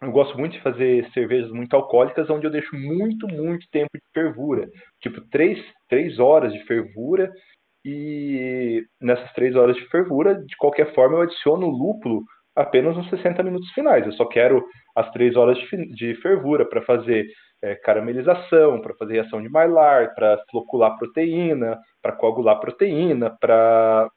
eu 0.02 0.12
gosto 0.12 0.36
muito 0.36 0.52
de 0.52 0.62
fazer 0.62 1.10
cervejas 1.12 1.50
muito 1.50 1.74
alcoólicas, 1.74 2.28
onde 2.28 2.46
eu 2.46 2.50
deixo 2.50 2.74
muito, 2.76 3.26
muito 3.26 3.66
tempo 3.70 3.90
de 3.94 4.02
fervura. 4.12 4.68
Tipo, 5.00 5.20
três, 5.30 5.58
três 5.88 6.18
horas 6.18 6.52
de 6.52 6.62
fervura. 6.64 7.32
E 7.86 8.82
nessas 9.00 9.30
três 9.34 9.54
horas 9.54 9.76
de 9.76 9.86
fervura, 9.88 10.34
de 10.34 10.56
qualquer 10.56 10.94
forma, 10.94 11.16
eu 11.16 11.22
adiciono 11.22 11.66
lúpulo 11.66 12.22
apenas 12.56 12.96
nos 12.96 13.08
60 13.10 13.42
minutos 13.42 13.70
finais. 13.72 14.06
Eu 14.06 14.12
só 14.12 14.26
quero 14.26 14.64
as 14.94 15.10
três 15.12 15.36
horas 15.36 15.58
de, 15.58 15.86
de 15.94 16.14
fervura 16.16 16.66
para 16.66 16.82
fazer 16.82 17.26
é, 17.62 17.74
caramelização, 17.76 18.80
para 18.80 18.94
fazer 18.94 19.14
reação 19.14 19.42
de 19.42 19.48
Maillard, 19.48 20.14
para 20.14 20.38
flocular 20.50 20.96
proteína, 20.98 21.78
para 22.02 22.12
coagular 22.12 22.60
proteína, 22.60 23.36
para 23.40 24.08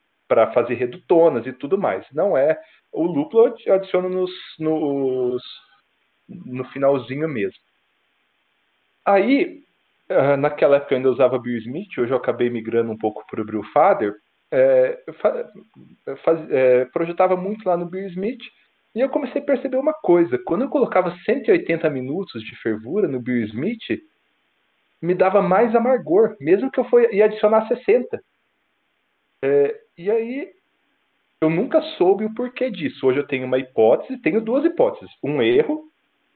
fazer 0.52 0.74
redutonas 0.74 1.46
e 1.46 1.52
tudo 1.52 1.78
mais. 1.78 2.06
Não 2.12 2.36
é 2.36 2.58
o 2.92 3.04
lúpulo 3.04 3.54
eu 3.64 3.74
adiciono 3.74 4.08
nos, 4.08 4.30
nos 4.58 5.42
no 6.28 6.64
finalzinho 6.66 7.28
mesmo. 7.28 7.58
Aí, 9.04 9.62
naquela 10.38 10.76
época 10.76 10.94
eu 10.94 10.96
ainda 10.96 11.10
usava 11.10 11.38
Beer 11.38 11.58
Smith, 11.58 11.96
hoje 11.96 12.12
eu 12.12 12.16
acabei 12.16 12.50
migrando 12.50 12.90
um 12.90 12.98
pouco 12.98 13.24
para 13.26 13.40
o 13.40 13.44
Brewfather, 13.44 14.14
é, 14.50 14.98
faz, 16.24 16.50
é, 16.50 16.84
projetava 16.86 17.36
muito 17.36 17.66
lá 17.66 17.76
no 17.76 17.86
Beer 17.86 18.08
Smith, 18.08 18.42
e 18.94 19.00
eu 19.00 19.08
comecei 19.08 19.40
a 19.40 19.44
perceber 19.44 19.76
uma 19.76 19.92
coisa, 19.92 20.38
quando 20.44 20.62
eu 20.62 20.68
colocava 20.68 21.16
180 21.24 21.88
minutos 21.90 22.42
de 22.42 22.56
fervura 22.56 23.06
no 23.06 23.20
Beer 23.20 23.44
Smith, 23.46 24.02
me 25.00 25.14
dava 25.14 25.40
mais 25.40 25.74
amargor, 25.74 26.36
mesmo 26.40 26.70
que 26.70 26.80
eu 26.80 26.84
fosse 26.84 27.22
adicionar 27.22 27.66
60. 27.68 28.20
É, 29.42 29.74
e 29.96 30.10
aí 30.10 30.48
eu 31.40 31.48
nunca 31.48 31.80
soube 31.96 32.24
o 32.24 32.34
porquê 32.34 32.70
disso. 32.70 33.06
Hoje 33.06 33.20
eu 33.20 33.26
tenho 33.26 33.46
uma 33.46 33.58
hipótese, 33.58 34.20
tenho 34.22 34.40
duas 34.40 34.64
hipóteses. 34.64 35.10
Um 35.22 35.40
erro 35.40 35.84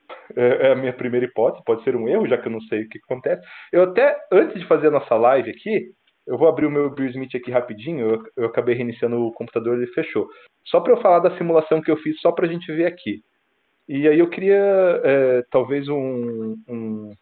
é, 0.36 0.68
é 0.68 0.72
a 0.72 0.76
minha 0.76 0.92
primeira 0.92 1.26
hipótese, 1.26 1.64
pode 1.64 1.82
ser 1.84 1.96
um 1.96 2.08
erro, 2.08 2.28
já 2.28 2.38
que 2.38 2.46
eu 2.46 2.52
não 2.52 2.60
sei 2.62 2.82
o 2.82 2.88
que 2.88 2.98
acontece. 2.98 3.42
Eu 3.72 3.84
até, 3.84 4.16
antes 4.30 4.60
de 4.60 4.66
fazer 4.66 4.88
a 4.88 4.92
nossa 4.92 5.14
live 5.16 5.50
aqui, 5.50 5.90
eu 6.26 6.38
vou 6.38 6.48
abrir 6.48 6.66
o 6.66 6.70
meu 6.70 6.88
Beer 6.90 7.10
Smith 7.10 7.34
aqui 7.34 7.50
rapidinho, 7.50 8.08
eu, 8.08 8.22
eu 8.36 8.46
acabei 8.46 8.76
reiniciando 8.76 9.26
o 9.26 9.32
computador 9.32 9.76
e 9.76 9.82
ele 9.82 9.92
fechou. 9.92 10.28
Só 10.64 10.80
para 10.80 10.92
eu 10.92 11.00
falar 11.00 11.18
da 11.18 11.36
simulação 11.36 11.80
que 11.80 11.90
eu 11.90 11.96
fiz, 11.96 12.20
só 12.20 12.30
para 12.30 12.46
a 12.46 12.48
gente 12.48 12.70
ver 12.72 12.86
aqui. 12.86 13.20
E 13.88 14.06
aí 14.06 14.18
eu 14.18 14.30
queria, 14.30 15.00
é, 15.04 15.42
talvez, 15.50 15.88
um, 15.88 16.56
um, 16.68 17.12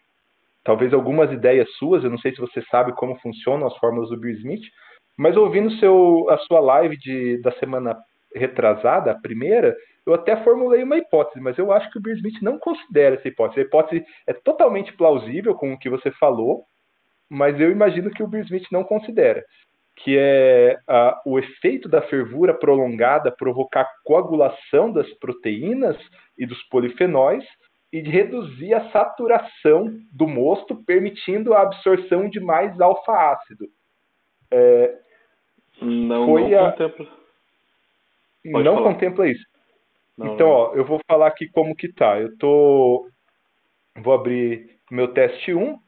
talvez 0.63 0.93
algumas 0.93 1.33
ideias 1.33 1.71
suas, 1.77 2.05
eu 2.05 2.11
não 2.11 2.19
sei 2.19 2.35
se 2.35 2.41
você 2.41 2.63
sabe 2.71 2.93
como 2.93 3.19
funcionam 3.21 3.67
as 3.67 3.77
fórmulas 3.79 4.11
do 4.11 4.21
Beer 4.21 4.37
Smith, 4.37 4.65
mas 5.21 5.37
ouvindo 5.37 5.71
seu, 5.73 6.27
a 6.31 6.39
sua 6.39 6.61
live 6.61 6.97
de, 6.97 7.43
da 7.43 7.53
semana 7.59 7.95
retrasada, 8.35 9.11
a 9.11 9.21
primeira, 9.21 9.77
eu 10.07 10.15
até 10.15 10.35
formulei 10.43 10.83
uma 10.83 10.97
hipótese, 10.97 11.39
mas 11.43 11.59
eu 11.59 11.71
acho 11.71 11.91
que 11.91 11.99
o 11.99 12.01
Beer 12.01 12.17
Smith 12.17 12.41
não 12.41 12.59
considera 12.59 13.17
essa 13.17 13.29
hipótese. 13.29 13.61
A 13.61 13.65
hipótese 13.65 14.03
é 14.27 14.33
totalmente 14.33 14.95
plausível 14.95 15.55
com 15.55 15.75
o 15.75 15.79
que 15.79 15.91
você 15.91 16.11
falou, 16.13 16.65
mas 17.29 17.61
eu 17.61 17.71
imagino 17.71 18.11
que 18.11 18.23
o 18.23 18.27
Beer 18.27 18.45
Smith 18.45 18.65
não 18.73 18.83
considera, 18.83 19.45
que 19.97 20.17
é 20.19 20.79
a, 20.89 21.21
o 21.27 21.39
efeito 21.39 21.87
da 21.87 22.01
fervura 22.01 22.55
prolongada 22.55 23.31
provocar 23.31 23.87
coagulação 24.03 24.91
das 24.91 25.13
proteínas 25.19 25.99
e 26.39 26.47
dos 26.47 26.63
polifenóis 26.71 27.45
e 27.93 28.01
de 28.01 28.09
reduzir 28.09 28.73
a 28.73 28.89
saturação 28.89 29.85
do 30.11 30.27
mosto, 30.27 30.83
permitindo 30.87 31.53
a 31.53 31.61
absorção 31.61 32.27
de 32.27 32.41
mais 32.41 32.81
alfa-ácido. 32.81 33.67
É, 34.51 35.10
não, 35.81 36.27
não 36.27 36.59
a... 36.59 36.73
contempla. 36.73 37.07
Pode 38.51 38.65
não 38.65 38.75
falar. 38.77 38.93
contempla 38.93 39.29
isso. 39.29 39.45
Não, 40.17 40.35
então, 40.35 40.47
não. 40.47 40.55
ó, 40.55 40.75
eu 40.75 40.85
vou 40.85 41.01
falar 41.09 41.27
aqui 41.27 41.49
como 41.49 41.75
que 41.75 41.93
tá. 41.93 42.19
Eu 42.21 42.37
tô 42.39 43.09
vou 44.03 44.15
abrir 44.15 44.79
meu 44.91 45.09
teste 45.13 45.55
1. 45.55 45.79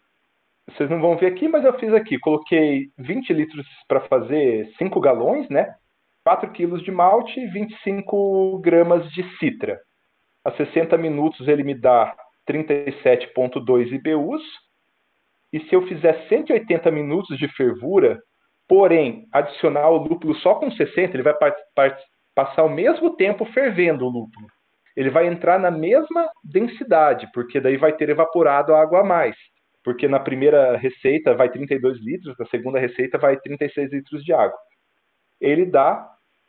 Vocês 0.68 0.88
não 0.88 1.00
vão 1.00 1.16
ver 1.16 1.26
aqui, 1.26 1.48
mas 1.48 1.64
eu 1.64 1.78
fiz 1.78 1.92
aqui. 1.92 2.18
Coloquei 2.18 2.90
20 2.98 3.32
litros 3.32 3.66
para 3.88 4.00
fazer 4.02 4.72
5 4.78 5.00
galões, 5.00 5.48
né? 5.48 5.74
4 6.24 6.50
quilos 6.52 6.82
de 6.82 6.90
malte 6.90 7.40
e 7.40 7.46
25 7.48 8.58
gramas 8.60 9.10
de 9.12 9.24
citra. 9.38 9.80
A 10.44 10.52
60 10.52 10.96
minutos 10.96 11.48
ele 11.48 11.64
me 11.64 11.74
dá 11.74 12.14
37,2 12.48 13.92
IBUs. 13.92 14.42
E 15.52 15.60
se 15.60 15.74
eu 15.74 15.86
fizer 15.86 16.26
180 16.28 16.90
minutos 16.90 17.36
de 17.38 17.48
fervura, 17.48 18.20
porém 18.72 19.28
adicionar 19.30 19.90
o 19.90 19.98
lúpulo 19.98 20.34
só 20.36 20.54
com 20.54 20.70
60, 20.70 21.14
ele 21.14 21.22
vai 21.22 21.34
passar 22.34 22.64
o 22.64 22.70
mesmo 22.70 23.14
tempo 23.16 23.44
fervendo 23.52 24.06
o 24.06 24.08
lúpulo. 24.08 24.46
Ele 24.96 25.10
vai 25.10 25.26
entrar 25.26 25.60
na 25.60 25.70
mesma 25.70 26.26
densidade, 26.42 27.28
porque 27.34 27.60
daí 27.60 27.76
vai 27.76 27.92
ter 27.92 28.08
evaporado 28.08 28.74
a 28.74 28.80
água 28.80 29.00
a 29.00 29.04
mais. 29.04 29.36
Porque 29.84 30.08
na 30.08 30.18
primeira 30.18 30.74
receita 30.78 31.34
vai 31.34 31.50
32 31.50 32.02
litros, 32.02 32.34
na 32.38 32.46
segunda 32.46 32.78
receita 32.78 33.18
vai 33.18 33.38
36 33.40 33.92
litros 33.92 34.24
de 34.24 34.32
água. 34.32 34.58
Ele 35.38 35.66
dá 35.66 36.08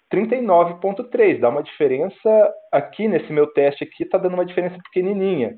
39,3, 0.09 1.41
dá 1.41 1.49
uma 1.49 1.61
diferença 1.61 2.53
aqui 2.71 3.05
nesse 3.05 3.33
meu 3.33 3.47
teste 3.47 3.83
aqui, 3.83 4.03
está 4.03 4.17
dando 4.17 4.35
uma 4.35 4.45
diferença 4.45 4.77
pequenininha, 4.77 5.57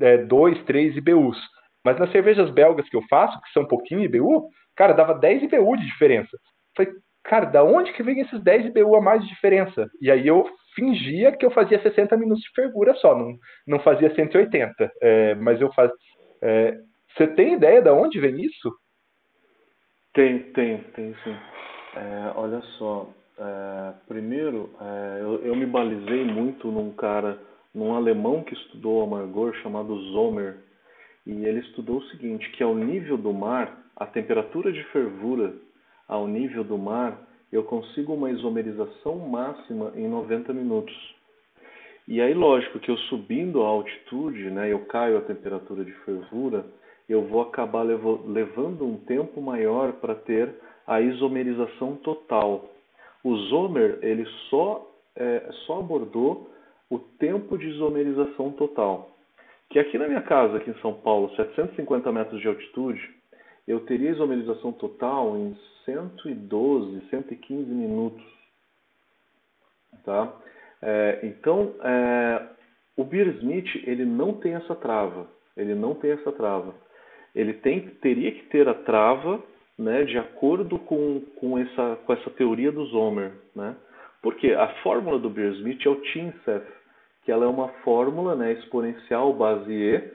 é, 0.00 0.16
2, 0.16 0.64
3 0.64 0.96
IBUs. 0.96 1.36
Mas 1.84 1.98
nas 1.98 2.10
cervejas 2.10 2.50
belgas 2.50 2.88
que 2.88 2.96
eu 2.96 3.02
faço, 3.02 3.38
que 3.42 3.52
são 3.52 3.66
pouquinho 3.66 4.00
IBU, 4.00 4.48
cara, 4.80 4.94
dava 4.94 5.12
10 5.12 5.42
IBU 5.42 5.76
de 5.76 5.84
diferença. 5.84 6.38
Falei, 6.74 6.90
cara, 7.22 7.44
da 7.44 7.62
onde 7.62 7.92
que 7.92 8.02
vem 8.02 8.20
esses 8.20 8.42
10 8.42 8.68
IBU 8.68 8.96
a 8.96 9.02
mais 9.02 9.20
de 9.20 9.28
diferença? 9.28 9.86
E 10.00 10.10
aí 10.10 10.26
eu 10.26 10.48
fingia 10.74 11.32
que 11.32 11.44
eu 11.44 11.50
fazia 11.50 11.82
60 11.82 12.16
minutos 12.16 12.42
de 12.42 12.50
fervura 12.54 12.94
só, 12.94 13.14
não, 13.14 13.36
não 13.66 13.78
fazia 13.80 14.14
180. 14.14 14.90
É, 15.02 15.34
mas 15.34 15.60
eu 15.60 15.70
faz. 15.74 15.90
É, 16.40 16.78
você 17.14 17.26
tem 17.26 17.56
ideia 17.56 17.82
de 17.82 17.90
onde 17.90 18.18
vem 18.18 18.40
isso? 18.40 18.72
Tem, 20.14 20.38
tem, 20.54 20.78
tem 20.94 21.14
sim. 21.24 21.36
É, 21.96 22.32
olha 22.34 22.62
só, 22.78 23.10
é, 23.38 23.92
primeiro, 24.08 24.70
é, 24.80 25.18
eu, 25.20 25.44
eu, 25.44 25.56
me 25.56 25.66
balizei 25.66 26.24
muito 26.24 26.68
num 26.68 26.90
cara, 26.92 27.38
num 27.74 27.94
alemão 27.94 28.42
que 28.42 28.54
estudou 28.54 29.02
amargor 29.02 29.54
chamado 29.56 29.94
Zomer, 30.12 30.56
e 31.26 31.44
ele 31.44 31.60
estudou 31.60 31.98
o 31.98 32.08
seguinte, 32.08 32.50
que 32.52 32.62
ao 32.62 32.74
nível 32.74 33.18
do 33.18 33.30
mar, 33.30 33.79
a 34.00 34.06
temperatura 34.06 34.72
de 34.72 34.82
fervura 34.84 35.52
ao 36.08 36.26
nível 36.26 36.64
do 36.64 36.78
mar, 36.78 37.20
eu 37.52 37.62
consigo 37.64 38.14
uma 38.14 38.30
isomerização 38.30 39.18
máxima 39.18 39.92
em 39.94 40.08
90 40.08 40.54
minutos. 40.54 40.94
E 42.08 42.20
aí, 42.20 42.32
lógico 42.32 42.80
que 42.80 42.90
eu 42.90 42.96
subindo 42.96 43.62
a 43.62 43.68
altitude, 43.68 44.50
né, 44.50 44.72
eu 44.72 44.86
caio 44.86 45.18
a 45.18 45.20
temperatura 45.20 45.84
de 45.84 45.92
fervura, 46.04 46.64
eu 47.08 47.26
vou 47.26 47.42
acabar 47.42 47.82
levando 47.82 48.86
um 48.86 48.96
tempo 48.96 49.40
maior 49.42 49.92
para 49.94 50.14
ter 50.14 50.54
a 50.86 51.00
isomerização 51.00 51.96
total. 51.96 52.70
O 53.22 53.36
Zomer 53.36 53.98
ele 54.00 54.24
só, 54.48 54.90
é, 55.14 55.46
só 55.66 55.80
abordou 55.80 56.50
o 56.88 56.98
tempo 56.98 57.58
de 57.58 57.68
isomerização 57.68 58.50
total. 58.52 59.10
Que 59.68 59.78
aqui 59.78 59.98
na 59.98 60.08
minha 60.08 60.22
casa, 60.22 60.56
aqui 60.56 60.70
em 60.70 60.80
São 60.80 60.94
Paulo, 60.94 61.30
750 61.36 62.10
metros 62.10 62.40
de 62.40 62.48
altitude, 62.48 63.19
eu 63.66 63.80
teria 63.80 64.10
isomerização 64.10 64.72
total 64.72 65.36
em 65.36 65.56
112, 65.84 67.02
115 67.10 67.70
minutos. 67.70 68.22
Tá? 70.04 70.32
É, 70.82 71.20
então, 71.22 71.74
é, 71.82 72.42
o 72.96 73.04
Beer 73.04 73.28
Smith 73.36 73.68
ele 73.84 74.04
não 74.04 74.34
tem 74.34 74.54
essa 74.54 74.74
trava. 74.74 75.26
Ele 75.56 75.74
não 75.74 75.94
tem 75.94 76.12
essa 76.12 76.32
trava. 76.32 76.74
Ele 77.34 77.54
tem, 77.54 77.80
teria 78.00 78.32
que 78.32 78.46
ter 78.46 78.68
a 78.68 78.74
trava 78.74 79.42
né, 79.78 80.04
de 80.04 80.18
acordo 80.18 80.78
com, 80.78 81.20
com, 81.36 81.58
essa, 81.58 81.96
com 82.04 82.12
essa 82.12 82.30
teoria 82.30 82.72
do 82.72 82.84
Zomer. 82.86 83.32
Né? 83.54 83.74
Porque 84.22 84.52
a 84.52 84.68
fórmula 84.82 85.18
do 85.18 85.30
Beer 85.30 85.52
Smith 85.54 85.84
é 85.84 85.88
o 85.88 86.00
TINCEF, 86.00 86.66
que 87.24 87.32
ela 87.32 87.44
é 87.44 87.48
uma 87.48 87.68
fórmula 87.84 88.34
né, 88.34 88.52
exponencial 88.52 89.32
Basier, 89.32 90.14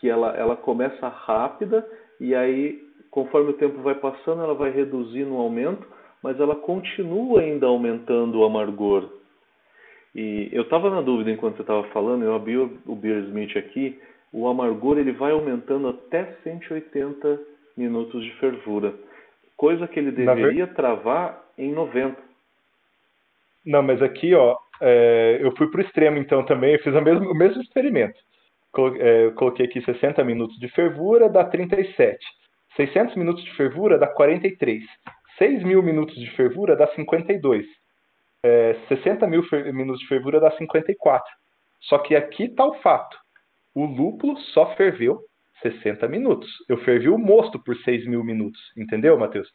que 0.00 0.08
ela, 0.08 0.36
ela 0.36 0.56
começa 0.56 1.08
rápida 1.08 1.86
e 2.20 2.34
aí, 2.34 2.82
conforme 3.10 3.50
o 3.50 3.54
tempo 3.54 3.80
vai 3.82 3.94
passando, 3.94 4.42
ela 4.42 4.54
vai 4.54 4.70
reduzindo 4.70 5.34
o 5.34 5.38
aumento, 5.38 5.86
mas 6.22 6.38
ela 6.40 6.56
continua 6.56 7.40
ainda 7.40 7.66
aumentando 7.66 8.38
o 8.38 8.44
amargor. 8.44 9.08
E 10.14 10.48
eu 10.52 10.62
estava 10.62 10.90
na 10.90 11.00
dúvida 11.00 11.30
enquanto 11.30 11.56
você 11.56 11.62
estava 11.62 11.84
falando, 11.88 12.24
eu 12.24 12.34
abri 12.34 12.56
o 12.56 12.96
Beer 12.96 13.24
Smith 13.24 13.56
aqui, 13.56 13.98
o 14.32 14.48
amargor 14.48 14.98
ele 14.98 15.12
vai 15.12 15.32
aumentando 15.32 15.88
até 15.88 16.36
180 16.42 17.40
minutos 17.76 18.24
de 18.24 18.30
fervura, 18.32 18.94
coisa 19.56 19.86
que 19.86 19.98
ele 19.98 20.10
deveria 20.10 20.66
ver... 20.66 20.74
travar 20.74 21.44
em 21.56 21.72
90. 21.72 22.16
Não, 23.64 23.82
mas 23.82 24.02
aqui, 24.02 24.34
ó, 24.34 24.56
é, 24.80 25.38
eu 25.40 25.54
fui 25.56 25.70
para 25.70 25.78
o 25.78 25.84
extremo 25.84 26.18
então 26.18 26.44
também, 26.44 26.72
eu 26.74 26.80
fiz 26.80 26.94
o 26.94 27.00
mesmo, 27.00 27.30
o 27.30 27.34
mesmo 27.34 27.62
experimento. 27.62 28.18
É, 28.98 29.30
coloquei 29.32 29.66
aqui 29.66 29.82
60 29.82 30.22
minutos 30.24 30.58
de 30.58 30.68
fervura, 30.68 31.28
dá 31.28 31.44
37. 31.44 32.18
600 32.76 33.16
minutos 33.16 33.42
de 33.44 33.52
fervura 33.54 33.98
dá 33.98 34.06
43. 34.06 34.84
6 35.36 35.62
mil 35.64 35.82
minutos 35.82 36.14
de 36.14 36.30
fervura 36.32 36.76
dá 36.76 36.86
52. 36.88 37.66
É, 38.42 38.76
60 38.88 39.26
mil 39.26 39.42
minutos 39.72 40.00
de 40.00 40.08
fervura 40.08 40.38
dá 40.38 40.50
54. 40.52 41.24
Só 41.80 41.98
que 41.98 42.14
aqui 42.14 42.44
está 42.44 42.64
o 42.64 42.74
fato. 42.74 43.16
O 43.74 43.84
lúpulo 43.84 44.36
só 44.52 44.74
ferveu 44.76 45.20
60 45.62 46.06
minutos. 46.08 46.48
Eu 46.68 46.78
fervi 46.78 47.08
o 47.08 47.18
mosto 47.18 47.62
por 47.62 47.76
6 47.78 48.06
mil 48.06 48.22
minutos. 48.22 48.60
Entendeu, 48.76 49.18
Matheus? 49.18 49.48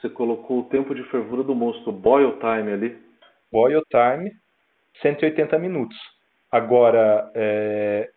Você 0.00 0.08
colocou 0.08 0.60
o 0.60 0.64
tempo 0.64 0.94
de 0.94 1.02
fervura 1.04 1.42
do 1.42 1.54
mosto, 1.54 1.90
boil 1.90 2.38
time 2.38 2.72
ali? 2.72 3.02
Boil 3.50 3.82
time, 3.90 4.30
180 5.02 5.58
minutos. 5.58 5.96
Agora, 6.50 7.30
é, 7.34 8.10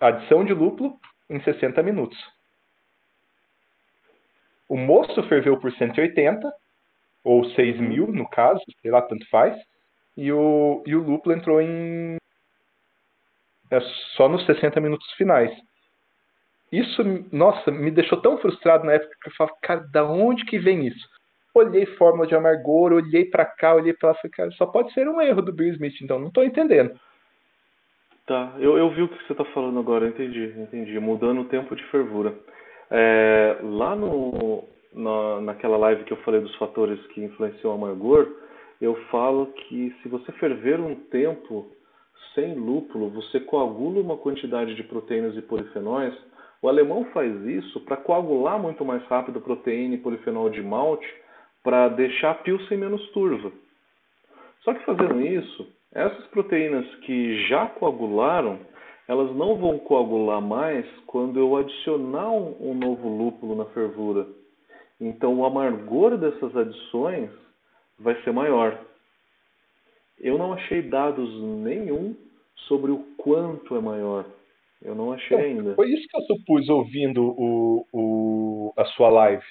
adição 0.00 0.44
de 0.44 0.54
lúpulo 0.54 0.98
em 1.28 1.40
60 1.42 1.82
minutos. 1.82 2.18
O 4.68 4.76
mosto 4.76 5.22
ferveu 5.24 5.58
por 5.58 5.72
180, 5.72 6.52
ou 7.24 7.44
6 7.50 7.80
mil 7.80 8.06
no 8.06 8.28
caso, 8.28 8.60
sei 8.80 8.90
lá, 8.90 9.02
tanto 9.02 9.28
faz. 9.28 9.56
E 10.16 10.32
o, 10.32 10.82
e 10.86 10.94
o 10.94 11.02
lúpulo 11.02 11.34
entrou 11.34 11.60
em. 11.60 12.16
É 13.70 13.80
só 14.16 14.28
nos 14.28 14.44
60 14.46 14.80
minutos 14.80 15.10
finais. 15.12 15.50
Isso, 16.70 17.02
nossa, 17.32 17.70
me 17.70 17.90
deixou 17.90 18.20
tão 18.20 18.38
frustrado 18.38 18.84
na 18.84 18.92
época 18.92 19.14
que 19.22 19.28
eu 19.30 19.34
falava, 19.34 19.56
cara, 19.62 19.80
da 19.90 20.04
onde 20.04 20.44
que 20.44 20.58
vem 20.58 20.86
isso? 20.86 21.08
Olhei 21.54 21.86
fórmula 21.86 22.26
de 22.26 22.34
amargor, 22.34 22.92
olhei 22.92 23.24
para 23.24 23.44
cá, 23.44 23.74
olhei 23.74 23.94
para 23.94 24.10
lá, 24.10 24.14
falei, 24.16 24.30
cara, 24.30 24.50
só 24.52 24.66
pode 24.66 24.92
ser 24.92 25.08
um 25.08 25.20
erro 25.20 25.40
do 25.40 25.52
Bill 25.52 25.72
Smith, 25.72 26.00
então 26.00 26.18
não 26.18 26.28
estou 26.28 26.44
entendendo. 26.44 26.98
Tá, 28.28 28.52
eu, 28.58 28.76
eu 28.76 28.90
vi 28.90 29.02
o 29.02 29.08
que 29.08 29.26
você 29.26 29.32
está 29.32 29.44
falando 29.46 29.78
agora, 29.78 30.06
entendi, 30.06 30.54
entendi. 30.58 31.00
Mudando 31.00 31.40
o 31.40 31.46
tempo 31.46 31.74
de 31.74 31.82
fervura. 31.84 32.34
É, 32.90 33.56
lá 33.62 33.96
no, 33.96 34.64
na, 34.92 35.40
naquela 35.40 35.78
live 35.78 36.04
que 36.04 36.12
eu 36.12 36.18
falei 36.18 36.40
dos 36.40 36.54
fatores 36.56 37.00
que 37.08 37.24
influenciam 37.24 37.72
o 37.72 37.74
amargor, 37.74 38.28
eu 38.82 38.94
falo 39.10 39.46
que 39.46 39.96
se 40.02 40.08
você 40.08 40.30
ferver 40.32 40.78
um 40.78 40.94
tempo 40.94 41.72
sem 42.34 42.54
lúpulo, 42.54 43.08
você 43.08 43.40
coagula 43.40 44.00
uma 44.00 44.18
quantidade 44.18 44.74
de 44.74 44.82
proteínas 44.82 45.34
e 45.34 45.42
polifenóis 45.42 46.14
o 46.60 46.68
alemão 46.68 47.04
faz 47.12 47.32
isso 47.46 47.80
para 47.80 47.96
coagular 47.96 48.60
muito 48.60 48.84
mais 48.84 49.02
rápido 49.04 49.40
proteína 49.40 49.94
e 49.94 49.98
polifenol 49.98 50.50
de 50.50 50.60
malte 50.60 51.06
para 51.62 51.88
deixar 51.88 52.32
a 52.32 52.34
pilsen 52.34 52.78
menos 52.78 53.08
turva. 53.10 53.52
Só 54.62 54.74
que 54.74 54.84
fazendo 54.84 55.20
isso, 55.20 55.66
essas 55.92 56.26
proteínas 56.28 56.86
que 56.96 57.46
já 57.48 57.66
coagularam, 57.66 58.58
elas 59.06 59.34
não 59.34 59.56
vão 59.56 59.78
coagular 59.78 60.40
mais 60.40 60.86
quando 61.06 61.38
eu 61.38 61.56
adicionar 61.56 62.30
um, 62.30 62.70
um 62.70 62.74
novo 62.74 63.08
lúpulo 63.08 63.56
na 63.56 63.64
fervura. 63.66 64.26
Então 65.00 65.38
o 65.38 65.46
amargor 65.46 66.18
dessas 66.18 66.54
adições 66.56 67.30
vai 67.98 68.20
ser 68.22 68.32
maior. 68.32 68.78
Eu 70.20 70.36
não 70.36 70.52
achei 70.52 70.82
dados 70.82 71.30
nenhum 71.62 72.14
sobre 72.66 72.90
o 72.90 72.98
quanto 73.16 73.76
é 73.76 73.80
maior. 73.80 74.26
Eu 74.82 74.94
não 74.94 75.12
achei 75.12 75.36
então, 75.36 75.48
ainda. 75.48 75.74
Foi 75.74 75.88
isso 75.88 76.06
que 76.08 76.16
eu 76.16 76.22
supus 76.22 76.68
ouvindo 76.68 77.22
o, 77.22 77.86
o, 77.92 78.72
a 78.76 78.84
sua 78.86 79.08
live. 79.08 79.44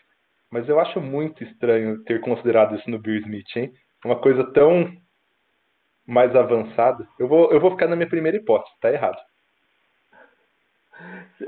Mas 0.51 0.67
eu 0.69 0.79
acho 0.79 1.01
muito 1.01 1.43
estranho 1.43 2.03
ter 2.03 2.21
considerado 2.21 2.75
isso 2.75 2.89
no 2.89 2.99
Bill 2.99 3.19
Smith, 3.21 3.55
hein? 3.55 3.73
Uma 4.05 4.17
coisa 4.17 4.43
tão 4.53 4.89
mais 6.07 6.33
avançada. 6.35 7.07
Eu 7.19 7.27
vou, 7.27 7.51
eu 7.51 7.59
vou 7.59 7.71
ficar 7.71 7.87
na 7.87 7.95
minha 7.95 8.09
primeira 8.09 8.37
hipótese, 8.37 8.73
tá 8.79 8.91
errado. 8.91 9.19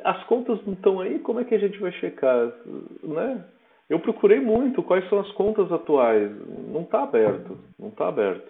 As 0.03 0.23
contas 0.25 0.63
não 0.65 0.73
estão 0.73 0.99
aí, 0.99 1.19
como 1.19 1.39
é 1.39 1.43
que 1.43 1.55
a 1.55 1.59
gente 1.59 1.79
vai 1.79 1.91
checar? 1.93 2.51
Né? 3.01 3.43
Eu 3.89 3.99
procurei 3.99 4.39
muito 4.39 4.83
quais 4.83 5.07
são 5.09 5.19
as 5.19 5.31
contas 5.31 5.71
atuais. 5.71 6.29
Não 6.67 6.81
está 6.81 7.03
aberto. 7.03 7.57
Não 7.79 7.87
está 7.87 8.07
aberto. 8.07 8.47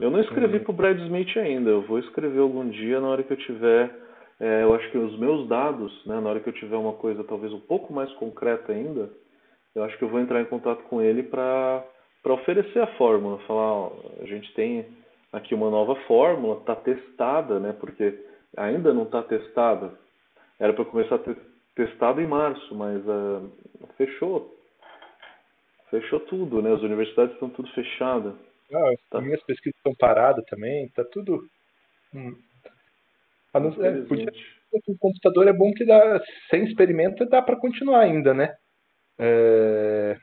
Eu 0.00 0.10
não 0.10 0.20
escrevi 0.20 0.56
uhum. 0.56 0.64
para 0.64 0.70
o 0.70 0.74
Brad 0.74 0.98
Smith 1.00 1.36
ainda. 1.36 1.70
Eu 1.70 1.82
vou 1.82 1.98
escrever 1.98 2.40
algum 2.40 2.68
dia 2.68 3.00
na 3.00 3.08
hora 3.08 3.22
que 3.22 3.32
eu 3.32 3.36
tiver. 3.36 3.94
É, 4.40 4.62
eu 4.62 4.74
acho 4.74 4.90
que 4.90 4.98
os 4.98 5.16
meus 5.18 5.46
dados, 5.48 6.04
né, 6.06 6.18
na 6.18 6.30
hora 6.30 6.40
que 6.40 6.48
eu 6.48 6.52
tiver 6.54 6.76
uma 6.76 6.94
coisa 6.94 7.22
talvez 7.24 7.52
um 7.52 7.60
pouco 7.60 7.92
mais 7.92 8.10
concreta 8.14 8.72
ainda, 8.72 9.10
eu 9.74 9.84
acho 9.84 9.96
que 9.98 10.04
eu 10.04 10.08
vou 10.08 10.18
entrar 10.18 10.40
em 10.40 10.46
contato 10.46 10.82
com 10.84 11.00
ele 11.00 11.22
para 11.22 11.84
oferecer 12.32 12.80
a 12.80 12.96
fórmula. 12.96 13.38
Falar, 13.40 13.72
ó, 13.72 13.92
a 14.20 14.26
gente 14.26 14.52
tem 14.54 14.86
aqui 15.32 15.54
uma 15.54 15.70
nova 15.70 15.94
fórmula, 16.06 16.58
está 16.60 16.74
testada, 16.76 17.60
né? 17.60 17.74
Porque 17.78 18.18
ainda 18.56 18.94
não 18.94 19.02
está 19.02 19.22
testada. 19.22 19.92
Era 20.58 20.72
para 20.72 20.84
começar 20.84 21.16
a 21.16 21.18
ter 21.18 21.36
testado 21.74 22.20
em 22.20 22.26
março, 22.26 22.74
mas 22.74 23.02
uh, 23.06 23.50
fechou. 23.96 24.54
Fechou 25.90 26.20
tudo, 26.20 26.62
né? 26.62 26.72
As 26.72 26.82
universidades 26.82 27.34
estão 27.34 27.50
tudo 27.50 27.68
fechadas. 27.72 28.34
Ah, 28.72 28.92
tá. 29.10 29.20
Minhas 29.20 29.42
pesquisas 29.42 29.76
estão 29.76 29.94
paradas 29.94 30.44
também, 30.46 30.88
tá 30.90 31.04
tudo. 31.04 31.46
Hum. 32.14 32.34
Não, 33.52 33.84
é, 33.84 34.02
podia, 34.02 34.32
o 34.72 34.98
computador 34.98 35.46
é 35.46 35.52
bom 35.52 35.72
que 35.72 35.84
dá, 35.84 36.20
sem 36.50 36.64
experimento 36.64 37.24
dá 37.26 37.40
para 37.40 37.56
continuar 37.56 38.00
ainda, 38.00 38.34
né? 38.34 38.56
É... 39.18 40.16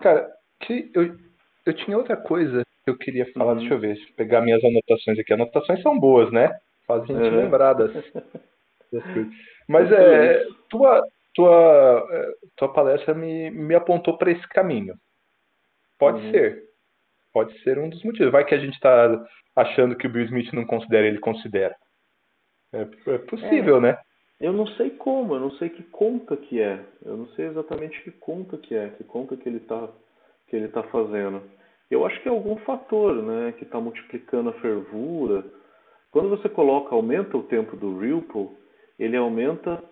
Cara, 0.00 0.30
que 0.60 0.90
eu, 0.94 1.16
eu 1.64 1.74
tinha 1.74 1.96
outra 1.96 2.16
coisa 2.16 2.62
que 2.84 2.90
eu 2.90 2.96
queria 2.96 3.30
falar, 3.32 3.52
uhum. 3.52 3.58
deixa 3.58 3.74
eu 3.74 3.78
ver, 3.78 3.94
deixa 3.94 4.10
eu 4.10 4.14
pegar 4.14 4.40
minhas 4.40 4.62
anotações 4.64 5.18
aqui. 5.18 5.32
Anotações 5.32 5.82
são 5.82 5.98
boas, 5.98 6.30
né? 6.32 6.56
Fazem 6.86 7.16
a 7.16 7.24
gente 7.24 7.34
uhum. 7.34 7.42
lembrar 7.42 7.72
das, 7.74 7.92
das 7.92 9.02
coisas. 9.12 9.32
Mas 9.68 9.90
é, 9.90 10.44
tua, 10.68 11.02
tua, 11.34 12.08
é, 12.10 12.32
tua 12.56 12.72
palestra 12.72 13.14
me, 13.14 13.50
me 13.50 13.74
apontou 13.74 14.16
para 14.16 14.30
esse 14.30 14.46
caminho. 14.48 14.94
Pode 15.98 16.24
uhum. 16.24 16.30
ser 16.30 16.66
pode 17.36 17.52
ser 17.62 17.78
um 17.78 17.90
dos 17.90 18.02
motivos. 18.02 18.32
Vai 18.32 18.46
que 18.46 18.54
a 18.54 18.58
gente 18.58 18.72
está 18.72 19.22
achando 19.54 19.94
que 19.94 20.06
o 20.06 20.10
Bill 20.10 20.24
Smith 20.24 20.54
não 20.54 20.64
considera, 20.64 21.06
ele 21.06 21.18
considera. 21.18 21.76
É, 22.72 22.80
é 23.10 23.18
possível, 23.18 23.76
é, 23.76 23.80
né? 23.80 23.98
Eu 24.40 24.54
não 24.54 24.66
sei 24.68 24.88
como, 24.88 25.34
eu 25.34 25.40
não 25.40 25.50
sei 25.52 25.68
que 25.68 25.82
conta 25.82 26.34
que 26.34 26.62
é. 26.62 26.82
Eu 27.04 27.14
não 27.14 27.28
sei 27.34 27.44
exatamente 27.44 28.02
que 28.02 28.10
conta 28.10 28.56
que 28.56 28.74
é, 28.74 28.88
que 28.88 29.04
conta 29.04 29.36
que 29.36 29.46
ele 29.46 29.58
está 29.58 29.86
que 30.48 30.56
ele 30.56 30.68
tá 30.68 30.82
fazendo. 30.84 31.42
Eu 31.90 32.04
acho 32.04 32.20
que 32.22 32.28
é 32.28 32.32
algum 32.32 32.56
fator, 32.58 33.14
né, 33.14 33.52
que 33.58 33.64
está 33.64 33.80
multiplicando 33.80 34.50
a 34.50 34.54
fervura. 34.54 35.44
Quando 36.10 36.30
você 36.30 36.48
coloca, 36.48 36.94
aumenta 36.94 37.36
o 37.36 37.44
tempo 37.44 37.76
do 37.76 37.98
Ripple, 37.98 38.48
ele 38.98 39.16
aumenta 39.16 39.82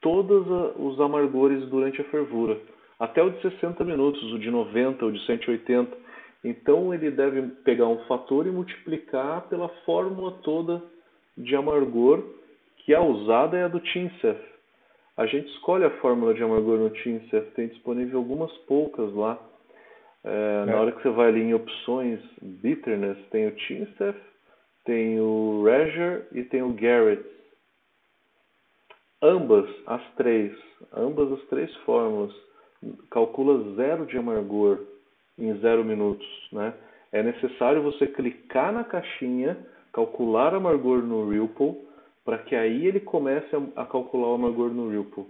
todos 0.00 0.46
os 0.76 1.00
amargores 1.00 1.68
durante 1.68 2.00
a 2.00 2.04
fervura. 2.04 2.58
Até 2.98 3.22
o 3.22 3.30
de 3.30 3.40
60 3.42 3.84
minutos, 3.84 4.22
o 4.32 4.38
de 4.38 4.50
90, 4.50 5.04
o 5.06 5.12
de 5.12 5.24
180 5.26 6.10
então 6.44 6.92
ele 6.94 7.10
deve 7.10 7.42
pegar 7.64 7.86
um 7.86 8.04
fator 8.04 8.46
e 8.46 8.50
multiplicar 8.50 9.42
pela 9.48 9.68
fórmula 9.84 10.32
toda 10.42 10.82
de 11.36 11.54
amargor 11.54 12.22
que 12.78 12.94
a 12.94 13.02
usada 13.02 13.58
é 13.58 13.64
a 13.64 13.68
do 13.68 13.80
TINCEF. 13.80 14.40
A 15.16 15.26
gente 15.26 15.48
escolhe 15.50 15.84
a 15.84 15.98
fórmula 15.98 16.32
de 16.32 16.42
amargor 16.42 16.78
no 16.78 16.90
TINCEF, 16.90 17.50
tem 17.52 17.68
disponível 17.68 18.18
algumas 18.18 18.50
poucas 18.66 19.12
lá. 19.12 19.38
É, 20.24 20.62
é. 20.62 20.64
Na 20.66 20.80
hora 20.80 20.92
que 20.92 21.02
você 21.02 21.10
vai 21.10 21.28
ali 21.28 21.40
em 21.40 21.54
opções 21.54 22.20
bitterness, 22.40 23.18
tem 23.30 23.46
o 23.46 23.54
TINCEF, 23.56 24.18
tem 24.84 25.20
o 25.20 25.62
Reger 25.64 26.26
e 26.32 26.42
tem 26.44 26.62
o 26.62 26.72
Garrett. 26.72 27.24
ambas 29.22 29.68
as 29.86 30.02
três, 30.14 30.56
ambas 30.92 31.30
as 31.32 31.42
três 31.48 31.74
fórmulas, 31.78 32.34
calcula 33.10 33.74
zero 33.74 34.06
de 34.06 34.16
amargor 34.16 34.80
em 35.38 35.58
zero 35.58 35.84
minutos, 35.84 36.26
né? 36.52 36.74
É 37.12 37.22
necessário 37.22 37.82
você 37.82 38.06
clicar 38.06 38.72
na 38.72 38.84
caixinha, 38.84 39.56
calcular 39.92 40.54
amargor 40.54 41.02
no 41.02 41.28
Ripple, 41.28 41.76
para 42.24 42.38
que 42.38 42.54
aí 42.54 42.86
ele 42.86 43.00
comece 43.00 43.48
a, 43.54 43.82
a, 43.82 43.86
calcular 43.86 44.28
o 44.28 44.34
amargor 44.34 44.70
no 44.70 44.88
Ripple. 44.88 45.26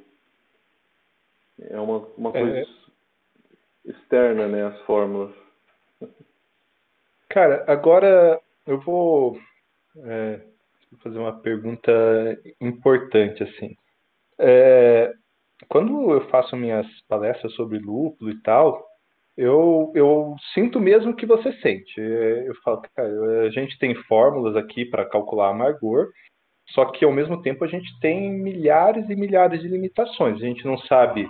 É 1.62 1.80
uma, 1.80 2.06
uma 2.16 2.32
coisa 2.32 2.58
é. 2.58 2.64
Externa, 3.84 4.46
né, 4.46 4.66
as 4.66 4.80
fórmulas. 4.82 5.34
Cara, 7.28 7.64
agora 7.66 8.40
eu 8.66 8.80
vou 8.80 9.38
é, 10.04 10.40
fazer 11.02 11.18
uma 11.18 11.40
pergunta 11.40 11.92
importante, 12.60 13.42
assim. 13.42 13.76
É, 14.38 15.12
quando 15.68 16.12
eu 16.12 16.28
faço 16.28 16.56
minhas 16.56 16.86
palestras 17.08 17.52
sobre 17.54 17.78
lúpulo 17.78 18.30
e 18.30 18.40
tal, 18.42 18.84
eu, 19.36 19.92
eu 19.94 20.34
sinto 20.54 20.80
mesmo 20.80 21.12
o 21.12 21.16
que 21.16 21.26
você 21.26 21.52
sente. 21.60 22.00
É, 22.00 22.48
eu 22.48 22.54
falo, 22.62 22.82
cara, 22.94 23.42
a 23.42 23.50
gente 23.50 23.78
tem 23.78 23.94
fórmulas 24.04 24.56
aqui 24.56 24.84
para 24.84 25.08
calcular 25.08 25.50
amargor, 25.50 26.08
só 26.70 26.86
que 26.86 27.04
ao 27.04 27.12
mesmo 27.12 27.42
tempo 27.42 27.64
a 27.64 27.68
gente 27.68 27.88
tem 28.00 28.30
milhares 28.30 29.08
e 29.08 29.16
milhares 29.16 29.60
de 29.60 29.68
limitações. 29.68 30.36
A 30.36 30.46
gente 30.46 30.64
não 30.64 30.78
sabe 30.78 31.28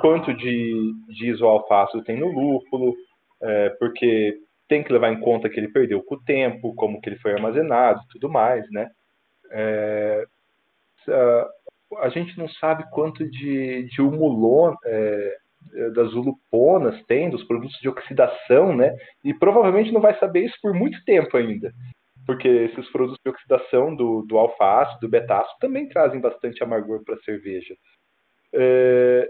quanto 0.00 0.32
de, 0.34 0.92
de 1.08 1.30
isoalfácido 1.30 2.04
tem 2.04 2.18
no 2.18 2.28
lúpulo, 2.28 2.94
é, 3.42 3.70
porque 3.78 4.38
tem 4.68 4.82
que 4.82 4.92
levar 4.92 5.12
em 5.12 5.20
conta 5.20 5.48
que 5.48 5.58
ele 5.58 5.72
perdeu 5.72 6.02
com 6.02 6.16
o 6.16 6.22
tempo, 6.24 6.74
como 6.74 7.00
que 7.00 7.08
ele 7.08 7.18
foi 7.18 7.32
armazenado 7.32 8.00
tudo 8.10 8.28
mais, 8.28 8.68
né? 8.70 8.88
É, 9.52 10.24
a 11.98 12.08
gente 12.08 12.36
não 12.36 12.48
sabe 12.48 12.84
quanto 12.90 13.28
de, 13.28 13.84
de 13.84 14.02
humulon, 14.02 14.74
é, 14.84 15.36
das 15.94 16.12
uluponas 16.12 17.02
tem, 17.06 17.30
dos 17.30 17.44
produtos 17.44 17.78
de 17.80 17.88
oxidação, 17.88 18.74
né? 18.74 18.94
E 19.24 19.34
provavelmente 19.34 19.92
não 19.92 20.00
vai 20.00 20.18
saber 20.18 20.44
isso 20.44 20.56
por 20.62 20.74
muito 20.74 21.02
tempo 21.04 21.36
ainda. 21.36 21.72
Porque 22.24 22.48
esses 22.48 22.90
produtos 22.90 23.20
de 23.24 23.30
oxidação 23.30 23.94
do, 23.94 24.22
do 24.22 24.36
alfa-ácido, 24.36 25.00
do 25.00 25.08
beta-ácido, 25.08 25.58
também 25.60 25.88
trazem 25.88 26.20
bastante 26.20 26.62
amargor 26.62 27.04
para 27.04 27.14
a 27.14 27.20
cerveja. 27.20 27.74
É, 28.52 29.28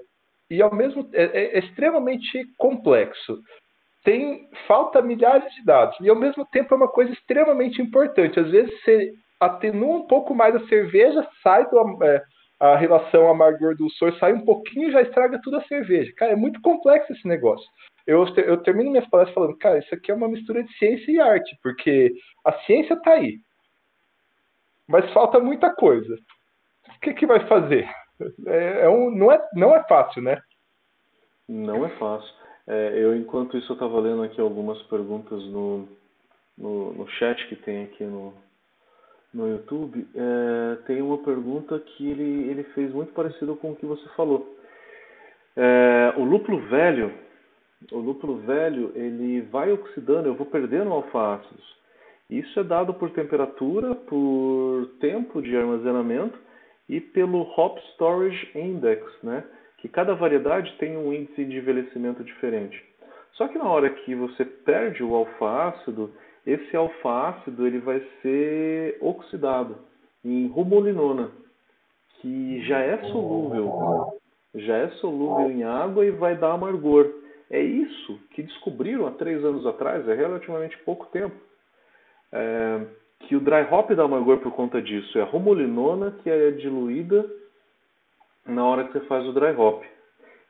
e 0.51 0.63
ao 0.63 0.75
mesmo 0.75 1.09
é, 1.13 1.57
é 1.57 1.59
extremamente 1.59 2.45
complexo. 2.57 3.39
Tem 4.05 4.49
falta 4.69 5.03
milhares 5.03 5.53
de 5.55 5.65
dados 5.65 5.97
e 6.01 6.09
ao 6.09 6.17
mesmo 6.17 6.47
tempo 6.47 6.73
é 6.73 6.77
uma 6.77 6.89
coisa 6.89 7.13
extremamente 7.13 7.83
importante. 7.83 8.39
Às 8.39 8.51
vezes 8.51 8.73
você 8.81 9.13
atenua 9.41 9.97
um 9.97 10.07
pouco 10.07 10.35
mais 10.35 10.55
a 10.55 10.67
cerveja, 10.69 11.27
sai 11.43 11.69
do, 11.69 12.05
é, 12.05 12.23
a 12.61 12.77
relação 12.77 13.29
amargor 13.29 13.77
do 13.77 13.91
sor, 13.91 14.17
sai 14.19 14.33
um 14.33 14.45
pouquinho 14.45 14.89
e 14.89 14.93
já 14.93 15.03
estraga 15.03 15.41
tudo 15.43 15.57
a 15.57 15.65
cerveja. 15.65 16.13
Cara, 16.17 16.33
é 16.33 16.37
muito 16.37 16.61
complexo 16.61 17.13
esse 17.13 17.27
negócio. 17.27 17.67
Eu, 18.07 18.25
eu 18.37 18.57
termino 18.59 18.91
minhas 18.91 19.09
palestras 19.09 19.35
falando, 19.35 19.59
cara, 19.59 19.79
isso 19.79 19.93
aqui 19.93 20.13
é 20.13 20.15
uma 20.15 20.29
mistura 20.29 20.63
de 20.63 20.73
ciência 20.79 21.11
e 21.11 21.21
arte, 21.21 21.59
porque 21.61 22.13
a 22.45 22.53
ciência 22.61 22.95
está 22.95 23.15
aí, 23.15 23.39
mas 24.89 25.13
falta 25.13 25.41
muita 25.41 25.75
coisa. 25.75 26.15
O 26.97 27.01
que, 27.01 27.13
que 27.13 27.27
vai 27.27 27.45
fazer? 27.49 27.89
É, 28.47 28.85
é 28.85 28.89
um, 28.89 29.11
não, 29.11 29.31
é, 29.31 29.49
não 29.55 29.75
é 29.75 29.83
fácil, 29.85 30.23
né? 30.23 30.41
Não 31.49 31.85
é 31.85 31.91
fácil. 31.91 32.35
É, 32.67 32.93
eu, 32.97 33.17
enquanto 33.17 33.57
isso, 33.57 33.71
eu 33.73 33.75
estava 33.75 34.01
lendo 34.01 34.23
aqui 34.23 34.41
algumas 34.41 34.81
perguntas 34.85 35.43
no, 35.45 35.89
no, 36.59 36.93
no 36.93 37.09
chat 37.11 37.47
que 37.49 37.57
tem 37.57 37.85
aqui 37.85 38.05
no, 38.05 38.35
no 39.33 39.49
YouTube. 39.49 40.07
É, 40.15 40.77
tem 40.87 41.01
uma 41.01 41.19
pergunta 41.19 41.79
que 41.79 42.11
ele, 42.11 42.51
ele 42.51 42.65
fez 42.75 42.93
muito 42.93 43.13
parecido 43.13 43.55
com 43.57 43.71
o 43.73 43.77
que 43.77 43.87
você 43.87 44.09
falou. 44.17 44.57
É, 45.57 46.15
o 46.17 46.25
lúpulo 46.25 46.59
velho, 46.69 47.13
o 47.93 47.99
lúpulo 47.99 48.39
velho, 48.39 48.93
ele 48.95 49.43
vai 49.43 49.71
oxidando, 49.71 50.29
eu 50.29 50.35
vou 50.35 50.47
perdendo 50.47 50.93
alfa-ácidos. 50.93 51.77
Isso 52.29 52.59
é 52.59 52.65
dado 52.65 52.93
por 52.93 53.11
temperatura, 53.11 53.95
por 53.95 54.91
tempo 54.99 55.41
de 55.41 55.57
armazenamento 55.57 56.46
e 56.89 57.01
pelo 57.01 57.43
Hop 57.57 57.79
Storage 57.95 58.51
Index, 58.55 59.03
né? 59.23 59.45
que 59.79 59.89
cada 59.89 60.15
variedade 60.15 60.75
tem 60.79 60.97
um 60.97 61.13
índice 61.13 61.45
de 61.45 61.57
envelhecimento 61.57 62.25
diferente. 62.25 62.83
Só 63.33 63.47
que 63.49 63.59
na 63.59 63.69
hora 63.69 63.91
que 63.91 64.15
você 64.15 64.45
perde 64.45 65.03
o 65.03 65.15
alfa-ácido, 65.15 66.13
esse 66.47 66.77
alfa-ácido 66.77 67.67
ele 67.67 67.79
vai 67.79 68.01
ser 68.23 68.97
oxidado 69.01 69.77
em 70.25 70.49
rumolinona, 70.49 71.31
que 72.21 72.63
já 72.67 72.81
é 72.81 72.97
solúvel, 73.13 74.19
já 74.55 74.77
é 74.77 74.89
solúvel 75.01 75.51
em 75.51 75.63
água 75.65 76.05
e 76.05 76.11
vai 76.11 76.37
dar 76.37 76.53
amargor. 76.53 77.13
É 77.51 77.61
isso 77.61 78.19
que 78.31 78.43
descobriram 78.43 79.07
há 79.07 79.13
três 79.13 79.45
anos 79.45 79.67
atrás, 79.67 80.09
é 80.09 80.15
relativamente 80.15 80.77
pouco 80.79 81.07
tempo. 81.07 81.37
É, 82.33 82.81
que 83.21 83.35
o 83.35 83.41
dry 83.41 83.67
hop 83.71 83.91
dá 83.93 84.05
amargor 84.05 84.39
por 84.39 84.53
conta 84.53 84.81
disso. 84.81 85.19
É 85.19 85.23
a 85.23 85.25
rumolinona 85.25 86.13
que 86.23 86.31
é 86.31 86.51
diluída 86.53 87.29
na 88.45 88.65
hora 88.65 88.85
que 88.85 88.93
você 88.93 89.01
faz 89.07 89.27
o 89.27 89.33
dry 89.33 89.55
hop. 89.57 89.83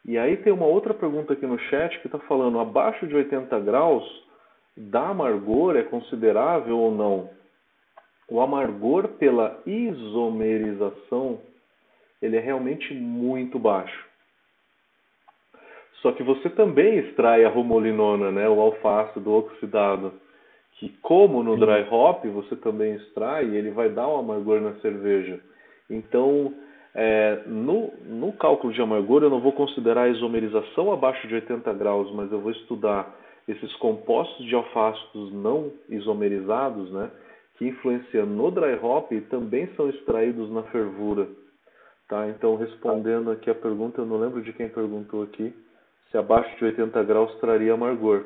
E 0.05 0.17
aí 0.19 0.37
tem 0.37 0.53
uma 0.53 0.67
outra 0.67 0.95
pergunta 0.95 1.33
aqui 1.33 1.47
no 1.47 1.59
chat 1.59 1.99
que 2.01 2.07
está 2.07 2.19
falando, 2.21 2.61
abaixo 2.61 3.07
de 3.07 3.15
80 3.15 3.59
graus, 3.61 4.05
dá 4.77 5.09
amargor 5.09 5.77
é 5.77 5.83
considerável 5.83 6.79
ou 6.79 6.95
não? 6.95 7.31
O 8.29 8.41
amargor 8.41 9.09
pela 9.19 9.61
isomerização, 9.67 11.41
ele 12.21 12.37
é 12.37 12.41
realmente 12.41 12.93
muito 12.95 13.59
baixo. 13.59 14.07
Só 16.03 16.13
que 16.13 16.23
você 16.23 16.51
também 16.51 16.99
extrai 16.99 17.45
a 17.45 17.49
rumolinona, 17.49 18.31
né, 18.31 18.49
o 18.49 18.61
alfácido 18.61 19.33
oxidado 19.33 20.13
que 20.77 20.91
como 21.01 21.43
no 21.43 21.57
dry 21.57 21.87
hop 21.91 22.25
você 22.27 22.55
também 22.57 22.95
extrai, 22.95 23.45
ele 23.45 23.71
vai 23.71 23.89
dar 23.89 24.09
um 24.09 24.19
amargor 24.19 24.61
na 24.61 24.75
cerveja. 24.77 25.41
Então, 25.89 26.53
é, 26.95 27.43
no, 27.47 27.93
no 28.05 28.33
cálculo 28.33 28.73
de 28.73 28.81
amargor 28.81 29.23
eu 29.23 29.31
não 29.31 29.41
vou 29.41 29.53
considerar 29.53 30.03
a 30.03 30.09
isomerização 30.09 30.93
abaixo 30.93 31.27
de 31.29 31.35
80 31.35 31.73
graus, 31.75 32.13
mas 32.15 32.31
eu 32.31 32.41
vou 32.41 32.53
estudar 32.53 33.15
esses 33.49 33.75
compostos 33.77 34.45
de 34.45 34.55
alfácidos 34.55 35.33
não 35.33 35.73
isomerizados, 35.89 36.91
né, 36.91 37.11
que 37.57 37.67
influenciam 37.67 38.27
no 38.27 38.51
dry 38.51 38.75
hop 38.83 39.13
e 39.13 39.21
também 39.23 39.69
são 39.77 39.89
extraídos 39.89 40.51
na 40.51 40.63
fervura. 40.65 41.27
Tá? 42.09 42.29
Então, 42.29 42.57
respondendo 42.57 43.31
aqui 43.31 43.51
a 43.51 43.55
pergunta, 43.55 44.01
eu 44.01 44.07
não 44.07 44.19
lembro 44.19 44.43
de 44.43 44.53
quem 44.53 44.69
perguntou 44.69 45.23
aqui, 45.23 45.55
se 46.11 46.19
abaixo 46.19 46.57
de 46.59 46.65
80 46.65 47.03
graus 47.05 47.35
traria 47.41 47.73
amargor 47.73 48.25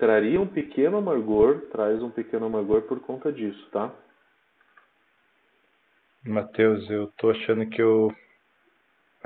traria 0.00 0.40
um 0.40 0.46
pequeno 0.46 0.96
amargor, 0.96 1.60
traz 1.70 2.02
um 2.02 2.10
pequeno 2.10 2.46
amargor 2.46 2.82
por 2.82 2.98
conta 3.00 3.30
disso, 3.30 3.68
tá? 3.70 3.94
Matheus, 6.24 6.88
eu 6.90 7.12
tô 7.18 7.30
achando 7.30 7.68
que 7.68 7.80
eu 7.80 8.10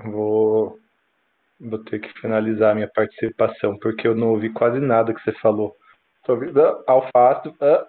vou, 0.05 0.79
vou 1.61 1.79
ter 1.85 2.01
que 2.01 2.21
finalizar 2.21 2.73
a 2.73 2.75
minha 2.75 2.91
participação, 2.93 3.79
porque 3.79 4.07
eu 4.07 4.17
não 4.17 4.31
ouvi 4.31 4.53
quase 4.53 4.81
nada 4.81 5.15
que 5.15 5.23
você 5.23 5.33
falou. 5.39 5.77
Tô 6.25 6.33
ouvindo 6.35 6.61
ah, 6.61 6.83
alface, 6.89 7.55
ah, 7.61 7.87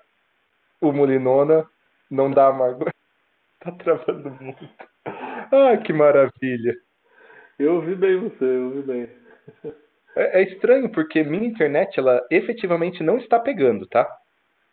o 0.80 0.94
mulinona, 0.94 1.68
não 2.10 2.32
dá 2.32 2.48
amargor. 2.48 2.90
Tá 3.62 3.72
travando 3.72 4.30
muito. 4.30 4.70
Ah, 5.06 5.76
que 5.84 5.92
maravilha. 5.92 6.76
Eu 7.58 7.76
ouvi 7.78 7.96
bem 7.96 8.20
você, 8.20 8.46
eu 8.46 8.66
ouvi 8.66 8.82
bem. 8.84 9.10
É, 10.16 10.42
é 10.42 10.44
estranho 10.44 10.90
porque 10.90 11.24
minha 11.24 11.48
internet 11.48 12.00
ela 12.00 12.26
efetivamente 12.32 13.04
não 13.04 13.18
está 13.18 13.40
pegando, 13.40 13.86
tá? 13.88 14.08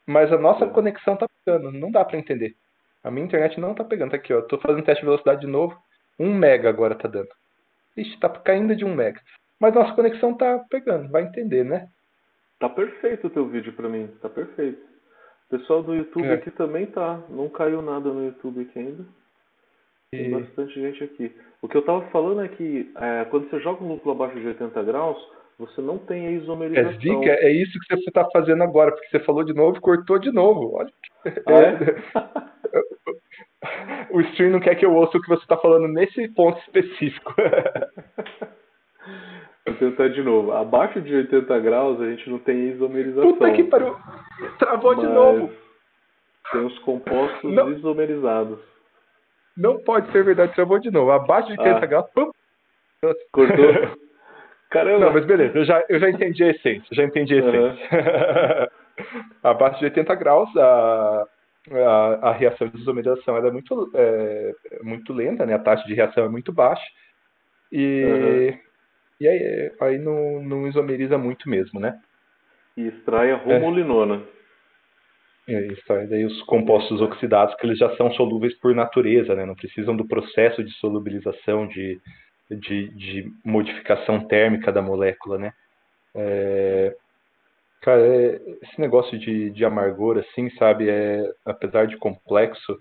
Mas 0.06 0.32
a 0.32 0.39
nossa 0.39 0.64
é. 0.64 0.69
conexão 0.69 1.16
tá 1.16 1.27
pegando, 1.44 1.73
não 1.73 1.90
dá 1.90 2.05
para 2.05 2.19
entender. 2.19 2.55
A 3.02 3.10
minha 3.10 3.27
internet 3.27 3.59
não 3.60 3.74
tá 3.74 3.82
pegando, 3.85 4.10
tá 4.10 4.16
aqui, 4.16 4.32
ó. 4.32 4.43
Tô 4.43 4.59
fazendo 4.59 4.85
teste 4.85 5.01
de 5.01 5.06
velocidade 5.06 5.40
de 5.40 5.47
novo. 5.47 5.77
1 6.19 6.32
mega 6.32 6.69
agora 6.69 6.94
tá 6.94 7.09
dando. 7.09 7.28
Ixi, 7.97 8.19
tá 8.20 8.28
caindo 8.28 8.77
de 8.77 8.85
1 8.85 8.94
mega. 8.94 9.20
Mas 9.59 9.74
nossa 9.74 9.94
conexão 9.94 10.35
tá 10.35 10.64
pegando, 10.70 11.09
vai 11.10 11.23
entender, 11.23 11.64
né? 11.64 11.89
Tá 12.59 12.69
perfeito 12.69 13.27
o 13.27 13.31
teu 13.31 13.47
vídeo 13.48 13.73
para 13.73 13.89
mim, 13.89 14.09
tá 14.20 14.28
perfeito. 14.28 14.81
O 15.47 15.59
pessoal 15.59 15.82
do 15.82 15.94
YouTube 15.94 16.28
é. 16.28 16.35
aqui 16.35 16.51
também 16.51 16.86
tá. 16.86 17.20
Não 17.28 17.48
caiu 17.48 17.82
nada 17.82 18.09
no 18.09 18.24
YouTube 18.24 18.62
aqui 18.62 18.78
ainda. 18.78 19.05
Tem 20.10 20.31
bastante 20.31 20.74
gente 20.74 21.05
aqui. 21.05 21.35
O 21.62 21.68
que 21.68 21.76
eu 21.76 21.80
estava 21.80 22.02
falando 22.10 22.43
é 22.43 22.48
que 22.48 22.93
é, 22.97 23.24
quando 23.26 23.48
você 23.48 23.60
joga 23.60 23.84
um 23.84 23.89
lúpulo 23.89 24.16
abaixo 24.16 24.39
de 24.39 24.48
80 24.48 24.82
graus, 24.82 25.16
você 25.59 25.80
não 25.80 25.97
tem 25.97 26.26
a 26.26 26.30
isomerização. 26.32 27.22
É, 27.22 27.47
é 27.47 27.52
isso 27.52 27.78
que 27.78 27.97
você 27.97 28.09
está 28.09 28.28
fazendo 28.32 28.64
agora, 28.64 28.90
porque 28.90 29.09
você 29.09 29.20
falou 29.20 29.44
de 29.44 29.55
novo 29.55 29.76
e 29.76 29.80
cortou 29.80 30.18
de 30.18 30.32
novo. 30.32 30.74
Olha. 30.74 30.93
Ah, 31.47 31.52
é? 31.52 31.78
o 34.10 34.20
stream 34.22 34.51
não 34.51 34.59
quer 34.60 34.74
que 34.74 34.84
eu 34.84 34.93
ouça 34.93 35.16
o 35.16 35.22
que 35.22 35.28
você 35.28 35.43
está 35.43 35.56
falando 35.56 35.86
nesse 35.86 36.28
ponto 36.30 36.59
específico. 36.62 37.32
Vou 39.64 39.76
tentar 39.76 40.09
de 40.09 40.20
novo. 40.20 40.51
Abaixo 40.51 41.01
de 41.01 41.14
80 41.14 41.60
graus 41.60 42.01
a 42.01 42.10
gente 42.10 42.28
não 42.28 42.40
tem 42.40 42.70
isomerização. 42.70 43.32
Puta 43.32 43.52
que 43.52 43.62
pariu! 43.64 43.97
Travou 44.59 44.97
de 44.97 45.06
novo! 45.06 45.48
Tem 46.51 46.64
os 46.64 46.76
compostos 46.80 47.55
não. 47.55 47.70
isomerizados. 47.70 48.71
Não 49.56 49.78
pode 49.78 50.10
ser 50.12 50.24
verdade, 50.24 50.54
travou 50.54 50.78
de 50.78 50.90
novo. 50.90 51.10
Abaixo 51.10 51.48
de 51.48 51.56
500 51.56 51.82
ah. 51.82 51.86
graus, 51.86 52.10
pum. 52.14 52.30
Cortou. 53.32 53.96
Caramba. 54.70 55.06
Não, 55.06 55.12
mas 55.12 55.26
beleza, 55.26 55.58
eu 55.58 55.64
já, 55.64 55.84
eu 55.86 56.00
já 56.00 56.08
entendi 56.08 56.42
a 56.42 56.50
essência, 56.50 56.88
já 56.92 57.04
entendi 57.04 57.34
a 57.34 57.38
essência. 57.38 57.88
Uhum. 57.92 58.66
Abaixo 59.42 59.78
de 59.80 59.84
80 59.84 60.14
graus, 60.14 60.56
a, 60.56 61.26
a, 61.70 62.30
a 62.30 62.32
reação 62.32 62.68
de 62.68 62.80
isomerização 62.80 63.36
é 63.36 63.50
muito, 63.50 63.90
é, 63.94 64.54
muito 64.82 65.12
lenta, 65.12 65.44
né? 65.44 65.54
A 65.54 65.58
taxa 65.58 65.86
de 65.86 65.92
reação 65.92 66.24
é 66.24 66.28
muito 66.28 66.52
baixa. 66.52 66.84
E, 67.70 68.04
uhum. 68.04 68.58
e 69.20 69.28
aí, 69.28 69.72
aí 69.80 69.98
não, 69.98 70.42
não 70.42 70.66
isomeriza 70.66 71.18
muito 71.18 71.50
mesmo, 71.50 71.78
né? 71.78 72.00
E 72.74 72.86
extrai 72.86 73.30
a 73.30 73.36
romulinona. 73.36 74.16
É. 74.16 74.41
E 75.48 75.52
extrai 75.52 76.06
daí 76.06 76.24
os 76.24 76.40
compostos 76.43 77.01
oxidados, 77.01 77.55
que 77.56 77.66
eles 77.66 77.78
já 77.78 77.94
são 77.97 78.12
solúveis 78.12 78.55
por 78.60 78.74
natureza, 78.74 79.35
né? 79.35 79.44
Não 79.44 79.55
precisam 79.55 79.97
do 79.97 80.06
processo 80.06 80.62
de 80.62 80.73
solubilização, 80.74 81.66
de, 81.66 82.01
de, 82.51 82.89
de 82.90 83.32
modificação 83.44 84.27
térmica 84.27 84.70
da 84.70 84.81
molécula, 84.81 85.39
né? 85.39 85.52
É, 86.14 86.94
Cara, 87.82 88.01
é, 88.01 88.40
esse 88.62 88.81
negócio 88.81 89.19
de, 89.19 89.51
de 89.51 89.64
amargor, 89.64 90.16
assim, 90.16 90.48
sabe, 90.51 90.89
é, 90.89 91.28
apesar 91.44 91.89
de 91.89 91.97
complexo, 91.97 92.78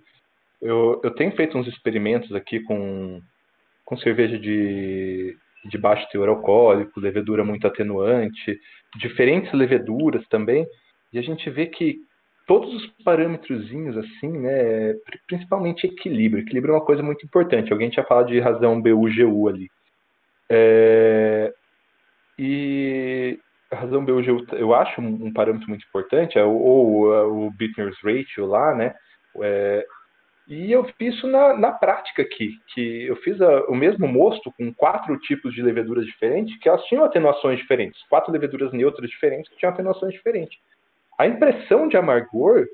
eu, 0.62 1.02
eu 1.04 1.10
tenho 1.16 1.36
feito 1.36 1.58
uns 1.58 1.68
experimentos 1.68 2.32
aqui 2.36 2.60
com, 2.60 3.20
com 3.84 3.98
cerveja 3.98 4.38
de, 4.38 5.36
de 5.66 5.78
baixo 5.80 6.08
teor 6.12 6.30
alcoólico, 6.30 7.00
levedura 7.00 7.44
muito 7.44 7.66
atenuante, 7.66 8.60
diferentes 9.00 9.52
leveduras 9.54 10.24
também, 10.28 10.68
e 11.12 11.18
a 11.18 11.24
gente 11.24 11.50
vê 11.50 11.66
que 11.66 11.98
todos 12.48 12.74
os 12.74 12.88
parâmetrozinhos, 13.04 13.98
assim, 13.98 14.30
né, 14.30 14.94
principalmente 15.28 15.88
equilíbrio, 15.88 16.44
equilíbrio 16.44 16.74
é 16.74 16.76
uma 16.76 16.86
coisa 16.86 17.04
muito 17.04 17.26
importante, 17.26 17.72
alguém 17.72 17.90
tinha 17.90 18.06
falado 18.06 18.28
de 18.28 18.40
razão 18.40 18.82
BUGU 18.82 19.48
ali. 19.48 19.70
É, 20.50 21.54
e 22.38 23.40
a 23.72 23.76
razão 23.78 24.04
BUG 24.04 24.28
eu 24.54 24.74
acho 24.74 25.00
um 25.00 25.32
parâmetro 25.32 25.70
muito 25.70 25.86
importante, 25.88 26.38
é 26.38 26.44
o, 26.44 26.52
ou 26.52 27.14
é 27.14 27.24
o 27.24 27.52
Bittner's 27.52 27.98
Ratio 28.04 28.46
lá, 28.46 28.76
né? 28.76 28.94
É, 29.42 29.86
e 30.48 30.70
eu 30.70 30.84
fiz 30.84 31.16
isso 31.16 31.28
na, 31.28 31.58
na 31.58 31.72
prática 31.72 32.22
aqui, 32.22 32.58
que 32.74 33.06
eu 33.06 33.16
fiz 33.18 33.40
a, 33.40 33.66
o 33.68 33.76
mesmo 33.76 34.06
mosto 34.08 34.52
com 34.52 34.74
quatro 34.74 35.18
tipos 35.20 35.54
de 35.54 35.62
leveduras 35.62 36.06
diferentes, 36.06 36.58
que 36.60 36.68
elas 36.68 36.84
tinham 36.86 37.06
atenuações 37.06 37.58
diferentes, 37.58 38.02
quatro 38.10 38.34
leveduras 38.34 38.74
neutras 38.74 39.10
diferentes 39.10 39.50
que 39.50 39.58
tinham 39.58 39.72
atenuações 39.72 40.14
diferentes. 40.14 40.60
A 41.18 41.28
impressão 41.28 41.88
de 41.88 41.98
amargor, 41.98 42.66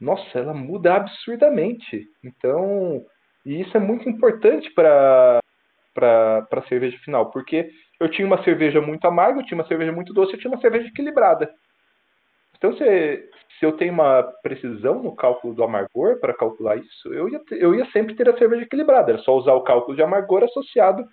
nossa, 0.00 0.38
ela 0.38 0.54
muda 0.54 0.94
absurdamente. 0.94 2.06
Então, 2.24 3.04
e 3.44 3.60
isso 3.60 3.76
é 3.76 3.80
muito 3.80 4.08
importante 4.08 4.70
para 4.72 5.40
para 5.94 6.46
a 6.52 6.68
cerveja 6.68 6.96
final, 6.98 7.28
porque 7.32 7.70
eu 7.98 8.08
tinha 8.08 8.24
uma 8.24 8.40
cerveja 8.44 8.80
muito 8.80 9.04
amarga, 9.04 9.40
eu 9.40 9.44
tinha 9.44 9.58
uma 9.58 9.66
cerveja 9.66 9.90
muito 9.90 10.14
doce, 10.14 10.32
eu 10.32 10.38
tinha 10.38 10.52
uma 10.52 10.60
cerveja 10.60 10.86
equilibrada. 10.86 11.50
Então, 12.56 12.72
se, 12.76 13.30
se 13.58 13.66
eu 13.66 13.72
tenho 13.72 13.92
uma 13.92 14.22
precisão 14.42 15.02
no 15.02 15.14
cálculo 15.16 15.54
do 15.54 15.64
amargor 15.64 16.20
para 16.20 16.34
calcular 16.34 16.76
isso, 16.76 17.12
eu 17.12 17.28
ia, 17.28 17.40
eu 17.52 17.74
ia 17.74 17.84
sempre 17.90 18.14
ter 18.14 18.28
a 18.28 18.38
cerveja 18.38 18.62
equilibrada. 18.62 19.12
Era 19.12 19.22
só 19.22 19.36
usar 19.36 19.54
o 19.54 19.62
cálculo 19.62 19.96
de 19.96 20.02
amargor 20.02 20.44
associado 20.44 21.04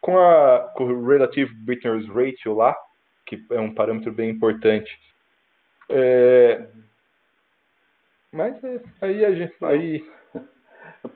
com, 0.00 0.18
a, 0.18 0.70
com 0.74 0.84
o 0.84 1.06
Relative 1.06 1.52
Bitterness 1.54 2.06
Ratio 2.08 2.54
lá, 2.54 2.74
que 3.26 3.38
é 3.50 3.60
um 3.60 3.74
parâmetro 3.74 4.12
bem 4.12 4.30
importante. 4.30 4.90
É, 5.90 6.66
mas 8.32 8.62
é, 8.62 8.80
aí 9.00 9.24
a 9.24 9.34
gente. 9.34 9.54
Aí, 9.62 10.04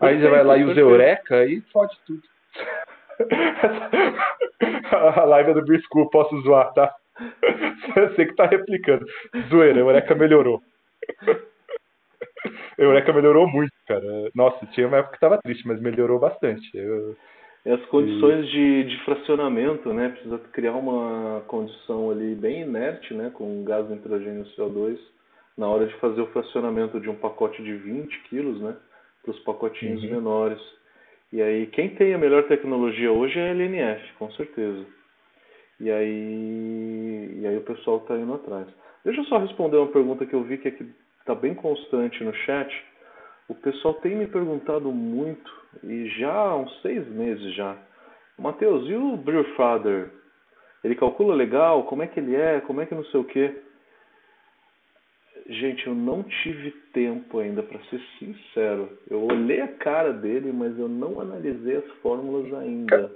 aí 0.01 0.21
você 0.21 0.29
vai 0.29 0.43
lá 0.43 0.57
e 0.57 0.65
usa 0.65 0.81
Eureka 0.81 1.45
e 1.47 1.61
fode 1.73 1.97
tudo. 2.07 2.23
a 5.17 5.25
live 5.25 5.51
é 5.51 5.55
do 5.55 5.83
School, 5.83 6.11
posso 6.11 6.41
zoar, 6.43 6.73
tá? 6.73 6.93
Você 7.95 8.27
que 8.27 8.35
tá 8.35 8.47
replicando. 8.47 9.07
Zoeira, 9.49 9.79
Eureka 9.79 10.15
melhorou. 10.17 10.61
Eureka 12.77 13.13
melhorou 13.13 13.47
muito, 13.47 13.73
cara. 13.87 14.31
Nossa, 14.35 14.67
tinha 14.67 14.89
uma 14.89 14.97
época 14.97 15.15
que 15.15 15.21
tava 15.21 15.39
triste, 15.39 15.67
mas 15.69 15.81
melhorou 15.81 16.19
bastante. 16.19 16.69
Eu... 16.77 17.17
E 17.65 17.71
as 17.71 17.85
condições 17.87 18.47
de, 18.51 18.85
de 18.85 19.05
fracionamento, 19.05 19.93
né? 19.93 20.11
Precisa 20.11 20.39
criar 20.53 20.75
uma 20.75 21.43
condição 21.47 22.11
ali 22.11 22.35
bem 22.35 22.63
inerte, 22.63 23.15
né? 23.15 23.31
Com 23.33 23.65
gás 23.65 23.89
nitrogênio 23.89 24.45
CO2 24.57 24.99
na 25.57 25.69
hora 25.69 25.87
de 25.87 25.95
fazer 25.95 26.21
o 26.21 26.27
fracionamento 26.27 27.01
de 27.01 27.09
um 27.09 27.15
pacote 27.15 27.63
de 27.63 27.75
20 27.75 28.19
quilos, 28.29 28.61
né? 28.61 28.77
Para 29.23 29.31
os 29.31 29.39
pacotinhos 29.41 30.03
uhum. 30.03 30.11
menores. 30.11 30.61
E 31.33 31.41
aí, 31.41 31.67
quem 31.69 31.95
tem 31.95 32.13
a 32.13 32.19
melhor 32.19 32.45
tecnologia 32.45 33.11
hoje 33.11 33.39
é 33.39 33.51
a 33.51 33.55
LNF, 33.55 34.13
com 34.19 34.31
certeza. 34.33 34.85
E 35.81 35.91
aí, 35.91 37.39
e 37.41 37.47
aí 37.47 37.57
o 37.57 37.63
pessoal 37.63 37.99
está 37.99 38.17
indo 38.17 38.35
atrás. 38.35 38.67
Deixa 39.05 39.21
eu 39.21 39.25
só 39.25 39.39
responder 39.39 39.79
uma 39.79 39.93
pergunta 39.93 40.27
que 40.27 40.35
eu 40.35 40.45
vi 40.45 40.59
que 40.59 40.69
está 41.21 41.35
bem 41.35 41.55
constante 41.55 42.23
no 42.23 42.35
chat. 42.35 42.71
O 43.49 43.55
pessoal 43.55 43.95
tem 43.95 44.17
me 44.17 44.27
perguntado 44.27 44.91
muito, 44.91 45.53
e 45.83 46.09
já 46.19 46.33
há 46.33 46.57
uns 46.57 46.81
seis 46.81 47.07
meses 47.09 47.55
já. 47.55 47.77
Matheus, 48.39 48.89
e 48.89 48.95
o 48.95 49.17
Brewfather? 49.17 50.11
Ele 50.83 50.95
calcula 50.95 51.35
legal? 51.35 51.85
Como 51.85 52.03
é 52.03 52.07
que 52.07 52.21
ele 52.21 52.37
é? 52.37 52.61
Como 52.61 52.81
é 52.81 52.87
que 52.87 52.95
não 52.95 53.05
sei 53.07 53.21
o 53.21 53.25
quê? 53.25 53.55
Gente, 55.49 55.87
eu 55.87 55.95
não 55.95 56.23
tive 56.23 56.71
tempo 56.93 57.39
ainda, 57.39 57.63
para 57.63 57.79
ser 57.85 58.01
sincero. 58.19 58.99
Eu 59.11 59.25
olhei 59.25 59.61
a 59.61 59.69
cara 59.69 60.13
dele, 60.13 60.53
mas 60.53 60.79
eu 60.79 60.89
não 60.89 61.21
analisei 61.21 61.77
as 61.77 61.91
fórmulas 62.01 62.53
ainda. 62.55 63.11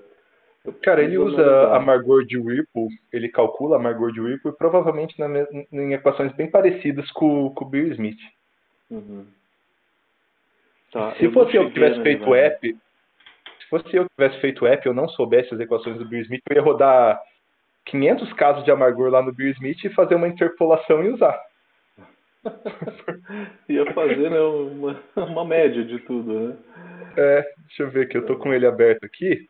Cara, 0.83 1.03
ele 1.03 1.17
usa 1.17 1.41
analisar. 1.41 1.77
amargor 1.77 2.25
de 2.27 2.37
Whirlpool, 2.37 2.89
ele 3.13 3.29
calcula 3.31 3.77
amargor 3.77 4.13
de 4.13 4.21
Whirlpool 4.21 4.53
provavelmente 4.53 5.19
na, 5.19 5.27
em 5.73 5.95
equações 5.95 6.33
bem 6.33 6.51
parecidas 6.51 7.11
com, 7.13 7.51
com 7.55 7.65
o 7.65 7.69
Bill 7.69 7.93
Smith. 7.93 8.19
Uhum. 8.91 9.27
Tá, 10.93 11.15
se 11.17 11.31
fosse 11.31 11.57
eu 11.57 11.67
que 11.67 11.75
tivesse 11.75 12.03
feito 12.03 12.29
o 12.29 12.35
app, 12.35 12.77
se 13.61 13.69
fosse 13.69 13.95
eu 13.95 14.05
que 14.05 14.11
tivesse 14.17 14.41
feito 14.41 14.65
o 14.65 14.67
app 14.67 14.87
e 14.87 14.89
eu 14.89 14.95
não 14.95 15.09
soubesse 15.09 15.55
as 15.55 15.61
equações 15.61 15.99
do 15.99 16.09
Bill 16.09 16.23
Smith, 16.23 16.43
eu 16.49 16.57
ia 16.57 16.63
rodar 16.63 17.21
500 17.87 18.33
casos 18.35 18.65
de 18.65 18.71
amargor 18.71 19.11
lá 19.11 19.23
no 19.23 19.33
Bill 19.33 19.51
Smith 19.53 19.85
e 19.85 19.91
fazer 19.91 20.15
uma 20.15 20.29
interpolação 20.29 21.05
e 21.05 21.11
usar. 21.11 21.39
Ia 23.69 23.93
fazer 23.93 24.31
né, 24.31 24.41
uma, 24.41 25.03
uma 25.17 25.45
média 25.45 25.85
de 25.85 25.99
tudo, 26.01 26.33
né? 26.33 26.57
É, 27.17 27.43
deixa 27.67 27.83
eu 27.83 27.91
ver 27.91 28.03
aqui, 28.03 28.17
eu 28.17 28.27
tô 28.27 28.37
com 28.37 28.53
ele 28.53 28.67
aberto 28.67 29.05
aqui. 29.05 29.49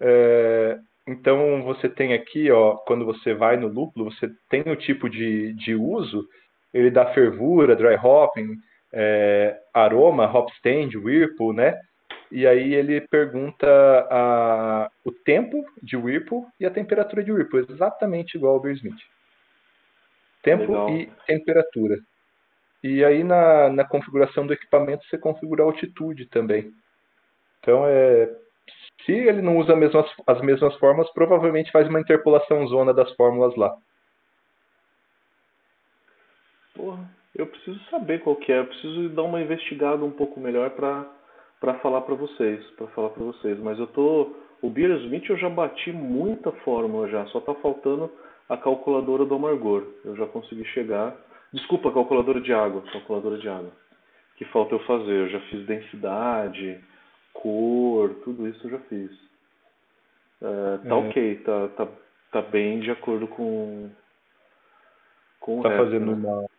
É, 0.00 0.78
então 1.06 1.62
você 1.62 1.88
tem 1.88 2.14
aqui, 2.14 2.50
ó, 2.50 2.76
quando 2.76 3.04
você 3.04 3.34
vai 3.34 3.56
no 3.56 3.68
lúpulo, 3.68 4.10
você 4.10 4.30
tem 4.48 4.62
o 4.66 4.76
tipo 4.76 5.08
de, 5.08 5.52
de 5.54 5.74
uso, 5.74 6.26
ele 6.72 6.90
dá 6.90 7.06
fervura, 7.12 7.76
dry 7.76 7.96
hopping, 7.96 8.56
é, 8.98 9.60
aroma, 9.74 10.24
hop 10.24 10.48
stand, 10.56 10.98
whirlpool, 10.98 11.52
né? 11.52 11.78
E 12.32 12.46
aí 12.46 12.74
ele 12.74 13.02
pergunta 13.02 13.66
a, 14.10 14.90
o 15.04 15.12
tempo 15.12 15.64
de 15.82 15.96
whirlpool 15.96 16.46
e 16.58 16.64
a 16.64 16.70
temperatura 16.70 17.22
de 17.22 17.30
whirlpool, 17.30 17.66
exatamente 17.68 18.36
igual 18.36 18.54
ao 18.54 18.60
Beer 18.60 18.74
Smith. 18.76 18.98
Tempo 20.42 20.72
Legal. 20.72 20.90
e 20.90 21.12
temperatura. 21.26 21.98
E 22.82 23.04
aí 23.04 23.22
na, 23.22 23.68
na 23.68 23.84
configuração 23.84 24.46
do 24.46 24.54
equipamento 24.54 25.04
você 25.06 25.18
configura 25.18 25.62
a 25.62 25.66
altitude 25.66 26.26
também. 26.26 26.72
Então 27.60 27.84
é 27.86 28.34
se 29.04 29.12
ele 29.12 29.42
não 29.42 29.58
usa 29.58 29.74
as 29.74 29.78
mesmas, 29.78 30.06
as 30.26 30.40
mesmas 30.40 30.74
fórmulas, 30.76 31.12
provavelmente 31.12 31.70
faz 31.70 31.88
uma 31.88 32.00
interpolação 32.00 32.66
zona 32.66 32.92
das 32.92 33.12
fórmulas 33.14 33.54
lá. 33.54 33.76
Porra, 36.74 37.08
eu 37.36 37.46
preciso 37.46 37.78
saber 37.90 38.20
qual 38.20 38.36
que 38.36 38.52
é, 38.52 38.58
eu 38.58 38.66
preciso 38.66 39.08
dar 39.10 39.22
uma 39.22 39.40
investigada 39.40 40.04
um 40.04 40.10
pouco 40.10 40.40
melhor 40.40 40.70
para 40.70 41.12
para 41.58 41.78
falar 41.78 42.02
para 42.02 42.14
vocês, 42.14 42.62
para 42.72 42.86
falar 42.88 43.08
para 43.10 43.24
vocês, 43.24 43.58
mas 43.58 43.78
eu 43.78 43.86
tô 43.86 44.34
o 44.60 44.68
Beer 44.68 44.90
Smith 45.02 45.28
eu 45.28 45.36
já 45.36 45.48
bati 45.48 45.92
muita 45.92 46.52
fórmula 46.52 47.08
já, 47.08 47.24
só 47.26 47.40
tá 47.40 47.54
faltando 47.56 48.10
a 48.48 48.56
calculadora 48.56 49.24
do 49.24 49.34
amargor. 49.34 49.86
Eu 50.04 50.16
já 50.16 50.26
consegui 50.26 50.64
chegar. 50.66 51.16
Desculpa, 51.52 51.92
calculadora 51.92 52.40
de 52.40 52.52
água, 52.52 52.82
calculadora 52.92 53.38
de 53.38 53.48
água. 53.48 53.72
Que 54.36 54.44
falta 54.46 54.74
eu 54.74 54.80
fazer? 54.80 55.12
Eu 55.12 55.28
já 55.28 55.40
fiz 55.42 55.64
densidade, 55.66 56.80
cor, 57.32 58.14
tudo 58.24 58.46
isso 58.48 58.66
eu 58.66 58.72
já 58.72 58.78
fiz. 58.80 59.10
É, 60.42 60.78
tá 60.88 60.94
é. 60.94 60.98
ok, 60.98 61.36
tá, 61.36 61.68
tá, 61.68 61.88
tá 62.32 62.42
bem 62.42 62.80
de 62.80 62.90
acordo 62.90 63.26
com, 63.28 63.90
com 65.40 65.62
tá 65.62 65.70
resto, 65.70 65.84
fazendo 65.84 66.14
né? 66.14 66.28
uma. 66.28 66.55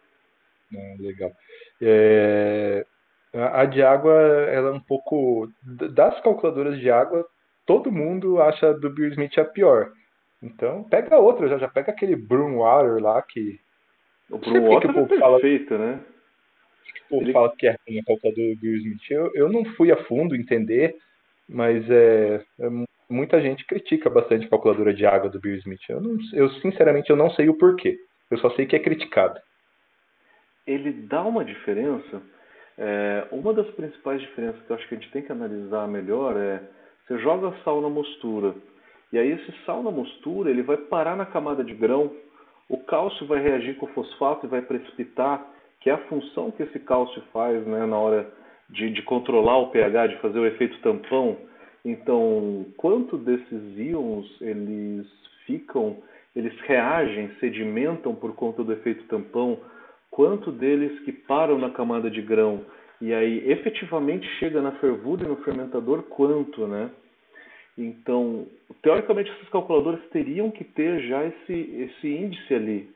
É, 0.73 0.95
legal. 0.99 1.31
É, 1.81 2.85
a 3.33 3.65
de 3.65 3.81
água, 3.81 4.13
ela 4.13 4.69
é 4.69 4.73
um 4.73 4.79
pouco. 4.79 5.49
Das 5.63 6.19
calculadoras 6.21 6.79
de 6.79 6.89
água, 6.89 7.25
todo 7.65 7.91
mundo 7.91 8.41
acha 8.41 8.73
do 8.73 8.89
Bill 8.89 9.09
Smith 9.09 9.37
a 9.37 9.45
pior. 9.45 9.91
Então, 10.41 10.83
pega 10.83 11.17
outra, 11.17 11.47
já, 11.47 11.57
já 11.57 11.67
pega 11.67 11.91
aquele 11.91 12.15
Broom 12.15 12.57
Water 12.57 13.01
lá 13.01 13.21
que. 13.21 13.59
O 14.29 14.37
Broom 14.37 14.69
Water 14.69 14.93
que 14.93 14.99
o 14.99 15.03
é 15.03 15.07
perfeito, 15.07 15.69
fala... 15.69 15.85
né? 15.85 15.99
o 17.09 17.21
ele... 17.21 17.33
fala 17.33 17.53
que 17.57 17.67
é 17.67 17.75
uma 17.89 18.03
calculadora 18.03 18.49
do 18.49 18.59
Bill 18.59 18.77
Smith. 18.77 19.11
Eu, 19.11 19.31
eu 19.33 19.49
não 19.49 19.65
fui 19.75 19.91
a 19.91 20.03
fundo 20.05 20.35
entender, 20.35 20.95
mas 21.47 21.89
é, 21.89 22.43
é, 22.59 22.69
muita 23.09 23.41
gente 23.41 23.65
critica 23.65 24.09
bastante 24.09 24.45
a 24.45 24.49
calculadora 24.49 24.93
de 24.93 25.05
água 25.05 25.29
do 25.29 25.39
Bill 25.39 25.55
Smith. 25.57 25.81
Eu, 25.89 26.01
não, 26.01 26.17
eu 26.33 26.49
sinceramente 26.61 27.09
eu 27.09 27.15
não 27.15 27.29
sei 27.31 27.49
o 27.49 27.57
porquê. 27.57 27.97
Eu 28.29 28.37
só 28.39 28.49
sei 28.51 28.65
que 28.65 28.75
é 28.75 28.79
criticado. 28.79 29.39
Ele 30.67 30.91
dá 30.91 31.23
uma 31.23 31.43
diferença. 31.43 32.21
É, 32.77 33.27
uma 33.31 33.53
das 33.53 33.67
principais 33.71 34.21
diferenças 34.21 34.61
que 34.61 34.69
eu 34.69 34.75
acho 34.75 34.87
que 34.87 34.95
a 34.95 34.97
gente 34.99 35.11
tem 35.11 35.23
que 35.23 35.31
analisar 35.31 35.87
melhor 35.87 36.37
é 36.37 36.61
você 37.07 37.17
joga 37.19 37.55
sal 37.63 37.81
na 37.81 37.89
mostura 37.89 38.53
e 39.11 39.17
aí 39.17 39.31
esse 39.31 39.51
sal 39.65 39.81
na 39.81 39.91
mostura 39.91 40.49
ele 40.49 40.61
vai 40.61 40.77
parar 40.77 41.15
na 41.15 41.25
camada 41.25 41.63
de 41.63 41.73
grão, 41.73 42.11
o 42.67 42.77
cálcio 42.77 43.25
vai 43.25 43.41
reagir 43.41 43.75
com 43.77 43.85
o 43.85 43.93
fosfato 43.93 44.45
e 44.45 44.49
vai 44.49 44.61
precipitar, 44.61 45.45
que 45.79 45.89
é 45.89 45.93
a 45.93 46.05
função 46.09 46.51
que 46.51 46.63
esse 46.63 46.79
cálcio 46.79 47.21
faz 47.31 47.65
né, 47.65 47.85
na 47.85 47.97
hora 47.97 48.29
de, 48.69 48.89
de 48.89 49.01
controlar 49.03 49.57
o 49.59 49.69
pH, 49.69 50.07
de 50.07 50.17
fazer 50.17 50.39
o 50.39 50.45
efeito 50.45 50.77
tampão. 50.81 51.37
Então, 51.85 52.65
quanto 52.75 53.17
desses 53.17 53.77
íons 53.77 54.41
eles 54.41 55.07
ficam, 55.45 55.97
eles 56.35 56.53
reagem, 56.61 57.31
sedimentam 57.39 58.13
por 58.13 58.35
conta 58.35 58.61
do 58.61 58.73
efeito 58.73 59.05
tampão, 59.05 59.57
quanto 60.17 60.51
deles 60.51 60.99
que 61.01 61.11
param 61.11 61.59
na 61.59 61.69
camada 61.69 62.09
de 62.09 62.23
grão 62.23 62.65
e 62.99 63.13
aí 63.13 63.51
efetivamente 63.51 64.27
chega 64.39 64.63
na 64.63 64.71
fervura 64.79 65.23
e 65.23 65.27
no 65.27 65.35
fermentador, 65.43 66.01
quanto, 66.01 66.65
né? 66.65 66.89
Então, 67.77 68.47
teoricamente, 68.81 69.29
essas 69.29 69.47
calculadoras 69.49 70.01
teriam 70.09 70.49
que 70.49 70.63
ter 70.63 71.07
já 71.07 71.23
esse, 71.23 71.53
esse 71.53 72.07
índice 72.07 72.51
ali. 72.51 72.89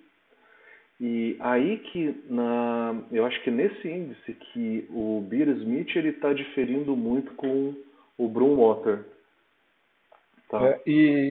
E 1.00 1.38
aí 1.42 1.78
que, 1.78 2.24
na, 2.28 3.00
eu 3.12 3.24
acho 3.28 3.40
que 3.44 3.52
nesse 3.52 3.88
índice 3.88 4.34
que 4.34 4.88
o 4.90 5.24
Beer 5.30 5.50
Smith 5.50 5.96
está 5.96 6.34
diferindo 6.34 6.96
muito 6.96 7.36
com 7.36 7.76
o 8.18 8.28
Brumwater. 8.28 9.06
Tá? 10.50 10.70
É, 10.70 10.82
e, 10.88 11.31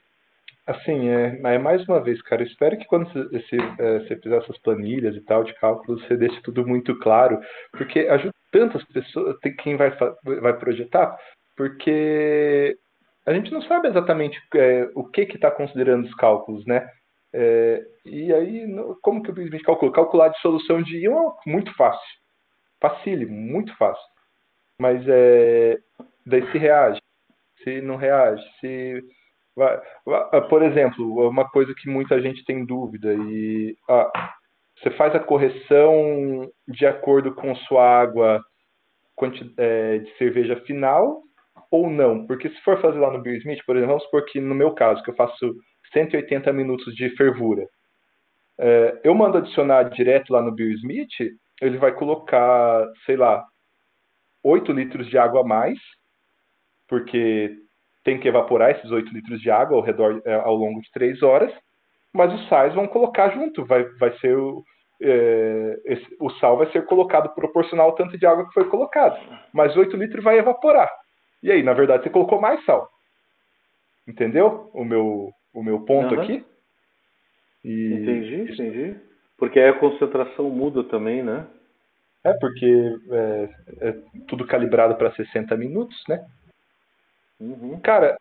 assim, 0.70 1.08
é, 1.08 1.40
é, 1.42 1.58
mais 1.58 1.86
uma 1.86 2.00
vez, 2.00 2.20
cara, 2.22 2.42
eu 2.42 2.46
espero 2.46 2.76
que 2.78 2.86
quando 2.86 3.08
você, 3.12 3.56
é, 3.78 3.98
você 4.00 4.16
fizer 4.16 4.36
essas 4.36 4.58
planilhas 4.58 5.14
e 5.16 5.20
tal 5.22 5.44
de 5.44 5.54
cálculos, 5.54 6.02
você 6.06 6.16
deixe 6.16 6.40
tudo 6.42 6.66
muito 6.66 6.98
claro, 6.98 7.38
porque 7.72 8.00
ajuda 8.00 8.34
tantas 8.52 8.84
pessoas, 8.84 9.38
tem 9.40 9.54
quem 9.56 9.76
vai, 9.76 9.90
vai 10.24 10.58
projetar, 10.58 11.16
porque 11.56 12.76
a 13.26 13.32
gente 13.32 13.52
não 13.52 13.62
sabe 13.62 13.88
exatamente 13.88 14.40
é, 14.54 14.90
o 14.94 15.04
que 15.04 15.22
está 15.22 15.50
considerando 15.50 16.06
os 16.06 16.14
cálculos, 16.14 16.64
né? 16.66 16.88
É, 17.32 17.84
e 18.04 18.32
aí, 18.32 18.66
como 19.02 19.22
que 19.22 19.30
o 19.30 19.42
Smith 19.42 19.62
calcula? 19.62 19.92
Calcular 19.92 20.28
de 20.28 20.40
solução 20.40 20.82
de 20.82 21.04
íon 21.04 21.30
é 21.46 21.50
muito 21.50 21.72
fácil. 21.76 22.00
Facílimo, 22.80 23.32
muito 23.32 23.76
fácil. 23.76 24.02
Mas 24.80 25.06
é, 25.06 25.78
daí 26.26 26.50
se 26.50 26.58
reage, 26.58 27.00
se 27.62 27.80
não 27.80 27.96
reage, 27.96 28.42
se. 28.60 29.02
Vai, 29.60 29.78
por 30.48 30.62
exemplo, 30.62 31.28
uma 31.28 31.46
coisa 31.50 31.74
que 31.74 31.88
muita 31.88 32.20
gente 32.22 32.44
tem 32.46 32.64
dúvida, 32.64 33.12
e 33.12 33.76
ah, 33.88 34.32
você 34.78 34.90
faz 34.92 35.14
a 35.14 35.20
correção 35.20 36.50
de 36.66 36.86
acordo 36.86 37.34
com 37.34 37.54
sua 37.54 38.00
água 38.00 38.40
é, 39.58 39.98
de 39.98 40.16
cerveja 40.16 40.56
final 40.62 41.20
ou 41.70 41.90
não. 41.90 42.26
Porque 42.26 42.48
se 42.48 42.60
for 42.62 42.80
fazer 42.80 42.98
lá 42.98 43.10
no 43.10 43.20
Beer 43.20 43.36
Smith, 43.36 43.60
por 43.66 43.76
exemplo, 43.76 43.92
vamos 43.92 44.04
supor 44.04 44.24
que 44.24 44.40
no 44.40 44.54
meu 44.54 44.72
caso, 44.72 45.02
que 45.02 45.10
eu 45.10 45.14
faço 45.14 45.54
180 45.92 46.50
minutos 46.54 46.94
de 46.94 47.10
fervura, 47.16 47.66
é, 48.58 49.00
eu 49.04 49.14
mando 49.14 49.36
adicionar 49.36 49.90
direto 49.90 50.32
lá 50.32 50.40
no 50.40 50.52
Beer 50.52 50.72
Smith, 50.76 51.12
ele 51.60 51.76
vai 51.76 51.92
colocar, 51.92 52.86
sei 53.04 53.16
lá, 53.16 53.44
8 54.42 54.72
litros 54.72 55.06
de 55.08 55.18
água 55.18 55.42
a 55.42 55.44
mais, 55.44 55.78
porque 56.88 57.54
tem 58.04 58.18
que 58.18 58.28
evaporar 58.28 58.70
esses 58.70 58.90
8 58.90 59.12
litros 59.12 59.40
de 59.40 59.50
água 59.50 59.76
ao 59.76 59.82
redor 59.82 60.22
é, 60.24 60.34
ao 60.34 60.54
longo 60.54 60.80
de 60.80 60.90
3 60.92 61.22
horas, 61.22 61.52
mas 62.12 62.32
os 62.32 62.48
sais 62.48 62.74
vão 62.74 62.86
colocar 62.86 63.30
junto, 63.30 63.64
vai, 63.64 63.84
vai 63.98 64.16
ser 64.18 64.36
o, 64.36 64.64
é, 65.02 65.80
esse, 65.84 66.16
o 66.20 66.30
sal 66.32 66.56
vai 66.56 66.70
ser 66.72 66.84
colocado 66.86 67.34
proporcional 67.34 67.86
ao 67.86 67.94
tanto 67.94 68.18
de 68.18 68.26
água 68.26 68.46
que 68.46 68.54
foi 68.54 68.68
colocado, 68.68 69.18
mas 69.52 69.76
8 69.76 69.96
litros 69.96 70.22
vai 70.24 70.38
evaporar. 70.38 70.90
E 71.42 71.50
aí, 71.50 71.62
na 71.62 71.72
verdade, 71.72 72.02
você 72.02 72.10
colocou 72.10 72.40
mais 72.40 72.62
sal. 72.64 72.88
Entendeu 74.06 74.70
o 74.74 74.84
meu, 74.84 75.30
o 75.54 75.62
meu 75.62 75.80
ponto 75.80 76.14
uhum. 76.14 76.20
aqui? 76.20 76.44
E... 77.64 77.94
Entendi, 77.94 78.52
entendi. 78.52 78.96
Porque 79.38 79.58
aí 79.58 79.70
a 79.70 79.78
concentração 79.78 80.50
muda 80.50 80.84
também, 80.84 81.22
né? 81.22 81.46
É, 82.22 82.34
porque 82.34 82.96
é, 83.10 83.48
é 83.80 83.92
tudo 84.28 84.46
calibrado 84.46 84.94
para 84.96 85.12
60 85.12 85.56
minutos, 85.56 85.96
né? 86.06 86.22
Uhum. 87.40 87.80
Cara, 87.80 88.16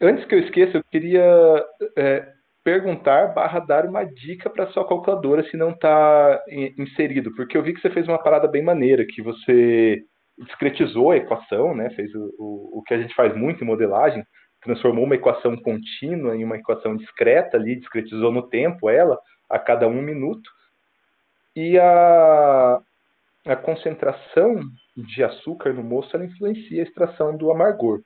antes 0.00 0.24
que 0.26 0.34
eu 0.34 0.38
esqueça, 0.38 0.78
eu 0.78 0.84
queria 0.84 1.64
é, 1.96 2.32
perguntar 2.62 3.34
barra 3.34 3.58
dar 3.58 3.84
uma 3.84 4.04
dica 4.04 4.48
para 4.48 4.68
sua 4.68 4.86
calculadora 4.88 5.44
se 5.50 5.56
não 5.56 5.70
está 5.70 6.42
inserido, 6.78 7.34
porque 7.34 7.56
eu 7.56 7.62
vi 7.62 7.74
que 7.74 7.80
você 7.80 7.90
fez 7.90 8.06
uma 8.08 8.22
parada 8.22 8.48
bem 8.48 8.62
maneira, 8.62 9.04
que 9.04 9.20
você 9.20 10.02
discretizou 10.38 11.10
a 11.10 11.16
equação, 11.16 11.74
né? 11.74 11.90
fez 11.90 12.12
o, 12.14 12.34
o, 12.38 12.78
o 12.78 12.82
que 12.82 12.94
a 12.94 12.98
gente 12.98 13.14
faz 13.14 13.36
muito 13.36 13.62
em 13.62 13.66
modelagem, 13.66 14.24
transformou 14.62 15.04
uma 15.04 15.14
equação 15.14 15.56
contínua 15.56 16.34
em 16.34 16.42
uma 16.42 16.56
equação 16.56 16.96
discreta 16.96 17.56
ali, 17.56 17.76
discretizou 17.76 18.32
no 18.32 18.48
tempo 18.48 18.88
ela, 18.88 19.18
a 19.48 19.58
cada 19.58 19.86
um 19.86 20.00
minuto, 20.00 20.50
e 21.54 21.78
a, 21.78 22.80
a 23.46 23.56
concentração 23.56 24.60
de 24.96 25.24
açúcar 25.24 25.72
no 25.72 25.82
moço 25.82 26.14
ela 26.14 26.24
influencia 26.24 26.82
a 26.82 26.86
extração 26.86 27.36
do 27.36 27.50
amargor. 27.50 28.00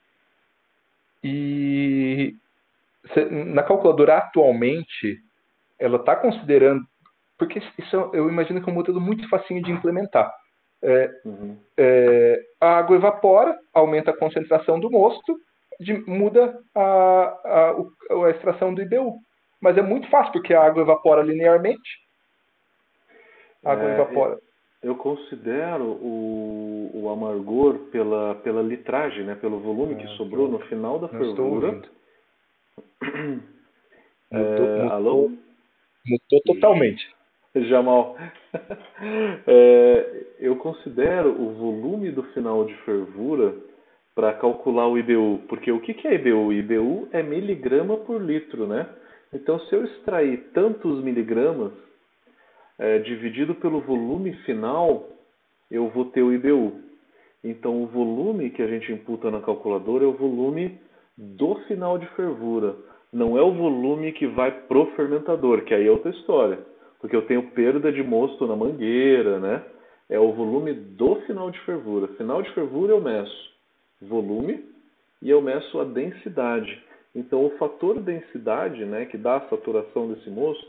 E 1.23 2.35
na 3.31 3.63
calculadora 3.63 4.19
atualmente, 4.19 5.19
ela 5.79 5.97
está 5.97 6.17
considerando, 6.17 6.83
porque 7.39 7.61
isso 7.79 7.97
eu 8.13 8.29
imagino 8.29 8.63
que 8.63 8.69
é 8.69 8.73
um 8.73 8.75
modelo 8.75 9.01
muito 9.01 9.29
facinho 9.29 9.63
de 9.63 9.71
implementar. 9.71 10.33
É, 10.81 11.11
uhum. 11.25 11.59
é, 11.77 12.41
a 12.61 12.79
água 12.79 12.97
evapora, 12.97 13.59
aumenta 13.75 14.11
a 14.11 14.17
concentração 14.17 14.79
do 14.79 14.91
mosto, 14.91 15.39
de, 15.81 15.95
muda 16.09 16.59
a, 16.75 16.81
a, 17.45 17.75
a, 18.27 18.31
extração 18.31 18.75
do 18.75 18.83
IBU. 18.83 19.19
Mas 19.61 19.77
é 19.77 19.83
muito 19.83 20.09
fácil, 20.09 20.33
porque 20.33 20.55
a 20.55 20.63
água 20.63 20.83
evapora 20.83 21.23
linearmente. 21.23 21.99
A 23.65 23.73
água 23.73 23.91
é, 23.91 23.95
evapora. 23.95 24.39
Eu 24.83 24.95
considero 24.95 25.85
o, 25.85 26.91
o 26.95 27.11
amargor 27.11 27.79
pela, 27.91 28.37
pela 28.37 28.63
litragem, 28.63 29.25
né, 29.25 29.35
pelo 29.35 29.59
volume 29.59 29.97
que 29.97 30.05
ah, 30.05 30.17
sobrou 30.17 30.49
no 30.49 30.61
final 30.61 30.99
da 30.99 31.09
fervura. 31.09 31.83
É, 34.31 34.87
alô? 34.91 35.31
Mudou 36.07 36.41
totalmente. 36.45 37.03
Jamal, 37.57 38.15
é, 39.47 40.27
eu 40.39 40.57
considero 40.57 41.31
o 41.31 41.55
volume 41.55 42.11
do 42.11 42.23
final 42.35 42.67
de 42.67 42.75
fervura 42.83 43.55
para 44.15 44.35
calcular 44.35 44.87
o 44.87 44.99
IBU, 44.99 45.45
porque 45.49 45.73
o 45.73 45.81
que, 45.81 45.95
que 45.95 46.07
é 46.07 46.15
IBU? 46.17 46.53
IBU 46.53 47.09
é 47.11 47.23
miligrama 47.23 47.97
por 47.97 48.21
litro, 48.21 48.67
né? 48.67 48.87
Então, 49.33 49.59
se 49.61 49.75
eu 49.75 49.85
extrair 49.85 50.51
tantos 50.53 51.03
miligramas 51.03 51.73
é, 52.79 52.99
dividido 52.99 53.55
pelo 53.57 53.81
volume 53.81 54.33
final, 54.45 55.09
eu 55.71 55.89
vou 55.89 56.07
ter 56.07 56.23
o 56.23 56.33
IBU. 56.33 56.73
Então, 57.43 57.83
o 57.83 57.87
volume 57.87 58.51
que 58.51 58.63
a 58.63 58.67
gente 58.67 58.93
imputa 58.93 59.31
na 59.31 59.41
calculadora 59.41 60.05
é 60.05 60.07
o 60.07 60.17
volume 60.17 60.79
do 61.17 61.57
final 61.67 61.99
de 61.99 62.07
fervura. 62.15 62.77
Não 63.13 63.39
é 63.39 63.43
o 63.43 63.55
volume 63.55 64.13
que 64.13 64.27
vai 64.27 64.51
pro 64.51 64.87
fermentador, 64.97 65.63
que 65.63 65.75
aí 65.75 65.87
é 65.87 65.91
outra 65.91 66.11
história 66.11 66.59
porque 67.01 67.15
eu 67.15 67.27
tenho 67.27 67.51
perda 67.51 67.93
de 67.93 68.03
mosto 68.03 68.47
na 68.47 68.57
mangueira, 68.57 69.39
né? 69.39 69.65
É 70.09 70.19
o 70.19 70.33
volume 70.33 70.73
do 70.73 71.17
final 71.23 71.51
de 71.51 71.61
fervura. 71.61 72.09
Final 72.15 72.43
de 72.43 72.51
fervura 72.53 72.93
eu 72.93 73.01
meço 73.01 73.49
volume 74.01 74.65
e 75.21 75.29
eu 75.31 75.43
meço 75.43 75.81
a 75.81 75.85
densidade. 75.85 76.83
Então 77.15 77.45
o 77.45 77.51
fator 77.59 78.01
densidade, 78.01 78.85
né, 78.85 79.07
que 79.07 79.19
dá 79.19 79.37
a 79.37 79.49
saturação 79.49 80.13
desse 80.13 80.31
mosto, 80.31 80.67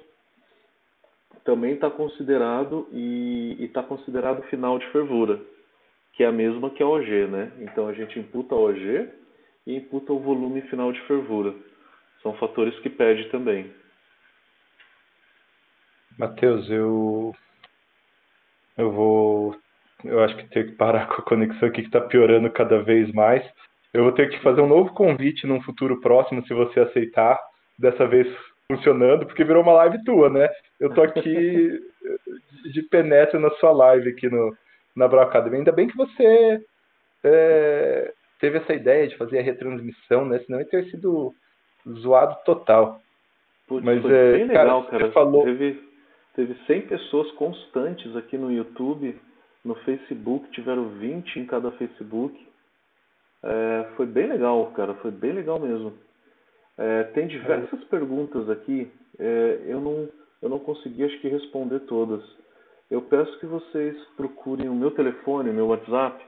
também 1.50 1.74
está 1.74 1.90
considerado 1.90 2.88
e 2.92 3.58
está 3.60 3.82
considerado 3.82 4.44
final 4.50 4.78
de 4.78 4.86
fervura, 4.92 5.42
que 6.14 6.24
é 6.24 6.28
a 6.28 6.32
mesma 6.32 6.70
que 6.70 6.84
a 6.84 6.88
OG, 6.88 7.26
né? 7.26 7.52
Então 7.62 7.88
a 7.88 7.94
gente 7.94 8.20
imputa 8.20 8.54
a 8.54 8.58
OG 8.60 9.10
e 9.66 9.76
imputa 9.76 10.14
o 10.14 10.20
volume 10.20 10.62
final 10.70 10.92
de 10.92 11.02
fervura. 11.08 11.56
São 12.22 12.36
fatores 12.36 12.78
que 12.82 12.90
pede 12.90 13.32
também. 13.32 13.74
Matheus, 16.20 16.70
eu 16.70 17.34
eu 18.78 18.92
vou 18.92 19.56
eu 20.04 20.24
acho 20.24 20.36
que 20.36 20.50
ter 20.50 20.68
que 20.68 20.76
parar 20.76 21.08
com 21.10 21.16
a 21.16 21.26
conexão 21.26 21.68
aqui 21.68 21.82
que 21.82 21.88
está 21.88 22.02
piorando 22.02 22.52
cada 22.52 22.84
vez 22.84 23.12
mais. 23.12 23.44
Eu 23.92 24.04
vou 24.04 24.12
ter 24.12 24.30
que 24.30 24.40
fazer 24.44 24.62
um 24.62 24.68
novo 24.68 24.94
convite 24.94 25.48
num 25.48 25.64
futuro 25.64 26.00
próximo, 26.00 26.46
se 26.46 26.54
você 26.54 26.80
aceitar, 26.80 27.40
dessa 27.80 28.06
vez 28.06 28.28
funcionando, 28.72 29.26
porque 29.26 29.44
virou 29.44 29.64
uma 29.64 29.74
live 29.74 30.04
tua, 30.04 30.30
né? 30.30 30.48
Eu 30.80 30.94
tô 30.94 31.02
aqui 31.02 31.82
de 32.72 32.82
penetra 32.84 33.40
na 33.40 33.50
sua 33.52 33.72
live 33.72 34.10
aqui 34.10 34.30
no, 34.30 34.56
na 34.96 35.08
Brau 35.08 35.24
Academy. 35.24 35.58
Ainda 35.58 35.72
bem 35.72 35.88
que 35.88 35.98
você 35.98 36.64
é, 37.24 38.14
teve 38.40 38.60
essa 38.60 38.74
ideia 38.74 39.08
de 39.08 39.18
fazer 39.18 39.40
a 39.40 39.42
retransmissão, 39.44 40.26
né? 40.26 40.40
Senão 40.40 40.60
ia 40.60 40.66
ter 40.66 40.86
sido 40.92 41.34
zoado 41.88 42.38
total. 42.46 43.02
Putz, 43.68 43.84
Mas 43.84 44.02
foi 44.02 44.14
é, 44.14 44.32
bem 44.34 44.46
legal, 44.46 44.84
cara. 44.84 45.00
cara. 45.00 45.12
Falou... 45.14 45.44
Teve, 45.44 45.84
teve 46.36 46.56
100 46.68 46.82
pessoas 46.84 47.32
constantes 47.32 48.16
aqui 48.16 48.38
no 48.38 48.52
YouTube, 48.52 49.20
no 49.66 49.76
Facebook, 49.76 50.50
tiveram 50.52 50.90
20 50.90 51.40
em 51.40 51.46
cada 51.46 51.72
Facebook. 51.72 52.48
É, 53.42 53.88
foi 53.96 54.06
bem 54.06 54.28
legal, 54.28 54.68
cara, 54.72 54.94
foi 54.96 55.12
bem 55.12 55.32
legal 55.32 55.60
mesmo. 55.60 55.94
É, 56.80 57.04
tem 57.04 57.28
diversas 57.28 57.84
perguntas 57.86 58.50
aqui, 58.50 58.90
é, 59.20 59.64
eu, 59.66 59.82
não, 59.82 60.08
eu 60.42 60.48
não 60.48 60.60
consegui 60.60 61.04
acho 61.04 61.20
que 61.20 61.28
responder 61.28 61.82
todas. 61.82 62.24
Eu 62.90 63.02
peço 63.02 63.38
que 63.40 63.46
vocês 63.46 64.02
procurem 64.16 64.70
o 64.70 64.74
meu 64.74 64.92
telefone, 64.92 65.50
o 65.50 65.54
meu 65.54 65.68
WhatsApp, 65.68 66.26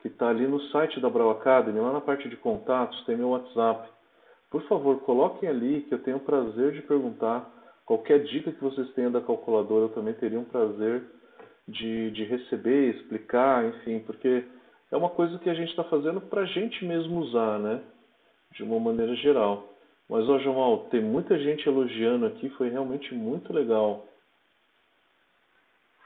que 0.00 0.06
está 0.06 0.28
ali 0.28 0.46
no 0.46 0.60
site 0.68 1.00
da 1.00 1.10
Brau 1.10 1.30
Academy, 1.30 1.80
lá 1.80 1.92
na 1.92 2.00
parte 2.00 2.28
de 2.28 2.36
contatos 2.36 3.04
tem 3.04 3.16
meu 3.16 3.30
WhatsApp. 3.30 3.90
Por 4.48 4.62
favor, 4.68 5.00
coloquem 5.00 5.48
ali 5.48 5.82
que 5.82 5.92
eu 5.92 6.02
tenho 6.04 6.18
o 6.18 6.24
prazer 6.24 6.70
de 6.70 6.82
perguntar. 6.82 7.50
Qualquer 7.84 8.22
dica 8.22 8.52
que 8.52 8.62
vocês 8.62 8.88
tenham 8.92 9.10
da 9.10 9.20
calculadora, 9.20 9.86
eu 9.86 9.88
também 9.88 10.14
teria 10.14 10.38
um 10.38 10.44
prazer 10.44 11.02
de, 11.66 12.12
de 12.12 12.24
receber, 12.26 12.94
explicar, 12.94 13.64
enfim, 13.64 13.98
porque 14.06 14.44
é 14.92 14.96
uma 14.96 15.10
coisa 15.10 15.36
que 15.40 15.50
a 15.50 15.54
gente 15.54 15.70
está 15.70 15.82
fazendo 15.82 16.20
para 16.20 16.42
a 16.42 16.46
gente 16.46 16.84
mesmo 16.84 17.18
usar, 17.18 17.58
né? 17.58 17.82
De 18.52 18.62
uma 18.62 18.78
maneira 18.78 19.16
geral. 19.16 19.69
Mas, 20.10 20.28
ó, 20.28 20.40
Jamal, 20.40 20.88
tem 20.90 21.00
muita 21.00 21.38
gente 21.38 21.68
elogiando 21.68 22.26
aqui, 22.26 22.50
foi 22.50 22.68
realmente 22.68 23.14
muito 23.14 23.52
legal. 23.52 24.08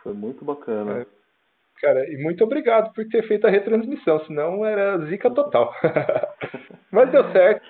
Foi 0.03 0.13
muito 0.13 0.45
bacana. 0.45 1.01
É, 1.01 1.07
cara, 1.81 2.13
e 2.13 2.19
muito 2.19 2.45
obrigado 2.45 2.93
por 2.93 3.03
ter 3.09 3.27
feito 3.27 3.47
a 3.47 3.51
retransmissão, 3.51 4.23
senão 4.27 4.67
era 4.67 4.99
zica 5.07 5.31
total. 5.31 5.75
Mas 6.93 7.11
deu 7.11 7.25
certo. 7.33 7.67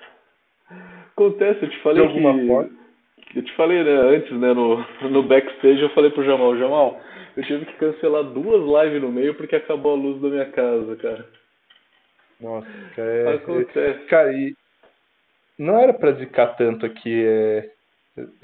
Acontece, 1.13 1.63
eu 1.63 1.69
te 1.69 1.81
falei 1.81 2.05
De 2.05 2.09
alguma 2.09 2.37
que... 2.37 2.47
Forma. 2.47 2.85
Eu 3.33 3.43
te 3.43 3.55
falei, 3.55 3.83
né, 3.83 3.91
antes, 3.91 4.31
né, 4.37 4.53
no, 4.53 4.85
no 5.09 5.23
backstage, 5.23 5.81
eu 5.81 5.89
falei 5.91 6.11
pro 6.11 6.25
Jamal, 6.25 6.57
Jamal, 6.57 6.99
eu 7.35 7.43
tive 7.43 7.65
que 7.65 7.73
cancelar 7.73 8.23
duas 8.23 8.61
lives 8.83 9.01
no 9.01 9.11
meio 9.11 9.35
porque 9.35 9.55
acabou 9.55 9.93
a 9.93 9.95
luz 9.95 10.21
da 10.21 10.27
minha 10.27 10.51
casa, 10.51 10.95
cara. 10.97 11.25
Nossa, 12.41 12.67
é, 12.97 13.35
Acontece. 13.35 14.05
Cara, 14.05 14.33
e 14.33 14.53
não 15.57 15.79
era 15.79 15.93
pra 15.93 16.13
zicar 16.13 16.55
tanto 16.55 16.85
aqui, 16.85 17.25
é... 17.25 17.71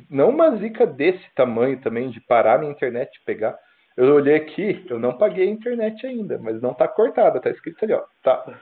Não 0.09 0.29
uma 0.29 0.57
zica 0.57 0.85
desse 0.85 1.23
tamanho 1.33 1.79
também, 1.81 2.09
de 2.09 2.19
parar 2.19 2.59
na 2.59 2.65
internet 2.65 3.15
e 3.15 3.25
pegar. 3.25 3.57
Eu 3.95 4.15
olhei 4.15 4.35
aqui, 4.35 4.85
eu 4.89 4.99
não 4.99 5.17
paguei 5.17 5.47
a 5.47 5.51
internet 5.51 6.05
ainda, 6.05 6.37
mas 6.37 6.61
não 6.61 6.73
tá 6.73 6.87
cortada, 6.87 7.39
tá 7.39 7.49
escrito 7.49 7.83
ali, 7.83 7.93
ó. 7.93 8.03
Tá. 8.21 8.59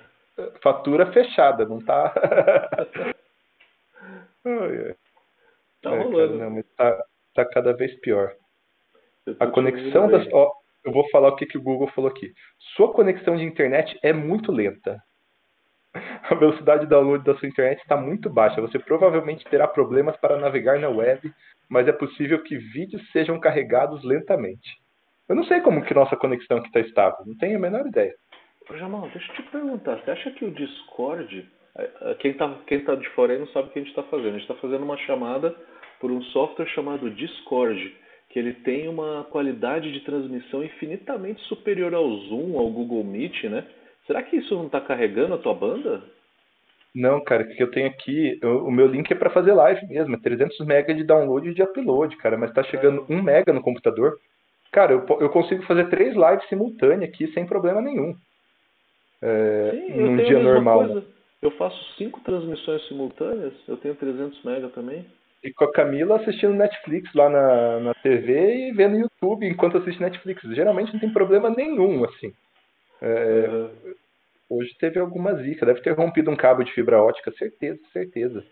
Fatura 0.62 1.12
fechada, 1.12 1.66
não 1.66 1.80
tá. 1.80 2.14
oh, 4.46 4.94
Tá 5.82 5.92
é, 5.92 5.98
rolando. 5.98 6.38
Cara, 6.38 6.50
não, 6.50 6.56
mas 6.56 6.66
tá, 6.76 7.04
tá 7.34 7.46
cada 7.46 7.74
vez 7.74 7.94
pior. 8.02 8.34
A 9.40 9.48
conexão 9.48 10.10
das. 10.10 10.28
Ó, 10.32 10.52
eu 10.84 10.92
vou 10.92 11.08
falar 11.10 11.30
o 11.30 11.36
que, 11.36 11.46
que 11.46 11.58
o 11.58 11.62
Google 11.62 11.90
falou 11.90 12.10
aqui. 12.10 12.34
Sua 12.76 12.92
conexão 12.92 13.36
de 13.36 13.44
internet 13.44 13.98
é 14.04 14.12
muito 14.12 14.52
lenta. 14.52 15.02
A 15.94 16.36
velocidade 16.36 16.82
de 16.82 16.90
download 16.90 17.24
da 17.24 17.36
sua 17.36 17.48
internet 17.48 17.82
está 17.82 17.98
muito 17.98 18.30
baixa. 18.30 18.62
Você 18.62 18.78
provavelmente 18.78 19.46
terá 19.50 19.68
problemas 19.68 20.16
para 20.18 20.38
navegar 20.38 20.80
na 20.80 20.90
web, 20.90 21.34
mas 21.68 21.88
é 21.88 21.92
possível 21.92 22.44
que 22.44 22.58
vídeos 22.58 23.02
sejam 23.12 23.40
carregados 23.40 24.04
lentamente. 24.04 24.78
Eu 25.28 25.36
não 25.36 25.44
sei 25.44 25.62
como 25.62 25.84
que 25.84 25.94
nossa 25.94 26.16
conexão 26.16 26.58
aqui 26.58 26.68
está 26.68 26.80
estável. 26.80 27.26
Não 27.26 27.38
tenho 27.38 27.58
a 27.58 27.60
menor 27.60 27.86
ideia. 27.88 28.14
Jamal, 28.78 29.10
deixa 29.12 29.32
eu 29.32 29.36
te 29.36 29.44
perguntar. 29.52 29.98
Você 29.98 30.12
acha 30.12 30.32
que 30.32 30.46
o 30.46 30.52
Discord 30.52 31.50
é, 31.80 31.90
é, 32.02 32.16
quem 32.16 32.32
está 32.32 32.54
quem 32.68 32.84
tá 32.84 32.96
de 32.96 33.08
fora 33.10 33.34
aí 33.34 33.40
não 33.40 33.48
sabe 33.48 33.70
o 33.70 33.72
que 33.72 33.80
a 33.80 33.82
gente 33.82 33.92
está 33.92 34.04
fazendo. 34.04 34.30
A 34.30 34.40
gente 34.40 34.42
está 34.42 34.56
fazendo 34.56 34.84
uma 34.84 34.98
chamada 34.98 35.56
por 36.00 36.12
um 36.12 36.22
software 36.24 36.68
chamado 36.68 37.10
Discord, 37.12 37.96
que 38.30 38.40
ele 38.40 38.54
tem 38.54 38.88
uma 38.88 39.26
qualidade 39.26 39.92
de 39.92 40.02
transmissão 40.02 40.64
infinitamente 40.64 41.42
superior 41.44 41.94
ao 41.94 42.10
Zoom, 42.28 42.58
ao 42.58 42.70
Google 42.70 43.04
Meet, 43.04 43.46
né? 43.46 43.66
Será 44.10 44.24
que 44.24 44.38
isso 44.38 44.56
não 44.56 44.66
está 44.66 44.82
carregando 44.82 45.36
a 45.36 45.38
tua 45.38 45.54
banda? 45.54 46.02
Não, 46.96 47.24
cara, 47.24 47.44
que 47.44 47.62
eu 47.62 47.70
tenho 47.70 47.86
aqui, 47.86 48.40
eu, 48.42 48.66
o 48.66 48.72
meu 48.72 48.88
link 48.88 49.12
é 49.12 49.16
para 49.16 49.30
fazer 49.30 49.54
live 49.54 49.86
mesmo, 49.86 50.16
é 50.16 50.20
300 50.20 50.60
MB 50.62 50.96
de 50.96 51.04
download 51.04 51.48
e 51.48 51.54
de 51.54 51.62
upload, 51.62 52.18
cara, 52.18 52.36
mas 52.36 52.50
está 52.50 52.64
chegando 52.64 53.06
é. 53.08 53.14
1 53.14 53.18
MB 53.20 53.54
no 53.54 53.62
computador. 53.62 54.18
Cara, 54.72 54.94
eu, 54.94 55.06
eu 55.20 55.30
consigo 55.30 55.62
fazer 55.62 55.92
três 55.92 56.16
lives 56.16 56.50
simultâneas 56.50 57.08
aqui 57.08 57.32
sem 57.34 57.46
problema 57.46 57.84
nenhum. 57.84 58.16
É, 59.22 59.72
Sim, 59.76 60.02
num 60.02 60.18
dia 60.18 60.40
normal. 60.40 60.88
Né? 60.88 61.04
Eu 61.40 61.52
faço 61.52 61.78
cinco 61.96 62.20
transmissões 62.22 62.88
simultâneas, 62.88 63.54
eu 63.68 63.78
tenho 63.78 63.94
300 63.94 64.44
MB 64.44 64.70
também. 64.74 65.06
E 65.44 65.54
com 65.54 65.66
a 65.66 65.72
Camila 65.72 66.16
assistindo 66.16 66.56
Netflix 66.56 67.14
lá 67.14 67.30
na, 67.30 67.80
na 67.80 67.94
TV 67.94 68.70
e 68.70 68.72
vendo 68.72 68.98
YouTube 68.98 69.46
enquanto 69.46 69.78
assiste 69.78 70.02
Netflix. 70.02 70.42
Geralmente 70.56 70.94
não 70.94 71.00
tem 71.00 71.14
problema 71.14 71.52
nenhum, 71.52 72.04
assim. 72.06 72.34
É, 73.02 73.48
uhum. 73.50 73.94
Hoje 74.50 74.76
teve 74.80 75.00
alguma 75.00 75.36
zica, 75.36 75.66
deve 75.66 75.82
ter 75.82 75.92
rompido 75.92 76.32
um 76.32 76.36
cabo 76.36 76.64
de 76.64 76.74
fibra 76.74 77.02
ótica, 77.02 77.32
certeza, 77.34 77.80
certeza. 77.94 78.44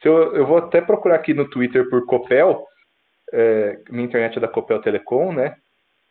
Se 0.00 0.08
eu, 0.08 0.34
eu 0.34 0.46
vou 0.46 0.58
até 0.58 0.80
procurar 0.80 1.16
aqui 1.16 1.34
no 1.34 1.48
Twitter 1.48 1.88
por 1.90 2.06
Copel, 2.06 2.64
é, 3.32 3.78
minha 3.90 4.06
internet 4.06 4.38
é 4.38 4.40
da 4.40 4.48
Copel 4.48 4.80
Telecom, 4.80 5.32
né? 5.32 5.56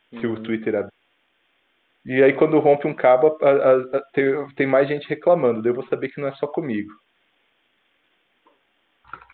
Se 0.09 0.27
uhum. 0.27 0.33
o 0.33 0.43
Twitter 0.43 0.75
é 0.75 0.87
e 2.05 2.23
aí 2.23 2.33
quando 2.33 2.59
rompe 2.59 2.87
um 2.87 2.93
cabo, 2.93 3.37
a, 3.41 3.49
a, 3.49 3.97
a, 3.97 4.01
tem, 4.13 4.25
tem, 4.55 4.67
mais 4.67 4.87
gente 4.87 5.07
reclamando. 5.07 5.61
Daí 5.61 5.71
eu 5.71 5.75
vou 5.75 5.85
saber 5.87 6.09
que 6.09 6.19
não 6.19 6.27
é 6.27 6.31
só 6.35 6.47
comigo. 6.47 6.91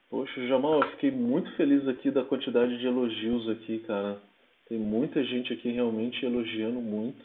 Poxa, 0.10 0.45
Jamal, 0.48 0.82
eu 0.82 0.91
fiquei 0.91 1.11
muito 1.11 1.49
feliz 1.56 1.88
aqui 1.88 2.10
da 2.11 2.23
quantidade 2.23 2.77
de 2.77 2.86
elogios 2.86 3.49
aqui, 3.49 3.80
cara. 3.80 4.19
Tem 4.68 4.77
muita 4.77 5.23
gente 5.23 5.53
aqui 5.53 5.72
realmente 5.72 6.26
elogiando 6.26 6.82
muito. 6.82 7.23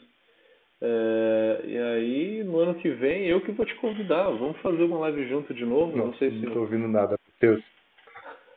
É, 0.81 1.61
e 1.65 1.77
aí, 1.77 2.43
no 2.43 2.59
ano 2.59 2.75
que 2.75 2.89
vem, 2.89 3.27
eu 3.27 3.39
que 3.41 3.51
vou 3.51 3.65
te 3.65 3.75
convidar. 3.75 4.23
Vamos 4.29 4.57
fazer 4.57 4.83
uma 4.83 4.97
live 4.99 5.27
junto 5.27 5.53
de 5.53 5.63
novo? 5.63 5.95
Não, 5.95 6.07
não 6.07 6.13
sei 6.15 6.31
se. 6.31 6.37
Não 6.37 6.53
tô 6.53 6.61
ouvindo 6.61 6.87
nada, 6.87 7.15
Deus. 7.39 7.63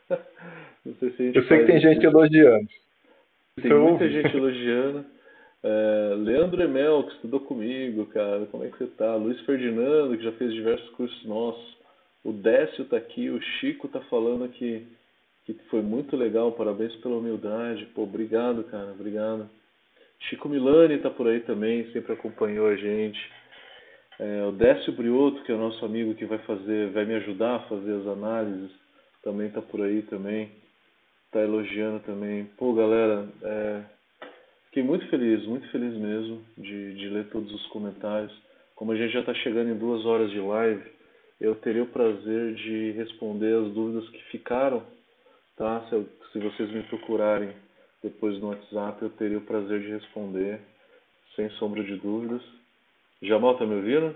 não 0.08 0.94
sei 0.94 1.10
se 1.10 1.32
eu 1.34 1.44
sei 1.44 1.60
que 1.60 1.66
tem 1.66 1.80
gente 1.80 2.04
elogiando. 2.04 2.66
Tem 3.60 3.72
muita 3.72 4.08
gente 4.08 4.36
elogiando. 4.36 5.04
É, 5.62 6.14
Leandro 6.18 6.62
Emel, 6.62 7.04
que 7.04 7.14
estudou 7.14 7.40
comigo, 7.40 8.04
cara, 8.06 8.44
como 8.46 8.64
é 8.64 8.68
que 8.68 8.76
você 8.76 8.86
tá? 8.86 9.14
Luiz 9.16 9.40
Ferdinando, 9.42 10.16
que 10.16 10.24
já 10.24 10.32
fez 10.32 10.52
diversos 10.52 10.88
cursos 10.90 11.24
nossos. 11.24 11.74
O 12.22 12.32
Décio 12.32 12.84
tá 12.86 12.96
aqui, 12.96 13.30
o 13.30 13.40
Chico 13.40 13.88
tá 13.88 14.00
falando 14.02 14.48
que, 14.48 14.86
que 15.44 15.54
foi 15.70 15.82
muito 15.82 16.16
legal, 16.16 16.52
parabéns 16.52 16.94
pela 16.96 17.16
humildade. 17.16 17.86
Pô, 17.94 18.02
obrigado, 18.02 18.64
cara, 18.64 18.92
obrigado. 18.92 19.48
Chico 20.28 20.48
Milani 20.48 20.98
tá 20.98 21.10
por 21.10 21.28
aí 21.28 21.40
também, 21.40 21.90
sempre 21.92 22.12
acompanhou 22.12 22.68
a 22.68 22.76
gente. 22.76 23.20
É, 24.18 24.44
o 24.44 24.52
Décio 24.52 24.92
Brioto, 24.92 25.42
que 25.44 25.52
é 25.52 25.54
o 25.54 25.58
nosso 25.58 25.84
amigo 25.84 26.14
que 26.14 26.24
vai 26.24 26.38
fazer, 26.38 26.90
vai 26.90 27.04
me 27.04 27.14
ajudar 27.14 27.56
a 27.56 27.68
fazer 27.68 27.92
as 27.94 28.06
análises, 28.06 28.70
também 29.22 29.50
tá 29.50 29.60
por 29.60 29.82
aí 29.82 30.02
também. 30.02 30.50
Tá 31.32 31.40
elogiando 31.40 32.00
também. 32.00 32.44
Pô, 32.56 32.72
galera, 32.74 33.26
é, 33.42 33.82
Fiquei 34.74 34.82
muito 34.82 35.06
feliz, 35.06 35.46
muito 35.46 35.68
feliz 35.68 35.94
mesmo 35.94 36.44
de, 36.58 36.94
de 36.94 37.08
ler 37.08 37.28
todos 37.28 37.54
os 37.54 37.64
comentários. 37.68 38.32
Como 38.74 38.90
a 38.90 38.96
gente 38.96 39.12
já 39.12 39.20
está 39.20 39.32
chegando 39.32 39.70
em 39.70 39.78
duas 39.78 40.04
horas 40.04 40.32
de 40.32 40.40
live, 40.40 40.82
eu 41.40 41.54
teria 41.54 41.84
o 41.84 41.92
prazer 41.92 42.54
de 42.54 42.90
responder 42.90 43.54
as 43.54 43.72
dúvidas 43.72 44.08
que 44.08 44.20
ficaram, 44.32 44.82
tá? 45.56 45.86
Se, 45.88 45.94
eu, 45.94 46.08
se 46.32 46.40
vocês 46.40 46.68
me 46.72 46.82
procurarem 46.82 47.50
depois 48.04 48.38
no 48.38 48.48
WhatsApp, 48.48 49.00
eu 49.02 49.08
teria 49.08 49.38
o 49.38 49.46
prazer 49.46 49.80
de 49.80 49.88
responder, 49.88 50.60
sem 51.34 51.48
sombra 51.52 51.82
de 51.82 51.96
dúvidas. 51.96 52.42
Jamal, 53.22 53.56
tá 53.56 53.64
me 53.64 53.76
ouvindo? 53.76 54.14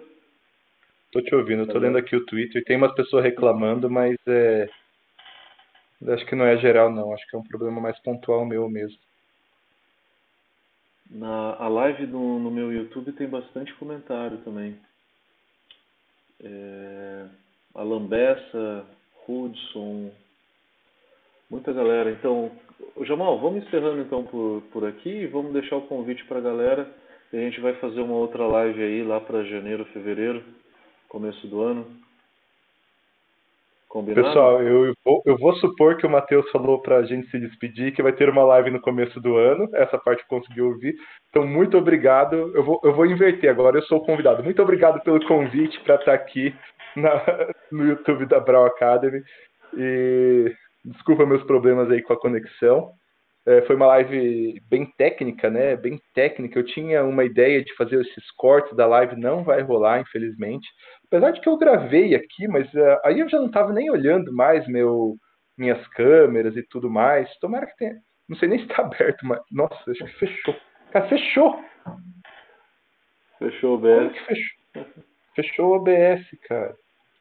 Tô 1.10 1.22
te 1.22 1.34
ouvindo, 1.34 1.66
tá 1.66 1.72
tô 1.72 1.78
lendo 1.78 1.96
aqui 1.96 2.14
o 2.14 2.26
Twitter. 2.26 2.62
Tem 2.64 2.76
umas 2.76 2.94
pessoas 2.94 3.24
reclamando, 3.24 3.88
mas 3.88 4.14
é. 4.26 4.68
Acho 6.08 6.26
que 6.26 6.36
não 6.36 6.44
é 6.44 6.58
geral, 6.58 6.92
não. 6.92 7.14
Acho 7.14 7.26
que 7.28 7.34
é 7.34 7.38
um 7.38 7.48
problema 7.48 7.80
mais 7.80 7.98
pontual 8.00 8.44
meu 8.44 8.68
mesmo. 8.68 8.98
Na 11.10 11.54
a 11.54 11.66
live 11.66 12.06
no, 12.06 12.38
no 12.38 12.50
meu 12.50 12.70
YouTube 12.70 13.12
tem 13.12 13.26
bastante 13.26 13.72
comentário 13.76 14.36
também. 14.44 14.78
É, 16.44 17.26
Bessa, 18.06 18.84
Hudson, 19.26 20.10
muita 21.50 21.72
galera. 21.72 22.10
Então, 22.10 22.52
Jamal, 23.02 23.38
vamos 23.38 23.64
encerrando 23.64 24.00
então 24.00 24.24
por, 24.24 24.62
por 24.72 24.84
aqui 24.86 25.08
e 25.08 25.26
vamos 25.26 25.52
deixar 25.52 25.76
o 25.76 25.86
convite 25.86 26.24
para 26.24 26.38
a 26.38 26.42
galera. 26.42 26.88
A 27.32 27.36
gente 27.36 27.60
vai 27.60 27.74
fazer 27.74 28.00
uma 28.00 28.14
outra 28.14 28.46
live 28.46 28.82
aí 28.82 29.02
lá 29.02 29.20
para 29.20 29.44
janeiro, 29.44 29.84
fevereiro, 29.86 30.42
começo 31.08 31.46
do 31.46 31.60
ano. 31.60 31.86
Combinado? 33.88 34.26
Pessoal, 34.26 34.62
eu 34.62 34.92
vou, 35.02 35.22
eu 35.24 35.36
vou 35.38 35.54
supor 35.56 35.96
que 35.96 36.06
o 36.06 36.10
Matheus 36.10 36.48
falou 36.50 36.80
para 36.80 36.98
a 36.98 37.04
gente 37.04 37.30
se 37.30 37.38
despedir, 37.38 37.94
que 37.94 38.02
vai 38.02 38.12
ter 38.12 38.28
uma 38.28 38.44
live 38.44 38.70
no 38.70 38.80
começo 38.80 39.18
do 39.18 39.36
ano. 39.36 39.68
Essa 39.72 39.98
parte 39.98 40.22
eu 40.22 40.28
consegui 40.28 40.60
ouvir. 40.60 40.94
Então, 41.30 41.46
muito 41.46 41.76
obrigado. 41.76 42.52
Eu 42.54 42.62
vou, 42.62 42.80
eu 42.84 42.94
vou 42.94 43.06
inverter 43.06 43.50
agora, 43.50 43.78
eu 43.78 43.82
sou 43.84 43.98
o 43.98 44.04
convidado. 44.04 44.44
Muito 44.44 44.60
obrigado 44.62 45.02
pelo 45.02 45.26
convite 45.26 45.80
para 45.80 45.94
estar 45.94 46.12
aqui 46.12 46.54
na, 46.94 47.22
no 47.72 47.86
YouTube 47.86 48.26
da 48.26 48.38
Brau 48.38 48.66
Academy. 48.66 49.22
E 49.74 50.54
desculpa 50.88 51.26
meus 51.26 51.42
problemas 51.44 51.90
aí 51.90 52.02
com 52.02 52.12
a 52.12 52.20
conexão. 52.20 52.92
É, 53.46 53.62
foi 53.62 53.76
uma 53.76 53.86
live 53.86 54.60
bem 54.68 54.84
técnica, 54.98 55.48
né? 55.48 55.74
Bem 55.74 55.98
técnica. 56.14 56.58
Eu 56.58 56.64
tinha 56.64 57.02
uma 57.04 57.24
ideia 57.24 57.64
de 57.64 57.74
fazer 57.76 58.00
esses 58.00 58.30
cortes 58.32 58.76
da 58.76 58.86
live, 58.86 59.16
não 59.16 59.42
vai 59.42 59.62
rolar, 59.62 60.00
infelizmente. 60.00 60.68
Apesar 61.06 61.30
de 61.30 61.40
que 61.40 61.48
eu 61.48 61.56
gravei 61.56 62.14
aqui, 62.14 62.46
mas 62.46 62.72
uh, 62.74 63.00
aí 63.04 63.20
eu 63.20 63.28
já 63.28 63.38
não 63.38 63.46
estava 63.46 63.72
nem 63.72 63.90
olhando 63.90 64.32
mais 64.34 64.66
meu, 64.68 65.16
minhas 65.56 65.86
câmeras 65.88 66.56
e 66.56 66.62
tudo 66.62 66.90
mais. 66.90 67.28
Tomara 67.38 67.66
que 67.66 67.76
tenha. 67.76 67.96
Não 68.28 68.36
sei 68.36 68.48
nem 68.48 68.58
se 68.58 68.66
está 68.66 68.82
aberto, 68.84 69.24
mas. 69.24 69.40
Nossa, 69.50 69.90
acho 69.90 70.04
que 70.04 70.18
fechou. 70.18 70.56
Cara, 70.90 71.08
fechou! 71.08 71.64
Fechou 73.38 73.70
o 73.70 73.74
OBS. 73.74 74.18
fechou? 74.26 74.58
fechou 75.34 75.68
o 75.68 75.76
OBS, 75.76 76.26
cara. 76.48 76.74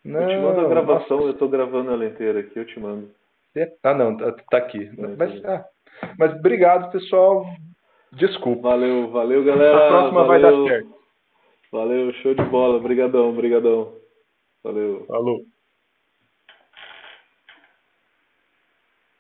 Não, 0.04 0.22
eu 0.22 0.28
te 0.28 0.38
mando 0.38 0.62
a 0.62 0.70
gravação, 0.70 1.18
nossa. 1.18 1.30
eu 1.30 1.34
estou 1.34 1.50
gravando 1.50 1.92
ela 1.92 2.06
inteira 2.06 2.40
aqui, 2.40 2.58
eu 2.58 2.66
te 2.66 2.80
mando. 2.80 3.12
Ah, 3.84 3.94
não, 3.94 4.16
tá, 4.18 4.36
tá 4.52 4.58
aqui. 4.58 4.90
Mas, 5.18 5.46
ah, 5.46 5.66
mas 6.18 6.34
obrigado, 6.34 6.92
pessoal. 6.92 7.46
Desculpa. 8.14 8.70
Valeu, 8.70 9.10
valeu, 9.12 9.44
galera. 9.44 9.86
A 9.86 9.90
próxima 9.90 10.24
valeu. 10.26 10.28
vai 10.28 10.42
dar 10.42 10.70
certo. 10.70 10.98
Valeu, 11.72 12.14
show 12.14 12.34
de 12.34 12.44
bola. 12.44 12.78
Obrigadão, 12.78 13.30
obrigadão. 13.30 13.94
Valeu. 14.64 15.06
Falou. 15.08 15.42